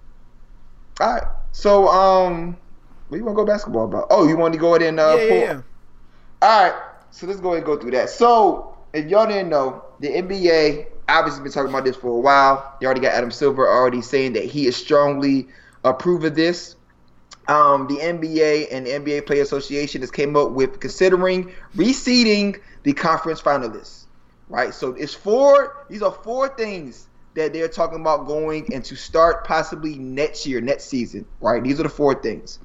All 1.01 1.15
right. 1.15 1.23
So, 1.53 1.89
um, 1.89 2.57
what 3.09 3.17
you 3.19 3.25
want 3.25 3.37
to 3.39 3.43
go 3.43 3.47
basketball 3.47 3.85
about? 3.87 4.07
Oh, 4.11 4.29
you 4.29 4.37
want 4.37 4.53
to 4.55 4.61
go 4.61 4.75
ahead 4.75 4.87
and 4.89 5.01
uh, 5.01 5.17
yeah, 5.19 5.35
yeah. 5.35 5.61
All 6.43 6.65
right, 6.71 6.83
so 7.11 7.27
let's 7.27 7.41
go 7.41 7.49
ahead 7.55 7.59
and 7.59 7.67
go 7.67 7.79
through 7.79 7.93
that. 7.93 8.11
So, 8.11 8.74
if 8.95 9.07
y'all 9.07 9.27
didn't 9.27 9.49
know, 9.49 9.85
the 10.01 10.09
NBA 10.09 10.87
obviously 11.09 11.43
been 11.43 11.53
talking 11.53 11.69
about 11.69 11.85
this 11.85 11.97
for 11.97 12.09
a 12.09 12.21
while. 12.21 12.77
You 12.81 12.87
already 12.87 13.01
got 13.01 13.13
Adam 13.13 13.31
Silver 13.31 13.69
already 13.69 14.01
saying 14.01 14.35
that 14.35 14.45
he 14.45 14.67
is 14.67 14.77
strongly 14.77 15.49
approve 15.83 16.25
of 16.25 16.35
this. 16.35 16.77
Um, 17.49 17.87
the 17.89 17.97
NBA 17.97 18.69
and 18.73 18.87
the 18.87 18.91
NBA 18.91 19.27
Player 19.27 19.43
Association 19.43 20.01
has 20.01 20.11
came 20.11 20.35
up 20.37 20.53
with 20.53 20.81
considering 20.81 21.53
reseeding 21.77 22.61
the 22.85 22.93
conference 22.95 23.43
finalists. 23.43 24.05
Right, 24.49 24.73
so 24.73 24.91
it's 24.91 25.15
four. 25.15 25.85
These 25.89 26.03
are 26.03 26.13
four 26.13 26.49
things 26.49 27.09
that 27.35 27.53
they're 27.53 27.69
talking 27.69 28.01
about 28.01 28.27
going 28.27 28.73
and 28.73 28.85
to 28.85 28.95
start 28.95 29.45
possibly 29.45 29.99
next 29.99 30.47
year, 30.47 30.61
next 30.61 30.85
season. 30.85 31.27
Right, 31.41 31.63
these 31.63 31.81
are 31.81 31.83
the 31.83 31.89
four 31.89 32.15
things. 32.15 32.61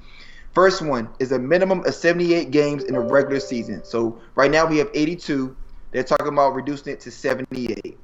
First 0.52 0.82
one 0.82 1.08
is 1.18 1.32
a 1.32 1.38
minimum 1.38 1.84
of 1.84 1.94
78 1.94 2.50
games 2.50 2.84
in 2.84 2.94
a 2.94 3.00
regular 3.00 3.40
season. 3.40 3.84
So 3.84 4.20
right 4.34 4.50
now 4.50 4.66
we 4.66 4.78
have 4.78 4.90
82. 4.92 5.56
They're 5.92 6.04
talking 6.04 6.28
about 6.28 6.54
reducing 6.54 6.92
it 6.92 7.00
to 7.00 7.10
78. 7.10 7.98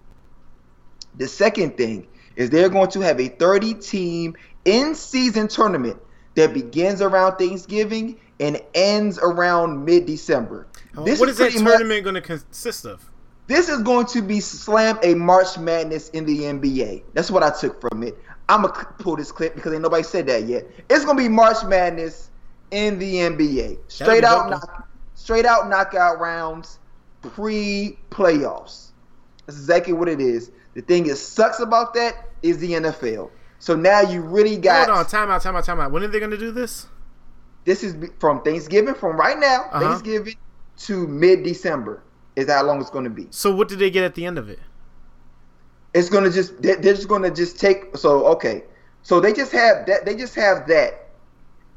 The 1.16 1.28
second 1.28 1.76
thing 1.76 2.06
is 2.34 2.50
they're 2.50 2.68
going 2.68 2.90
to 2.90 3.00
have 3.00 3.20
a 3.20 3.28
30 3.28 3.74
team 3.74 4.36
in 4.64 4.94
season 4.94 5.48
tournament 5.48 5.98
that 6.34 6.52
begins 6.52 7.00
around 7.00 7.36
Thanksgiving 7.36 8.20
and 8.40 8.60
ends 8.74 9.18
around 9.18 9.84
mid 9.84 10.06
December. 10.06 10.66
Uh, 10.96 11.04
this 11.04 11.18
what 11.18 11.28
is 11.28 11.38
that 11.38 11.50
pretty 11.50 11.64
much- 11.64 11.74
tournament 11.78 12.04
going 12.04 12.14
to 12.14 12.20
consist 12.20 12.84
of? 12.84 13.10
this 13.46 13.68
is 13.68 13.82
going 13.82 14.06
to 14.06 14.22
be 14.22 14.40
slam 14.40 14.98
a 15.02 15.14
March 15.14 15.58
Madness 15.58 16.08
in 16.10 16.24
the 16.24 16.40
NBA. 16.40 17.04
That's 17.14 17.30
what 17.30 17.42
I 17.42 17.50
took 17.50 17.80
from 17.80 18.02
it. 18.02 18.16
I'm 18.48 18.62
gonna 18.62 18.86
pull 18.98 19.16
this 19.16 19.32
clip 19.32 19.54
because 19.54 19.72
ain't 19.72 19.82
nobody 19.82 20.02
said 20.02 20.26
that 20.26 20.44
yet. 20.44 20.66
It's 20.88 21.04
gonna 21.04 21.18
be 21.20 21.28
March 21.28 21.64
Madness 21.64 22.30
in 22.70 22.98
the 22.98 23.16
NBA. 23.16 23.78
Straight 23.88 24.24
out, 24.24 24.50
knock, 24.50 24.88
straight 25.14 25.44
out 25.44 25.68
knockout 25.68 26.20
rounds, 26.20 26.78
pre 27.30 27.98
playoffs. 28.10 28.90
That's 29.46 29.58
exactly 29.58 29.92
what 29.92 30.08
it 30.08 30.20
is. 30.20 30.50
The 30.74 30.82
thing 30.82 31.04
that 31.08 31.16
sucks 31.16 31.60
about 31.60 31.94
that 31.94 32.28
is 32.42 32.58
the 32.58 32.72
NFL. 32.72 33.30
So 33.58 33.74
now 33.74 34.00
you 34.02 34.20
really 34.20 34.56
got 34.56 34.86
Hold 34.88 34.98
on, 34.98 35.06
time 35.06 35.30
out, 35.30 35.42
time 35.42 35.56
out, 35.56 35.64
time 35.64 35.80
out. 35.80 35.90
When 35.92 36.02
are 36.02 36.08
they 36.08 36.18
going 36.18 36.30
to 36.30 36.38
do 36.38 36.50
this? 36.52 36.86
this 37.64 37.82
is 37.82 37.96
from 38.20 38.42
Thanksgiving 38.42 38.94
from 38.94 39.16
right 39.16 39.38
now, 39.38 39.62
Uh-huh. 39.72 39.80
Thanksgiving 39.80 40.34
to 40.78 41.06
mid 41.08 41.42
December 41.42 42.02
is 42.36 42.48
how 42.48 42.62
long 42.62 42.80
it's 42.80 42.90
gonna 42.90 43.10
be. 43.10 43.26
So 43.30 43.52
what 43.52 43.66
did 43.68 43.78
they 43.80 43.90
get 43.90 44.04
at 44.04 44.14
the 44.14 44.24
end 44.26 44.38
of 44.38 44.48
it? 44.48 44.58
it's 45.94 46.10
gonna 46.10 46.30
just 46.30 46.60
they- 46.60 46.74
they're 46.74 46.92
just 46.94 47.08
gonna 47.08 47.30
just 47.30 47.58
take 47.58 47.96
so 47.96 48.26
okay 48.26 48.62
so 49.02 49.18
they 49.18 49.32
just 49.32 49.50
have 49.50 49.86
that 49.86 50.04
they 50.04 50.14
just 50.14 50.34
have 50.34 50.66
that 50.68 51.08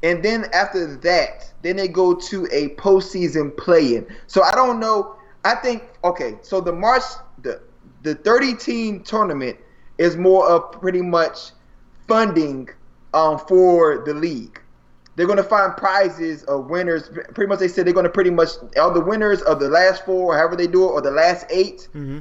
and 0.02 0.22
then 0.22 0.44
after 0.52 0.94
that 0.96 1.50
then 1.62 1.76
they 1.76 1.88
go 1.88 2.12
to 2.14 2.46
a 2.52 2.68
postseason 2.74 3.56
play-in 3.56 4.06
so 4.26 4.42
i 4.42 4.52
don't 4.54 4.78
know 4.78 5.16
i 5.44 5.54
think 5.54 5.82
okay 6.04 6.36
so 6.42 6.60
the 6.60 6.72
march 6.72 7.02
the 7.42 7.60
the 8.02 8.14
30 8.14 8.54
team 8.54 9.00
tournament 9.02 9.56
is 9.98 10.16
more 10.16 10.48
of 10.48 10.72
pretty 10.72 11.02
much 11.02 11.50
funding 12.08 12.68
um 13.14 13.38
for 13.38 14.02
the 14.06 14.14
league 14.14 14.60
they're 15.16 15.26
going 15.26 15.36
to 15.36 15.42
find 15.42 15.76
prizes 15.76 16.44
of 16.44 16.66
winners 16.70 17.10
pretty 17.34 17.48
much 17.48 17.58
they 17.58 17.68
said 17.68 17.86
they're 17.86 17.92
going 17.92 18.04
to 18.04 18.10
pretty 18.10 18.30
much 18.30 18.50
all 18.78 18.92
the 18.92 19.00
winners 19.00 19.42
of 19.42 19.60
the 19.60 19.68
last 19.68 20.04
four 20.06 20.36
however 20.36 20.56
they 20.56 20.66
do 20.66 20.84
it 20.84 20.88
or 20.88 21.00
the 21.00 21.10
last 21.10 21.44
eight 21.50 21.88
Mm-hmm. 21.94 22.20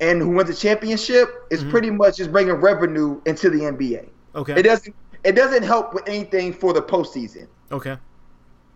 and 0.00 0.20
who 0.22 0.30
wins 0.30 0.48
the 0.48 0.54
championship 0.56 1.46
is 1.50 1.64
Mhm. 1.64 1.70
pretty 1.70 1.90
much 1.90 2.16
just 2.16 2.30
bringing 2.32 2.54
revenue 2.54 3.20
into 3.26 3.50
the 3.50 3.60
NBA. 3.66 4.08
Okay. 4.34 4.54
It 4.58 4.62
doesn't 4.62 4.94
it 5.24 5.32
doesn't 5.32 5.64
help 5.64 5.94
with 5.94 6.08
anything 6.08 6.52
for 6.52 6.72
the 6.72 6.80
postseason, 6.80 7.48
okay. 7.72 7.96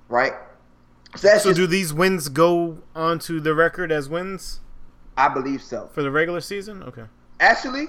right? 0.08 0.32
So 1.16 1.28
So 1.38 1.50
just 1.50 1.56
do 1.56 1.66
these 1.66 1.92
wins 1.92 2.28
go 2.28 2.78
onto 2.96 3.38
the 3.40 3.54
record 3.54 3.92
as 3.92 4.08
wins 4.08 4.60
I 5.16 5.28
believe 5.28 5.62
so. 5.62 5.90
for 5.92 6.02
the 6.02 6.10
regular 6.10 6.40
season? 6.40 6.82
Okay. 6.84 7.04
Actually, 7.40 7.88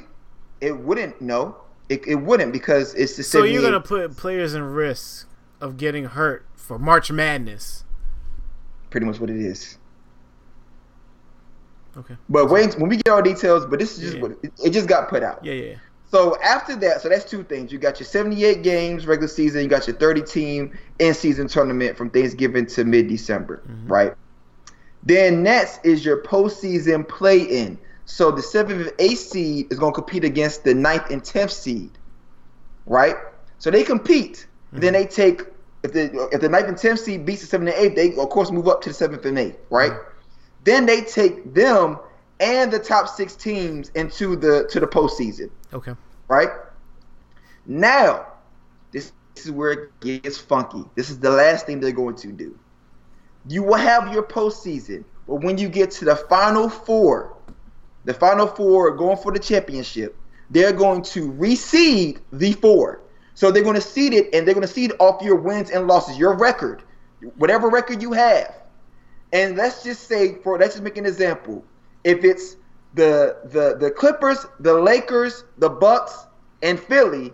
it 0.61 0.77
wouldn't 0.77 1.21
no. 1.21 1.55
It, 1.89 2.05
it 2.07 2.15
wouldn't 2.15 2.51
because 2.53 2.93
it's 2.95 3.15
the 3.17 3.23
same. 3.23 3.41
So 3.41 3.43
you're 3.45 3.61
going 3.61 3.73
to 3.73 3.79
put 3.81 4.15
players 4.17 4.53
in 4.53 4.63
risk 4.63 5.27
of 5.61 5.77
getting 5.77 6.05
hurt 6.05 6.45
for 6.55 6.77
March 6.79 7.11
Madness. 7.11 7.83
pretty 8.89 9.05
much 9.05 9.19
what 9.19 9.29
it 9.29 9.37
is. 9.37 9.77
Okay. 11.95 12.15
But 12.29 12.49
wait 12.49 12.73
when 12.79 12.89
we 12.89 12.97
get 12.97 13.09
all 13.09 13.21
details, 13.21 13.65
but 13.65 13.79
this 13.79 13.93
is 13.97 13.99
just 14.03 14.15
Yeah. 14.15 14.21
what 14.21 14.31
it, 14.43 14.51
it 14.65 14.69
just 14.71 14.87
got 14.87 15.09
put 15.09 15.23
out. 15.23 15.43
Yeah, 15.45 15.53
yeah. 15.53 15.75
So 16.13 16.39
after 16.43 16.75
that, 16.75 17.01
so 17.01 17.09
that's 17.09 17.25
two 17.25 17.43
things. 17.43 17.71
You 17.71 17.79
got 17.79 17.99
your 17.99 18.05
78 18.05 18.61
games 18.61 19.07
regular 19.07 19.27
season. 19.27 19.63
You 19.63 19.67
got 19.67 19.87
your 19.87 19.95
30 19.95 20.21
team 20.21 20.77
in 20.99 21.15
season 21.15 21.47
tournament 21.47 21.97
from 21.97 22.11
Thanksgiving 22.11 22.67
to 22.67 22.83
mid 22.83 23.07
December, 23.07 23.63
Mhm. 23.65 23.89
right? 23.89 24.13
Then 25.01 25.41
next 25.41 25.79
is 25.83 26.05
your 26.05 26.17
postseason 26.21 27.07
play 27.07 27.39
in. 27.39 27.79
So 28.05 28.29
the 28.29 28.43
seventh 28.43 28.81
and 28.81 28.93
eighth 28.99 29.21
seed 29.21 29.71
is 29.71 29.79
going 29.79 29.91
to 29.91 29.95
compete 29.95 30.23
against 30.23 30.63
the 30.63 30.75
ninth 30.75 31.09
and 31.09 31.23
tenth 31.23 31.51
seed, 31.51 31.97
right? 32.85 33.15
So 33.57 33.71
they 33.71 33.81
compete. 33.81 34.45
Then 34.71 34.93
they 34.93 35.07
take 35.07 35.41
if 35.81 35.93
the 35.93 36.29
if 36.31 36.41
the 36.41 36.49
ninth 36.49 36.67
and 36.67 36.77
tenth 36.77 36.99
seed 36.99 37.25
beats 37.25 37.41
the 37.41 37.47
seventh 37.47 37.73
and 37.73 37.83
eighth, 37.83 37.95
they 37.95 38.15
of 38.21 38.29
course 38.29 38.51
move 38.51 38.67
up 38.67 38.83
to 38.83 38.89
the 38.89 38.93
seventh 38.93 39.25
and 39.25 39.39
eighth, 39.39 39.57
right? 39.71 39.93
Then 40.63 40.85
they 40.85 41.01
take 41.01 41.55
them 41.55 41.97
and 42.39 42.71
the 42.71 42.77
top 42.79 43.07
six 43.07 43.35
teams 43.35 43.89
into 43.95 44.35
the 44.35 44.67
to 44.69 44.79
the 44.79 44.87
postseason 44.87 45.49
Okay. 45.73 45.93
right? 46.27 46.49
Now, 47.65 48.27
this, 48.91 49.11
this 49.35 49.45
is 49.45 49.51
where 49.51 49.71
it 49.71 49.99
gets 49.99 50.37
funky. 50.37 50.83
This 50.95 51.09
is 51.09 51.19
the 51.19 51.29
last 51.29 51.65
thing 51.65 51.79
they're 51.79 51.91
going 51.91 52.15
to 52.17 52.31
do. 52.31 52.57
You 53.47 53.63
will 53.63 53.75
have 53.75 54.13
your 54.13 54.23
postseason, 54.23 55.03
but 55.27 55.35
when 55.35 55.57
you 55.57 55.69
get 55.69 55.91
to 55.91 56.05
the 56.05 56.15
final 56.15 56.69
four, 56.69 57.35
the 58.05 58.13
final 58.13 58.47
four 58.47 58.95
going 58.95 59.17
for 59.17 59.31
the 59.31 59.39
championship, 59.39 60.15
they're 60.49 60.73
going 60.73 61.01
to 61.03 61.31
reseed 61.31 62.19
the 62.31 62.53
four. 62.53 63.01
So 63.33 63.51
they're 63.51 63.63
going 63.63 63.75
to 63.75 63.81
seed 63.81 64.13
it, 64.13 64.33
and 64.33 64.45
they're 64.45 64.53
going 64.53 64.67
to 64.67 64.71
seed 64.71 64.93
off 64.99 65.21
your 65.23 65.35
wins 65.35 65.71
and 65.71 65.87
losses, 65.87 66.17
your 66.17 66.37
record, 66.37 66.83
whatever 67.37 67.69
record 67.69 68.01
you 68.01 68.13
have. 68.13 68.53
And 69.31 69.57
let's 69.57 69.83
just 69.83 70.07
say, 70.07 70.35
for 70.43 70.59
let's 70.59 70.75
just 70.75 70.83
make 70.83 70.97
an 70.97 71.07
example. 71.07 71.65
If 72.03 72.23
it's 72.23 72.57
the 72.93 73.37
the 73.45 73.77
the 73.79 73.91
Clippers, 73.91 74.45
the 74.59 74.73
Lakers, 74.73 75.45
the 75.57 75.69
Bucks, 75.69 76.25
and 76.61 76.79
Philly, 76.79 77.33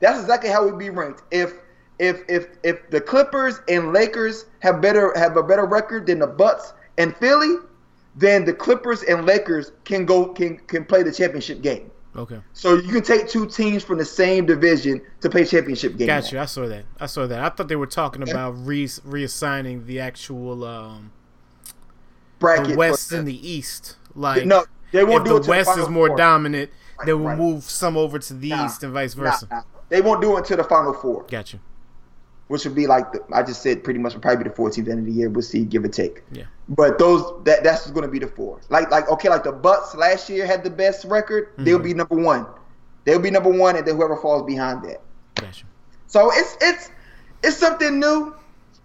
that's 0.00 0.20
exactly 0.20 0.50
how 0.50 0.66
we'd 0.66 0.78
be 0.78 0.90
ranked. 0.90 1.22
If 1.30 1.54
if 1.98 2.22
if 2.28 2.48
if 2.62 2.88
the 2.90 3.00
Clippers 3.00 3.60
and 3.68 3.92
Lakers 3.92 4.46
have 4.60 4.80
better 4.80 5.12
have 5.16 5.36
a 5.36 5.42
better 5.42 5.66
record 5.66 6.06
than 6.06 6.18
the 6.18 6.26
Bucks 6.26 6.72
and 6.98 7.16
Philly, 7.16 7.56
then 8.14 8.44
the 8.44 8.52
Clippers 8.52 9.02
and 9.02 9.26
Lakers 9.26 9.72
can 9.84 10.06
go 10.06 10.26
can 10.26 10.58
can 10.58 10.84
play 10.84 11.02
the 11.02 11.12
championship 11.12 11.62
game. 11.62 11.90
Okay. 12.14 12.40
So 12.52 12.74
you 12.74 12.92
can 12.92 13.02
take 13.02 13.28
two 13.28 13.46
teams 13.46 13.82
from 13.82 13.96
the 13.96 14.04
same 14.04 14.44
division 14.44 15.00
to 15.22 15.30
play 15.30 15.46
championship 15.46 15.96
game. 15.96 16.06
Got 16.06 16.30
you. 16.30 16.38
I 16.38 16.44
saw 16.44 16.68
that. 16.68 16.84
I 17.00 17.06
saw 17.06 17.26
that. 17.26 17.40
I 17.40 17.48
thought 17.48 17.68
they 17.68 17.76
were 17.76 17.86
talking 17.86 18.22
about 18.22 18.50
re- 18.50 18.84
reassigning 18.84 19.86
the 19.86 20.00
actual 20.00 20.62
um, 20.64 21.10
Bracket 22.38 22.68
the 22.68 22.76
West 22.76 23.12
and 23.12 23.26
the 23.26 23.48
East. 23.48 23.96
Like 24.14 24.44
no, 24.44 24.66
they 24.92 25.04
won't 25.04 25.22
if 25.22 25.24
do 25.26 25.30
the 25.34 25.36
it. 25.40 25.42
to 25.44 25.50
West 25.50 25.78
is 25.78 25.88
more 25.88 26.08
four. 26.08 26.16
dominant, 26.16 26.70
Right, 26.98 27.06
they 27.06 27.12
will 27.14 27.26
right. 27.26 27.38
move 27.38 27.64
some 27.64 27.96
over 27.96 28.18
to 28.18 28.34
the 28.34 28.50
Nah, 28.50 28.66
East 28.66 28.82
and 28.82 28.92
vice 28.92 29.14
versa. 29.14 29.48
nah. 29.50 29.62
They 29.88 30.00
won't 30.00 30.20
do 30.22 30.34
it 30.36 30.38
until 30.40 30.56
the 30.58 30.64
final 30.64 30.92
four, 30.94 31.24
Gotcha. 31.28 31.58
which 32.48 32.64
would 32.64 32.74
be 32.74 32.86
like 32.86 33.12
the, 33.12 33.20
I 33.32 33.42
just 33.42 33.62
said, 33.62 33.82
pretty 33.84 33.98
much 33.98 34.12
would 34.14 34.22
probably 34.22 34.44
be 34.44 34.50
the 34.50 34.54
14th 34.56 34.88
end 34.88 35.00
of 35.00 35.04
the 35.06 35.12
year. 35.12 35.28
We'll 35.28 35.42
see, 35.42 35.64
give 35.64 35.84
or 35.84 35.88
take. 35.88 36.22
Yeah. 36.32 36.44
But 36.68 36.98
those 36.98 37.22
that 37.44 37.62
that's 37.64 37.90
going 37.90 38.02
to 38.04 38.08
be 38.10 38.18
the 38.18 38.28
four. 38.28 38.60
Like 38.70 38.90
like 38.90 39.08
okay, 39.10 39.28
like 39.28 39.44
the 39.44 39.52
Bucks 39.52 39.94
last 39.94 40.30
year 40.30 40.46
had 40.46 40.62
the 40.64 40.70
best 40.70 41.04
record. 41.06 41.48
They'll 41.58 41.78
Mhm. 41.78 41.84
be 41.84 41.94
number 41.94 42.14
one. 42.16 42.46
They'll 43.04 43.18
be 43.18 43.30
number 43.30 43.50
one, 43.50 43.76
and 43.76 43.86
then 43.86 43.96
whoever 43.96 44.16
falls 44.16 44.44
behind 44.44 44.82
that. 44.84 45.00
Got 45.34 45.60
you. 45.60 45.66
So 46.06 46.30
it's 46.32 46.56
it's 46.60 46.90
it's 47.42 47.56
something 47.56 47.98
new. 47.98 48.34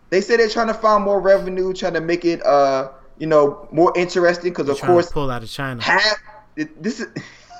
They 0.09 0.21
say 0.21 0.37
they're 0.37 0.49
trying 0.49 0.67
to 0.67 0.73
find 0.73 1.03
more 1.03 1.19
revenue, 1.21 1.71
trying 1.73 1.93
to 1.93 2.01
make 2.01 2.25
it 2.25 2.43
uh 2.45 2.89
you 3.19 3.27
know 3.27 3.67
more 3.71 3.91
interesting 3.95 4.51
because 4.51 4.69
of 4.69 4.79
course 4.79 5.11
pull 5.11 5.29
out 5.31 5.43
of 5.43 5.49
China. 5.49 5.81
half 5.81 6.17
this 6.55 6.99
is 6.99 7.07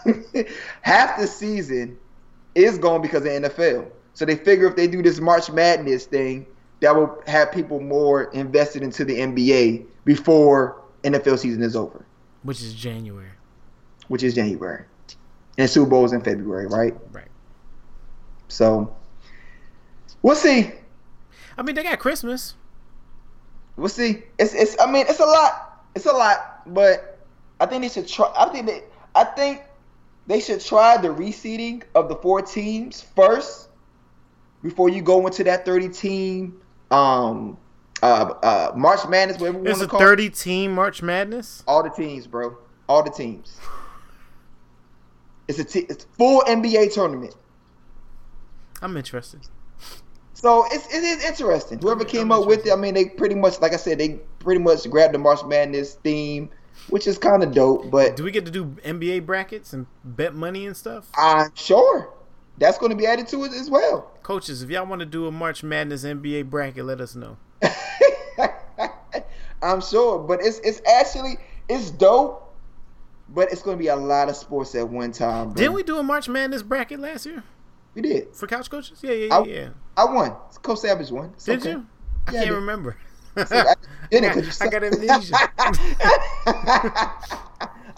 half 0.81 1.19
the 1.19 1.27
season 1.27 1.97
is 2.55 2.77
gone 2.77 3.01
because 3.01 3.21
of 3.21 3.27
NFL. 3.29 3.91
So 4.13 4.25
they 4.25 4.35
figure 4.35 4.67
if 4.67 4.75
they 4.75 4.87
do 4.87 5.03
this 5.03 5.19
March 5.19 5.51
Madness 5.51 6.05
thing, 6.05 6.47
that 6.79 6.95
will 6.95 7.21
have 7.27 7.51
people 7.51 7.79
more 7.79 8.25
invested 8.31 8.81
into 8.81 9.05
the 9.05 9.15
NBA 9.15 9.85
before 10.05 10.81
NFL 11.03 11.37
season 11.37 11.61
is 11.61 11.75
over, 11.75 12.05
which 12.43 12.61
is 12.61 12.73
January. 12.73 13.29
which 14.07 14.23
is 14.23 14.33
January. 14.33 14.85
And 15.59 15.69
Super 15.69 15.89
Bowl's 15.89 16.13
in 16.13 16.21
February, 16.21 16.67
right? 16.67 16.95
Right. 17.11 17.27
So 18.47 18.95
we'll 20.21 20.35
see. 20.35 20.71
I 21.57 21.61
mean, 21.63 21.75
they 21.75 21.83
got 21.83 21.99
Christmas. 21.99 22.55
We'll 23.77 23.89
see. 23.89 24.23
It's 24.37 24.53
it's. 24.53 24.75
I 24.81 24.91
mean, 24.91 25.05
it's 25.07 25.19
a 25.19 25.25
lot. 25.25 25.83
It's 25.95 26.05
a 26.05 26.11
lot, 26.11 26.63
but 26.73 27.19
I 27.59 27.65
think 27.67 27.83
they 27.83 27.89
should 27.89 28.07
try. 28.07 28.31
I 28.35 28.49
think 28.49 28.65
they. 28.65 28.83
I 29.15 29.23
think 29.23 29.61
they 30.27 30.39
should 30.39 30.59
try 30.61 30.97
the 30.97 31.07
reseeding 31.07 31.83
of 31.95 32.09
the 32.09 32.15
four 32.15 32.41
teams 32.41 33.01
first 33.15 33.69
before 34.61 34.89
you 34.89 35.01
go 35.01 35.25
into 35.25 35.43
that 35.45 35.65
30 35.65 35.89
team 35.89 36.61
um 36.91 37.57
uh 38.03 38.33
uh 38.43 38.71
March 38.75 39.07
Madness, 39.07 39.39
whatever 39.39 39.67
It's 39.67 39.79
a 39.79 39.83
to 39.83 39.89
call 39.89 40.01
it. 40.01 40.03
30 40.03 40.29
team 40.31 40.75
March 40.75 41.01
Madness. 41.01 41.63
All 41.67 41.81
the 41.83 41.89
teams, 41.89 42.27
bro. 42.27 42.57
All 42.89 43.03
the 43.03 43.09
teams. 43.09 43.57
It's 45.47 45.59
a 45.59 45.63
t- 45.63 45.85
it's 45.89 46.05
full 46.17 46.41
NBA 46.41 46.93
tournament. 46.93 47.35
I'm 48.81 48.97
interested. 48.97 49.47
So 50.39 50.65
it's 50.71 50.85
it 50.93 51.03
is 51.03 51.25
interesting. 51.25 51.79
Whoever 51.79 52.05
came 52.05 52.31
up 52.31 52.45
with 52.45 52.63
it, 52.67 52.71
I 52.71 52.75
mean, 52.75 52.93
they 52.93 53.05
pretty 53.05 53.33
much, 53.33 53.59
like 53.59 53.73
I 53.73 53.77
said, 53.77 53.97
they 53.97 54.19
pretty 54.37 54.61
much 54.61 54.87
grabbed 54.87 55.15
the 55.15 55.17
March 55.17 55.43
Madness 55.43 55.95
theme, 55.95 56.51
which 56.89 57.07
is 57.07 57.17
kind 57.17 57.41
of 57.41 57.53
dope. 57.55 57.89
But 57.89 58.15
Do 58.15 58.23
we 58.23 58.29
get 58.29 58.45
to 58.45 58.51
do 58.51 58.65
NBA 58.85 59.25
brackets 59.25 59.73
and 59.73 59.87
bet 60.03 60.35
money 60.35 60.67
and 60.67 60.77
stuff? 60.77 61.09
I'm 61.17 61.49
sure 61.55 62.13
that's 62.59 62.77
going 62.77 62.91
to 62.91 62.95
be 62.95 63.07
added 63.07 63.27
to 63.29 63.45
it 63.45 63.51
as 63.53 63.67
well. 63.71 64.11
Coaches, 64.21 64.61
if 64.61 64.69
y'all 64.69 64.85
want 64.85 64.99
to 64.99 65.07
do 65.07 65.25
a 65.25 65.31
March 65.31 65.63
Madness 65.63 66.03
NBA 66.03 66.51
bracket, 66.51 66.85
let 66.85 67.01
us 67.01 67.15
know. 67.15 67.37
I'm 69.63 69.81
sure, 69.81 70.19
but 70.19 70.39
it's 70.43 70.59
it's 70.59 70.81
actually 70.87 71.37
it's 71.67 71.89
dope. 71.89 72.43
But 73.29 73.51
it's 73.51 73.63
going 73.63 73.75
to 73.75 73.81
be 73.81 73.87
a 73.87 73.95
lot 73.95 74.29
of 74.29 74.35
sports 74.35 74.75
at 74.75 74.87
one 74.87 75.11
time. 75.11 75.47
Bro. 75.47 75.55
Didn't 75.55 75.73
we 75.73 75.81
do 75.83 75.97
a 75.97 76.03
March 76.03 76.29
Madness 76.29 76.61
bracket 76.63 76.99
last 76.99 77.25
year 77.25 77.43
We 77.95 78.01
did. 78.03 78.33
for 78.35 78.45
couch 78.47 78.69
coaches? 78.69 78.99
Yeah, 79.01 79.11
yeah, 79.13 79.25
yeah. 79.25 79.37
I- 79.39 79.43
yeah. 79.43 79.69
I 79.97 80.05
won. 80.05 80.33
Coach 80.61 80.79
Savage 80.79 81.11
won. 81.11 81.31
It's 81.35 81.45
Did 81.45 81.59
okay. 81.61 81.71
you? 81.71 81.85
I 82.27 82.31
Yeah, 82.31 82.39
can't 82.39 82.49
did. 82.49 82.55
remember. 82.55 82.97
I 83.37 83.75
you 84.11 84.19
I 84.61 84.67
got 84.67 84.83
amnesia. 84.83 85.33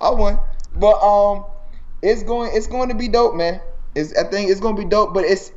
I 0.01 0.09
won, 0.11 0.39
but 0.75 0.99
um, 1.01 1.45
it's 2.01 2.23
going 2.23 2.51
it's 2.53 2.67
going 2.67 2.89
to 2.89 2.95
be 2.95 3.07
dope, 3.07 3.35
man. 3.35 3.61
It's 3.95 4.15
I 4.17 4.23
think 4.23 4.49
it's 4.49 4.59
going 4.59 4.75
to 4.75 4.81
be 4.81 4.87
dope, 4.87 5.13
but 5.13 5.25
it's 5.25 5.51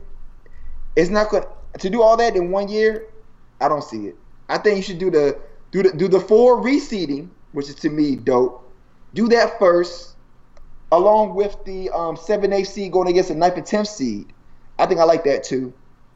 it's 0.96 1.10
not 1.10 1.30
going 1.30 1.44
to 1.78 1.90
do 1.90 2.02
all 2.02 2.16
that 2.16 2.36
in 2.36 2.50
one 2.50 2.68
year. 2.68 3.06
I 3.60 3.68
don't 3.68 3.84
see 3.84 4.08
it. 4.08 4.16
I 4.48 4.58
think 4.58 4.76
you 4.76 4.82
should 4.82 4.98
do 4.98 5.10
the 5.10 5.38
do 5.70 5.82
the 5.82 5.92
do 5.92 6.08
the 6.08 6.20
four 6.20 6.60
reseeding, 6.62 7.30
which 7.52 7.68
is 7.68 7.76
to 7.76 7.90
me 7.90 8.16
dope. 8.16 8.58
Do 9.14 9.28
that 9.28 9.58
first, 9.58 10.16
along 10.90 11.34
with 11.34 11.56
the 11.64 11.90
um 11.90 12.16
seven 12.16 12.52
eight 12.52 12.64
seed 12.68 12.92
going 12.92 13.08
against 13.08 13.28
the 13.30 13.34
ninth 13.36 13.56
and 13.56 13.66
tenth 13.66 13.88
seed. 13.88 14.32
I 14.78 14.86
think 14.86 15.00
I 15.00 15.04
like 15.04 15.24
that 15.24 15.44
too. 15.44 15.72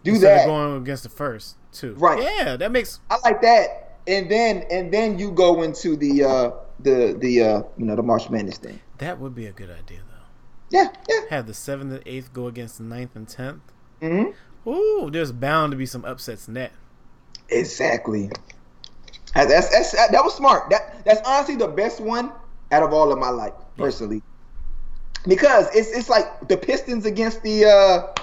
Do 0.07 0.13
Instead 0.13 0.33
of 0.33 0.39
that. 0.39 0.47
going 0.47 0.77
against 0.83 1.03
the 1.03 1.09
first 1.09 1.57
two. 1.73 1.95
Right. 1.95 2.23
Yeah, 2.23 2.57
that 2.57 2.71
makes 2.73 3.01
I 3.11 3.19
like 3.25 3.43
that. 3.43 3.99
And 4.07 4.31
then 4.31 4.65
and 4.71 4.93
then 4.93 5.19
you 5.19 5.33
go 5.33 5.63
into 5.63 5.97
the 5.97 6.25
uh 6.25 6.51
the 6.81 7.17
the 7.19 7.43
uh 7.43 7.63
you 7.77 7.85
know 7.85 7.97
the 7.97 8.03
March 8.03 8.31
Madness 8.31 8.59
thing. 8.59 8.81
that 8.99 9.19
would 9.19 9.35
be 9.35 9.47
a 9.47 9.53
good 9.53 9.71
idea 9.71 9.99
though. 10.09 10.13
Yeah, 10.79 10.89
yeah. 11.09 11.21
Have 11.31 11.47
the 11.47 11.55
seventh 11.55 11.93
and 11.93 12.03
eighth 12.07 12.33
go 12.33 12.47
against 12.47 12.79
the 12.79 12.85
ninth 12.85 13.15
and 13.17 13.29
tenth. 13.29 13.63
Mm-hmm. 14.01 14.69
Ooh, 14.69 15.11
there's 15.11 15.33
bound 15.33 15.71
to 15.73 15.77
be 15.77 15.87
some 15.87 16.05
upsets 16.05 16.49
in 16.49 16.55
that. 16.55 16.73
Exactly. 17.49 18.31
That- 19.35 19.49
That's, 19.49 19.69
that's 19.71 19.93
that 19.93 20.25
was 20.25 20.35
smart. 20.35 20.71
That 20.71 21.05
that's 21.05 21.21
honestly 21.29 21.57
the 21.57 21.69
best 21.69 22.01
one 22.01 22.33
out 22.73 22.83
of 22.83 22.93
all 22.93 23.13
of 23.13 23.19
my 23.19 23.29
life, 23.31 23.53
personally. 23.77 24.23
Because 25.27 25.67
it's 25.75 25.91
it's 25.91 26.09
like 26.09 26.49
the 26.49 26.57
Pistons 26.57 27.05
against 27.07 27.43
the 27.43 27.65
uh 27.67 28.23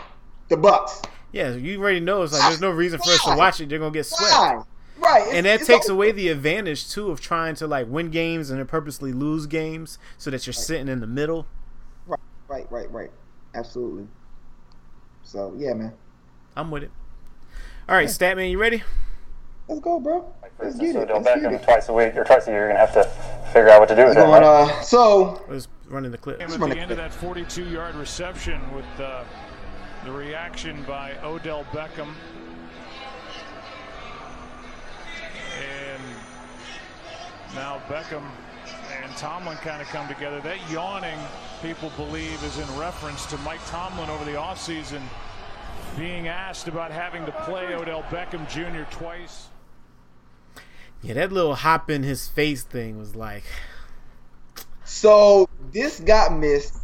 the 0.49 0.57
Bucks. 0.57 1.01
Yeah, 1.33 1.49
you 1.55 1.81
already 1.81 1.99
know 1.99 2.21
it's 2.21 2.31
like 2.31 2.43
there's 2.43 2.61
no 2.61 2.69
reason 2.69 2.99
for 2.99 3.09
us 3.11 3.23
to 3.25 3.35
watch 3.35 3.59
it. 3.59 3.67
They're 3.67 3.79
gonna 3.79 3.91
get 3.91 4.05
swept. 4.05 4.31
Why? 4.31 4.63
Right. 4.99 5.21
it's- 5.23 5.35
And 5.35 5.45
that 5.47 5.59
it's 5.61 5.67
takes 5.67 5.89
all- 5.89 5.95
away 5.95 6.11
the 6.13 6.29
advantage 6.29 6.89
too 6.89 7.09
of 7.11 7.19
trying 7.19 7.55
to 7.55 7.67
like 7.67 7.87
win 7.89 8.09
games 8.11 8.49
and 8.51 8.59
then 8.59 8.67
purposely 8.67 9.11
lose 9.11 9.47
games 9.47 9.97
so 10.17 10.29
that 10.31 10.45
you're 10.47 10.53
sitting 10.53 10.87
in 10.87 10.99
the 11.01 11.07
middle. 11.07 11.45
Right, 12.07 12.19
right, 12.47 12.71
right, 12.71 12.89
right. 12.91 13.11
Absolutely. 13.55 14.07
So 15.23 15.53
yeah, 15.57 15.73
man. 15.73 15.93
I'm 16.55 16.69
with 16.71 16.83
it. 16.83 16.91
All 17.89 17.95
right, 17.95 18.07
Statman, 18.07 18.49
you 18.51 18.59
ready? 18.59 18.83
Let's 19.67 19.81
go, 19.81 19.99
bro. 19.99 20.31
Let's 20.59 20.75
instance, 20.75 20.93
get 20.93 21.01
it. 21.01 21.03
Odell 21.11 21.21
Let's 21.21 21.41
get 21.41 21.51
Beckham 21.51 21.55
it. 21.55 21.63
twice 21.63 21.89
a 21.89 21.93
week 21.93 22.15
or 22.15 22.23
twice 22.23 22.47
a 22.47 22.51
year, 22.51 22.59
you're 22.59 22.67
gonna 22.69 22.79
have 22.79 22.93
to 22.93 23.03
figure 23.51 23.69
out 23.69 23.79
what 23.79 23.89
to 23.89 23.95
do 23.95 24.05
with 24.05 24.15
We're 24.17 24.23
Right? 24.29 24.43
uh, 24.43 24.81
so 24.81 25.41
Let's 25.49 25.67
run 25.89 26.05
in 26.05 26.11
the 26.11 26.17
clip. 26.17 26.39
At 26.41 26.47
Just 26.47 26.59
the 26.59 26.61
wanna 26.65 26.75
end 26.79 26.91
of 26.91 26.97
that 26.97 27.11
42-yard 27.11 27.95
reception 27.95 28.61
with 28.75 28.85
uh, 28.99 29.23
the 30.03 30.11
reaction 30.11 30.83
by 30.83 31.15
Odell 31.23 31.65
Beckham. 31.71 32.13
And 35.59 36.01
now 37.55 37.81
Beckham 37.87 38.23
and 39.01 39.15
Tomlin 39.17 39.57
kind 39.57 39.81
of 39.81 39.87
come 39.87 40.07
together. 40.07 40.41
That 40.41 40.57
yawning, 40.69 41.17
people 41.61 41.91
believe, 41.95 42.43
is 42.43 42.57
in 42.57 42.79
reference 42.79 43.25
to 43.27 43.37
Mike 43.39 43.65
Tomlin 43.67 44.09
over 44.09 44.25
the 44.25 44.37
offseason 44.37 45.01
being 45.97 46.27
asked 46.27 46.67
about 46.67 46.91
having 46.91 47.25
to 47.25 47.31
play 47.31 47.73
Odell 47.73 48.03
Beckham 48.03 48.49
Jr. 48.49 48.89
twice. 48.91 49.47
Yeah, 51.01 51.13
that 51.15 51.31
little 51.31 51.55
hop 51.55 51.89
in 51.89 52.03
his 52.03 52.27
face 52.27 52.63
thing 52.63 52.97
was 52.97 53.15
like, 53.15 53.43
So 54.85 55.49
this 55.71 55.99
got 55.99 56.33
missed. 56.33 56.82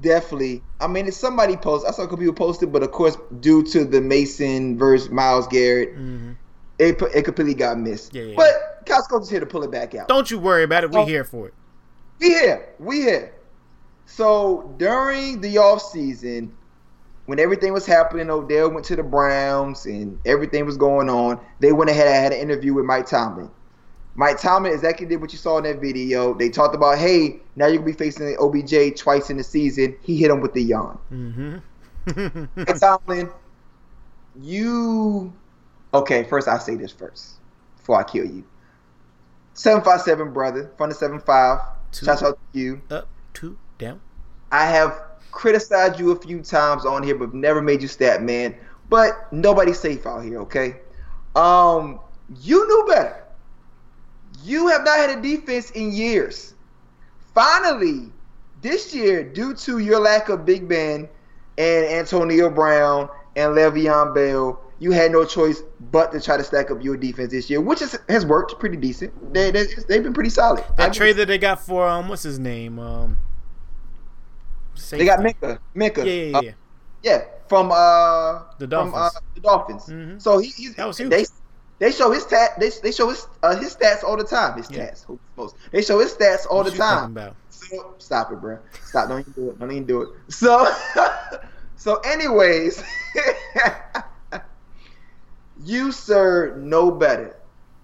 Definitely. 0.00 0.62
I 0.80 0.86
mean, 0.86 1.06
if 1.06 1.14
somebody 1.14 1.56
post, 1.56 1.86
I 1.86 1.90
saw 1.90 2.02
a 2.02 2.04
couple 2.06 2.18
people 2.18 2.34
posted, 2.34 2.72
but 2.72 2.82
of 2.82 2.90
course, 2.92 3.16
due 3.40 3.62
to 3.64 3.84
the 3.84 4.00
Mason 4.00 4.78
versus 4.78 5.10
Myles 5.10 5.46
Garrett, 5.48 5.96
mhm. 5.96 6.36
it 6.78 7.00
it 7.14 7.24
completely 7.24 7.54
got 7.54 7.78
missed. 7.78 8.14
Yeah, 8.14 8.22
yeah, 8.24 8.34
But 8.36 8.84
Costco 8.86 9.22
is 9.22 9.30
here 9.30 9.40
to 9.40 9.46
pull 9.46 9.62
it 9.62 9.70
back 9.70 9.94
out. 9.94 10.08
don't 10.08 10.30
you 10.30 10.38
worry 10.38 10.62
about 10.64 10.84
it. 10.84 10.90
We 10.90 10.98
Oh. 10.98 11.04
here 11.04 11.24
for 11.24 11.48
it. 11.48 11.54
We 12.20 12.28
here. 12.28 12.68
We 12.78 13.02
here. 13.02 13.32
So 14.06 14.74
during 14.78 15.40
the 15.40 15.58
off 15.58 15.82
season, 15.82 16.52
when 17.26 17.38
everything 17.40 17.72
was 17.72 17.86
happening, 17.86 18.30
Odell 18.30 18.70
went 18.70 18.84
to 18.86 18.96
the 18.96 19.02
Browns 19.02 19.86
and 19.86 20.18
everything 20.26 20.66
was 20.66 20.76
going 20.76 21.08
on. 21.08 21.40
They 21.60 21.72
went 21.72 21.90
ahead 21.90 22.06
and 22.06 22.14
had 22.16 22.32
an 22.32 22.38
interview 22.38 22.74
with 22.74 22.84
Mike 22.84 23.06
Tomlin. 23.06 23.50
Mike 24.16 24.40
Tomlin 24.40 24.72
exactly 24.72 25.06
did 25.06 25.20
what 25.20 25.32
you 25.32 25.38
saw 25.38 25.58
in 25.58 25.64
that 25.64 25.80
video. 25.80 26.34
They 26.34 26.48
talked 26.48 26.74
about, 26.74 26.98
hey, 26.98 27.40
now 27.56 27.66
you're 27.66 27.78
gonna 27.78 27.86
be 27.86 27.92
facing 27.92 28.26
the 28.26 28.38
OBJ 28.38 28.98
twice 28.98 29.30
in 29.30 29.36
the 29.36 29.44
season. 29.44 29.96
He 30.02 30.16
hit 30.16 30.30
him 30.30 30.40
with 30.40 30.52
the 30.52 30.62
yawn. 30.62 30.98
Mm-hmm. 31.12 32.44
Mike 32.56 32.78
Tomlin, 32.78 33.30
you 34.40 35.32
okay? 35.92 36.24
First, 36.24 36.48
I'll 36.48 36.60
say 36.60 36.76
this 36.76 36.92
first 36.92 37.34
before 37.76 37.98
I 37.98 38.04
kill 38.04 38.24
you. 38.24 38.44
Seven 39.54 39.82
five 39.82 40.00
seven 40.02 40.32
brother 40.32 40.70
from 40.76 40.90
the 40.90 40.94
seven 40.94 41.18
five. 41.20 41.60
Shout 41.92 42.22
out 42.22 42.38
to 42.52 42.58
you. 42.58 42.82
Up, 42.90 43.08
two, 43.32 43.56
down. 43.78 44.00
I 44.52 44.66
have 44.66 45.00
criticized 45.30 45.98
you 45.98 46.12
a 46.12 46.20
few 46.20 46.42
times 46.42 46.86
on 46.86 47.02
here, 47.02 47.14
but 47.16 47.34
never 47.34 47.60
made 47.60 47.82
you 47.82 47.88
stat 47.88 48.22
man. 48.22 48.54
But 48.88 49.32
nobody's 49.32 49.78
safe 49.78 50.06
out 50.06 50.20
here, 50.20 50.40
okay? 50.40 50.76
Um, 51.34 52.00
you 52.40 52.66
knew 52.66 52.84
better. 52.86 53.23
You 54.44 54.68
have 54.68 54.84
not 54.84 54.98
had 54.98 55.18
a 55.18 55.22
defense 55.22 55.70
in 55.70 55.92
years. 55.92 56.52
Finally, 57.34 58.12
this 58.60 58.94
year, 58.94 59.24
due 59.24 59.54
to 59.54 59.78
your 59.78 59.98
lack 60.00 60.28
of 60.28 60.44
Big 60.44 60.68
Ben 60.68 61.08
and 61.58 61.86
Antonio 61.86 62.50
Brown 62.50 63.08
and 63.36 63.52
Le'Veon 63.54 64.14
Bell, 64.14 64.60
you 64.80 64.90
had 64.92 65.12
no 65.12 65.24
choice 65.24 65.62
but 65.90 66.12
to 66.12 66.20
try 66.20 66.36
to 66.36 66.44
stack 66.44 66.70
up 66.70 66.82
your 66.82 66.96
defense 66.96 67.30
this 67.30 67.48
year, 67.48 67.60
which 67.60 67.80
is, 67.80 67.98
has 68.08 68.26
worked 68.26 68.58
pretty 68.60 68.76
decent. 68.76 69.32
They, 69.32 69.50
they, 69.50 69.64
they've 69.88 70.02
been 70.02 70.12
pretty 70.12 70.30
solid. 70.30 70.62
That 70.76 70.92
trade 70.92 71.16
that 71.16 71.26
they 71.26 71.38
got 71.38 71.64
for 71.64 71.88
um, 71.88 72.08
what's 72.08 72.22
his 72.22 72.38
name? 72.38 72.78
Um, 72.78 73.16
they 74.90 75.04
got 75.06 75.20
safety. 75.20 75.38
Minkah. 75.40 75.58
Minkah. 75.74 76.04
Yeah, 76.04 76.12
yeah, 76.12 76.36
Uh, 76.38 76.40
yeah. 76.42 76.52
Yeah, 77.02 77.24
from 77.48 77.70
uh 77.70 78.42
The 78.58 78.66
From, 78.68 78.94
uh, 78.94 79.10
Dolphins. 79.10 79.20
the 79.34 79.40
Dolphins. 79.40 79.86
Mhm. 79.86 80.22
So 80.22 80.38
he, 80.38 80.48
he's 80.48 80.74
That 80.74 80.86
was 80.86 80.98
huge. 80.98 81.10
they 81.10 81.24
they 81.78 81.90
show 81.92 82.10
his 82.12 82.22
stat 82.22 82.50
they, 82.58 82.70
they 82.82 82.92
show 82.92 83.08
his 83.10 83.26
uh, 83.42 83.56
his 83.56 83.74
stats 83.76 84.02
all 84.04 84.16
the 84.16 84.24
time. 84.24 84.56
His 84.56 84.70
Yeah. 84.70 84.90
stats. 84.90 85.18
Knows? 85.36 85.54
They 85.70 85.82
show 85.82 85.98
his 85.98 86.12
stats 86.14 86.46
all 86.48 86.58
What 86.64 86.72
the 86.72 86.78
time. 86.78 87.34
So, 87.50 87.94
stop 87.98 88.30
it, 88.32 88.40
bro. 88.40 88.58
Stop. 88.84 89.08
Don't 89.08 89.20
even 89.20 89.32
do 89.32 89.50
it. 89.50 89.58
Don't 89.58 89.70
even 89.72 89.84
do 89.86 90.02
it. 90.02 90.08
So 90.28 90.66
so 91.76 91.96
anyways, 92.00 92.82
you 95.64 95.92
sir 95.92 96.56
know 96.56 96.90
better 96.90 97.36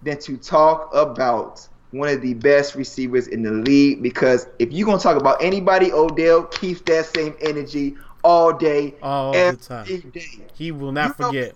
than 0.02 0.18
to 0.20 0.36
talk 0.36 0.90
about 0.94 1.66
one 1.92 2.08
of 2.08 2.22
the 2.22 2.34
best 2.34 2.74
receivers 2.74 3.26
in 3.26 3.42
the 3.42 3.50
league 3.50 4.02
because 4.02 4.46
if 4.58 4.70
you're 4.72 4.86
gonna 4.86 4.98
talk 5.00 5.16
about 5.16 5.42
anybody, 5.42 5.92
Odell 5.92 6.44
keeps 6.44 6.80
that 6.82 7.06
same 7.06 7.34
energy 7.40 7.96
all 8.22 8.52
day, 8.52 8.94
All 9.02 9.34
every 9.34 9.56
the 9.58 9.64
time. 9.64 9.86
day 9.86 10.46
He 10.54 10.72
will 10.72 10.92
not 10.92 11.16
You 11.18 11.24
know- 11.24 11.30
forget. 11.30 11.54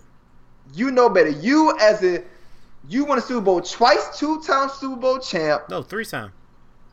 You 0.73 0.91
know 0.91 1.09
better. 1.09 1.29
You 1.29 1.75
as 1.79 2.03
a 2.03 2.23
you 2.87 3.05
won 3.05 3.17
a 3.17 3.21
Super 3.21 3.41
Bowl 3.41 3.61
twice, 3.61 4.17
two 4.19 4.41
time 4.43 4.69
Super 4.69 4.95
Bowl 4.95 5.19
champ 5.19 5.69
No, 5.69 5.81
three 5.81 6.05
time. 6.05 6.31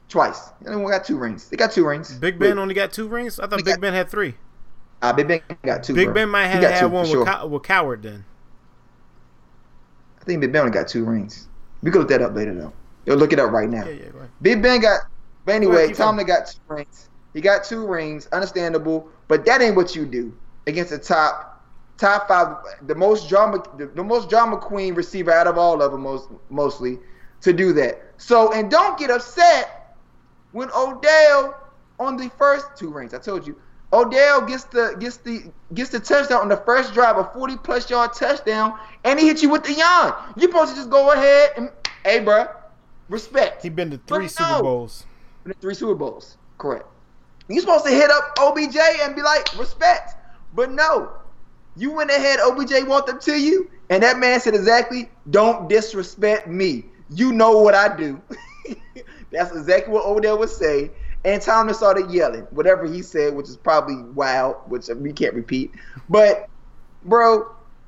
twice. 0.09 0.51
Only 0.67 0.91
got 0.91 1.05
two 1.05 1.19
rings. 1.19 1.49
They 1.49 1.57
got 1.57 1.73
two 1.73 1.87
rings. 1.87 2.13
Big 2.15 2.39
Ben 2.39 2.59
only 2.59 2.75
got 2.75 2.93
two 2.93 3.09
rings. 3.09 3.39
I 3.39 3.47
thought 3.47 3.59
Big 3.59 3.67
got- 3.67 3.81
Ben 3.81 3.93
had 3.93 4.09
three. 4.11 4.35
Uh, 5.01 5.13
Big 5.13 5.27
Ben 5.29 5.41
got 5.65 5.83
two. 5.83 5.95
Big 5.95 6.07
bro. 6.07 6.15
Ben 6.15 6.29
might 6.29 6.47
have 6.47 6.63
had 6.63 6.79
two, 6.81 6.89
one 6.89 7.03
with, 7.03 7.11
sure. 7.11 7.25
Cow- 7.25 7.47
with 7.47 7.63
Cowher 7.63 8.01
then. 8.01 8.25
I 10.21 10.25
think 10.25 10.41
Big 10.41 10.53
Ben 10.53 10.61
only 10.63 10.73
got 10.73 10.87
two 10.89 11.05
rings. 11.05 11.49
We 11.83 11.91
could 11.91 11.99
look 11.99 12.09
that 12.11 12.23
up 12.23 12.35
later 12.35 12.55
though. 12.55 12.73
You'll 13.07 13.17
look 13.17 13.33
it 13.33 13.41
up 13.41 13.51
right 13.51 13.69
now. 13.69 13.85
Yeah, 13.85 13.93
yeah. 14.05 14.27
Big 14.41 14.63
Ben 14.63 14.81
got. 14.81 15.01
But 15.45 15.57
anyway, 15.57 15.93
Tomlin 15.93 16.25
got 16.27 16.47
two 16.47 16.59
rings. 16.69 17.09
He 17.35 17.41
got 17.41 17.65
two 17.65 17.85
rings, 17.87 18.29
understandable, 18.29 19.09
but 19.27 19.45
that 19.47 19.61
ain't 19.61 19.75
what 19.75 19.97
you 19.97 20.07
do 20.07 20.33
against 20.69 20.91
the 20.91 20.99
top 20.99 21.52
top 22.03 22.29
five, 22.29 22.57
the 22.87 22.95
most 22.95 23.29
drama, 23.29 23.63
the, 23.79 23.87
the 23.87 24.03
most 24.03 24.29
drama 24.29 24.59
queen 24.59 24.95
receiver 24.95 25.33
out 25.33 25.47
of 25.47 25.57
all 25.57 25.81
of 25.81 25.93
them, 25.93 26.03
most 26.03 26.29
mostly, 26.51 26.99
to 27.41 27.53
do 27.53 27.73
that. 27.73 28.03
So, 28.19 28.53
and 28.53 28.71
don't 28.71 28.99
get 28.99 29.11
upset 29.11 29.97
when 30.51 30.69
Odell 30.77 31.59
on 31.99 32.17
the 32.17 32.29
first 32.37 32.67
two 32.77 32.91
rings. 32.91 33.15
I 33.15 33.19
told 33.19 33.47
you, 33.47 33.57
Odell 33.93 34.43
gets 34.43 34.65
the 34.65 34.97
gets 34.99 35.19
the 35.19 35.51
gets 35.75 35.91
the 35.91 36.01
touchdown 36.01 36.41
on 36.41 36.49
the 36.49 36.57
first 36.57 36.93
drive, 36.93 37.17
a 37.19 37.25
forty 37.25 37.57
plus 37.57 37.89
yard 37.89 38.13
touchdown, 38.13 38.79
and 39.05 39.19
he 39.19 39.29
hit 39.29 39.43
you 39.43 39.49
with 39.49 39.63
the 39.63 39.75
yawn. 39.75 40.35
You 40.37 40.43
supposed 40.43 40.71
to 40.71 40.77
just 40.77 40.91
go 40.91 41.13
ahead 41.13 41.51
and, 41.57 41.71
hey, 42.05 42.21
bro, 42.21 42.47
respect. 43.09 43.63
He 43.63 43.69
been 43.69 43.91
to 43.91 43.99
But 43.99 44.15
three 44.15 44.25
no. 44.25 44.29
Super 44.29 44.63
Bowls. 44.63 45.07
Been 45.45 45.53
to 45.55 45.61
three 45.61 45.75
Super 45.75 45.95
Bowls, 45.95 46.37
correct? 46.59 46.87
You 47.49 47.61
supposed 47.61 47.85
to 47.85 47.91
hit 47.91 48.11
up 48.11 48.37
OBJ 48.39 48.77
and 49.03 49.15
be 49.15 49.23
like, 49.23 49.59
respect, 49.59 50.17
but 50.55 50.71
no. 50.71 51.13
You 51.77 51.93
went 51.93 52.11
ahead, 52.11 52.39
OBJ 52.41 52.87
walked 52.87 53.09
up 53.09 53.21
to 53.23 53.33
you, 53.33 53.71
and 53.89 54.03
that 54.03 54.19
man 54.19 54.41
said 54.41 54.55
exactly, 54.55 55.11
don't 55.31 55.69
disrespect 55.69 56.47
me. 56.47 56.85
You 57.11 57.33
know 57.33 57.59
what 57.59 57.75
I 57.75 57.95
do. 57.97 58.21
That's 59.31 59.51
exactly 59.53 59.93
what 59.93 60.05
Odell 60.05 60.39
would 60.39 60.51
say. 60.51 60.91
And 61.25 61.41
Thomas 61.41 61.79
started 61.79 62.11
yelling, 62.11 62.43
whatever 62.51 62.85
he 62.87 63.01
said, 63.01 63.35
which 63.35 63.49
is 63.49 63.57
probably 63.57 64.03
wild, 64.13 64.57
which 64.67 64.89
we 64.89 65.13
can't 65.13 65.35
repeat. 65.35 65.71
But, 66.09 66.49
bro, 67.05 67.47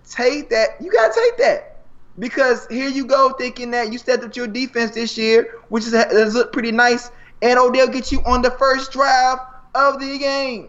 take 0.09 0.51
that. 0.51 0.81
You 0.81 0.91
got 0.91 1.13
to 1.13 1.21
take 1.21 1.39
that. 1.39 1.83
Because 2.19 2.67
here 2.69 2.89
you 2.89 3.05
go 3.05 3.31
thinking 3.31 3.73
that 3.73 3.93
you 3.93 3.99
stepped 3.99 4.23
up 4.23 4.37
your 4.37 4.47
defense 4.47 4.93
this 4.93 5.19
year, 5.19 5.59
which 5.69 5.85
is, 5.85 5.93
has 5.93 6.35
looked 6.35 6.53
pretty 6.53 6.71
nice, 6.71 7.11
and 7.43 7.59
Odell 7.59 7.89
gets 7.89 8.13
you 8.13 8.23
on 8.25 8.41
the 8.41 8.53
first 8.53 8.93
drive 8.93 9.39
of 9.75 9.99
the 10.01 10.19
game. 10.19 10.69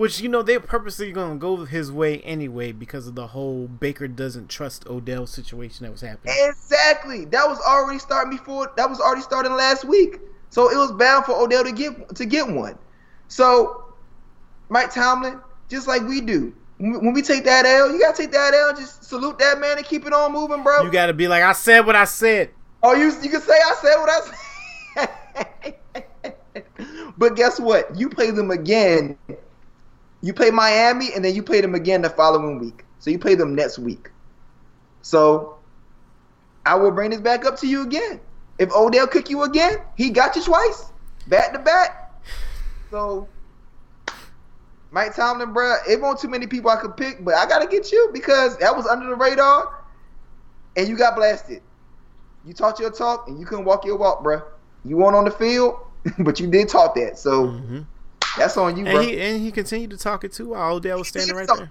Which 0.00 0.18
you 0.22 0.30
know 0.30 0.40
they're 0.40 0.60
purposely 0.60 1.12
gonna 1.12 1.36
go 1.36 1.66
his 1.66 1.92
way 1.92 2.20
anyway 2.20 2.72
because 2.72 3.06
of 3.06 3.16
the 3.16 3.26
whole 3.26 3.68
Baker 3.68 4.08
doesn't 4.08 4.48
trust 4.48 4.86
Odell 4.86 5.26
situation 5.26 5.84
that 5.84 5.92
was 5.92 6.00
happening. 6.00 6.34
Exactly. 6.38 7.26
That 7.26 7.46
was 7.46 7.60
already 7.60 7.98
starting 7.98 8.34
before. 8.34 8.72
That 8.78 8.88
was 8.88 8.98
already 8.98 9.20
starting 9.20 9.52
last 9.52 9.84
week. 9.84 10.18
So 10.48 10.70
it 10.70 10.76
was 10.78 10.90
bound 10.92 11.26
for 11.26 11.32
Odell 11.32 11.64
to 11.64 11.72
get 11.72 12.14
to 12.14 12.24
get 12.24 12.48
one. 12.48 12.78
So 13.28 13.92
Mike 14.70 14.90
Tomlin, 14.90 15.38
just 15.68 15.86
like 15.86 16.00
we 16.08 16.22
do, 16.22 16.54
when 16.78 17.12
we 17.12 17.20
take 17.20 17.44
that 17.44 17.66
L, 17.66 17.92
you 17.92 18.00
gotta 18.00 18.16
take 18.16 18.32
that 18.32 18.54
L. 18.54 18.74
Just 18.74 19.04
salute 19.04 19.38
that 19.38 19.60
man 19.60 19.76
and 19.76 19.86
keep 19.86 20.06
it 20.06 20.14
on 20.14 20.32
moving, 20.32 20.62
bro. 20.62 20.80
You 20.82 20.90
gotta 20.90 21.12
be 21.12 21.28
like, 21.28 21.42
I 21.42 21.52
said 21.52 21.80
what 21.84 21.94
I 21.94 22.06
said. 22.06 22.48
Oh, 22.82 22.94
you 22.94 23.12
you 23.20 23.28
can 23.28 23.42
say 23.42 23.52
I 23.52 23.74
said 23.82 23.96
what 23.96 24.08
I 24.96 25.08
said. 26.24 26.34
but 27.18 27.36
guess 27.36 27.60
what? 27.60 27.94
You 27.98 28.08
play 28.08 28.30
them 28.30 28.50
again. 28.50 29.18
You 30.22 30.34
play 30.34 30.50
Miami, 30.50 31.12
and 31.14 31.24
then 31.24 31.34
you 31.34 31.42
play 31.42 31.60
them 31.60 31.74
again 31.74 32.02
the 32.02 32.10
following 32.10 32.58
week. 32.58 32.84
So 32.98 33.10
you 33.10 33.18
play 33.18 33.34
them 33.34 33.54
next 33.54 33.78
week. 33.78 34.10
So 35.02 35.58
I 36.66 36.74
will 36.74 36.90
bring 36.90 37.10
this 37.10 37.20
back 37.20 37.44
up 37.46 37.56
to 37.60 37.66
you 37.66 37.82
again. 37.82 38.20
If 38.58 38.70
Odell 38.72 39.06
kick 39.06 39.30
you 39.30 39.42
again, 39.44 39.78
he 39.96 40.10
got 40.10 40.36
you 40.36 40.44
twice, 40.44 40.92
back 41.26 41.52
to 41.54 41.58
back. 41.58 41.96
So 42.90 43.28
Mike 44.90 45.14
Tomlin, 45.14 45.52
bro, 45.52 45.76
it 45.88 46.00
won't 46.00 46.20
too 46.20 46.28
many 46.28 46.46
people 46.46 46.70
I 46.70 46.76
could 46.76 46.96
pick, 46.96 47.24
but 47.24 47.34
I 47.34 47.46
gotta 47.46 47.66
get 47.66 47.90
you 47.90 48.10
because 48.12 48.58
that 48.58 48.76
was 48.76 48.86
under 48.86 49.06
the 49.06 49.14
radar, 49.16 49.68
and 50.76 50.88
you 50.88 50.98
got 50.98 51.16
blasted. 51.16 51.62
You 52.44 52.52
talked 52.52 52.80
your 52.80 52.90
talk, 52.90 53.28
and 53.28 53.38
you 53.38 53.46
couldn't 53.46 53.64
walk 53.64 53.84
your 53.84 53.96
walk, 53.96 54.22
bro. 54.22 54.42
You 54.84 54.96
weren't 54.96 55.16
on 55.16 55.24
the 55.24 55.30
field, 55.30 55.76
but 56.18 56.40
you 56.40 56.50
did 56.50 56.68
talk 56.68 56.94
that. 56.96 57.18
So 57.18 57.46
Mhm. 57.46 57.86
That's 58.36 58.56
on 58.56 58.76
you, 58.76 58.84
bro. 58.84 59.00
And 59.00 59.04
he 59.10 59.20
and 59.20 59.40
he 59.42 59.50
continued 59.52 59.90
to 59.90 59.96
talk 59.98 60.24
it 60.24 60.32
too 60.32 60.50
while 60.50 60.74
Odell 60.76 60.98
was 60.98 61.08
standing 61.08 61.34
right 61.36 61.48
there. 61.56 61.70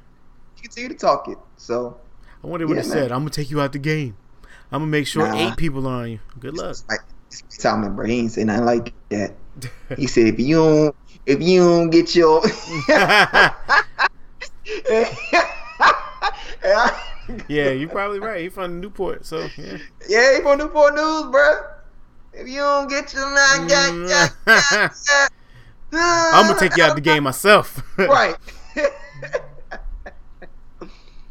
He 0.55 0.61
continued 0.63 0.99
to 0.99 1.05
talk 1.05 1.27
it. 1.27 1.37
So 1.57 1.97
I 2.43 2.47
wonder 2.47 2.67
what 2.67 2.75
Yeah, 2.77 2.83
he 2.83 2.89
man. 2.89 2.97
said. 2.97 3.11
I'm 3.11 3.19
gonna 3.19 3.29
take 3.31 3.49
you 3.51 3.61
out 3.61 3.71
the 3.73 3.79
game. 3.79 4.15
I'm 4.71 4.81
gonna 4.81 4.91
make 4.91 5.07
sure 5.07 5.27
Nah. 5.27 5.35
eight 5.35 5.57
people 5.57 5.87
are 5.87 6.03
on 6.03 6.11
you. 6.11 6.19
Good 6.39 6.55
luck. 6.55 6.77
like 6.89 6.99
it's 7.31 7.41
bro, 7.63 8.05
he 8.05 8.19
ain't 8.19 8.31
say 8.31 8.43
nothing 8.43 8.65
like 8.65 8.93
that. 9.09 9.35
He 9.97 10.07
said 10.07 10.27
if 10.27 10.39
you 10.39 10.55
don't, 10.55 10.95
if 11.25 11.41
you 11.41 11.59
don't 11.59 11.89
get 11.89 12.15
your, 12.15 12.41
yeah, 17.47 17.69
you're 17.69 17.89
probably 17.89 18.19
right. 18.19 18.41
He 18.41 18.49
from 18.49 18.79
Newport, 18.79 19.25
so 19.25 19.47
yeah. 19.57 19.77
yeah, 20.07 20.35
he 20.35 20.41
from 20.41 20.57
Newport 20.59 20.95
News, 20.95 21.23
bro. 21.31 21.61
If 22.33 22.47
you 22.47 22.59
don't 22.59 22.89
get 22.89 23.13
your, 23.13 23.29
nah, 23.33 24.89
I'm 25.91 26.47
gonna 26.47 26.59
take 26.59 26.77
you 26.77 26.83
out 26.83 26.91
of 26.91 26.95
the 26.95 27.01
game 27.01 27.23
myself. 27.23 27.81
right. 27.97 28.35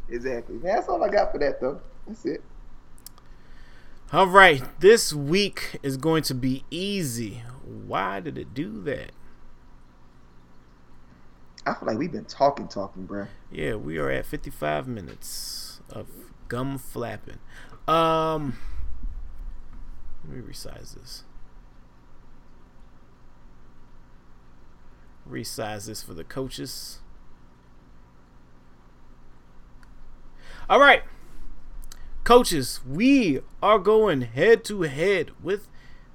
exactly. 0.09 0.57
That's 0.57 0.87
all 0.87 1.03
I 1.03 1.09
got 1.09 1.31
for 1.31 1.37
that, 1.39 1.61
though. 1.61 1.79
That's 2.07 2.25
it. 2.25 2.43
All 4.11 4.27
right, 4.27 4.63
this 4.79 5.13
week 5.13 5.77
is 5.83 5.95
going 5.95 6.23
to 6.23 6.33
be 6.33 6.63
easy. 6.71 7.43
Why 7.63 8.19
did 8.19 8.39
it 8.39 8.55
do 8.55 8.81
that? 8.81 9.11
I 11.65 11.75
feel 11.75 11.87
like 11.87 11.97
we've 11.99 12.11
been 12.11 12.25
talking, 12.25 12.67
talking, 12.67 13.05
bro. 13.05 13.27
Yeah, 13.51 13.75
we 13.75 13.99
are 13.99 14.09
at 14.09 14.25
55 14.25 14.87
minutes 14.87 15.81
of 15.91 16.07
gum 16.47 16.79
flapping. 16.79 17.37
Um, 17.87 18.57
let 20.27 20.37
me 20.37 20.41
resize 20.41 20.95
this. 20.95 21.23
Resize 25.29 25.85
this 25.85 26.01
for 26.01 26.13
the 26.13 26.23
coaches. 26.23 26.99
All 30.69 30.79
right, 30.79 31.03
coaches, 32.23 32.79
we 32.87 33.39
are 33.61 33.79
going 33.79 34.21
head 34.21 34.63
to 34.65 34.83
head 34.83 35.31
with 35.41 35.67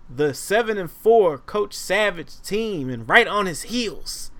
the 0.08 0.34
seven 0.34 0.78
and 0.78 0.90
four 0.90 1.38
Coach 1.38 1.74
Savage 1.74 2.40
team, 2.42 2.88
and 2.88 3.08
right 3.08 3.26
on 3.26 3.46
his 3.46 3.62
heels 3.62 4.30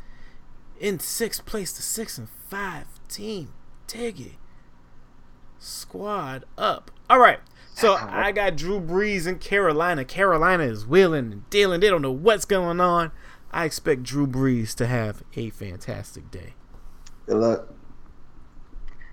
in 0.79 1.01
sixth 1.01 1.45
place, 1.47 1.73
the 1.73 1.83
six 1.83 2.19
and 2.19 2.29
five 2.49 2.87
team 3.09 3.53
Tiggy 3.87 4.39
squad 5.59 6.45
up. 6.57 6.91
All 7.09 7.19
right, 7.19 7.41
so 7.75 7.95
I 8.01 8.33
got 8.33 8.57
Drew 8.57 8.81
Brees 8.81 9.27
in 9.27 9.39
Carolina. 9.39 10.05
Carolina 10.05 10.65
is 10.65 10.87
wheeling 10.87 11.33
and 11.33 11.51
dealing. 11.51 11.81
They 11.81 11.91
don't 11.91 12.03
know 12.03 12.13
what's 12.13 12.45
going 12.45 12.81
on. 12.81 13.11
I 13.55 13.65
expect 13.67 14.03
Drew 14.03 14.27
Brees 14.27 14.75
to 14.75 14.87
have 14.87 15.23
a 15.37 15.49
fantastic 15.51 16.29
day. 16.33 16.55
Good 17.27 17.37
luck. 17.37 17.69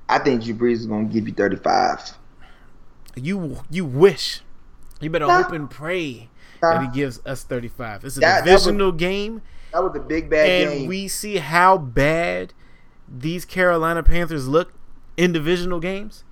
I 0.10 0.18
think 0.18 0.44
Drew 0.44 0.56
Brees 0.56 0.78
is 0.78 0.88
gonna 0.88 1.06
give 1.06 1.28
you 1.28 1.34
35. 1.34 2.18
You 3.16 3.60
you 3.70 3.86
wish. 3.86 4.42
You 5.00 5.12
better 5.12 5.28
Nah. 5.28 5.44
hope 5.44 5.52
and 5.52 5.70
pray 5.70 6.30
Nah. 6.62 6.74
that 6.74 6.82
he 6.82 6.88
gives 7.00 7.22
us 7.26 7.44
35. 7.44 8.04
It's 8.04 8.18
a 8.18 8.20
That- 8.20 8.46
that 8.46 8.52
was- 8.54 8.64
divisional 8.64 8.92
game. 8.92 9.42
That 9.74 9.84
was 9.84 9.96
a 9.96 10.00
big 10.00 10.30
bad 10.30 10.46
game. 10.48 10.68
and 10.70 10.78
game. 10.80 10.90
we 10.90 11.08
see 11.08 11.38
how 11.38 11.78
bad 11.78 12.54
these 13.08 13.46
Carolina 13.46 14.02
Panthers 14.04 14.48
look 14.48 14.74
in 15.18 15.32
divisional 15.34 15.80
games. 15.80 16.24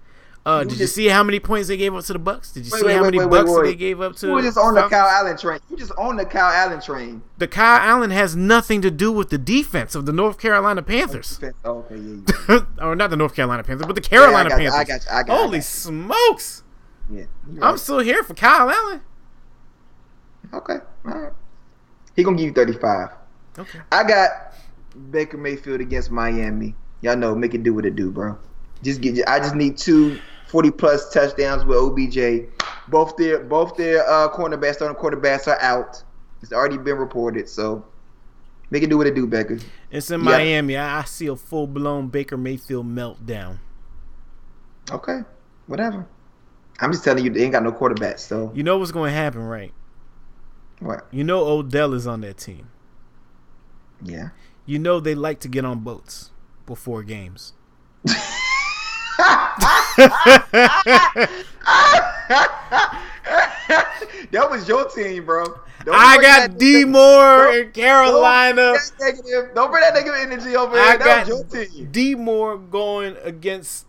Uh, 0.46 0.64
did 0.64 0.72
you 0.72 0.78
just- 0.80 0.96
see 0.96 1.08
how 1.08 1.22
many 1.24 1.40
points 1.40 1.68
they 1.68 1.78
gave 1.78 1.94
up 1.94 2.04
to 2.06 2.14
the 2.14 2.20
Bucks? 2.20 2.52
Did 2.54 2.66
you 2.66 2.72
Wait, 2.72 2.80
see 2.80 2.86
wait, 2.88 2.96
how 2.96 3.04
wait, 3.04 3.14
many 3.16 3.28
Bucks 3.30 3.52
they 3.62 3.76
gave 3.76 4.02
up 4.02 4.16
to? 4.18 4.28
you 4.28 4.34
were 4.34 4.42
just 4.42 4.58
on 4.58 4.74
the 4.74 4.84
Kyle 4.88 5.06
Allen 5.08 5.38
train. 5.38 5.60
You 5.70 5.78
just 5.78 5.92
on 5.98 6.16
the 6.16 6.26
Kyle 6.26 6.52
Allen 6.52 6.82
train. 6.82 7.22
The 7.38 7.48
Kyle 7.48 7.80
Allen 7.82 8.10
has 8.12 8.36
nothing 8.36 8.82
to 8.82 8.90
do 8.90 9.12
with 9.12 9.30
the 9.30 9.38
defense 9.38 9.96
of 9.96 10.06
the 10.06 10.14
North 10.14 10.40
Carolina 10.40 10.82
Panthers, 10.82 11.40
Oh, 11.66 11.86
okay, 11.92 11.98
yeah, 11.98 12.34
yeah. 12.50 12.60
or 12.86 12.96
not 12.96 13.10
the 13.10 13.18
North 13.18 13.36
Carolina 13.36 13.64
Panthers, 13.64 13.86
but 13.86 13.96
the 13.96 14.02
Carolina 14.02 14.50
Yeah, 14.50 14.58
got 14.58 14.62
you, 14.64 14.70
Panthers. 14.72 14.74
I 14.80 14.84
got 14.84 15.06
you, 15.06 15.12
I 15.12 15.24
got 15.24 15.28
you, 15.28 15.34
I 15.34 15.38
Holy 15.44 15.58
got 15.60 15.64
smokes! 15.66 16.64
yeah. 17.12 17.24
you 17.52 17.60
I'm 17.62 17.78
still 17.78 18.00
here 18.00 18.24
for 18.24 18.34
Kyle 18.34 18.70
Allen. 18.70 19.02
okay. 20.54 20.78
All 21.06 21.12
right. 21.20 21.34
He 22.16 22.24
gonna 22.24 22.38
give 22.38 22.48
you 22.48 22.54
35. 22.54 23.10
Okay. 23.60 23.80
I 23.92 24.04
got 24.04 24.30
Baker 25.12 25.38
Mayfield 25.38 25.82
against 25.82 26.12
Miami. 26.12 26.76
Y'all 27.02 27.16
know, 27.16 27.36
make 27.36 27.54
it 27.54 27.64
do 27.64 27.74
what 27.74 27.86
it 27.86 27.96
do, 27.96 28.12
bro. 28.12 28.38
Just 28.84 29.02
get. 29.02 29.28
I 29.28 29.40
just 29.40 29.56
need 29.56 29.78
two 29.78 30.20
40 30.48 30.72
plus 30.72 31.12
touchdowns 31.12 31.66
with 31.66 31.78
OBJ. 31.78 32.50
Both 32.88 33.18
their 33.18 33.40
both 33.44 33.76
their 33.78 34.08
uh, 34.10 34.30
cornerbacks, 34.34 34.76
starting 34.76 34.98
quarterbacks 34.98 35.48
are 35.48 35.60
out. 35.62 36.02
It's 36.42 36.54
already 36.54 36.78
been 36.78 36.98
reported, 36.98 37.50
so 37.50 37.86
make 38.72 38.82
it 38.84 38.90
do 38.90 38.98
what 38.98 39.06
it 39.08 39.16
do, 39.16 39.28
Baker. 39.28 39.60
It's 39.92 40.10
in 40.10 40.22
Yeah. 40.22 40.26
Miami. 40.32 40.78
I 40.78 41.00
I 41.00 41.04
see 41.04 41.28
a 41.28 41.36
full 41.36 41.68
blown 41.68 42.08
Baker 42.08 42.38
Mayfield 42.38 42.86
meltdown. 42.88 43.60
Okay, 44.92 45.20
whatever. 45.68 46.08
I'm 46.80 46.92
just 46.92 47.04
telling 47.04 47.24
you, 47.26 47.30
they 47.30 47.44
ain't 47.44 47.52
got 47.52 47.64
no 47.64 47.72
quarterbacks. 47.74 48.20
So 48.20 48.52
You 48.56 48.64
know 48.64 48.78
what's 48.78 48.92
going 48.92 49.12
to 49.12 49.16
happen, 49.16 49.42
right? 49.44 49.74
what? 50.80 51.06
You 51.12 51.26
know 51.26 51.46
Odell 51.46 51.94
is 51.94 52.08
on 52.08 52.22
that 52.22 52.38
team. 52.38 52.70
Yeah. 54.02 54.30
You 54.66 54.80
know 54.80 55.00
they 55.02 55.14
like 55.14 55.40
to 55.42 55.50
get 55.50 55.66
on 55.66 55.80
boats 55.80 56.32
before 56.66 57.04
games. 57.04 57.54
that 64.32 64.48
was 64.50 64.68
your 64.68 64.90
team, 64.90 65.26
bro. 65.26 65.46
Don't 65.86 65.96
I 65.96 66.22
got 66.22 66.58
D 66.58 66.86
Moore 66.86 67.54
in 67.54 67.72
Carolina. 67.72 68.56
Don't, 68.56 68.98
bring 68.98 69.16
that 69.16 69.24
negative, 69.24 69.56
don't 69.56 69.72
bring 69.72 69.82
that 69.82 69.94
negative 69.94 70.20
energy 70.20 70.56
over 70.56 70.78
I 70.78 70.90
here. 70.90 70.98
That 71.00 71.28
was 71.28 71.52
your 71.52 71.66
team. 71.66 71.90
D 71.92 72.16
Moore 72.16 72.58
going 72.58 73.18
against 73.24 73.86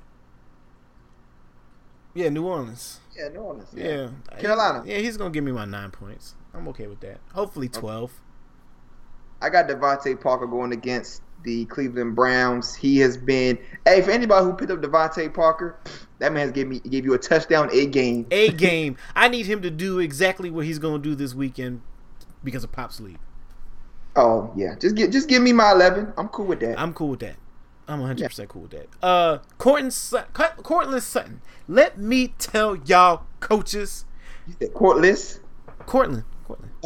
yeah 2.14 2.28
New 2.28 2.46
Orleans. 2.46 3.00
Yeah, 3.16 3.28
New 3.28 3.40
Orleans. 3.40 3.68
Yeah, 3.74 4.10
Carolina. 4.38 4.82
Yeah, 4.86 4.98
he's 4.98 5.16
gonna 5.16 5.30
give 5.30 5.44
me 5.44 5.52
my 5.52 5.64
nine 5.64 5.90
points. 5.90 6.34
I'm 6.54 6.68
okay 6.68 6.86
with 6.86 7.00
that. 7.00 7.18
Hopefully 7.34 7.68
twelve. 7.68 8.12
I 9.42 9.48
got 9.48 9.68
DeVante 9.68 10.20
Parker 10.20 10.46
going 10.46 10.72
against 10.72 11.22
the 11.42 11.64
Cleveland 11.66 12.14
Browns. 12.14 12.74
He 12.74 12.98
has 12.98 13.16
been. 13.16 13.58
Hey, 13.84 14.02
for 14.02 14.10
anybody 14.10 14.44
who 14.44 14.52
picked 14.52 14.70
up 14.70 14.80
DeVante 14.80 15.32
Parker, 15.32 15.78
that 16.18 16.32
man 16.32 16.42
has 16.42 16.52
gave 16.52 16.66
me 16.68 16.80
gave 16.80 17.04
you 17.04 17.14
a 17.14 17.18
touchdown 17.18 17.68
a 17.72 17.86
game. 17.86 18.26
A 18.30 18.50
game. 18.52 18.96
I 19.14 19.28
need 19.28 19.46
him 19.46 19.62
to 19.62 19.70
do 19.70 19.98
exactly 19.98 20.50
what 20.50 20.64
he's 20.66 20.78
gonna 20.78 20.98
do 20.98 21.14
this 21.14 21.34
weekend 21.34 21.82
because 22.44 22.64
of 22.64 22.72
Pop's 22.72 23.00
league. 23.00 23.18
Oh 24.16 24.52
yeah, 24.56 24.74
just 24.74 24.96
get 24.96 25.12
just 25.12 25.28
give 25.28 25.42
me 25.42 25.52
my 25.52 25.72
eleven. 25.72 26.12
I'm 26.16 26.28
cool 26.28 26.46
with 26.46 26.60
that. 26.60 26.78
I'm 26.78 26.92
cool 26.92 27.10
with 27.10 27.20
that. 27.20 27.36
I'm 27.88 27.98
100 27.98 28.26
percent 28.28 28.48
cool 28.48 28.62
with 28.62 28.70
that. 28.70 28.88
Uh, 29.02 29.38
Courtland 29.58 29.92
Courtland 30.62 31.02
Sutton. 31.02 31.42
Let 31.66 31.98
me 31.98 32.28
tell 32.38 32.76
y'all, 32.76 33.24
coaches, 33.40 34.04
You 34.46 34.54
said 34.60 34.74
courtless. 34.74 35.40
Courtland, 35.86 35.86
Courtland. 35.86 36.24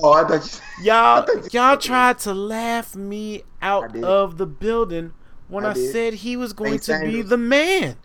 Oh, 0.03 0.13
I 0.13 0.27
thought 0.27 0.35
you. 0.35 0.41
Said, 0.41 0.63
Y'all, 0.83 1.23
thought 1.23 1.53
you 1.53 1.61
y'all 1.61 1.77
tried 1.77 2.19
to 2.21 2.35
laugh 2.35 2.95
me 2.97 3.43
out 3.63 3.97
of 3.97 4.39
the 4.39 4.47
building 4.47 5.13
when 5.49 5.65
I, 5.65 5.71
I 5.71 5.75
said 5.75 6.15
he 6.15 6.37
was 6.37 6.53
going 6.53 6.73
Nate 6.73 6.83
to 6.83 7.01
be 7.05 7.23
the 7.23 7.37
man. 7.37 7.97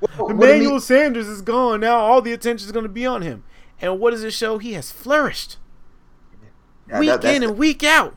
What- 0.00 0.10
what 0.18 0.28
do 0.28 0.34
you 0.34 0.42
Emmanuel 0.42 0.70
mean? 0.72 0.80
Sanders 0.80 1.26
is 1.28 1.42
gone 1.42 1.80
now. 1.80 1.98
All 1.98 2.22
the 2.22 2.32
attention 2.32 2.66
is 2.66 2.72
going 2.72 2.84
to 2.84 2.88
be 2.90 3.04
on 3.06 3.22
him. 3.22 3.44
And 3.80 3.98
what 4.00 4.10
does 4.12 4.24
it 4.24 4.32
show? 4.32 4.58
He 4.58 4.72
has 4.74 4.90
flourished 4.90 5.56
Yeah, 6.88 6.98
week 7.00 7.08
that- 7.10 7.22
that's 7.22 7.34
in 7.36 7.42
the- 7.42 7.48
and 7.48 7.58
week 7.58 7.82
out. 7.82 8.14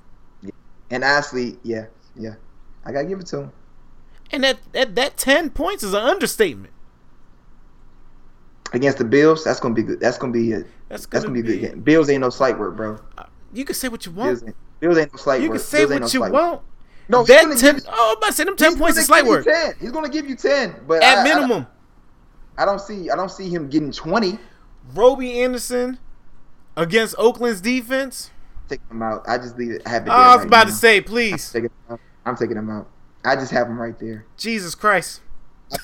and 0.89 1.03
honestly, 1.03 1.57
yeah, 1.63 1.85
yeah, 2.15 2.35
I 2.85 2.91
gotta 2.91 3.05
give 3.05 3.19
it 3.19 3.25
to 3.27 3.37
him. 3.43 3.51
And 4.31 4.43
that 4.43 4.59
that, 4.73 4.95
that 4.95 5.17
ten 5.17 5.49
points 5.49 5.83
is 5.83 5.93
an 5.93 6.01
understatement. 6.03 6.73
Against 8.73 8.97
the 8.97 9.05
Bills, 9.05 9.43
that's 9.43 9.59
gonna 9.59 9.75
be 9.75 9.83
good. 9.83 9.99
That's 9.99 10.17
gonna 10.17 10.33
be 10.33 10.51
a, 10.53 10.63
That's 10.93 11.05
that's 11.07 11.25
gonna, 11.25 11.35
gonna 11.35 11.43
be 11.47 11.53
a 11.53 11.55
be. 11.55 11.59
good 11.61 11.69
game. 11.73 11.81
Bills 11.81 12.09
ain't 12.09 12.21
no 12.21 12.29
slight 12.29 12.57
work, 12.57 12.75
bro. 12.77 12.99
Uh, 13.17 13.23
you 13.53 13.65
can 13.65 13.75
say 13.75 13.87
what 13.87 14.05
you 14.05 14.11
Bills 14.11 14.41
want. 14.41 14.49
ain't, 14.49 14.79
Bills 14.79 14.97
ain't 14.97 15.11
no 15.13 15.17
slight 15.17 15.41
You 15.41 15.49
work. 15.49 15.55
You 15.55 15.59
can 15.59 15.67
say 15.67 15.77
Bills 15.79 15.91
what 15.91 16.01
no 16.01 16.07
you 16.07 16.21
work. 16.21 16.33
want. 16.33 16.61
No, 17.09 17.23
that 17.23 17.57
ten. 17.57 17.75
you- 17.77 17.81
oh, 17.89 18.11
I'm 18.11 18.17
about 18.17 18.27
to 18.27 18.33
say 18.33 18.43
them 18.45 18.55
ten 18.55 18.77
points 18.77 18.97
is 18.97 19.05
slight 19.07 19.25
work 19.25 19.43
10. 19.45 19.75
He's 19.79 19.91
gonna 19.91 20.07
give 20.09 20.27
you 20.29 20.35
ten, 20.35 20.75
but 20.87 21.03
at 21.03 21.17
I- 21.17 21.21
I- 21.21 21.23
minimum. 21.23 21.67
I 22.57 22.65
don't 22.65 22.79
see 22.79 23.09
I 23.09 23.15
don't 23.15 23.31
see 23.31 23.49
him 23.49 23.67
getting 23.69 23.91
twenty. 23.91 24.37
Robby 24.93 25.41
Anderson 25.41 25.97
against 26.77 27.15
Oakland's 27.17 27.61
defense. 27.61 28.29
Take 28.69 28.79
him 28.89 29.01
out. 29.01 29.23
I 29.27 29.37
just 29.37 29.57
leave 29.57 29.71
it. 29.71 29.81
I 29.85 29.89
have 29.89 30.03
it 30.07 30.09
Oh, 30.09 30.13
there 30.13 30.19
I 30.21 30.27
was 30.35 30.37
right 30.39 30.47
about 30.47 30.67
now. 30.67 30.71
to 30.73 30.77
say, 30.77 30.97
I'm 30.97 31.03
please, 31.03 31.51
taking, 31.51 31.65
him 31.69 31.71
out. 31.91 31.99
I'm 32.25 32.35
taking 32.37 32.57
him 32.57 32.69
out. 32.69 32.87
I 33.25 33.35
just 33.35 33.51
have 33.51 33.67
him 33.67 33.79
right 33.79 33.97
there. 33.99 34.25
Jesus 34.37 34.75
Christ. 34.75 35.21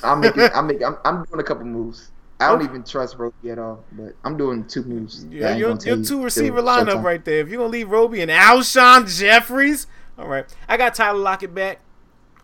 I'm 0.04 0.20
making. 0.22 0.50
I'm 0.54 0.68
making. 0.68 0.84
I'm, 0.86 0.98
I'm 1.04 1.26
doing 1.26 1.40
a 1.40 1.44
couple 1.44 1.66
moves. 1.66 2.12
I 2.40 2.48
don't 2.48 2.64
even 2.64 2.84
trust 2.84 3.18
Robby 3.18 3.52
at 3.52 3.60
all, 3.60 3.84
but 3.92 4.16
I'm 4.24 4.38
doing 4.38 4.66
two 4.66 4.84
moves. 4.84 5.26
Yeah, 5.26 5.56
your, 5.56 5.78
your 5.80 6.04
two 6.04 6.24
receiver 6.24 6.62
lineup 6.62 7.04
right 7.04 7.24
there. 7.24 7.40
If 7.40 7.50
you're 7.50 7.58
gonna 7.58 7.70
leave 7.70 7.90
Robby 7.90 8.22
and 8.22 8.32
Alshon 8.32 9.14
Jeffries, 9.20 9.88
all 10.18 10.28
right. 10.28 10.46
I 10.68 10.78
got 10.78 10.96
Tyler 10.96 11.20
Lockett 11.20 11.54
back 11.54 11.82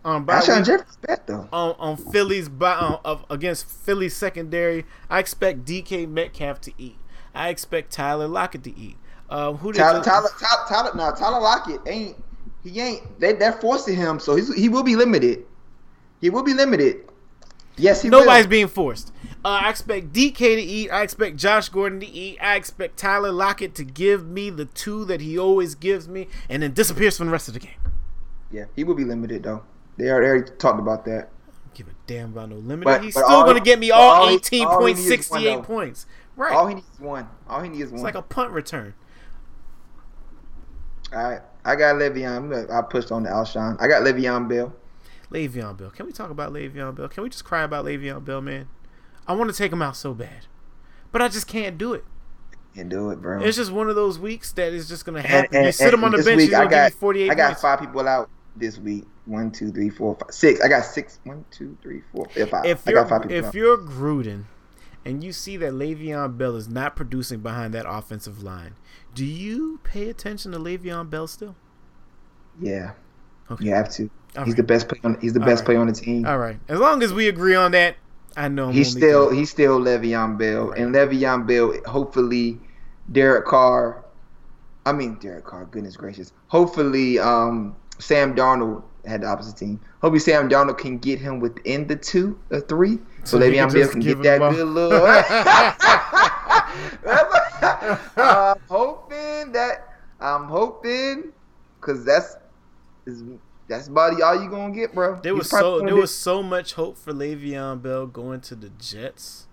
on 0.04 0.26
bye 0.26 0.40
Alshon 0.40 0.58
week 0.58 0.66
Jeffries 0.66 0.98
back 0.98 1.26
though. 1.28 1.48
on 1.52 1.76
on 1.80 1.98
Philly's 1.98 2.50
by 2.50 2.74
uh, 2.74 3.00
of, 3.06 3.26
against 3.30 3.68
Philly's 3.68 4.16
secondary. 4.16 4.86
I 5.10 5.20
expect 5.20 5.64
DK 5.64 6.10
Metcalf 6.10 6.60
to 6.62 6.74
eat. 6.78 6.98
I 7.34 7.50
expect 7.50 7.92
Tyler 7.92 8.28
Lockett 8.28 8.64
to 8.66 8.78
eat. 8.78 8.98
Uh, 9.30 9.54
who 9.54 9.72
did 9.72 9.80
Tyler, 9.80 10.04
Tyler, 10.04 10.30
Tyler, 10.40 10.66
Tyler, 10.70 10.92
no, 10.96 11.12
Tyler 11.16 11.40
Lockett 11.40 11.82
ain't. 11.88 12.22
He 12.64 12.80
ain't. 12.80 13.20
They, 13.20 13.34
they're 13.34 13.54
forcing 13.54 13.96
him, 13.96 14.20
so 14.20 14.36
he's, 14.36 14.54
he 14.54 14.70
will 14.70 14.84
be 14.84 14.96
limited. 14.96 15.46
He 16.22 16.30
will 16.30 16.44
be 16.44 16.54
limited. 16.54 17.10
Yes, 17.78 18.02
he 18.02 18.10
Nobody's 18.10 18.46
will. 18.46 18.50
being 18.52 18.68
forced. 18.68 19.12
Uh, 19.44 19.60
I 19.64 19.70
expect 19.70 20.14
DK 20.14 20.38
to 20.38 20.62
eat. 20.62 20.90
I 20.90 21.04
expect 21.04 21.36
Josh 21.38 21.70
Gordon 21.70 22.00
to 22.00 22.08
eat. 22.08 22.38
I 22.42 22.56
expect 22.56 22.98
Tyler 22.98 23.32
Lockett 23.32 23.76
to 23.76 23.84
give 23.84 24.26
me 24.26 24.50
the 24.50 24.66
two 24.66 25.06
that 25.06 25.22
he 25.22 25.38
always 25.38 25.76
gives 25.76 26.08
me, 26.08 26.28
and 26.50 26.64
then 26.64 26.74
disappears 26.74 27.18
from 27.18 27.28
the 27.28 27.32
rest 27.32 27.48
of 27.48 27.54
the 27.54 27.60
game. 27.60 27.78
Yeah, 28.52 28.66
he 28.76 28.84
will 28.84 28.96
be 28.96 29.04
limited 29.04 29.44
though. 29.44 29.64
They 29.98 30.10
already, 30.10 30.50
talked 30.58 30.80
about 30.80 31.06
that. 31.06 31.30
Give 31.74 31.88
a 31.88 31.92
damn 32.08 32.32
about 32.32 32.50
no 32.50 32.56
limit. 32.56 33.04
He's 33.04 33.14
but 33.14 33.26
still 33.26 33.44
going 33.44 33.58
to 33.58 33.62
get 33.64 33.80
me 33.80 33.92
all 33.92 34.30
eighteen 34.30 34.68
point 34.68 34.68
sixty 34.68 34.68
eight 34.68 34.68
he- 34.68 34.68
eighteen 34.68 34.68
all 34.68 34.80
he 34.80 34.94
point 34.94 34.98
needs 34.98 35.00
is 35.00 35.30
one, 35.30 35.40
sixty 35.42 35.48
eight 35.48 35.56
though. 35.56 35.62
points. 35.62 36.06
Right. 36.38 36.54
All 36.54 36.68
he 36.68 36.76
needs 36.76 36.88
is 36.94 37.00
one. 37.00 37.30
All 37.50 37.62
he 37.62 37.70
needs 37.70 37.82
is 37.84 37.92
one. 37.92 37.96
it's 37.96 38.04
like 38.04 38.16
a 38.16 38.22
punt 38.22 38.52
return. 38.52 38.94
All 41.14 41.24
right, 41.24 41.42
I 41.64 41.76
got 41.76 41.96
Le'Veon. 41.96 42.70
I 42.72 42.82
pushed 42.82 43.12
on 43.12 43.24
the 43.24 43.30
Alshon. 43.30 43.78
I 43.80 43.88
got 43.88 44.02
Le'Veon 44.02 44.50
Bell. 44.50 44.74
Le'Veon 45.32 45.78
Bell. 45.78 45.90
Can 45.90 46.06
we 46.06 46.12
talk 46.12 46.30
about 46.30 46.52
Le'Veon 46.54 46.96
Bell? 46.96 47.08
Can 47.08 47.24
we 47.24 47.30
just 47.30 47.46
cry 47.46 47.64
about 47.64 47.86
Le'Veon 47.86 48.24
Bell, 48.24 48.42
man? 48.42 48.68
I 49.28 49.34
want 49.34 49.50
to 49.50 49.56
take 49.58 49.72
him 49.72 49.82
out 49.82 49.96
so 49.98 50.14
bad, 50.14 50.46
but 51.12 51.22
I 51.22 51.28
just 51.30 51.48
can't 51.48 51.78
do 51.78 51.94
it. 51.94 52.04
Can't 52.76 52.90
do 52.90 53.10
it, 53.10 53.22
bro. 53.22 53.42
It's 53.42 53.58
just 53.58 53.72
one 53.72 53.90
of 53.90 53.96
those 53.96 54.20
weeks 54.20 54.52
that 54.54 54.74
is 54.74 54.88
just 54.88 55.06
going 55.06 55.22
to 55.22 55.28
happen. 55.28 55.56
and- 55.56 55.66
you 55.68 55.72
sit 55.72 55.94
him 55.94 56.04
on 56.04 56.12
the 56.12 56.22
bench, 56.24 56.38
week 56.38 56.54
I 56.54 56.68
got 56.68 56.92
you 56.92 56.98
forty 56.98 57.22
eight 57.24 57.32
I 57.32 57.36
got 57.36 57.48
points. 57.48 57.62
five 57.62 57.80
people 57.80 58.08
out 58.08 58.30
this 58.56 58.78
week. 58.78 59.06
One, 59.26 59.50
two, 59.50 59.72
three, 59.72 59.90
four, 59.90 60.16
five, 60.16 60.32
six. 60.32 60.62
I 60.62 60.68
got 60.68 60.86
six. 60.86 61.20
One, 61.24 61.46
two, 61.50 61.78
three, 61.82 62.02
four. 62.12 62.28
Yeah, 62.36 62.44
if 62.44 62.54
I 62.88 62.92
you're 62.92 63.02
got 63.02 63.10
five 63.10 63.22
people 63.24 63.38
if 63.38 63.46
out. 63.46 63.54
you're 63.56 63.78
Gruden 63.78 64.44
and 65.04 65.24
you 65.24 65.32
see 65.34 65.58
that 65.58 65.72
Le'Veon 65.74 66.38
Bell 66.38 66.56
is 66.56 66.68
not 66.68 66.96
producing 66.96 67.40
behind 67.40 67.74
that 67.74 67.86
offensive 67.90 68.44
line, 68.44 68.76
do 69.16 69.26
you 69.26 69.80
pay 69.84 70.10
attention 70.10 70.52
to 70.52 70.60
Le'Veon 70.60 71.10
Bell 71.10 71.26
still? 71.28 71.56
Yeah, 72.62 72.92
Okay. 73.50 73.66
you 73.66 73.72
have 73.74 73.90
to. 73.94 74.10
All 74.38 74.44
he's 74.44 74.54
right. 74.54 74.58
the 74.58 74.64
best 74.64 74.88
player. 74.90 75.02
On, 75.04 75.20
he's 75.22 75.34
the 75.34 75.40
All 75.40 75.46
best 75.46 75.62
right. 75.62 75.66
player 75.66 75.80
on 75.80 75.88
the 75.88 75.94
team. 75.94 76.26
All 76.26 76.38
right. 76.38 76.58
As 76.68 76.80
long 76.80 77.02
as 77.04 77.14
we 77.14 77.28
agree 77.28 77.56
on 77.56 77.72
that, 77.72 77.96
I 78.38 78.48
know 78.50 78.68
I'm 78.68 78.74
He's 78.74 78.92
still 78.92 79.30
good. 79.30 79.38
he's 79.38 79.50
still 79.50 79.80
Le'Veon 79.80 80.38
Bell, 80.38 80.72
and 80.72 80.94
Le'Veon 80.94 81.48
Bell. 81.48 81.74
Hopefully, 81.92 82.60
Derek 83.12 83.46
Carr. 83.46 84.04
I 84.86 84.92
mean 84.92 85.16
Derek 85.16 85.46
Carr. 85.46 85.66
Goodness 85.66 85.96
gracious. 85.98 86.34
Hopefully, 86.48 87.18
um, 87.20 87.76
Sam 88.00 88.36
Darnold 88.36 88.84
had 89.06 89.22
the 89.22 89.28
opposite 89.28 89.56
team. 89.58 89.80
Hopefully, 90.02 90.20
Sam 90.20 90.50
Darnold 90.50 90.78
can 90.78 90.98
get 90.98 91.18
him 91.20 91.40
within 91.40 91.88
the 91.88 91.96
two 91.96 92.38
or 92.52 92.60
three, 92.60 92.98
so, 93.24 93.38
So 93.38 93.40
Le'Veon 93.40 93.74
Bell 93.74 93.88
can 93.88 94.00
get 94.02 94.22
that 94.24 94.40
good 94.52 94.68
look. 94.68 94.92
I'm 98.18 98.60
hoping 98.70 99.52
that 99.54 99.88
I'm 100.20 100.46
hoping 100.46 101.32
because 101.80 102.04
that's 102.06 102.36
is 103.06 103.24
that's 103.68 103.88
about 103.88 104.22
all 104.22 104.42
you 104.44 104.50
gonna 104.50 104.74
get, 104.74 104.94
bro. 104.94 105.20
There 105.22 105.36
was 105.36 105.50
so 105.50 105.80
there 105.82 105.96
was 105.96 106.14
so 106.16 106.42
much 106.44 106.74
hope 106.74 106.98
for 106.98 107.14
Le'Veon 107.14 107.82
Bell 107.82 108.06
going 108.08 108.42
to 108.42 108.56
the 108.56 108.70
Jets. 108.70 109.48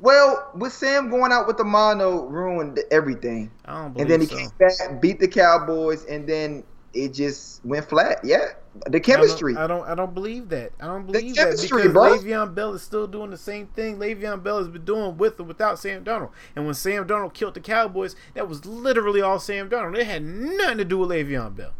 Well, 0.00 0.50
with 0.56 0.72
Sam 0.72 1.10
going 1.10 1.30
out 1.32 1.46
with 1.46 1.58
the 1.58 1.64
mono 1.64 2.24
ruined 2.24 2.80
everything. 2.90 3.52
I 3.64 3.82
don't 3.82 4.00
And 4.00 4.10
then 4.10 4.20
he 4.20 4.26
so. 4.26 4.36
came 4.36 4.48
back, 4.58 5.00
beat 5.00 5.20
the 5.20 5.28
Cowboys, 5.28 6.04
and 6.06 6.28
then 6.28 6.64
it 6.92 7.14
just 7.14 7.64
went 7.64 7.88
flat. 7.88 8.18
Yeah. 8.24 8.38
The 8.74 8.80
I 8.86 8.90
don't- 8.90 9.02
chemistry. 9.04 9.54
I 9.56 9.66
don't, 9.68 9.86
I 9.86 9.94
don't. 9.94 10.12
believe 10.12 10.48
that. 10.48 10.72
I 10.80 10.86
don't 10.86 11.06
believe 11.06 11.36
that 11.36 11.44
chemistry, 11.44 11.82
because 11.82 11.92
bro. 11.92 12.18
Le'Veon 12.18 12.52
Bell 12.54 12.74
is 12.74 12.82
still 12.82 13.06
doing 13.06 13.30
the 13.30 13.36
same 13.38 13.68
thing 13.68 13.98
Le'Veon 13.98 14.42
Bell 14.42 14.58
has 14.58 14.66
been 14.68 14.84
doing 14.84 15.16
with 15.18 15.38
or 15.38 15.44
without 15.44 15.78
Sam 15.78 16.02
Darnold. 16.04 16.30
And 16.56 16.64
when 16.64 16.74
Sam 16.74 17.06
Darnold 17.06 17.32
killed 17.34 17.54
the 17.54 17.60
Cowboys, 17.60 18.16
that 18.34 18.48
was 18.48 18.64
literally 18.66 19.20
all 19.22 19.38
Sam 19.38 19.68
Darnold. 19.70 19.96
It 19.98 20.06
had 20.06 20.24
nothing 20.24 20.78
to 20.78 20.84
do 20.84 20.98
with 20.98 21.10
Le'Veon 21.10 21.54
Bell. 21.54 21.72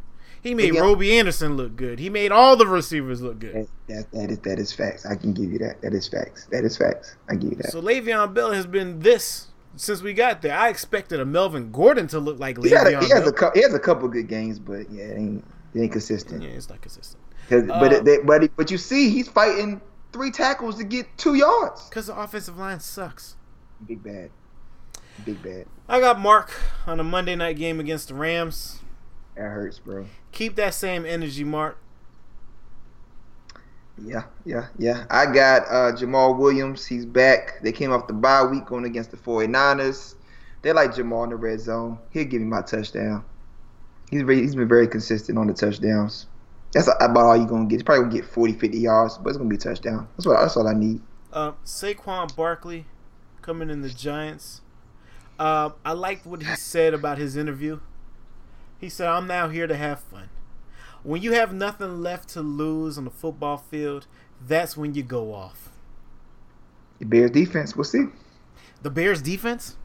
He 0.42 0.54
made 0.54 0.74
Yeah. 0.74 0.80
Robby 0.80 1.16
Anderson 1.18 1.56
look 1.56 1.76
good. 1.76 1.98
He 2.00 2.10
made 2.10 2.32
all 2.32 2.56
the 2.56 2.66
receivers 2.66 3.22
look 3.22 3.38
good. 3.38 3.54
That, 3.54 3.68
that, 3.88 4.12
that 4.12 4.30
is 4.30 4.38
that 4.40 4.58
is 4.58 4.72
facts. 4.72 5.06
I 5.06 5.14
can 5.14 5.32
give 5.32 5.52
you 5.52 5.58
that. 5.60 5.80
That 5.82 5.94
is 5.94 6.08
facts. 6.08 6.46
That 6.50 6.64
is 6.64 6.76
facts. 6.76 7.16
I 7.30 7.34
give 7.36 7.50
you 7.50 7.56
that. 7.58 7.70
So 7.70 7.80
Le'Veon 7.80 8.34
Bell 8.34 8.50
has 8.50 8.66
been 8.66 8.98
this 8.98 9.48
since 9.76 10.02
we 10.02 10.12
got 10.12 10.42
there. 10.42 10.56
I 10.58 10.68
expected 10.68 11.20
a 11.20 11.24
Melvin 11.24 11.70
Gordon 11.70 12.08
to 12.08 12.18
look 12.18 12.38
like 12.40 12.62
he, 12.62 12.70
had 12.70 12.88
a, 12.88 12.90
Le'Veon 12.90 13.02
he 13.04 13.10
has 13.10 13.32
Bell. 13.32 13.50
a 13.50 13.54
he 13.54 13.62
has 13.62 13.72
a 13.74 13.78
couple 13.78 14.08
good 14.08 14.26
games, 14.28 14.58
but 14.58 14.90
yeah, 14.90 15.04
it 15.04 15.16
ain't 15.18 15.44
it 15.74 15.80
ain't 15.80 15.92
consistent. 15.92 16.42
yeah, 16.42 16.50
it's 16.50 16.68
not 16.68 16.80
consistent 16.82 17.22
'Cause- 17.48 17.64
but 17.66 17.92
Uh, 17.92 17.96
it, 17.96 18.04
they, 18.04 18.18
but 18.18 18.44
it- 18.44 18.52
but 18.56 18.70
you 18.70 18.78
see, 18.78 19.10
he's 19.10 19.28
fighting 19.28 19.80
three 20.12 20.30
tackles 20.32 20.76
to 20.78 20.84
get 20.84 21.06
two 21.16 21.34
yards. 21.34 21.88
because 21.88 22.08
the 22.08 22.18
offensive 22.20 22.58
line 22.58 22.80
sucks. 22.80 23.36
Big 23.86 24.02
bad. 24.02 24.30
Big 25.24 25.40
bad. 25.42 25.66
I 25.88 26.00
got 26.00 26.18
Mark 26.20 26.50
on 26.86 26.98
a 27.00 27.04
Monday 27.04 27.34
night 27.36 27.56
game 27.56 27.78
against 27.80 28.08
the 28.08 28.14
Rams. 28.14 28.80
That 29.36 29.42
hurts, 29.42 29.78
bro. 29.78 30.06
Keep 30.32 30.56
that 30.56 30.74
same 30.74 31.06
energy, 31.06 31.44
Mark. 31.44 31.78
Yeah, 33.98 34.24
yeah, 34.44 34.68
yeah. 34.78 35.04
I 35.10 35.26
got 35.26 35.62
uh, 35.68 35.92
Jamaal 35.92 36.38
Williams. 36.38 36.86
He's 36.86 37.06
back. 37.06 37.62
They 37.62 37.72
came 37.72 37.92
off 37.92 38.06
the 38.06 38.14
bye 38.14 38.44
week 38.44 38.66
going 38.66 38.84
against 38.84 39.10
the 39.10 39.16
49ers. 39.16 40.14
They 40.62 40.72
like 40.72 40.92
Jamaal 40.94 41.24
in 41.24 41.30
the 41.30 41.36
red 41.36 41.60
zone. 41.60 41.98
He'll 42.10 42.24
give 42.24 42.40
me 42.40 42.46
my 42.46 42.62
touchdown. 42.62 43.24
He's 44.10 44.22
very, 44.22 44.40
he's 44.40 44.54
been 44.54 44.68
very 44.68 44.86
consistent 44.88 45.38
on 45.38 45.46
the 45.46 45.54
touchdowns. 45.54 46.26
That's 46.72 46.88
about 47.00 47.24
all 47.24 47.36
you're 47.36 47.46
going 47.46 47.68
to 47.68 47.70
get. 47.70 47.76
He's 47.76 47.82
probably 47.82 48.04
going 48.04 48.16
to 48.16 48.20
get 48.22 48.30
40, 48.30 48.52
50 48.54 48.78
yards, 48.78 49.18
but 49.18 49.30
it's 49.30 49.38
going 49.38 49.48
to 49.48 49.56
be 49.56 49.60
a 49.60 49.62
touchdown. 49.62 50.08
That's 50.16 50.26
what 50.26 50.40
that's 50.40 50.56
all 50.56 50.66
I 50.66 50.74
need. 50.74 51.00
Uh, 51.32 51.52
Saquon 51.64 52.34
Barkley 52.34 52.86
coming 53.40 53.70
in 53.70 53.82
the 53.82 53.88
Giants. 53.88 54.60
Uh, 55.38 55.70
I 55.84 55.92
liked 55.92 56.26
what 56.26 56.42
he 56.42 56.54
said 56.56 56.94
about 56.94 57.18
his 57.18 57.36
interview. 57.36 57.80
He 58.82 58.88
said, 58.88 59.06
"I'm 59.06 59.28
now 59.28 59.48
here 59.48 59.68
to 59.68 59.76
have 59.76 60.00
fun. 60.00 60.28
When 61.04 61.22
you 61.22 61.32
have 61.32 61.54
nothing 61.54 62.02
left 62.02 62.28
to 62.30 62.42
lose 62.42 62.98
on 62.98 63.04
the 63.04 63.10
football 63.10 63.56
field, 63.56 64.08
that's 64.44 64.76
when 64.76 64.92
you 64.94 65.04
go 65.04 65.32
off." 65.32 65.70
The 66.98 67.06
Bears 67.06 67.30
defense, 67.30 67.76
we'll 67.76 67.84
see. 67.84 68.06
The 68.82 68.90
Bears 68.90 69.22
defense. 69.22 69.76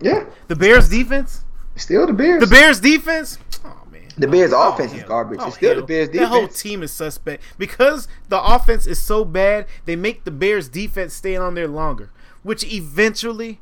Yeah, 0.00 0.24
The 0.48 0.56
Bears 0.56 0.88
defense. 0.88 1.44
still 1.76 2.06
the 2.08 2.12
Bears. 2.12 2.40
The 2.40 2.46
Bears 2.48 2.80
defense. 2.80 3.38
Oh 3.64 3.82
man. 3.90 4.08
The 4.16 4.26
Bears' 4.26 4.52
Oh, 4.52 4.72
offense 4.72 4.92
is 4.94 5.04
garbage. 5.04 5.38
Oh, 5.40 5.46
it's 5.46 5.56
still 5.56 5.72
hell. 5.74 5.80
the 5.80 5.86
Bears 5.86 6.08
defense. 6.08 6.28
That 6.30 6.36
whole 6.36 6.48
team 6.48 6.82
is 6.82 6.90
suspect 6.92 7.42
because 7.56 8.08
the 8.28 8.42
offense 8.42 8.86
is 8.88 9.00
so 9.00 9.24
bad. 9.24 9.66
They 9.84 9.94
make 9.94 10.24
the 10.24 10.32
Bears 10.32 10.68
defense 10.68 11.14
stay 11.14 11.36
on 11.36 11.54
there 11.54 11.68
longer, 11.68 12.10
which 12.42 12.64
eventually 12.64 13.60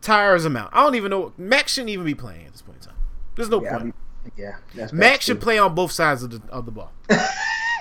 tires 0.00 0.42
them 0.42 0.56
out. 0.56 0.70
I 0.72 0.82
don't 0.82 0.96
even 0.96 1.10
know. 1.10 1.32
Max 1.38 1.72
shouldn't 1.74 1.90
even 1.90 2.04
be 2.06 2.14
playing 2.14 2.46
at 2.46 2.52
this 2.52 2.62
point 2.62 2.78
in 2.78 2.84
time. 2.88 2.93
There's 3.36 3.48
no 3.48 3.62
yeah, 3.62 3.68
I 3.68 3.72
point. 3.72 3.84
mean, 3.84 3.94
yeah, 4.36 4.56
that's 4.74 4.92
Max 4.92 5.24
should 5.24 5.40
play 5.40 5.58
on 5.58 5.74
both 5.74 5.92
sides 5.92 6.22
of 6.22 6.30
the 6.30 6.42
of 6.50 6.66
the 6.66 6.72
ball. 6.72 6.92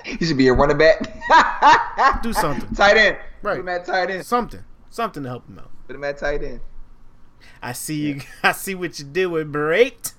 He 0.04 0.26
should 0.26 0.38
be 0.38 0.48
a 0.48 0.54
running 0.54 0.78
back. 0.78 2.22
Do 2.24 2.34
something. 2.34 2.74
tight 2.76 2.98
end. 2.98 3.18
Right. 3.42 3.54
Put 3.54 3.60
him 3.62 3.70
at 3.70 3.86
tight 3.86 4.10
end. 4.12 4.26
Something. 4.26 4.64
Something 4.90 5.24
to 5.24 5.30
help 5.30 5.48
him 5.48 5.60
out. 5.60 5.72
Put 5.88 5.96
him 5.96 6.04
at 6.04 6.18
tight 6.18 6.44
end. 6.44 6.60
I 7.62 7.72
see 7.72 8.08
you. 8.08 8.22
I 8.44 8.52
see 8.52 8.76
what 8.76 9.00
you 9.00 9.06
did 9.06 9.28
with 9.28 9.52
Brait. 9.52 10.14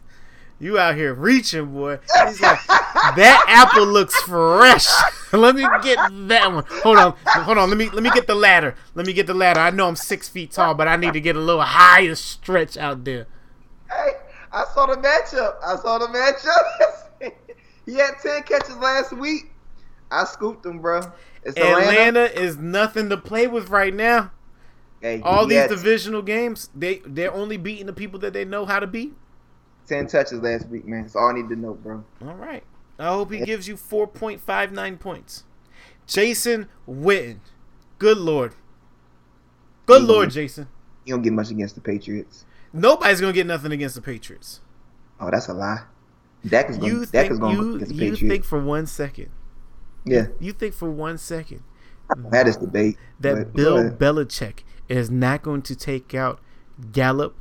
You 0.59 0.79
out 0.79 0.95
here 0.95 1.13
reaching, 1.13 1.75
boy. 1.75 1.99
He's 2.27 2.41
like, 2.41 2.65
that 2.67 3.45
apple 3.49 3.87
looks 3.87 4.19
fresh. 4.23 4.87
let 5.33 5.55
me 5.55 5.67
get 5.83 5.99
that 6.29 6.53
one. 6.53 6.65
Hold 6.83 6.97
on, 6.97 7.15
hold 7.27 7.59
on. 7.59 7.69
Let 7.69 7.77
me 7.77 7.91
let 7.91 8.03
me 8.03 8.11
get 8.11 8.27
the 8.27 8.37
ladder. 8.37 8.75
Let 8.95 9.05
me 9.05 9.13
get 9.13 9.27
the 9.27 9.35
ladder. 9.35 9.61
I 9.61 9.71
know 9.71 9.89
I'm 9.89 9.97
six 9.97 10.29
feet 10.29 10.53
tall, 10.53 10.75
but 10.75 10.87
I 10.89 10.97
need 10.97 11.13
to 11.13 11.21
get 11.21 11.35
a 11.37 11.41
little 11.41 11.61
higher 11.61 12.15
stretch 12.15 12.77
out 12.79 13.05
there. 13.05 13.27
Hey, 13.91 14.13
I 14.55 14.65
saw 14.73 14.87
the 14.87 14.97
matchup. 14.97 15.57
I 15.63 15.77
saw 15.77 15.99
the 15.99 16.07
matchup. 16.07 17.33
he 17.87 17.95
had 17.95 18.15
ten 18.23 18.43
catches 18.45 18.77
last 18.77 19.13
week. 19.13 19.51
I 20.11 20.25
scooped 20.25 20.65
him, 20.65 20.79
bro. 20.79 21.01
It's 21.43 21.59
Atlanta. 21.59 21.81
Atlanta 21.81 22.41
is 22.41 22.57
nothing 22.57 23.09
to 23.09 23.17
play 23.17 23.49
with 23.49 23.69
right 23.69 23.93
now. 23.93 24.31
Hey, 25.01 25.21
All 25.23 25.47
these 25.47 25.69
divisional 25.69 26.23
games, 26.23 26.71
they 26.75 27.03
they're 27.05 27.35
only 27.35 27.57
beating 27.57 27.87
the 27.87 27.93
people 27.93 28.21
that 28.21 28.33
they 28.33 28.45
know 28.45 28.65
how 28.65 28.79
to 28.79 28.87
beat. 28.87 29.13
ten 29.87 30.07
touches 30.07 30.41
last 30.41 30.69
week, 30.69 30.87
man. 30.87 31.03
That's 31.03 31.17
all 31.17 31.31
I 31.31 31.33
need 31.35 31.49
to 31.49 31.57
know, 31.57 31.75
bro. 31.75 32.05
All 32.23 32.35
right. 32.37 32.63
I 32.99 33.09
hope 33.09 33.33
he 33.33 33.41
gives 33.41 33.67
you 33.67 33.75
4.59 33.75 35.01
points. 35.01 35.43
Jason 36.07 36.69
Witten. 36.89 37.41
Good 37.99 38.19
lord. 38.19 38.55
Good 39.87 40.05
lord, 40.05 40.31
Jason. 40.31 40.69
He 41.05 41.11
don't 41.11 41.23
get 41.23 41.33
much 41.33 41.51
against 41.51 41.75
the 41.75 41.81
Patriots. 41.81 42.44
Nobody's 42.75 43.21
going 43.21 43.33
to 43.33 43.37
get 43.37 43.47
nothing 43.47 43.73
against 43.73 43.95
the 43.95 44.03
Patriots. 44.03 44.61
Oh, 45.21 45.31
that's 45.31 45.49
a 45.49 45.55
lie. 45.55 45.85
Dak 46.47 46.69
is 46.69 46.77
going. 46.77 46.93
You 46.93 47.01
Dak 47.07 47.11
think 47.13 47.33
is 47.33 47.39
going 47.39 47.57
you, 47.57 47.75
against 47.77 47.89
the 47.89 47.95
you 47.95 48.01
Patriots. 48.13 48.33
think 48.33 48.45
for 48.45 48.59
one 48.61 48.87
second. 48.87 49.31
yeah, 50.05 50.27
You 50.41 50.53
think 50.53 50.75
for 50.75 50.91
one 50.91 51.17
second 51.17 51.63
I 52.11 52.37
had 52.37 52.47
this 52.47 52.57
debate. 52.57 52.99
that 53.21 53.55
Bill 53.55 53.91
Belichick 53.91 54.59
is 54.89 55.11
not 55.11 55.43
going 55.43 55.63
to 55.63 55.75
take 55.77 56.15
out 56.15 56.41
Gallup, 56.93 57.35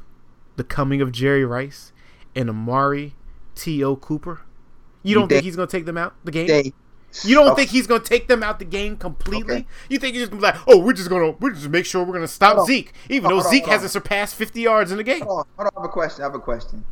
the 0.56 0.64
coming 0.64 1.02
of 1.02 1.12
Jerry 1.12 1.44
Rice, 1.44 1.92
and 2.36 2.50
Amari 2.50 3.16
T.O. 3.56 3.96
Cooper? 3.98 4.42
You 5.02 5.16
don't 5.16 5.24
think 5.24 5.32
think- 5.38 5.44
he's 5.46 5.56
going 5.58 5.68
to 5.68 5.72
take 5.78 5.86
them 5.86 5.98
out 5.98 6.14
the 6.24 6.32
game? 6.32 6.72
You 7.24 7.36
don't 7.36 7.50
Oh, 7.52 7.56
think 7.56 7.70
he's 7.70 7.86
gonna 7.88 8.04
take 8.04 8.28
them 8.28 8.42
out 8.44 8.60
the 8.60 8.66
game 8.66 8.98
completely? 8.98 9.54
Okay. 9.54 9.66
You 9.90 10.00
think 10.00 10.16
he's 10.16 10.24
just 10.24 10.32
gonna 10.32 10.42
be 10.42 10.48
like, 10.48 10.68
oh, 10.68 10.80
we're 10.80 10.94
just 10.94 11.10
gonna 11.10 11.32
we're 11.40 11.52
just 11.52 11.70
make 11.70 11.86
sure 11.86 12.04
we're 12.04 12.14
gonna 12.14 12.28
stop 12.28 12.56
Hold 12.56 12.62
on. 12.62 12.66
Zeke, 12.68 12.94
even 13.10 13.30
Hold 13.30 13.44
though 13.44 13.48
on, 13.48 13.52
Zeke 13.52 13.66
hasn't 13.68 13.92
surpassed 13.92 14.36
50 14.36 14.62
yards 14.62 14.92
in 14.92 14.98
the 14.98 15.04
game. 15.04 15.22
Hold 15.22 15.40
on, 15.40 15.46
hold 15.58 15.68
on. 15.68 15.72
I 15.76 15.80
have 15.82 15.90
a 15.90 15.92
question. 15.94 16.22
I 16.22 16.26
have 16.26 16.36
a 16.36 16.40
question. 16.40 16.84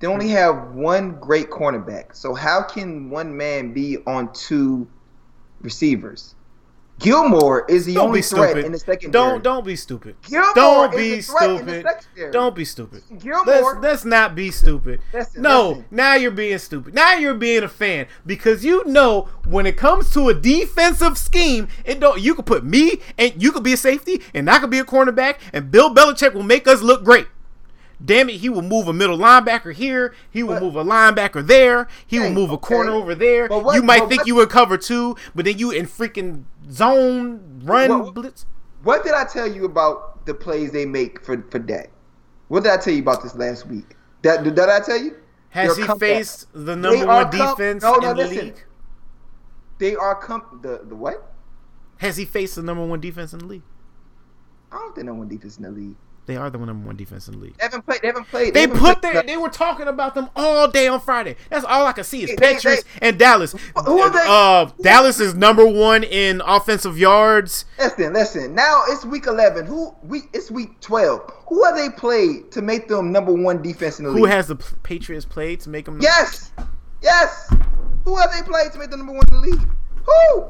They 0.00 0.06
only 0.06 0.28
have 0.28 0.72
one 0.72 1.12
great 1.20 1.50
cornerback. 1.50 2.16
So 2.16 2.34
how 2.34 2.62
can 2.62 3.10
one 3.10 3.36
man 3.36 3.72
be 3.72 3.98
on 4.06 4.32
two 4.32 4.88
receivers? 5.60 6.34
Gilmore 7.00 7.64
is 7.68 7.86
the 7.86 7.94
Don't 7.94 8.08
only 8.08 8.22
threat 8.22 8.50
stupid. 8.50 8.64
in 8.66 8.72
the 8.72 8.78
secondary. 8.78 9.10
Don't 9.12 9.42
don't 9.42 9.64
be 9.64 9.74
stupid. 9.76 10.16
Gilmore 10.22 10.54
don't 10.54 10.94
is 10.94 10.96
be 11.00 11.16
the 11.16 11.22
threat 11.22 11.50
in 11.50 11.66
the 11.66 11.72
stupid. 11.72 11.86
secondary. 12.02 12.32
Don't 12.32 12.54
be 12.54 12.64
stupid. 12.64 13.02
Gilmore. 13.18 13.44
Let's, 13.46 13.82
let's 13.82 14.04
not 14.04 14.34
be 14.34 14.50
stupid. 14.50 15.00
Listen, 15.12 15.42
no, 15.42 15.68
listen. 15.70 15.84
now 15.90 16.14
you're 16.14 16.30
being 16.30 16.58
stupid. 16.58 16.94
Now 16.94 17.14
you're 17.14 17.34
being 17.34 17.62
a 17.62 17.68
fan 17.68 18.06
because 18.26 18.64
you 18.64 18.84
know 18.86 19.28
when 19.46 19.66
it 19.66 19.76
comes 19.76 20.10
to 20.12 20.28
a 20.28 20.34
defensive 20.34 21.16
scheme, 21.18 21.68
it 21.84 22.00
don't. 22.00 22.20
You 22.20 22.34
could 22.34 22.46
put 22.46 22.64
me 22.64 23.00
and 23.18 23.32
you 23.42 23.50
could 23.52 23.64
be 23.64 23.72
a 23.72 23.76
safety, 23.78 24.20
and 24.34 24.48
I 24.50 24.58
could 24.58 24.70
be 24.70 24.78
a 24.78 24.84
cornerback, 24.84 25.36
and 25.52 25.70
Bill 25.70 25.94
Belichick 25.94 26.34
will 26.34 26.42
make 26.42 26.68
us 26.68 26.82
look 26.82 27.02
great. 27.04 27.26
Damn 28.02 28.30
it, 28.30 28.36
he 28.36 28.48
will 28.48 28.62
move 28.62 28.88
a 28.88 28.92
middle 28.92 29.18
linebacker 29.18 29.74
here. 29.74 30.14
He 30.30 30.42
will 30.42 30.54
But- 30.54 30.62
move 30.62 30.76
a 30.76 30.84
linebacker 30.84 31.46
there. 31.46 31.86
He 32.06 32.18
will 32.18 32.28
Hey, 32.28 32.34
move 32.34 32.50
a 32.50 32.54
okay. 32.54 32.74
corner 32.74 32.92
over 32.92 33.14
there. 33.14 33.46
What- 33.48 33.74
you 33.74 33.82
might 33.82 34.08
think 34.08 34.20
what- 34.22 34.26
you 34.26 34.34
would 34.36 34.48
cover 34.48 34.76
two, 34.78 35.16
but 35.34 35.44
then 35.44 35.58
you 35.58 35.70
in 35.70 35.86
freaking 35.86 36.44
zone 36.70 37.60
run 37.64 37.90
What- 38.04 38.14
blitz. 38.14 38.46
What 38.82 39.04
did 39.04 39.12
I 39.12 39.24
tell 39.24 39.46
you 39.46 39.66
about 39.66 40.24
the 40.24 40.32
plays 40.32 40.72
they 40.72 40.86
make 40.86 41.22
for 41.24 41.44
for 41.50 41.58
Dak? 41.58 41.90
What 42.48 42.62
did 42.62 42.72
I 42.72 42.78
tell 42.78 42.94
you 42.94 43.00
about 43.02 43.22
this 43.22 43.34
last 43.34 43.66
week? 43.66 43.96
That 44.22 44.42
did 44.44 44.58
I 44.58 44.80
tell 44.80 44.96
you? 44.98 45.14
Has 45.50 45.76
he 45.76 45.82
come 45.84 45.98
back. 45.98 46.08
faced 46.08 46.46
the 46.54 46.76
number 46.76 47.04
are 47.06 47.24
one 47.24 47.30
defense 47.30 47.82
No, 47.82 47.94
in 47.96 48.00
no, 48.02 48.08
the 48.08 48.14
listen. 48.14 48.36
league? 48.46 48.64
They 49.78 49.94
are 49.96 50.14
come 50.14 50.42
the 50.62 50.80
the 50.88 50.94
what? 50.94 51.32
Has 51.98 52.16
he 52.16 52.24
faced 52.24 52.54
the 52.56 52.62
number 52.62 52.84
one 52.86 53.00
defense 53.00 53.32
in 53.34 53.40
the 53.40 53.46
league? 53.46 53.62
I 54.72 54.76
don't 54.78 54.94
think 54.94 55.06
no 55.06 55.14
one 55.14 55.28
defense 55.28 55.58
in 55.58 55.64
the 55.64 55.70
league. 55.70 55.96
They 56.26 56.36
are 56.36 56.48
the 56.48 56.58
number 56.58 56.86
one 56.86 56.96
defense 56.96 57.26
in 57.26 57.34
the 57.34 57.40
league. 57.40 57.56
They 57.58 57.64
haven't 57.64 57.84
played. 57.86 58.02
They 58.02 58.06
haven't 58.08 58.28
played. 58.28 58.54
They 58.54 58.60
haven't 58.60 58.78
put 58.78 59.00
played- 59.00 59.14
their, 59.14 59.22
they 59.24 59.36
were 59.36 59.48
talking 59.48 59.88
about 59.88 60.14
them 60.14 60.28
all 60.36 60.68
day 60.68 60.86
on 60.86 61.00
Friday. 61.00 61.34
That's 61.48 61.64
all 61.64 61.86
I 61.86 61.92
could 61.92 62.06
see 62.06 62.22
is 62.22 62.30
They- 62.30 62.36
they- 62.36 62.54
Patriots 62.54 62.84
and 63.02 63.18
Dallas. 63.18 63.52
Who 63.84 63.98
are 64.00 64.10
they? 64.10 64.24
Uh, 64.28 64.70
Dallas 64.80 65.18
is 65.18 65.34
number 65.34 65.66
one 65.66 66.04
in 66.04 66.40
offensive 66.46 66.98
yards. 66.98 67.64
Listen, 67.78 68.12
listen. 68.12 68.54
Now 68.54 68.82
it's 68.88 69.04
week 69.04 69.26
eleven. 69.26 69.66
Who 69.66 69.94
week? 70.04 70.28
It's 70.32 70.50
week 70.50 70.78
twelve. 70.80 71.32
Who 71.48 71.64
have 71.64 71.74
they 71.74 71.88
played 71.90 72.52
to 72.52 72.62
make 72.62 72.86
them 72.86 73.10
number 73.10 73.32
one 73.32 73.60
defense 73.60 73.98
in 73.98 74.04
the 74.04 74.10
league? 74.12 74.20
Who 74.20 74.26
has 74.26 74.46
the 74.46 74.56
Patriots 74.56 75.24
played 75.26 75.58
to 75.60 75.70
make 75.70 75.86
them? 75.86 75.98
Yes, 76.00 76.52
yes. 77.02 77.52
Who 78.04 78.16
have 78.16 78.30
they 78.32 78.42
played 78.42 78.70
to 78.72 78.78
make 78.78 78.90
them 78.90 79.00
number 79.00 79.14
one 79.14 79.24
in 79.32 79.40
the 79.40 79.46
league? 79.48 79.68
Who? 80.06 80.44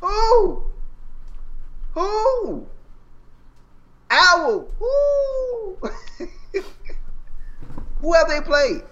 Who? 0.00 0.64
Who? 1.94 2.66
Owl. 4.10 4.68
Who? 8.00 8.12
Have 8.12 8.28
they 8.28 8.40
played? 8.40 8.82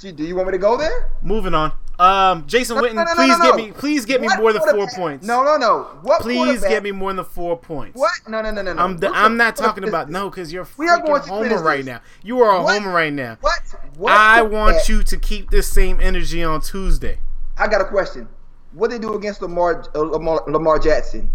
Gee, 0.00 0.12
Do 0.12 0.24
you 0.24 0.36
want 0.36 0.48
me 0.48 0.52
to 0.52 0.58
go 0.58 0.76
there? 0.76 1.10
Moving 1.22 1.54
on. 1.54 1.72
Um, 1.98 2.46
Jason 2.48 2.76
No, 2.76 2.82
Witten, 2.82 2.94
no, 2.94 3.04
no, 3.04 3.14
please 3.14 3.36
get 3.38 3.54
me, 3.56 3.70
please 3.70 4.04
get 4.04 4.20
me 4.20 4.26
What 4.26 4.40
more 4.40 4.52
than 4.52 4.62
four 4.62 4.88
points. 4.88 5.24
No, 5.24 5.44
no, 5.44 5.56
no. 5.56 5.84
What 6.02 6.22
please 6.22 6.60
get 6.60 6.82
me 6.82 6.90
more 6.90 7.12
than 7.12 7.24
four 7.24 7.56
points. 7.56 7.96
What? 7.96 8.10
No, 8.26 8.42
no, 8.42 8.50
no, 8.50 8.62
no. 8.62 8.72
I'm 8.72 8.98
the, 8.98 9.08
I'm 9.10 9.36
not 9.36 9.54
talking 9.54 9.84
about 9.84 10.10
no, 10.10 10.28
because 10.28 10.52
you're 10.52 10.66
We 10.76 10.88
are 10.88 11.00
going 11.00 11.22
to 11.22 11.28
homer 11.28 11.62
right 11.62 11.84
now. 11.84 12.00
You 12.24 12.40
are 12.40 12.56
a 12.56 12.62
What? 12.62 12.82
homer 12.82 12.92
right 12.92 13.12
now. 13.12 13.38
What? 13.40 13.60
what 13.96 14.12
I 14.12 14.42
want 14.42 14.52
quarterback- 14.74 14.88
you 14.88 15.02
to 15.04 15.16
keep 15.18 15.50
this 15.50 15.68
same 15.68 16.00
energy 16.00 16.42
on 16.42 16.60
Tuesday. 16.62 17.20
I 17.56 17.68
got 17.68 17.80
a 17.80 17.84
question. 17.84 18.28
What 18.72 18.90
they 18.90 18.98
do 18.98 19.14
against 19.14 19.40
Lamar 19.40 19.84
uh, 19.94 20.00
Lamar, 20.00 20.42
Lamar 20.48 20.80
Jackson? 20.80 21.30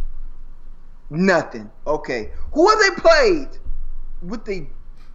Nothing. 1.10 1.70
Okay. 1.88 2.32
Who 2.54 2.70
have 2.70 2.80
they 2.80 3.02
played 3.02 3.48
with 4.22 4.46
the 4.46 4.68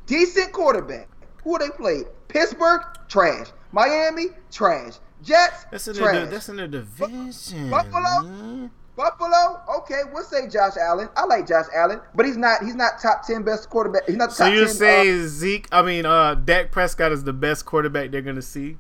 decent 0.07 0.53
quarterback? 0.53 1.09
Who 1.45 1.53
have 1.53 1.61
they 1.61 1.77
played? 1.77 2.07
Pittsburgh, 2.29 2.83
trash. 3.09 3.49
Miami, 3.73 4.27
trash. 4.51 4.95
Jets, 5.23 5.65
That's 5.71 5.89
in 5.89 5.95
trash. 5.95 6.25
the 6.25 6.27
that's 6.27 6.49
in 6.51 6.57
the 6.57 6.69
division. 6.69 7.71
Buffalo? 7.71 8.23
man. 8.23 8.71
Buffalo, 8.97 9.61
okay, 9.79 10.03
we'll 10.13 10.23
say 10.23 10.49
Josh 10.49 10.75
Allen. 10.81 11.09
I 11.17 11.25
like 11.25 11.49
Josh 11.49 11.65
Allen, 11.75 12.01
but 12.15 12.27
he's 12.27 12.37
not 12.37 12.63
he's 12.63 12.75
not 12.77 13.01
top 13.01 13.27
ten 13.27 13.43
best 13.43 13.69
quarterback. 13.71 14.05
He's 14.07 14.17
not 14.17 14.33
So 14.33 14.45
10, 14.49 14.69
saying 14.69 15.21
uh, 15.25 15.27
Zeke? 15.27 15.67
I 15.73 15.83
mean, 15.83 16.07
uh, 16.07 16.35
Dak 16.37 16.71
Prescott 16.71 17.11
is 17.11 17.25
the 17.25 17.33
best 17.33 17.65
quarterback 17.67 18.11
they're 18.13 18.23
gonna 18.23 18.41
see. 18.43 18.77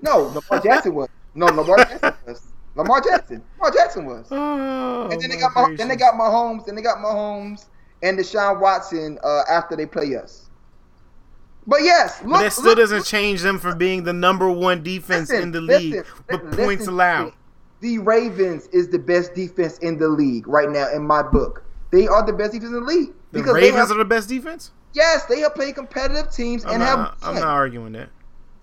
no, 0.00 0.22
Lamar 0.22 0.60
Jackson 0.64 0.94
was. 0.94 1.08
No, 1.34 1.46
Lamar 1.46 1.76
Jackson 1.76 2.14
was. 2.26 2.42
Lamar 2.76 3.00
Jackson. 3.00 3.42
Lamar 3.58 3.72
Jackson 3.72 4.04
was. 4.06 4.26
Oh, 4.30 5.08
And 5.10 5.20
then 5.20 5.30
they 5.30 5.36
got 5.38 5.54
my, 5.54 5.74
then 5.76 5.88
they 5.88 5.96
got 5.96 6.14
Mahomes, 6.14 6.64
then 6.66 6.74
they 6.76 6.82
got 6.82 6.98
Mahomes 6.98 7.66
and 8.02 8.18
Deshaun 8.18 8.60
Watson 8.60 9.18
uh, 9.24 9.42
after 9.50 9.74
they 9.76 9.86
play 9.86 10.14
us. 10.16 10.50
But 11.66 11.82
yes, 11.82 12.20
look, 12.22 12.30
But 12.32 12.40
that 12.42 12.52
still 12.52 12.64
look, 12.66 12.78
doesn't 12.78 12.98
look, 12.98 13.06
change 13.06 13.40
them 13.42 13.58
from 13.58 13.76
being 13.78 14.04
the 14.04 14.12
number 14.12 14.48
one 14.48 14.82
defense 14.84 15.30
listen, 15.30 15.42
in 15.42 15.52
the 15.52 15.60
listen, 15.60 15.90
league, 15.90 16.06
but 16.28 16.44
listen, 16.44 16.58
points 16.64 16.80
listen, 16.82 16.94
allowed. 16.94 17.32
The 17.80 17.98
Ravens 17.98 18.68
is 18.68 18.88
the 18.88 18.98
best 19.00 19.34
defense 19.34 19.78
in 19.78 19.98
the 19.98 20.08
league 20.08 20.46
right 20.46 20.70
now 20.70 20.88
in 20.94 21.02
my 21.04 21.22
book. 21.22 21.64
They 21.90 22.06
are 22.06 22.24
the 22.24 22.32
best 22.32 22.52
defense 22.52 22.70
in 22.72 22.80
the 22.80 22.86
league 22.86 23.12
The 23.32 23.42
Ravens 23.42 23.74
have, 23.76 23.90
are 23.90 23.98
the 23.98 24.04
best 24.04 24.28
defense. 24.28 24.70
yes, 24.92 25.24
they 25.26 25.40
have 25.40 25.54
played 25.54 25.74
competitive 25.74 26.30
teams 26.32 26.64
I'm 26.64 26.74
and 26.74 26.80
not, 26.80 26.98
have 26.98 27.16
I'm 27.22 27.34
not 27.34 27.44
arguing 27.48 27.92
that. 27.92 28.10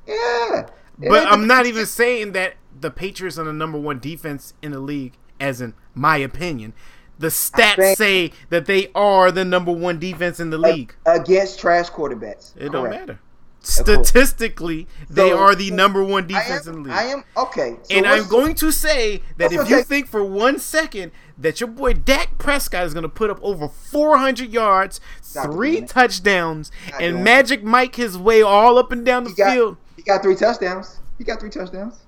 yeah. 0.08 0.68
But 0.98 1.28
I'm 1.28 1.48
not 1.48 1.66
even 1.66 1.86
saying 1.86 2.34
that 2.34 2.56
the 2.80 2.92
Patriots 2.92 3.38
are 3.38 3.44
the 3.44 3.54
number 3.54 3.78
one 3.80 4.00
defense 4.00 4.54
in 4.62 4.72
the 4.72 4.80
league, 4.80 5.14
as 5.40 5.62
in 5.62 5.74
my 5.94 6.18
opinion. 6.18 6.74
The 7.20 7.28
stats 7.28 7.96
say 7.96 8.32
that 8.50 8.66
they 8.66 8.90
are 8.94 9.32
the 9.32 9.46
number 9.46 9.72
one 9.72 10.00
defense 10.00 10.40
in 10.40 10.50
the 10.50 10.58
league. 10.58 10.96
against 11.06 11.60
trash 11.60 11.90
quarterbacks. 11.90 12.54
It 12.58 12.72
don't 12.72 12.90
matter. 12.90 13.20
Statistically, 13.62 14.88
they 15.10 15.30
So- 15.30 15.38
are 15.40 15.56
the 15.56 15.72
number 15.72 16.04
one 16.04 16.28
defense 16.28 16.68
in 16.68 16.74
the 16.74 16.80
league. 16.82 16.94
I 16.94 17.04
am 17.04 17.24
okay. 17.38 17.78
So 17.84 17.96
and 17.96 18.06
I'm 18.06 18.28
going 18.28 18.56
to 18.56 18.72
say 18.72 19.22
that 19.38 19.54
if 19.54 19.70
you 19.70 19.78
I'm 19.78 19.84
think 19.84 20.08
for 20.08 20.24
one 20.24 20.60
second 20.60 21.12
that 21.38 21.62
your 21.62 21.70
boy 21.70 21.94
Dak 21.94 22.38
Prescott 22.38 22.86
is 22.86 22.94
going 22.94 23.04
to 23.04 23.10
put 23.10 23.30
up 23.30 23.40
over 23.42 23.68
400 23.70 24.52
yards, 24.52 25.00
three 25.22 25.82
touchdowns, 25.82 26.72
and. 27.00 27.24
Magic 27.24 27.64
Mike 27.64 27.96
his 27.96 28.18
way 28.18 28.42
all 28.42 28.78
up 28.78 28.92
and 28.92 29.06
down 29.06 29.24
the 29.24 29.30
He 29.30 29.36
got, 29.38 29.54
field, 29.54 29.78
he 30.04 30.12
got 30.12 30.22
three 30.22 30.36
touchdowns. 30.36 31.00
He 31.18 31.24
got 31.24 31.40
three 31.40 31.50
touchdowns. 31.50 32.02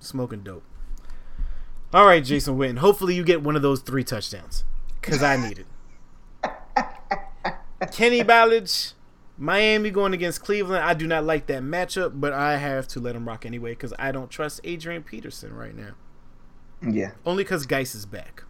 smoking 0.00 0.42
dope. 0.42 0.62
All 1.94 2.04
right, 2.04 2.22
Jason 2.22 2.58
Witten. 2.58 2.78
Hopefully 2.78 3.14
you 3.14 3.24
get 3.24 3.42
one 3.42 3.56
of 3.56 3.62
those 3.62 3.80
three 3.80 4.04
touchdowns 4.04 4.64
because 5.00 5.22
I 5.22 5.36
need 5.36 5.60
it. 5.60 5.66
Kenny 7.92 8.22
Ballage, 8.22 8.92
Miami 9.38 9.90
going 9.90 10.12
against 10.12 10.42
Cleveland. 10.42 10.84
I 10.84 10.92
do 10.94 11.06
not 11.06 11.24
like 11.24 11.46
that 11.46 11.62
matchup, 11.62 12.20
but 12.20 12.32
I 12.32 12.56
have 12.58 12.86
to 12.88 13.00
let 13.00 13.16
him 13.16 13.26
rock 13.26 13.46
anyway 13.46 13.70
because 13.70 13.94
I 13.98 14.12
don't 14.12 14.30
trust 14.30 14.60
Adrian 14.64 15.02
Peterson 15.02 15.54
right 15.54 15.74
now. 15.74 15.92
Yeah. 16.82 17.12
Only 17.24 17.44
because 17.44 17.64
Guice 17.64 17.94
is 17.94 18.04
back. 18.04 18.42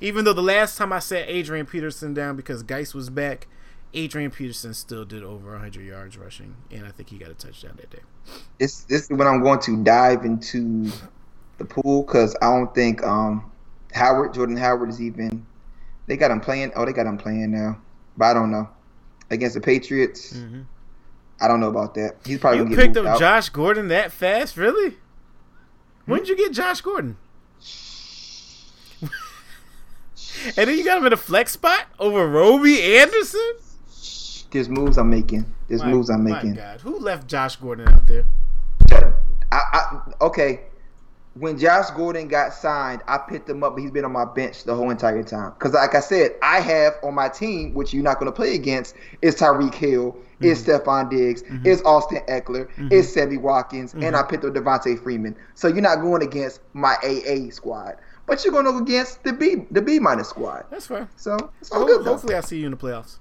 Even 0.00 0.24
though 0.26 0.34
the 0.34 0.42
last 0.42 0.76
time 0.76 0.92
I 0.92 0.98
set 0.98 1.28
Adrian 1.28 1.64
Peterson 1.64 2.12
down 2.12 2.36
because 2.36 2.62
Guice 2.62 2.92
was 2.92 3.08
back, 3.08 3.46
Adrian 3.94 4.30
Peterson 4.30 4.74
still 4.74 5.04
did 5.04 5.22
over 5.22 5.52
100 5.52 5.84
yards 5.84 6.18
rushing, 6.18 6.54
and 6.70 6.86
I 6.86 6.90
think 6.90 7.08
he 7.08 7.18
got 7.18 7.30
a 7.30 7.34
touchdown 7.34 7.72
that 7.76 7.90
day. 7.90 8.00
This 8.58 8.80
this 8.84 9.02
is 9.02 9.10
when 9.10 9.26
I'm 9.26 9.42
going 9.42 9.60
to 9.60 9.82
dive 9.82 10.24
into 10.24 10.90
the 11.58 11.64
pool 11.64 12.02
because 12.02 12.36
I 12.42 12.46
don't 12.46 12.74
think 12.74 13.02
um 13.02 13.50
Howard 13.92 14.34
Jordan 14.34 14.56
Howard 14.56 14.90
is 14.90 15.00
even. 15.00 15.46
They 16.06 16.16
got 16.16 16.30
him 16.30 16.40
playing. 16.40 16.72
Oh, 16.76 16.84
they 16.84 16.92
got 16.92 17.06
him 17.06 17.18
playing 17.18 17.50
now, 17.52 17.80
but 18.16 18.26
I 18.26 18.34
don't 18.34 18.50
know 18.50 18.68
against 19.30 19.54
the 19.54 19.60
Patriots. 19.60 20.32
Mhm. 20.34 20.66
I 21.40 21.48
don't 21.48 21.60
know 21.60 21.68
about 21.68 21.94
that. 21.94 22.16
He's 22.24 22.38
probably 22.38 22.70
You 22.70 22.76
picked 22.76 22.96
up 22.96 23.06
out. 23.06 23.18
Josh 23.18 23.48
Gordon 23.50 23.88
that 23.88 24.10
fast, 24.12 24.56
really? 24.56 24.96
When 26.06 26.20
did 26.20 26.28
you 26.28 26.36
get 26.36 26.52
Josh 26.52 26.80
Gordon? 26.80 27.16
and 29.02 29.10
then 30.56 30.78
you 30.78 30.84
got 30.84 30.98
him 30.98 31.06
in 31.06 31.12
a 31.12 31.16
flex 31.16 31.52
spot 31.52 31.86
over 31.98 32.26
Robby 32.26 32.96
Anderson. 32.96 33.54
There's 34.56 34.68
moves 34.70 34.96
I'm 34.96 35.10
making. 35.10 35.44
There's 35.68 35.82
My- 35.82 35.90
moves 35.92 36.08
I'm 36.08 36.24
my 36.24 36.32
making. 36.32 36.54
God, 36.54 36.80
who 36.80 36.98
left 36.98 37.26
Josh 37.28 37.56
Gordon 37.56 37.88
out 37.88 38.06
there? 38.06 38.24
I, 38.90 39.10
I, 39.52 40.00
okay. 40.22 40.60
When 41.34 41.58
Josh 41.58 41.90
Gordon 41.90 42.28
got 42.28 42.54
signed, 42.54 43.02
I 43.06 43.18
picked 43.18 43.50
him 43.50 43.62
up, 43.62 43.74
but 43.74 43.82
he's 43.82 43.90
been 43.90 44.06
on 44.06 44.12
my 44.12 44.24
bench 44.24 44.64
the 44.64 44.74
whole 44.74 44.88
entire 44.88 45.22
time. 45.22 45.52
Because, 45.52 45.74
like 45.74 45.94
I 45.94 46.00
said, 46.00 46.30
I 46.42 46.60
have 46.60 46.94
on 47.02 47.14
my 47.14 47.28
team, 47.28 47.74
which 47.74 47.92
you're 47.92 48.02
not 48.02 48.18
going 48.18 48.32
to 48.32 48.34
play 48.34 48.54
against, 48.54 48.94
is 49.20 49.36
Tyreek 49.36 49.74
Hill, 49.74 50.16
is 50.40 50.62
Mm-hmm. 50.64 50.88
Stefon 50.88 51.10
Diggs, 51.10 51.42
is 51.64 51.82
Austin 51.82 52.22
Ekeler, 52.26 52.68
is 52.90 53.12
Sammy 53.12 53.36
Watkins, 53.36 53.92
and 53.92 54.02
Mm-hmm. 54.02 54.16
I 54.16 54.22
picked 54.22 54.44
up 54.46 54.54
Devonta 54.54 54.98
Freeman. 55.02 55.36
So 55.54 55.68
you're 55.68 55.82
not 55.82 55.96
going 56.00 56.22
against 56.22 56.60
my 56.72 56.94
AA 57.04 57.50
squad, 57.50 57.96
but 58.24 58.42
you're 58.42 58.52
going 58.52 58.64
to 58.64 58.72
go 58.72 58.78
against 58.78 59.22
the 59.22 59.34
B 59.34 59.66
the 59.70 59.82
B 59.82 59.98
minus 59.98 60.30
squad. 60.30 60.64
That's 60.70 60.86
fine. 60.86 61.06
So 61.16 61.50
it's 61.60 61.70
all 61.70 61.84
good. 61.84 62.06
Hopefully, 62.06 62.34
I 62.34 62.40
see 62.40 62.60
you 62.60 62.64
in 62.64 62.70
the 62.70 62.78
playoffs. 62.78 63.18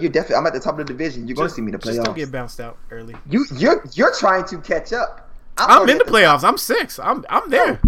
You're 0.00 0.10
definitely. 0.10 0.36
I'm 0.36 0.46
at 0.46 0.54
the 0.54 0.60
top 0.60 0.78
of 0.78 0.86
the 0.86 0.92
division. 0.92 1.28
You're 1.28 1.34
going 1.36 1.48
to 1.48 1.54
see 1.54 1.60
me 1.62 1.72
in 1.72 1.78
the 1.78 1.84
Just 1.84 2.02
don't 2.02 2.16
get 2.16 2.32
bounced 2.32 2.60
out 2.60 2.78
early. 2.90 3.14
You 3.28 3.44
you're 3.54 3.84
you're 3.92 4.14
trying 4.14 4.44
to 4.46 4.58
catch 4.58 4.92
up. 4.92 5.28
I'm 5.58 5.70
already 5.70 5.92
in 5.92 5.98
the 5.98 6.04
playoffs. 6.04 6.44
I'm 6.44 6.56
six. 6.56 6.98
I'm 6.98 7.24
I'm 7.28 7.50
there. 7.50 7.80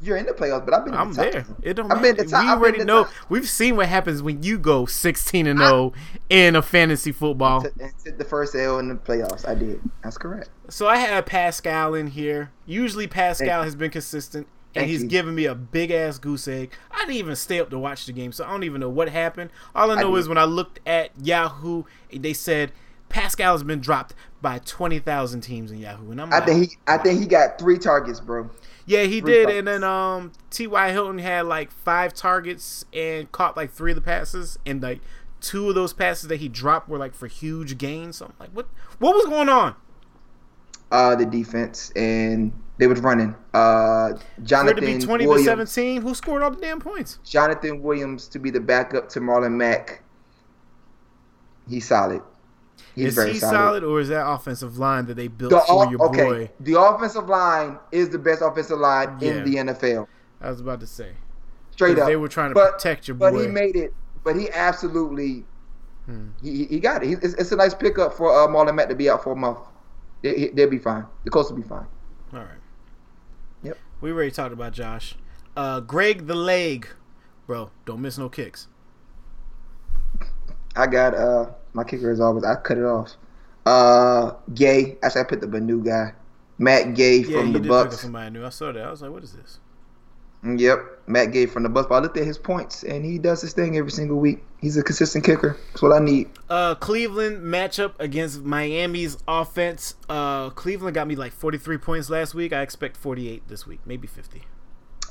You're 0.00 0.16
in 0.16 0.26
the 0.26 0.32
playoffs, 0.32 0.64
but 0.64 0.74
I've 0.74 0.84
been. 0.84 0.94
I'm 0.94 1.12
the 1.12 1.22
there. 1.22 1.46
It 1.62 1.74
don't 1.74 1.88
been 1.88 2.16
the 2.16 2.24
top- 2.24 2.44
we 2.44 2.48
I've 2.48 2.58
already 2.58 2.84
know. 2.84 3.04
top- 3.04 3.12
We've 3.28 3.48
seen 3.48 3.74
what 3.74 3.88
happens 3.88 4.22
when 4.22 4.44
you 4.44 4.56
go 4.56 4.86
16 4.86 5.48
and 5.48 5.58
0 5.58 5.92
in 6.30 6.54
a 6.54 6.62
fantasy 6.62 7.10
football. 7.10 7.62
took 7.62 8.16
the 8.16 8.24
first 8.24 8.54
L 8.54 8.78
in 8.78 8.88
the 8.88 8.94
playoffs. 8.94 9.48
I 9.48 9.56
did. 9.56 9.80
That's 10.04 10.16
correct. 10.16 10.50
So 10.68 10.86
I 10.86 10.98
had 10.98 11.26
Pascal 11.26 11.94
in 11.94 12.08
here. 12.08 12.52
Usually 12.64 13.08
Pascal 13.08 13.64
has 13.64 13.74
been 13.74 13.90
consistent, 13.90 14.46
and 14.74 14.86
Thank 14.86 14.88
he's 14.88 15.02
you. 15.02 15.08
given 15.08 15.34
me 15.34 15.46
a 15.46 15.54
big 15.54 15.90
ass 15.90 16.18
goose 16.18 16.46
egg. 16.48 16.72
I 16.90 17.00
didn't 17.00 17.14
even 17.16 17.36
stay 17.36 17.60
up 17.60 17.70
to 17.70 17.78
watch 17.78 18.06
the 18.06 18.12
game, 18.12 18.32
so 18.32 18.44
I 18.44 18.50
don't 18.50 18.64
even 18.64 18.80
know 18.80 18.88
what 18.90 19.08
happened. 19.08 19.50
All 19.74 19.90
I 19.90 19.96
know 19.96 20.14
did. 20.14 20.18
is 20.18 20.28
when 20.28 20.38
I 20.38 20.44
looked 20.44 20.80
at 20.86 21.10
Yahoo, 21.20 21.84
they 22.12 22.32
said 22.32 22.72
Pascal 23.08 23.52
has 23.54 23.62
been 23.62 23.80
dropped 23.80 24.14
by 24.42 24.58
20,000 24.60 25.40
teams 25.40 25.70
in 25.72 25.78
Yahoo, 25.78 26.10
and 26.12 26.20
I'm 26.20 26.32
I 26.32 26.38
like, 26.38 26.46
think 26.46 26.70
he. 26.70 26.76
I 26.86 26.98
think 26.98 27.20
he 27.20 27.26
got 27.26 27.58
three 27.58 27.78
targets, 27.78 28.20
bro. 28.20 28.50
yeah, 28.86 29.04
he 29.04 29.20
three 29.20 29.32
did. 29.32 29.44
targets. 29.44 29.58
And 29.58 29.66
then 29.68 29.84
um, 29.84 30.32
T.Y. 30.50 30.92
Hilton 30.92 31.18
had 31.18 31.46
like 31.46 31.70
five 31.70 32.14
targets 32.14 32.84
and 32.92 33.30
caught 33.32 33.56
like 33.56 33.70
three 33.72 33.92
of 33.92 33.96
the 33.96 34.02
passes, 34.02 34.58
and 34.66 34.82
like 34.82 35.00
two 35.40 35.68
of 35.68 35.74
those 35.74 35.92
passes 35.92 36.28
that 36.28 36.36
he 36.40 36.48
dropped 36.48 36.88
were 36.88 36.98
like 36.98 37.14
for 37.14 37.26
huge 37.26 37.78
gains. 37.78 38.16
So 38.18 38.26
I'm 38.26 38.32
like, 38.40 38.50
what? 38.50 38.66
What 38.98 39.14
was 39.14 39.26
going 39.26 39.48
on? 39.48 39.74
Uh, 40.90 41.14
the 41.16 41.26
defense 41.26 41.90
and 41.96 42.52
they 42.78 42.86
was 42.86 43.00
running. 43.00 43.34
Uh, 43.52 44.10
it 44.38 44.46
to 44.46 44.80
be 44.80 44.98
20 44.98 45.26
to 45.26 45.38
17, 45.42 46.02
who 46.02 46.14
scored 46.14 46.42
all 46.42 46.50
the 46.50 46.60
damn 46.60 46.80
points? 46.80 47.18
Jonathan 47.24 47.82
Williams 47.82 48.28
to 48.28 48.38
be 48.38 48.50
the 48.50 48.60
backup 48.60 49.08
to 49.10 49.20
Marlon 49.20 49.52
Mack. 49.52 50.02
He's 51.68 51.86
solid. 51.86 52.22
He's 52.94 53.16
is 53.18 53.24
he 53.34 53.38
solid. 53.38 53.52
solid. 53.54 53.84
or 53.84 54.00
is 54.00 54.08
that 54.08 54.26
offensive 54.28 54.78
line 54.78 55.06
that 55.06 55.14
they 55.14 55.28
built 55.28 55.50
The, 55.50 55.60
for 55.60 55.90
your 55.90 56.02
okay, 56.08 56.22
boy? 56.24 56.50
the 56.60 56.80
offensive 56.80 57.28
line 57.28 57.78
is 57.92 58.08
the 58.10 58.18
best 58.18 58.42
offensive 58.42 58.78
line 58.78 59.16
Yeah. 59.20 59.32
in 59.32 59.44
the 59.44 59.56
NFL. 59.56 60.06
I 60.40 60.50
was 60.50 60.60
about 60.60 60.80
to 60.80 60.86
say. 60.86 61.12
straight 61.72 61.98
up. 61.98 62.06
they 62.08 62.16
were 62.16 62.28
trying 62.28 62.50
to 62.50 62.54
But- 62.54 62.72
protect 62.74 63.06
your 63.08 63.16
boy. 63.16 63.32
But 63.32 63.40
he 63.40 63.46
made 63.48 63.76
it. 63.76 63.92
But 64.24 64.36
he 64.36 64.50
absolutely, 64.50 65.44
Hmm. 66.06 66.28
he, 66.42 66.64
he 66.64 66.80
got 66.80 67.02
it. 67.02 67.06
He, 67.08 67.12
it's, 67.14 67.34
it's 67.34 67.52
a 67.52 67.56
nice 67.56 67.74
pickup 67.74 68.14
for 68.14 68.30
uh, 68.32 68.46
Marlon 68.48 68.74
Mack 68.74 68.88
to 68.88 68.94
be 68.94 69.08
out 69.10 69.22
for 69.22 69.32
a 69.32 69.36
month. 69.36 69.58
They, 70.22 70.34
he- 70.38 70.48
they'll 70.48 70.70
be 70.70 70.78
fine. 70.78 71.04
The 71.24 71.30
Colts 71.30 71.50
will 71.50 71.56
be 71.58 71.62
fine. 71.62 71.86
all 72.32 72.40
right. 72.40 72.48
We 74.00 74.12
already 74.12 74.30
talked 74.30 74.52
about 74.52 74.72
Josh. 74.72 75.14
Uh, 75.56 75.80
Greg 75.80 76.26
the 76.26 76.34
leg, 76.34 76.88
bro. 77.46 77.70
Don't 77.84 78.00
miss 78.00 78.16
no 78.18 78.28
kicks. 78.28 78.68
I 80.76 80.86
got 80.86 81.14
uh 81.14 81.50
my 81.72 81.82
kicker 81.84 82.10
is 82.10 82.20
always 82.20 82.44
I 82.44 82.54
cut 82.56 82.78
it 82.78 82.84
off. 82.84 83.14
Uh, 83.66 84.32
Gay. 84.54 84.96
Actually, 85.02 85.20
I 85.22 85.24
up 85.44 85.52
a 85.52 85.60
new 85.60 85.82
guy, 85.82 86.14
Matt 86.58 86.94
Gay 86.94 87.18
Yeah, 87.18 87.40
from 87.40 87.52
the 87.52 87.58
did 87.58 87.64
pick 87.64 87.72
up 87.72 87.84
Bucks. 87.90 88.00
somebody 88.00 88.30
new. 88.30 88.44
I 88.46 88.50
saw 88.50 88.72
that. 88.72 88.82
I 88.84 88.90
was 88.90 89.02
like, 89.02 89.10
what 89.10 89.24
is 89.24 89.32
this? 89.32 89.58
Yep, 90.44 91.02
Matt 91.08 91.32
Gay 91.32 91.46
from 91.46 91.64
the 91.64 91.68
bus. 91.68 91.86
But 91.86 91.96
I 91.96 91.98
looked 91.98 92.16
at 92.16 92.24
his 92.24 92.38
points, 92.38 92.84
and 92.84 93.04
he 93.04 93.18
does 93.18 93.40
his 93.40 93.52
thing 93.52 93.76
every 93.76 93.90
single 93.90 94.18
week. 94.18 94.44
He's 94.60 94.76
a 94.76 94.82
consistent 94.82 95.24
kicker. 95.24 95.56
That's 95.70 95.82
what 95.82 95.92
I 95.92 95.98
need. 95.98 96.30
Uh, 96.48 96.74
Cleveland 96.76 97.42
matchup 97.42 97.94
against 97.98 98.42
Miami's 98.42 99.16
offense. 99.26 99.94
Uh, 100.08 100.50
Cleveland 100.50 100.94
got 100.94 101.06
me 101.08 101.16
like 101.16 101.32
43 101.32 101.78
points 101.78 102.08
last 102.10 102.34
week. 102.34 102.52
I 102.52 102.62
expect 102.62 102.96
48 102.96 103.48
this 103.48 103.66
week, 103.66 103.80
maybe 103.84 104.06
50. 104.06 104.42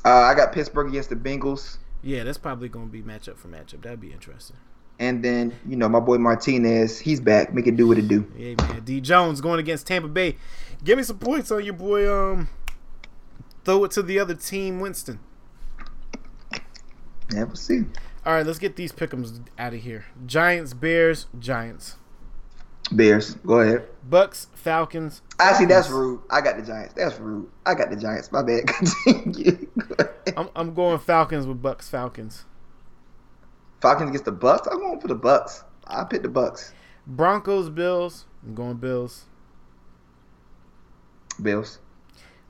Uh, 0.06 0.10
I 0.10 0.34
got 0.34 0.54
Pittsburgh 0.54 0.88
against 0.88 1.10
the 1.10 1.16
Bengals, 1.18 1.78
Yeah, 2.02 2.24
that's 2.24 2.38
probably 2.38 2.70
going 2.70 2.86
to 2.88 2.92
be 2.92 3.02
matchup 3.02 3.38
for 3.38 3.50
matchup. 3.50 3.82
That'd 3.82 4.00
be 4.00 4.12
interesting. 4.14 4.56
and 5.00 5.24
then 5.24 5.54
you 5.68 5.76
know 5.76 5.90
my 5.90 6.00
boy 6.00 6.18
Martinez. 6.18 6.98
He's 7.00 7.20
back. 7.20 7.54
Make 7.54 7.68
it 7.68 7.76
do 7.76 7.88
what 7.88 7.98
it 7.98 8.08
do. 8.08 8.26
Yeah, 8.38 8.56
man. 8.62 8.82
D 8.86 9.02
Jones 9.02 9.42
going 9.42 9.60
against 9.60 9.86
Tampa 9.88 10.08
Bay. 10.08 10.38
Give 10.84 10.98
me 10.98 11.04
some 11.04 11.20
points 11.20 11.52
on 11.52 11.64
your 11.66 11.74
boy. 11.74 12.10
Um, 12.12 12.48
throw 13.68 13.84
it 13.84 13.92
to 13.92 14.02
the 14.02 14.18
other 14.18 14.34
team, 14.34 14.80
Winston. 14.80 15.20
Yeah, 17.34 17.44
we'll 17.44 17.56
see. 17.56 17.84
All 18.26 18.34
right, 18.34 18.46
let's 18.46 18.60
get 18.60 18.78
these 18.78 18.94
pickums 18.94 19.46
out 19.60 19.74
of 19.74 19.82
here. 19.82 20.06
Giants, 20.26 20.74
Bears, 20.74 21.28
Giants, 21.38 21.98
Bears, 22.94 23.36
go 23.46 23.60
ahead. 23.60 23.86
Bucks, 24.10 24.48
Falcons. 24.54 25.22
Actually, 25.38 25.66
that's 25.66 25.90
rude. 25.90 26.22
I 26.30 26.40
got 26.40 26.56
the 26.56 26.64
Giants. 26.64 26.94
That's 26.94 27.20
rude. 27.20 27.50
I 27.66 27.74
got 27.74 27.90
the 27.90 27.98
Giants. 27.98 28.32
My 28.32 28.42
bad. 28.42 28.68
Continue. 29.04 29.68
Go. 29.78 30.06
I'm 30.38 30.50
I'm 30.56 30.74
going 30.74 30.98
Falcons 31.00 31.46
with 31.46 31.62
Bucks, 31.62 31.90
Falcons. 31.90 32.46
Falcons 33.82 34.10
against 34.12 34.26
the 34.26 34.32
Bucks. 34.32 34.66
I'm 34.72 34.80
going 34.80 35.02
for 35.02 35.10
the 35.10 35.16
Bucks. 35.16 35.66
I 35.86 36.06
pick 36.06 36.22
the 36.22 36.30
Bucks. 36.30 36.74
Broncos, 37.06 37.70
Bills. 37.70 38.26
I'm 38.46 38.56
going 38.56 38.78
Bills. 38.78 39.26
Bills. 41.42 41.80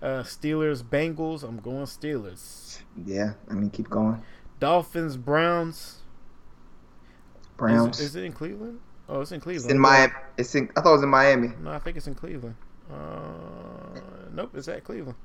Uh, 0.02 0.24
Steelers, 0.24 0.84
Bengals. 0.84 1.44
I'm 1.44 1.58
going 1.58 1.86
Steelers. 1.86 2.80
Yeah, 3.06 3.34
I 3.50 3.54
mean, 3.54 3.70
keep 3.70 3.90
going. 3.90 4.22
Dolphins, 4.60 5.18
Browns. 5.18 6.00
Browns. 7.58 8.00
Is, 8.00 8.10
is 8.10 8.16
it 8.16 8.24
in 8.24 8.34
Cleveland? 8.34 8.80
Oh, 9.10 9.22
it's 9.22 9.32
in 9.32 9.40
Cleveland. 9.40 9.66
It's 9.66 9.74
in 9.74 9.80
Miami. 9.80 10.14
It's 10.38 10.54
in. 10.56 10.70
I 10.76 10.82
thought 10.82 10.92
it 10.92 10.96
was 10.96 11.04
in 11.04 11.10
Miami. 11.10 11.50
No, 11.62 11.72
I 11.72 11.80
think 11.80 11.98
it's 11.98 12.08
in 12.08 12.16
Cleveland. 12.16 12.56
Uh, 12.92 14.00
nope, 14.34 14.52
it's 14.54 14.68
at 14.68 14.84
Cleveland. 14.84 15.18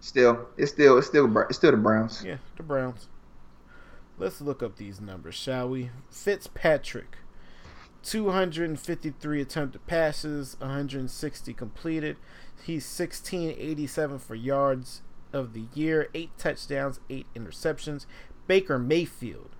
Still, 0.00 0.46
it's 0.56 0.72
still, 0.72 0.98
it's 0.98 1.06
still, 1.06 1.38
it's 1.38 1.56
still 1.56 1.70
the 1.70 1.76
Browns. 1.76 2.22
Yeah, 2.24 2.36
the 2.56 2.62
Browns. 2.62 3.08
Let's 4.18 4.40
look 4.40 4.62
up 4.62 4.76
these 4.76 5.00
numbers, 5.00 5.34
shall 5.34 5.68
we? 5.68 5.90
Fitzpatrick, 6.10 7.16
253 8.02 9.40
attempted 9.40 9.86
passes, 9.86 10.56
160 10.60 11.52
completed. 11.52 12.16
He's 12.62 12.84
1687 12.84 14.18
for 14.18 14.34
yards 14.34 15.02
of 15.32 15.52
the 15.52 15.66
year, 15.74 16.08
eight 16.14 16.30
touchdowns, 16.38 17.00
eight 17.08 17.26
interceptions. 17.34 18.06
Baker 18.46 18.78
Mayfield, 18.78 19.50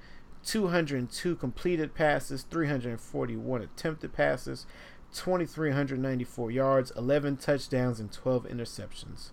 202 0.45 1.37
completed 1.37 1.95
passes, 1.95 2.43
341 2.43 3.63
attempted 3.63 4.13
passes, 4.13 4.67
2,394 5.13 6.51
yards, 6.51 6.93
11 6.97 7.37
touchdowns, 7.37 8.01
and 8.01 8.13
12 8.13 8.45
interceptions. 8.45 9.31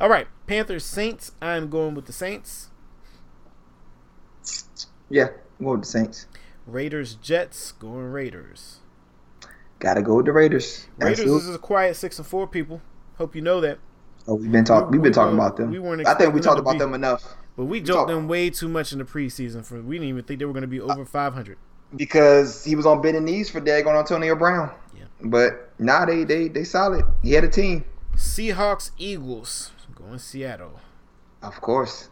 All 0.00 0.08
right, 0.08 0.26
Panthers 0.46 0.84
Saints. 0.84 1.32
I'm 1.40 1.70
going 1.70 1.94
with 1.94 2.06
the 2.06 2.12
Saints. 2.12 2.70
Yeah, 5.08 5.28
go 5.62 5.72
with 5.72 5.82
the 5.82 5.86
Saints. 5.86 6.26
Raiders 6.66 7.14
Jets. 7.16 7.72
Going 7.72 8.04
Raiders. 8.12 8.78
Gotta 9.78 10.02
go 10.02 10.16
with 10.16 10.26
the 10.26 10.32
Raiders. 10.32 10.86
Raiders 10.98 11.20
Absolutely. 11.20 11.48
is 11.50 11.54
a 11.56 11.58
quiet 11.58 11.96
six 11.96 12.18
and 12.18 12.26
four. 12.26 12.46
People. 12.46 12.80
Hope 13.18 13.34
you 13.36 13.42
know 13.42 13.60
that. 13.60 13.78
Oh, 14.26 14.34
we've 14.34 14.50
been 14.50 14.64
talking. 14.64 14.90
We've 14.90 15.02
been 15.02 15.10
we 15.10 15.14
talking 15.14 15.36
weren't- 15.36 15.46
about 15.48 15.56
them. 15.56 15.70
we 15.70 15.78
weren't 15.78 16.06
I 16.06 16.14
think 16.14 16.34
we 16.34 16.40
talked 16.40 16.58
about 16.58 16.72
be- 16.72 16.78
them 16.78 16.94
enough 16.94 17.36
But 17.56 17.64
we 17.64 17.78
We 17.78 17.80
joked 17.80 17.96
talk- 17.98 18.08
them 18.08 18.26
way 18.28 18.50
too 18.50 18.68
much 18.68 18.92
in 18.92 18.98
the 18.98 19.04
preseason. 19.04 19.64
For 19.64 19.80
we 19.82 19.96
didn't 19.96 20.08
even 20.08 20.24
think 20.24 20.38
they 20.38 20.44
were 20.46 20.52
going 20.52 20.62
to 20.62 20.66
be 20.68 20.80
uh, 20.80 20.84
over 20.84 21.04
500. 21.04 21.58
because 21.96 22.64
he 22.64 22.74
was 22.74 22.86
on 22.86 23.00
bending 23.02 23.24
knees 23.24 23.50
for 23.50 23.60
Dag 23.60 23.86
on 23.86 23.94
Antonio 23.96 24.34
Brown. 24.34 24.70
Yeah. 24.96 25.04
But 25.22 25.70
nah, 25.78 26.06
they 26.06 26.24
they 26.24 26.48
they 26.48 26.64
solid. 26.64 27.04
He 27.22 27.32
had 27.32 27.44
a 27.44 27.48
team, 27.48 27.84
Seahawks 28.16 28.90
Eagles. 28.98 29.70
Going 29.94 30.18
Seattle. 30.18 30.80
of 31.42 31.60
course. 31.60 32.08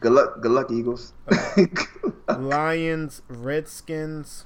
Good 0.00 0.12
luck, 0.12 0.40
good 0.40 0.52
luck, 0.52 0.70
Eagles. 0.70 1.12
Lions 2.28 3.22
Redskins. 3.28 4.44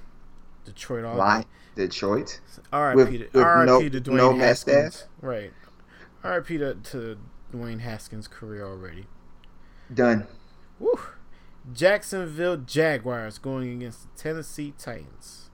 Detroit 0.65 1.05
all 1.05 1.17
Line, 1.17 1.45
Detroit. 1.75 2.41
R.I.P. 2.73 2.97
With- 2.97 3.09
to, 3.11 3.19
with 3.39 3.45
R.I.P. 3.45 3.67
no- 3.67 3.89
to 3.89 4.01
Dwayne 4.01 4.17
no 4.17 4.37
Haskins. 4.37 5.05
Right. 5.21 5.53
R.I.P. 6.23 6.59
To, 6.59 6.75
to 6.75 7.19
Dwayne 7.53 7.81
Haskins' 7.81 8.29
career 8.29 8.65
already. 8.65 9.07
Done. 9.93 10.27
Woo. 10.79 10.99
Jacksonville 11.73 12.57
Jaguars 12.57 13.39
going 13.39 13.73
against 13.73 14.03
the 14.03 14.23
Tennessee 14.23 14.73
Titans. 14.79 15.51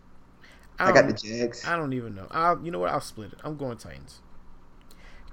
I 0.78 0.92
got 0.92 1.08
the 1.08 1.12
Jags. 1.12 1.66
I 1.66 1.74
don't 1.76 1.92
even 1.92 2.14
know. 2.14 2.28
I'll, 2.30 2.60
you 2.64 2.70
know 2.70 2.78
what? 2.78 2.90
I'll 2.90 3.00
split 3.00 3.32
it. 3.32 3.38
I'm 3.42 3.56
going 3.56 3.78
Titans. 3.78 4.20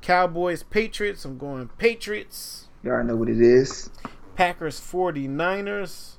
Cowboys 0.01 0.63
Patriots. 0.63 1.23
I'm 1.23 1.37
going 1.37 1.67
Patriots. 1.77 2.67
You 2.83 2.91
already 2.91 3.07
know 3.09 3.15
what 3.15 3.29
it 3.29 3.39
is. 3.41 3.89
Packers 4.35 4.79
49ers. 4.79 6.13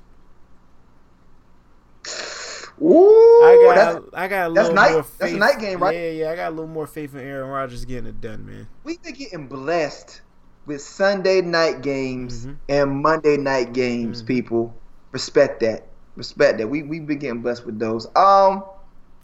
Ooh, 2.79 3.41
I 3.43 3.73
that's, 3.75 3.95
got 3.95 4.03
I 4.13 4.27
got 4.27 4.51
a 4.51 4.53
that's 4.53 4.69
little 4.69 4.73
night- 4.75 4.91
more 4.93 5.05
that's 5.17 5.33
a 5.33 5.37
night 5.37 5.59
game, 5.59 5.79
right? 5.81 5.95
Yeah, 5.95 6.09
yeah. 6.11 6.31
I 6.31 6.35
got 6.35 6.49
a 6.49 6.51
little 6.51 6.67
more 6.67 6.85
faith 6.85 7.15
in 7.15 7.21
Aaron 7.21 7.49
Rodgers 7.49 7.85
getting 7.85 8.05
it 8.07 8.21
done, 8.21 8.45
man. 8.45 8.67
we've 8.83 9.01
been 9.01 9.15
getting 9.15 9.47
blessed 9.47 10.21
with 10.67 10.81
Sunday 10.81 11.41
night 11.41 11.81
games 11.81 12.45
Mhm. 12.45 12.57
and 12.69 13.01
Monday 13.01 13.35
night 13.37 13.73
games. 13.73 14.21
Mhm. 14.21 14.27
People 14.27 14.75
respect 15.11 15.61
that. 15.61 15.87
Respect 16.15 16.59
that. 16.59 16.67
We 16.69 16.83
we've 16.83 17.07
been 17.07 17.17
getting 17.19 17.41
blessed 17.41 17.65
with 17.65 17.79
those. 17.79 18.05
Um, 18.15 18.63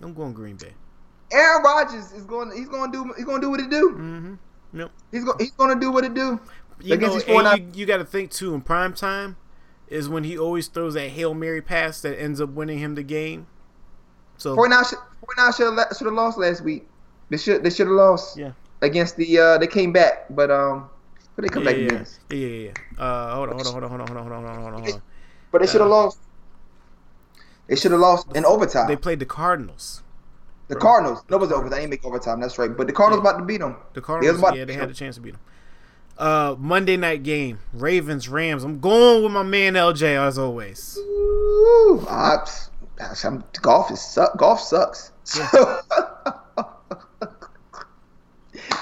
I'm 0.02 0.14
going 0.15 0.34
Green 0.34 0.56
Bay. 0.56 0.74
Aaron 1.32 1.64
Rodgers 1.64 2.11
is 2.11 2.24
going. 2.26 2.52
He's 2.56 2.68
going 2.70 2.91
to 2.91 3.03
do. 3.06 3.14
He's 3.15 3.26
going 3.26 3.40
to 3.41 3.45
do 3.48 3.52
what 3.52 3.60
he 3.60 3.68
do. 3.68 3.90
Mm-hmm. 3.91 4.80
Yep. 4.80 4.91
He's 5.11 5.24
going. 5.24 5.38
He's 5.40 5.52
going 5.52 5.74
to 5.74 5.80
do 5.80 5.91
what 5.91 6.03
it 6.03 6.14
do. 6.15 6.40
You 6.84 6.93
Against 6.93 7.01
know, 7.01 7.14
these 7.19 7.23
49 7.23 7.53
and 7.60 7.76
you, 7.76 7.80
you 7.81 7.85
got 7.85 7.97
to 7.97 8.05
think 8.05 8.31
too. 8.31 8.53
In 8.53 8.61
prime 8.61 8.93
time, 8.93 9.38
is 9.88 10.10
when 10.10 10.23
he 10.23 10.38
always 10.38 10.68
throws 10.68 10.93
that 10.95 11.10
hail 11.10 11.34
mary 11.34 11.61
pass 11.61 12.01
that 12.01 12.19
ends 12.19 12.41
up 12.41 12.49
winning 12.49 12.80
him 12.80 12.95
the 12.95 13.03
game. 13.03 13.47
So 14.38 14.55
49 14.55 14.84
should, 14.84 14.99
49 15.26 15.53
should 15.53 15.77
have 15.77 15.97
should 15.97 16.05
have 16.05 16.14
lost 16.14 16.38
last 16.38 16.61
week. 16.61 16.88
They 17.30 17.38
should 17.38 17.64
they 17.64 17.69
should 17.69 17.88
have 17.88 17.95
lost 17.95 18.38
yeah, 18.38 18.51
against 18.81 19.15
the. 19.18 19.39
uh 19.39 19.57
They 19.57 19.68
came 19.68 19.91
back, 19.93 20.26
but 20.30 20.51
um, 20.51 20.89
but 21.35 21.43
they 21.43 21.49
come 21.49 21.64
yeah, 21.64 21.69
back 21.72 21.77
yeah, 21.77 21.85
against. 21.85 22.19
yeah, 22.30 22.38
yeah, 22.38 22.72
yeah. 22.97 23.03
Uh, 23.03 23.35
hold 23.35 23.49
on, 23.49 23.55
hold 23.55 23.68
on, 23.68 23.73
hold 23.73 23.84
on, 23.84 23.89
hold 23.89 24.01
on, 24.01 24.07
hold 24.07 24.34
on, 24.34 24.43
hold 24.43 24.45
on, 24.45 24.61
hold 24.61 24.73
on, 24.73 24.81
hold 24.81 24.93
on. 24.95 25.01
But 25.51 25.61
they 25.61 25.68
should 25.68 25.81
have 25.81 25.89
Uh, 25.89 25.89
lost. 25.89 26.19
They 27.68 27.76
should 27.76 27.91
have 27.91 27.99
lost 28.01 28.27
in 28.35 28.45
overtime. 28.45 28.88
They 28.88 28.95
played 28.97 29.19
the 29.19 29.26
Cardinals. 29.26 30.03
the 30.68 30.76
Cardinals. 30.76 31.23
No, 31.30 31.38
was 31.38 31.51
overtime. 31.51 31.69
They 31.72 31.77
didn't 31.81 31.89
make 31.91 32.05
overtime. 32.05 32.39
That's 32.39 32.57
right. 32.57 32.76
But 32.76 32.88
the 32.88 32.93
Cardinals 32.93 33.22
about 33.22 33.38
to 33.39 33.45
beat 33.45 33.60
them. 33.60 33.77
The 33.93 34.01
They 34.22 34.31
was 34.31 34.39
Cardinals, 34.39 34.39
about 34.39 34.55
yeah, 34.55 34.61
to 34.61 34.65
they 34.65 34.73
had 34.73 34.89
a 34.89 34.93
chance 34.93 35.15
to 35.15 35.22
beat 35.22 35.31
them. 35.31 35.41
Uh, 36.18 36.56
Monday 36.60 36.95
night 36.95 37.23
game, 37.23 37.60
Ravens 37.73 38.30
Rams. 38.30 38.64
I'm 38.64 38.80
going 38.80 39.23
with 39.23 39.31
my 39.31 39.41
man 39.44 39.73
LJ 39.73 40.03
as 40.03 40.38
always. 40.38 40.95
Ooh, 40.98 42.06
I, 42.07 42.38
I'm, 43.23 43.44
golf 43.61 43.90
is 43.91 43.99
suck. 43.99 44.38
Golf 44.38 44.61
sucks. 44.61 45.11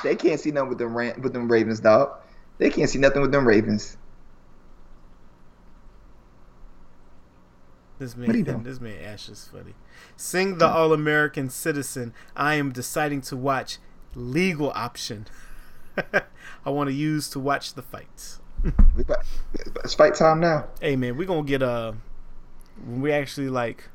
they 0.04 0.16
can't 0.16 0.40
see 0.40 0.52
nothing 0.52 0.70
with 0.70 0.78
them 0.78 0.96
Ram- 0.96 1.22
with 1.22 1.34
them 1.34 1.50
Ravens, 1.50 1.80
dog. 1.80 2.12
They 2.58 2.70
can't 2.70 2.90
see 2.90 3.00
nothing 3.00 3.22
with 3.22 3.32
them 3.32 3.48
Ravens. 3.48 3.98
This 7.98 8.18
What 8.18 8.30
are 8.30 8.38
you 8.38 8.44
man, 8.44 8.64
this 8.64 8.82
man 8.82 9.00
Ash 9.04 9.30
is 9.30 9.48
funny. 9.52 9.76
Sing 10.18 10.58
the 10.58 10.68
All 10.68 10.92
American 10.92 11.50
Citizen. 11.50 12.14
I 12.36 12.56
am 12.56 12.72
deciding 12.72 13.22
to 13.22 13.38
watch 13.38 13.78
legal 14.16 14.72
option. 14.72 15.28
I 16.66 16.70
want 16.70 16.90
to 16.90 16.94
use 16.94 17.30
to 17.30 17.40
watch 17.40 17.74
the 17.74 17.82
fights. 17.82 18.40
It's 19.84 19.94
fight 19.94 20.16
time 20.16 20.40
now. 20.40 20.68
Hey 20.80 20.96
man, 20.96 21.18
we 21.18 21.26
gonna 21.26 21.44
get 21.44 21.62
a 21.62 21.96
when 22.86 23.02
we 23.02 23.12
actually 23.12 23.50
like 23.50 23.90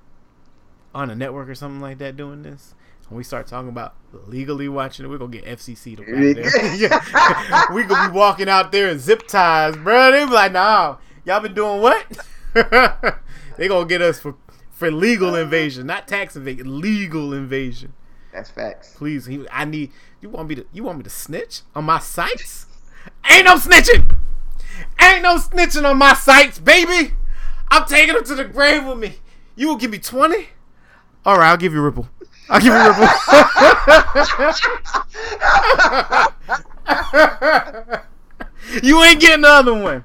on 0.94 1.10
a 1.10 1.14
network 1.14 1.48
or 1.48 1.55
something 1.55 1.81
like 1.81 1.98
that 1.98 2.16
doing 2.16 2.43
this. 2.43 2.74
When 3.09 3.18
we 3.18 3.23
start 3.23 3.47
talking 3.47 3.68
about 3.68 3.94
legally 4.27 4.68
watching 4.68 5.05
it, 5.05 5.09
we're 5.09 5.18
gonna 5.18 5.31
get 5.31 5.44
FCC 5.44 5.97
to 5.97 6.77
yeah. 6.77 7.62
we 7.74 7.85
gonna 7.85 8.10
be 8.10 8.16
walking 8.16 8.48
out 8.48 8.73
there 8.73 8.89
in 8.89 8.98
zip 8.98 9.28
ties, 9.28 9.77
bro. 9.77 10.10
They 10.10 10.24
be 10.24 10.32
like, 10.32 10.52
"Nah, 10.52 10.97
y'all 11.24 11.40
been 11.40 11.55
doing 11.55 11.81
what?" 11.81 12.05
they 12.55 13.68
gonna 13.68 13.86
get 13.86 14.02
us 14.02 14.18
for 14.18 14.35
for 14.70 14.90
legal 14.90 15.36
invasion, 15.36 15.86
not 15.86 16.09
tax 16.09 16.35
evasion, 16.35 16.81
legal 16.81 17.32
invasion. 17.32 17.93
That's 18.32 18.51
facts. 18.51 18.94
Please, 18.97 19.24
he, 19.24 19.47
I 19.51 19.64
need. 19.64 19.93
You 20.27 20.31
want 20.31 20.48
me 20.48 20.57
to? 20.57 20.66
You 20.73 20.82
want 20.82 20.98
me 20.98 21.05
to 21.05 21.11
snitch 21.11 21.61
on 21.73 21.85
my 21.85 22.01
sites? 22.01 22.66
Ain't 23.31 23.44
no 23.44 23.55
snitching. 23.55 24.12
Ain't 25.01 25.23
no 25.23 25.36
snitching 25.36 25.89
on 25.89 25.98
my 25.98 26.15
sites, 26.15 26.59
baby. 26.59 27.15
I'm 27.70 27.85
taking 27.85 28.16
them 28.16 28.24
to 28.24 28.35
the 28.35 28.44
grave 28.44 28.85
with 28.85 28.98
me. 28.98 29.19
You 29.55 29.69
will 29.69 29.77
give 29.77 29.93
me 29.93 29.98
twenty. 29.98 30.48
All 31.24 31.39
right, 31.39 31.51
I'll 31.51 31.57
give 31.57 31.73
you 31.73 31.81
Ripple. 31.81 32.09
I'll 32.48 32.61
give 32.61 32.73
you 32.73 32.86
Ripple. 32.89 33.07
you 38.82 39.05
ain't 39.05 39.20
getting 39.20 39.44
another 39.44 39.74
one. 39.74 40.03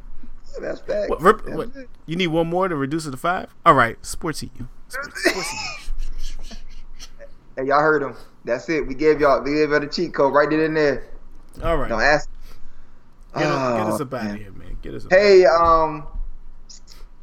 That's 0.60 0.82
facts. 0.82 1.10
What, 1.10 1.20
Rip, 1.20 1.50
what, 1.50 1.72
you 2.06 2.16
need 2.16 2.28
one 2.28 2.46
more 2.46 2.68
to 2.68 2.76
reduce 2.76 3.08
it 3.08 3.12
to 3.12 3.18
five? 3.18 3.56
All 3.66 3.74
right, 3.74 3.98
sports 4.06 4.44
eat 4.44 4.52
you. 4.60 4.68
Sports, 4.88 5.24
sports 5.24 5.52
eat 5.52 6.52
you. 6.52 6.58
Hey, 7.58 7.70
y'all 7.70 7.82
heard 7.82 8.04
him. 8.04 8.16
That's 8.46 8.68
it. 8.70 8.88
We 8.88 8.96
gave 8.96 9.22
y'all. 9.22 9.42
We 9.42 9.54
gave 9.56 9.70
y'all 9.70 9.80
the 9.80 9.88
cheat 9.88 10.14
code 10.14 10.34
right 10.34 10.50
there 10.50 10.66
in 10.66 10.74
there. 10.74 11.08
All 11.64 11.78
right, 11.78 11.90
Don't 11.90 12.02
ask. 12.02 12.30
get, 13.36 13.44
us, 13.46 13.78
get 13.78 13.88
Oh, 13.88 13.94
us 13.96 14.02
up 14.02 14.14
out 14.14 14.24
man. 14.24 14.36
of 14.36 14.42
here, 14.42 14.52
man. 14.54 14.78
Get 14.82 14.94
us. 14.96 15.06
Hey, 15.10 15.46
um, 15.46 16.08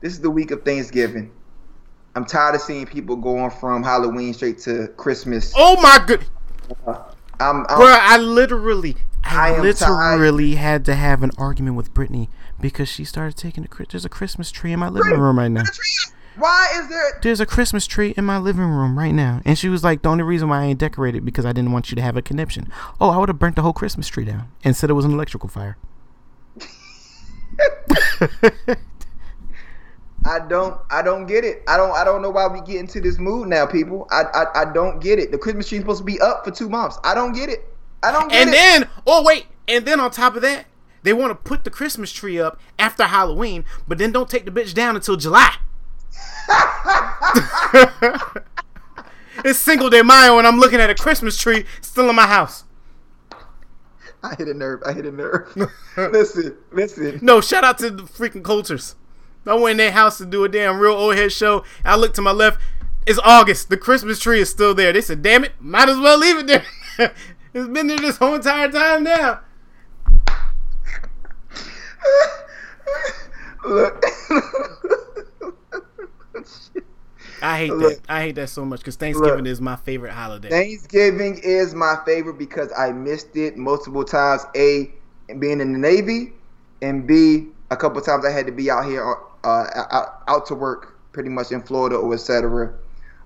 this 0.01 0.13
is 0.13 0.21
the 0.21 0.31
week 0.31 0.51
of 0.51 0.65
Thanksgiving. 0.65 1.33
I'm 2.15 2.25
tired 2.25 2.55
of 2.55 2.61
seeing 2.61 2.87
people 2.87 3.17
going 3.17 3.51
from 3.51 3.83
Halloween 3.83 4.35
straight 4.35 4.59
to 4.61 4.89
Christmas. 4.97 5.53
Oh 5.57 5.81
my 5.81 6.03
good, 6.07 6.25
I'm, 6.87 7.05
I'm 7.41 7.65
bro! 7.67 7.87
I 7.87 8.17
literally, 8.19 8.97
I, 9.25 9.55
I 9.55 9.61
literally 9.61 10.55
had 10.57 10.85
to 10.87 10.95
have 10.95 11.23
an 11.23 11.31
argument 11.39 11.77
with 11.77 11.95
Brittany 11.95 12.29
because 12.61 12.89
she 12.89 13.05
started 13.05 13.37
taking 13.37 13.63
the. 13.63 13.69
Chris- 13.69 13.89
There's 13.91 14.05
a 14.05 14.09
Christmas 14.09 14.51
tree 14.51 14.73
in 14.73 14.81
my 14.81 14.89
living 14.89 15.19
room 15.19 15.39
right 15.39 15.49
now. 15.49 15.63
Why 16.39 16.69
is 16.77 16.89
there? 16.89 17.19
There's 17.23 17.41
a 17.41 17.47
Christmas 17.47 17.87
tree 17.87 18.15
in 18.17 18.25
my 18.25 18.39
living 18.39 18.65
room 18.65 18.99
right 18.99 19.13
now, 19.13 19.43
and 19.45 19.59
she 19.59 19.69
was 19.69 19.83
like, 19.83 20.03
"The 20.03 20.09
only 20.09 20.23
reason 20.23 20.49
why 20.49 20.63
I 20.63 20.65
ain't 20.67 20.79
decorated 20.79 21.25
because 21.25 21.45
I 21.45 21.53
didn't 21.53 21.73
want 21.73 21.91
you 21.91 21.97
to 21.97 22.03
have 22.03 22.17
a 22.17 22.23
conniption." 22.23 22.71
Oh, 23.01 23.11
I 23.11 23.19
would 23.19 23.29
have 23.29 23.39
burnt 23.39 23.57
the 23.57 23.63
whole 23.63 23.73
Christmas 23.73 24.07
tree 24.09 24.25
down 24.25 24.49
and 24.63 24.77
said 24.77 24.89
it 24.89 24.95
was 24.95 25.05
an 25.05 25.13
electrical 25.13 25.49
fire. 25.49 25.77
I 30.25 30.41
don't. 30.49 30.81
I 30.91 31.03
don't 31.03 31.27
get 31.27 31.45
it. 31.45 31.63
I 31.67 31.77
don't. 31.77 31.93
I 31.93 32.05
don't 32.05 32.23
know 32.23 32.31
why 32.31 32.47
we 32.47 32.61
get 32.61 32.77
into 32.77 33.01
this 33.01 33.19
mood 33.19 33.49
now, 33.49 33.67
people. 33.67 34.07
I. 34.11 34.23
I, 34.33 34.63
I 34.63 34.73
don't 34.73 35.01
get 35.01 35.19
it. 35.19 35.33
The 35.33 35.39
Christmas 35.39 35.69
tree 35.69 35.79
is 35.79 35.83
supposed 35.83 36.01
to 36.01 36.05
be 36.05 36.21
up 36.21 36.45
for 36.45 36.51
two 36.51 36.69
months. 36.69 36.99
I 37.05 37.15
don't 37.15 37.33
get 37.33 37.49
it. 37.49 37.67
I 38.03 38.13
don't 38.13 38.29
get 38.29 38.43
And 38.43 38.51
it. 38.51 38.57
And 38.57 38.83
then, 38.83 38.91
oh 39.07 39.23
wait, 39.25 39.47
and 39.67 39.85
then 39.85 39.99
on 40.01 40.11
top 40.11 40.37
of 40.37 40.43
that, 40.43 40.67
they 41.03 41.13
want 41.13 41.31
to 41.31 41.35
put 41.35 41.65
the 41.65 41.71
Christmas 41.71 42.13
tree 42.13 42.39
up 42.39 42.61
after 42.79 43.05
Halloween, 43.05 43.65
but 43.87 43.99
then 43.99 44.13
don't 44.13 44.29
take 44.29 44.45
the 44.45 44.51
bitch 44.51 44.75
down 44.75 44.95
until 44.95 45.17
July 45.17 45.57
it's 49.45 49.59
single 49.59 49.91
day 49.91 50.03
Mayo, 50.03 50.39
and 50.39 50.47
I'm 50.47 50.59
looking 50.59 50.81
at 50.81 50.91
a 50.91 50.95
Christmas 50.95 51.37
tree 51.37 51.65
still 51.81 52.09
in 52.11 52.17
my 52.17 52.27
house. 52.27 52.65
I 54.23 54.35
hit 54.37 54.49
a 54.49 54.55
nerve. 54.55 54.83
I 54.85 54.93
hit 54.93 55.07
a 55.07 55.13
nerve. 55.13 55.55
listen, 55.97 56.57
listen. 56.73 57.21
No, 57.23 57.41
shout 57.41 57.65
out 57.65 57.79
to 57.79 57.91
the 57.91 58.03
freaking 58.03 58.43
cultures. 58.43 58.97
I 59.47 59.55
went 59.55 59.73
in 59.73 59.77
their 59.79 59.93
house 59.93 60.19
to 60.19 60.27
do 60.27 60.45
a 60.45 60.49
damn 60.49 60.79
real 60.79 60.93
old 60.93 61.17
head 61.17 61.33
show. 61.33 61.65
I 61.85 61.97
looked 61.97 62.17
to 62.17 62.23
my 62.23 62.33
left. 62.33 62.61
It's 63.07 63.19
August. 63.21 63.71
The 63.71 63.79
Christmas 63.79 64.19
tree 64.19 64.41
is 64.41 64.51
still 64.51 64.75
there. 64.75 64.93
They 64.93 65.01
said, 65.01 65.23
damn 65.23 65.45
it, 65.45 65.53
might 65.61 65.89
as 65.89 65.99
well 65.99 66.19
leave 66.19 66.39
it 66.39 66.47
there. 66.47 66.65
it's 67.55 67.69
been 67.69 67.87
there 67.87 67.99
this 67.99 68.19
whole 68.19 68.35
entire 68.35 68.71
time 68.71 69.05
now. 69.05 69.41
Look. 73.65 74.05
I 77.43 77.59
hate 77.59 77.73
Look. 77.73 78.03
that. 78.03 78.13
I 78.13 78.23
hate 78.23 78.35
that 78.37 78.49
so 78.51 78.65
much 78.65 78.81
because 78.81 78.97
Thanksgiving 78.97 79.45
Look. 79.45 79.47
is 79.47 79.61
my 79.61 79.77
favorite 79.77 80.13
holiday. 80.13 80.49
Thanksgiving 80.49 81.41
is 81.43 81.75
my 81.75 81.97
favorite 82.05 82.39
because 82.39 82.73
I 82.77 82.93
missed 82.93 83.37
it 83.37 83.57
multiple 83.57 84.05
times. 84.05 84.43
A, 84.57 84.93
being 85.39 85.61
in 85.61 85.73
the 85.73 85.79
Navy, 85.79 86.33
and 86.83 87.07
B, 87.07 87.49
a 87.71 87.77
couple 87.77 88.01
times 88.01 88.25
I 88.25 88.31
had 88.31 88.47
to 88.47 88.53
be 88.53 88.71
out 88.71 88.85
here, 88.85 89.05
uh, 89.45 89.65
out, 89.91 90.23
out 90.27 90.47
to 90.47 90.55
work, 90.55 90.99
pretty 91.13 91.29
much 91.29 91.53
in 91.53 91.63
Florida 91.63 91.97
or 91.97 92.15
etc. 92.15 92.73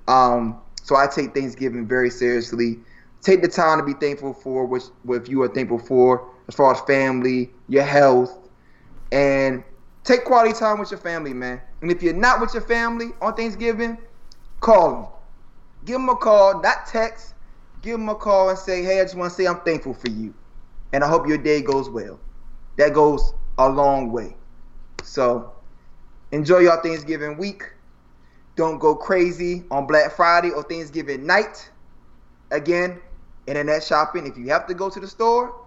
Um, 0.09 0.61
so 0.83 0.97
I 0.97 1.07
take 1.07 1.35
Thanksgiving 1.35 1.87
very 1.87 2.11
seriously. 2.11 2.79
Take 3.21 3.43
the 3.43 3.49
time 3.49 3.79
to 3.79 3.85
be 3.85 3.93
thankful 3.95 4.35
for 4.35 4.67
which, 4.67 4.85
what 5.05 5.29
you 5.29 5.43
are 5.43 5.49
thankful 5.49 5.79
for, 5.79 6.29
as 6.49 6.55
far 6.55 6.73
as 6.73 6.81
family, 6.83 7.51
your 7.69 7.85
health, 7.85 8.49
and 9.13 9.63
take 10.05 10.25
quality 10.25 10.53
time 10.53 10.79
with 10.79 10.91
your 10.91 11.01
family, 11.01 11.33
man. 11.33 11.61
And 11.81 11.91
if 11.91 12.03
you're 12.03 12.15
not 12.15 12.41
with 12.41 12.55
your 12.55 12.63
family 12.63 13.11
on 13.21 13.35
Thanksgiving, 13.35 13.99
call 14.61 14.93
them. 14.93 15.07
Give 15.85 15.95
them 15.95 16.09
a 16.09 16.17
call, 16.17 16.61
not 16.61 16.87
text. 16.87 17.35
Give 17.83 17.99
them 17.99 18.09
a 18.09 18.15
call 18.15 18.51
and 18.51 18.59
say, 18.59 18.83
hey, 18.85 19.01
I 19.01 19.05
just 19.05 19.17
want 19.17 19.31
to 19.31 19.37
say 19.37 19.47
I'm 19.47 19.61
thankful 19.61 19.95
for 19.95 20.09
you. 20.11 20.35
And 20.93 21.03
I 21.03 21.09
hope 21.09 21.27
your 21.27 21.39
day 21.39 21.63
goes 21.63 21.89
well. 21.91 22.21
That 22.77 22.95
goes 22.95 23.35
a 23.59 23.69
long 23.69 24.13
way. 24.13 24.37
So 25.03 25.53
enjoy 26.31 26.59
your 26.59 26.81
Thanksgiving 26.81 27.37
week. 27.37 27.65
Don't 28.55 28.79
go 28.79 28.95
crazy 28.95 29.65
on 29.71 29.87
Black 29.87 30.13
Friday 30.13 30.51
or 30.51 30.63
Thanksgiving 30.63 31.27
night. 31.27 31.71
Again, 32.51 33.01
internet 33.47 33.83
shopping. 33.83 34.27
If 34.27 34.37
you 34.37 34.49
have 34.49 34.67
to 34.67 34.75
go 34.75 34.91
to 34.91 35.01
the 35.01 35.09
store, 35.09 35.67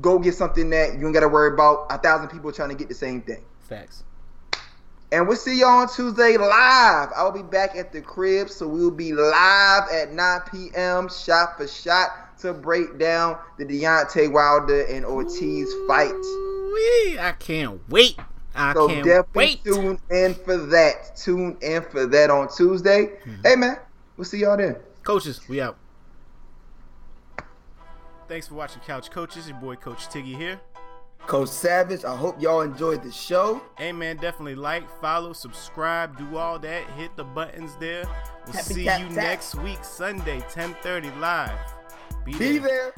go 0.00 0.18
get 0.18 0.34
something 0.34 0.68
that 0.70 0.98
you 0.98 1.06
ain't 1.06 1.14
got 1.14 1.20
to 1.20 1.28
worry 1.28 1.54
about 1.54 1.86
a 1.90 1.98
thousand 1.98 2.28
people 2.28 2.52
trying 2.52 2.70
to 2.70 2.74
get 2.74 2.88
the 2.88 2.94
same 2.94 3.22
thing. 3.22 3.44
Facts. 3.68 4.04
And 5.10 5.26
we'll 5.26 5.36
see 5.36 5.60
y'all 5.60 5.68
on 5.80 5.88
Tuesday 5.88 6.36
live. 6.36 7.08
I'll 7.16 7.32
be 7.32 7.42
back 7.42 7.76
at 7.76 7.92
the 7.92 8.00
crib, 8.02 8.50
so 8.50 8.68
we'll 8.68 8.90
be 8.90 9.12
live 9.12 9.88
at 9.90 10.12
9 10.12 10.40
p.m. 10.52 11.08
shot 11.08 11.56
for 11.56 11.66
shot 11.66 12.38
to 12.40 12.52
break 12.52 12.98
down 12.98 13.38
the 13.56 13.64
Deontay 13.64 14.30
Wilder 14.30 14.84
and 14.84 15.04
Ortiz 15.06 15.72
fight. 15.86 16.12
Ooh-wee, 16.12 17.18
I 17.18 17.34
can't 17.38 17.80
wait. 17.88 18.18
I 18.54 18.74
So 18.74 18.88
can't 18.88 19.04
definitely 19.04 19.34
wait. 19.34 19.64
tune 19.64 19.98
in 20.10 20.34
for 20.34 20.56
that. 20.56 21.16
Tune 21.16 21.56
in 21.62 21.82
for 21.82 22.06
that 22.06 22.30
on 22.30 22.48
Tuesday. 22.54 23.18
Mm-hmm. 23.24 23.42
Hey 23.44 23.56
man, 23.56 23.78
we'll 24.16 24.24
see 24.26 24.40
y'all 24.40 24.56
then. 24.58 24.76
Coaches, 25.04 25.40
we 25.48 25.60
out. 25.60 25.78
Thanks 28.28 28.46
for 28.48 28.54
watching 28.56 28.82
Couch 28.82 29.10
Coaches. 29.10 29.48
Your 29.48 29.56
boy 29.56 29.76
Coach 29.76 30.08
Tiggy 30.08 30.36
here. 30.36 30.60
Coach 31.26 31.48
Savage, 31.50 32.04
I 32.04 32.16
hope 32.16 32.40
y'all 32.40 32.62
enjoyed 32.62 33.02
the 33.02 33.12
show. 33.12 33.60
Hey 33.76 33.92
man, 33.92 34.16
definitely 34.16 34.54
like, 34.54 34.88
follow, 35.00 35.34
subscribe, 35.34 36.16
do 36.16 36.38
all 36.38 36.58
that. 36.60 36.88
Hit 36.90 37.14
the 37.16 37.24
buttons 37.24 37.76
there. 37.78 38.04
We'll 38.46 38.54
Happy 38.54 38.74
see 38.74 38.84
tap 38.84 39.00
you 39.00 39.06
tap. 39.08 39.16
next 39.16 39.54
week, 39.56 39.84
Sunday, 39.84 40.40
10:30 40.52 41.10
live. 41.20 41.58
Be, 42.24 42.32
Be 42.32 42.58
there. 42.58 42.68
there. 42.68 42.94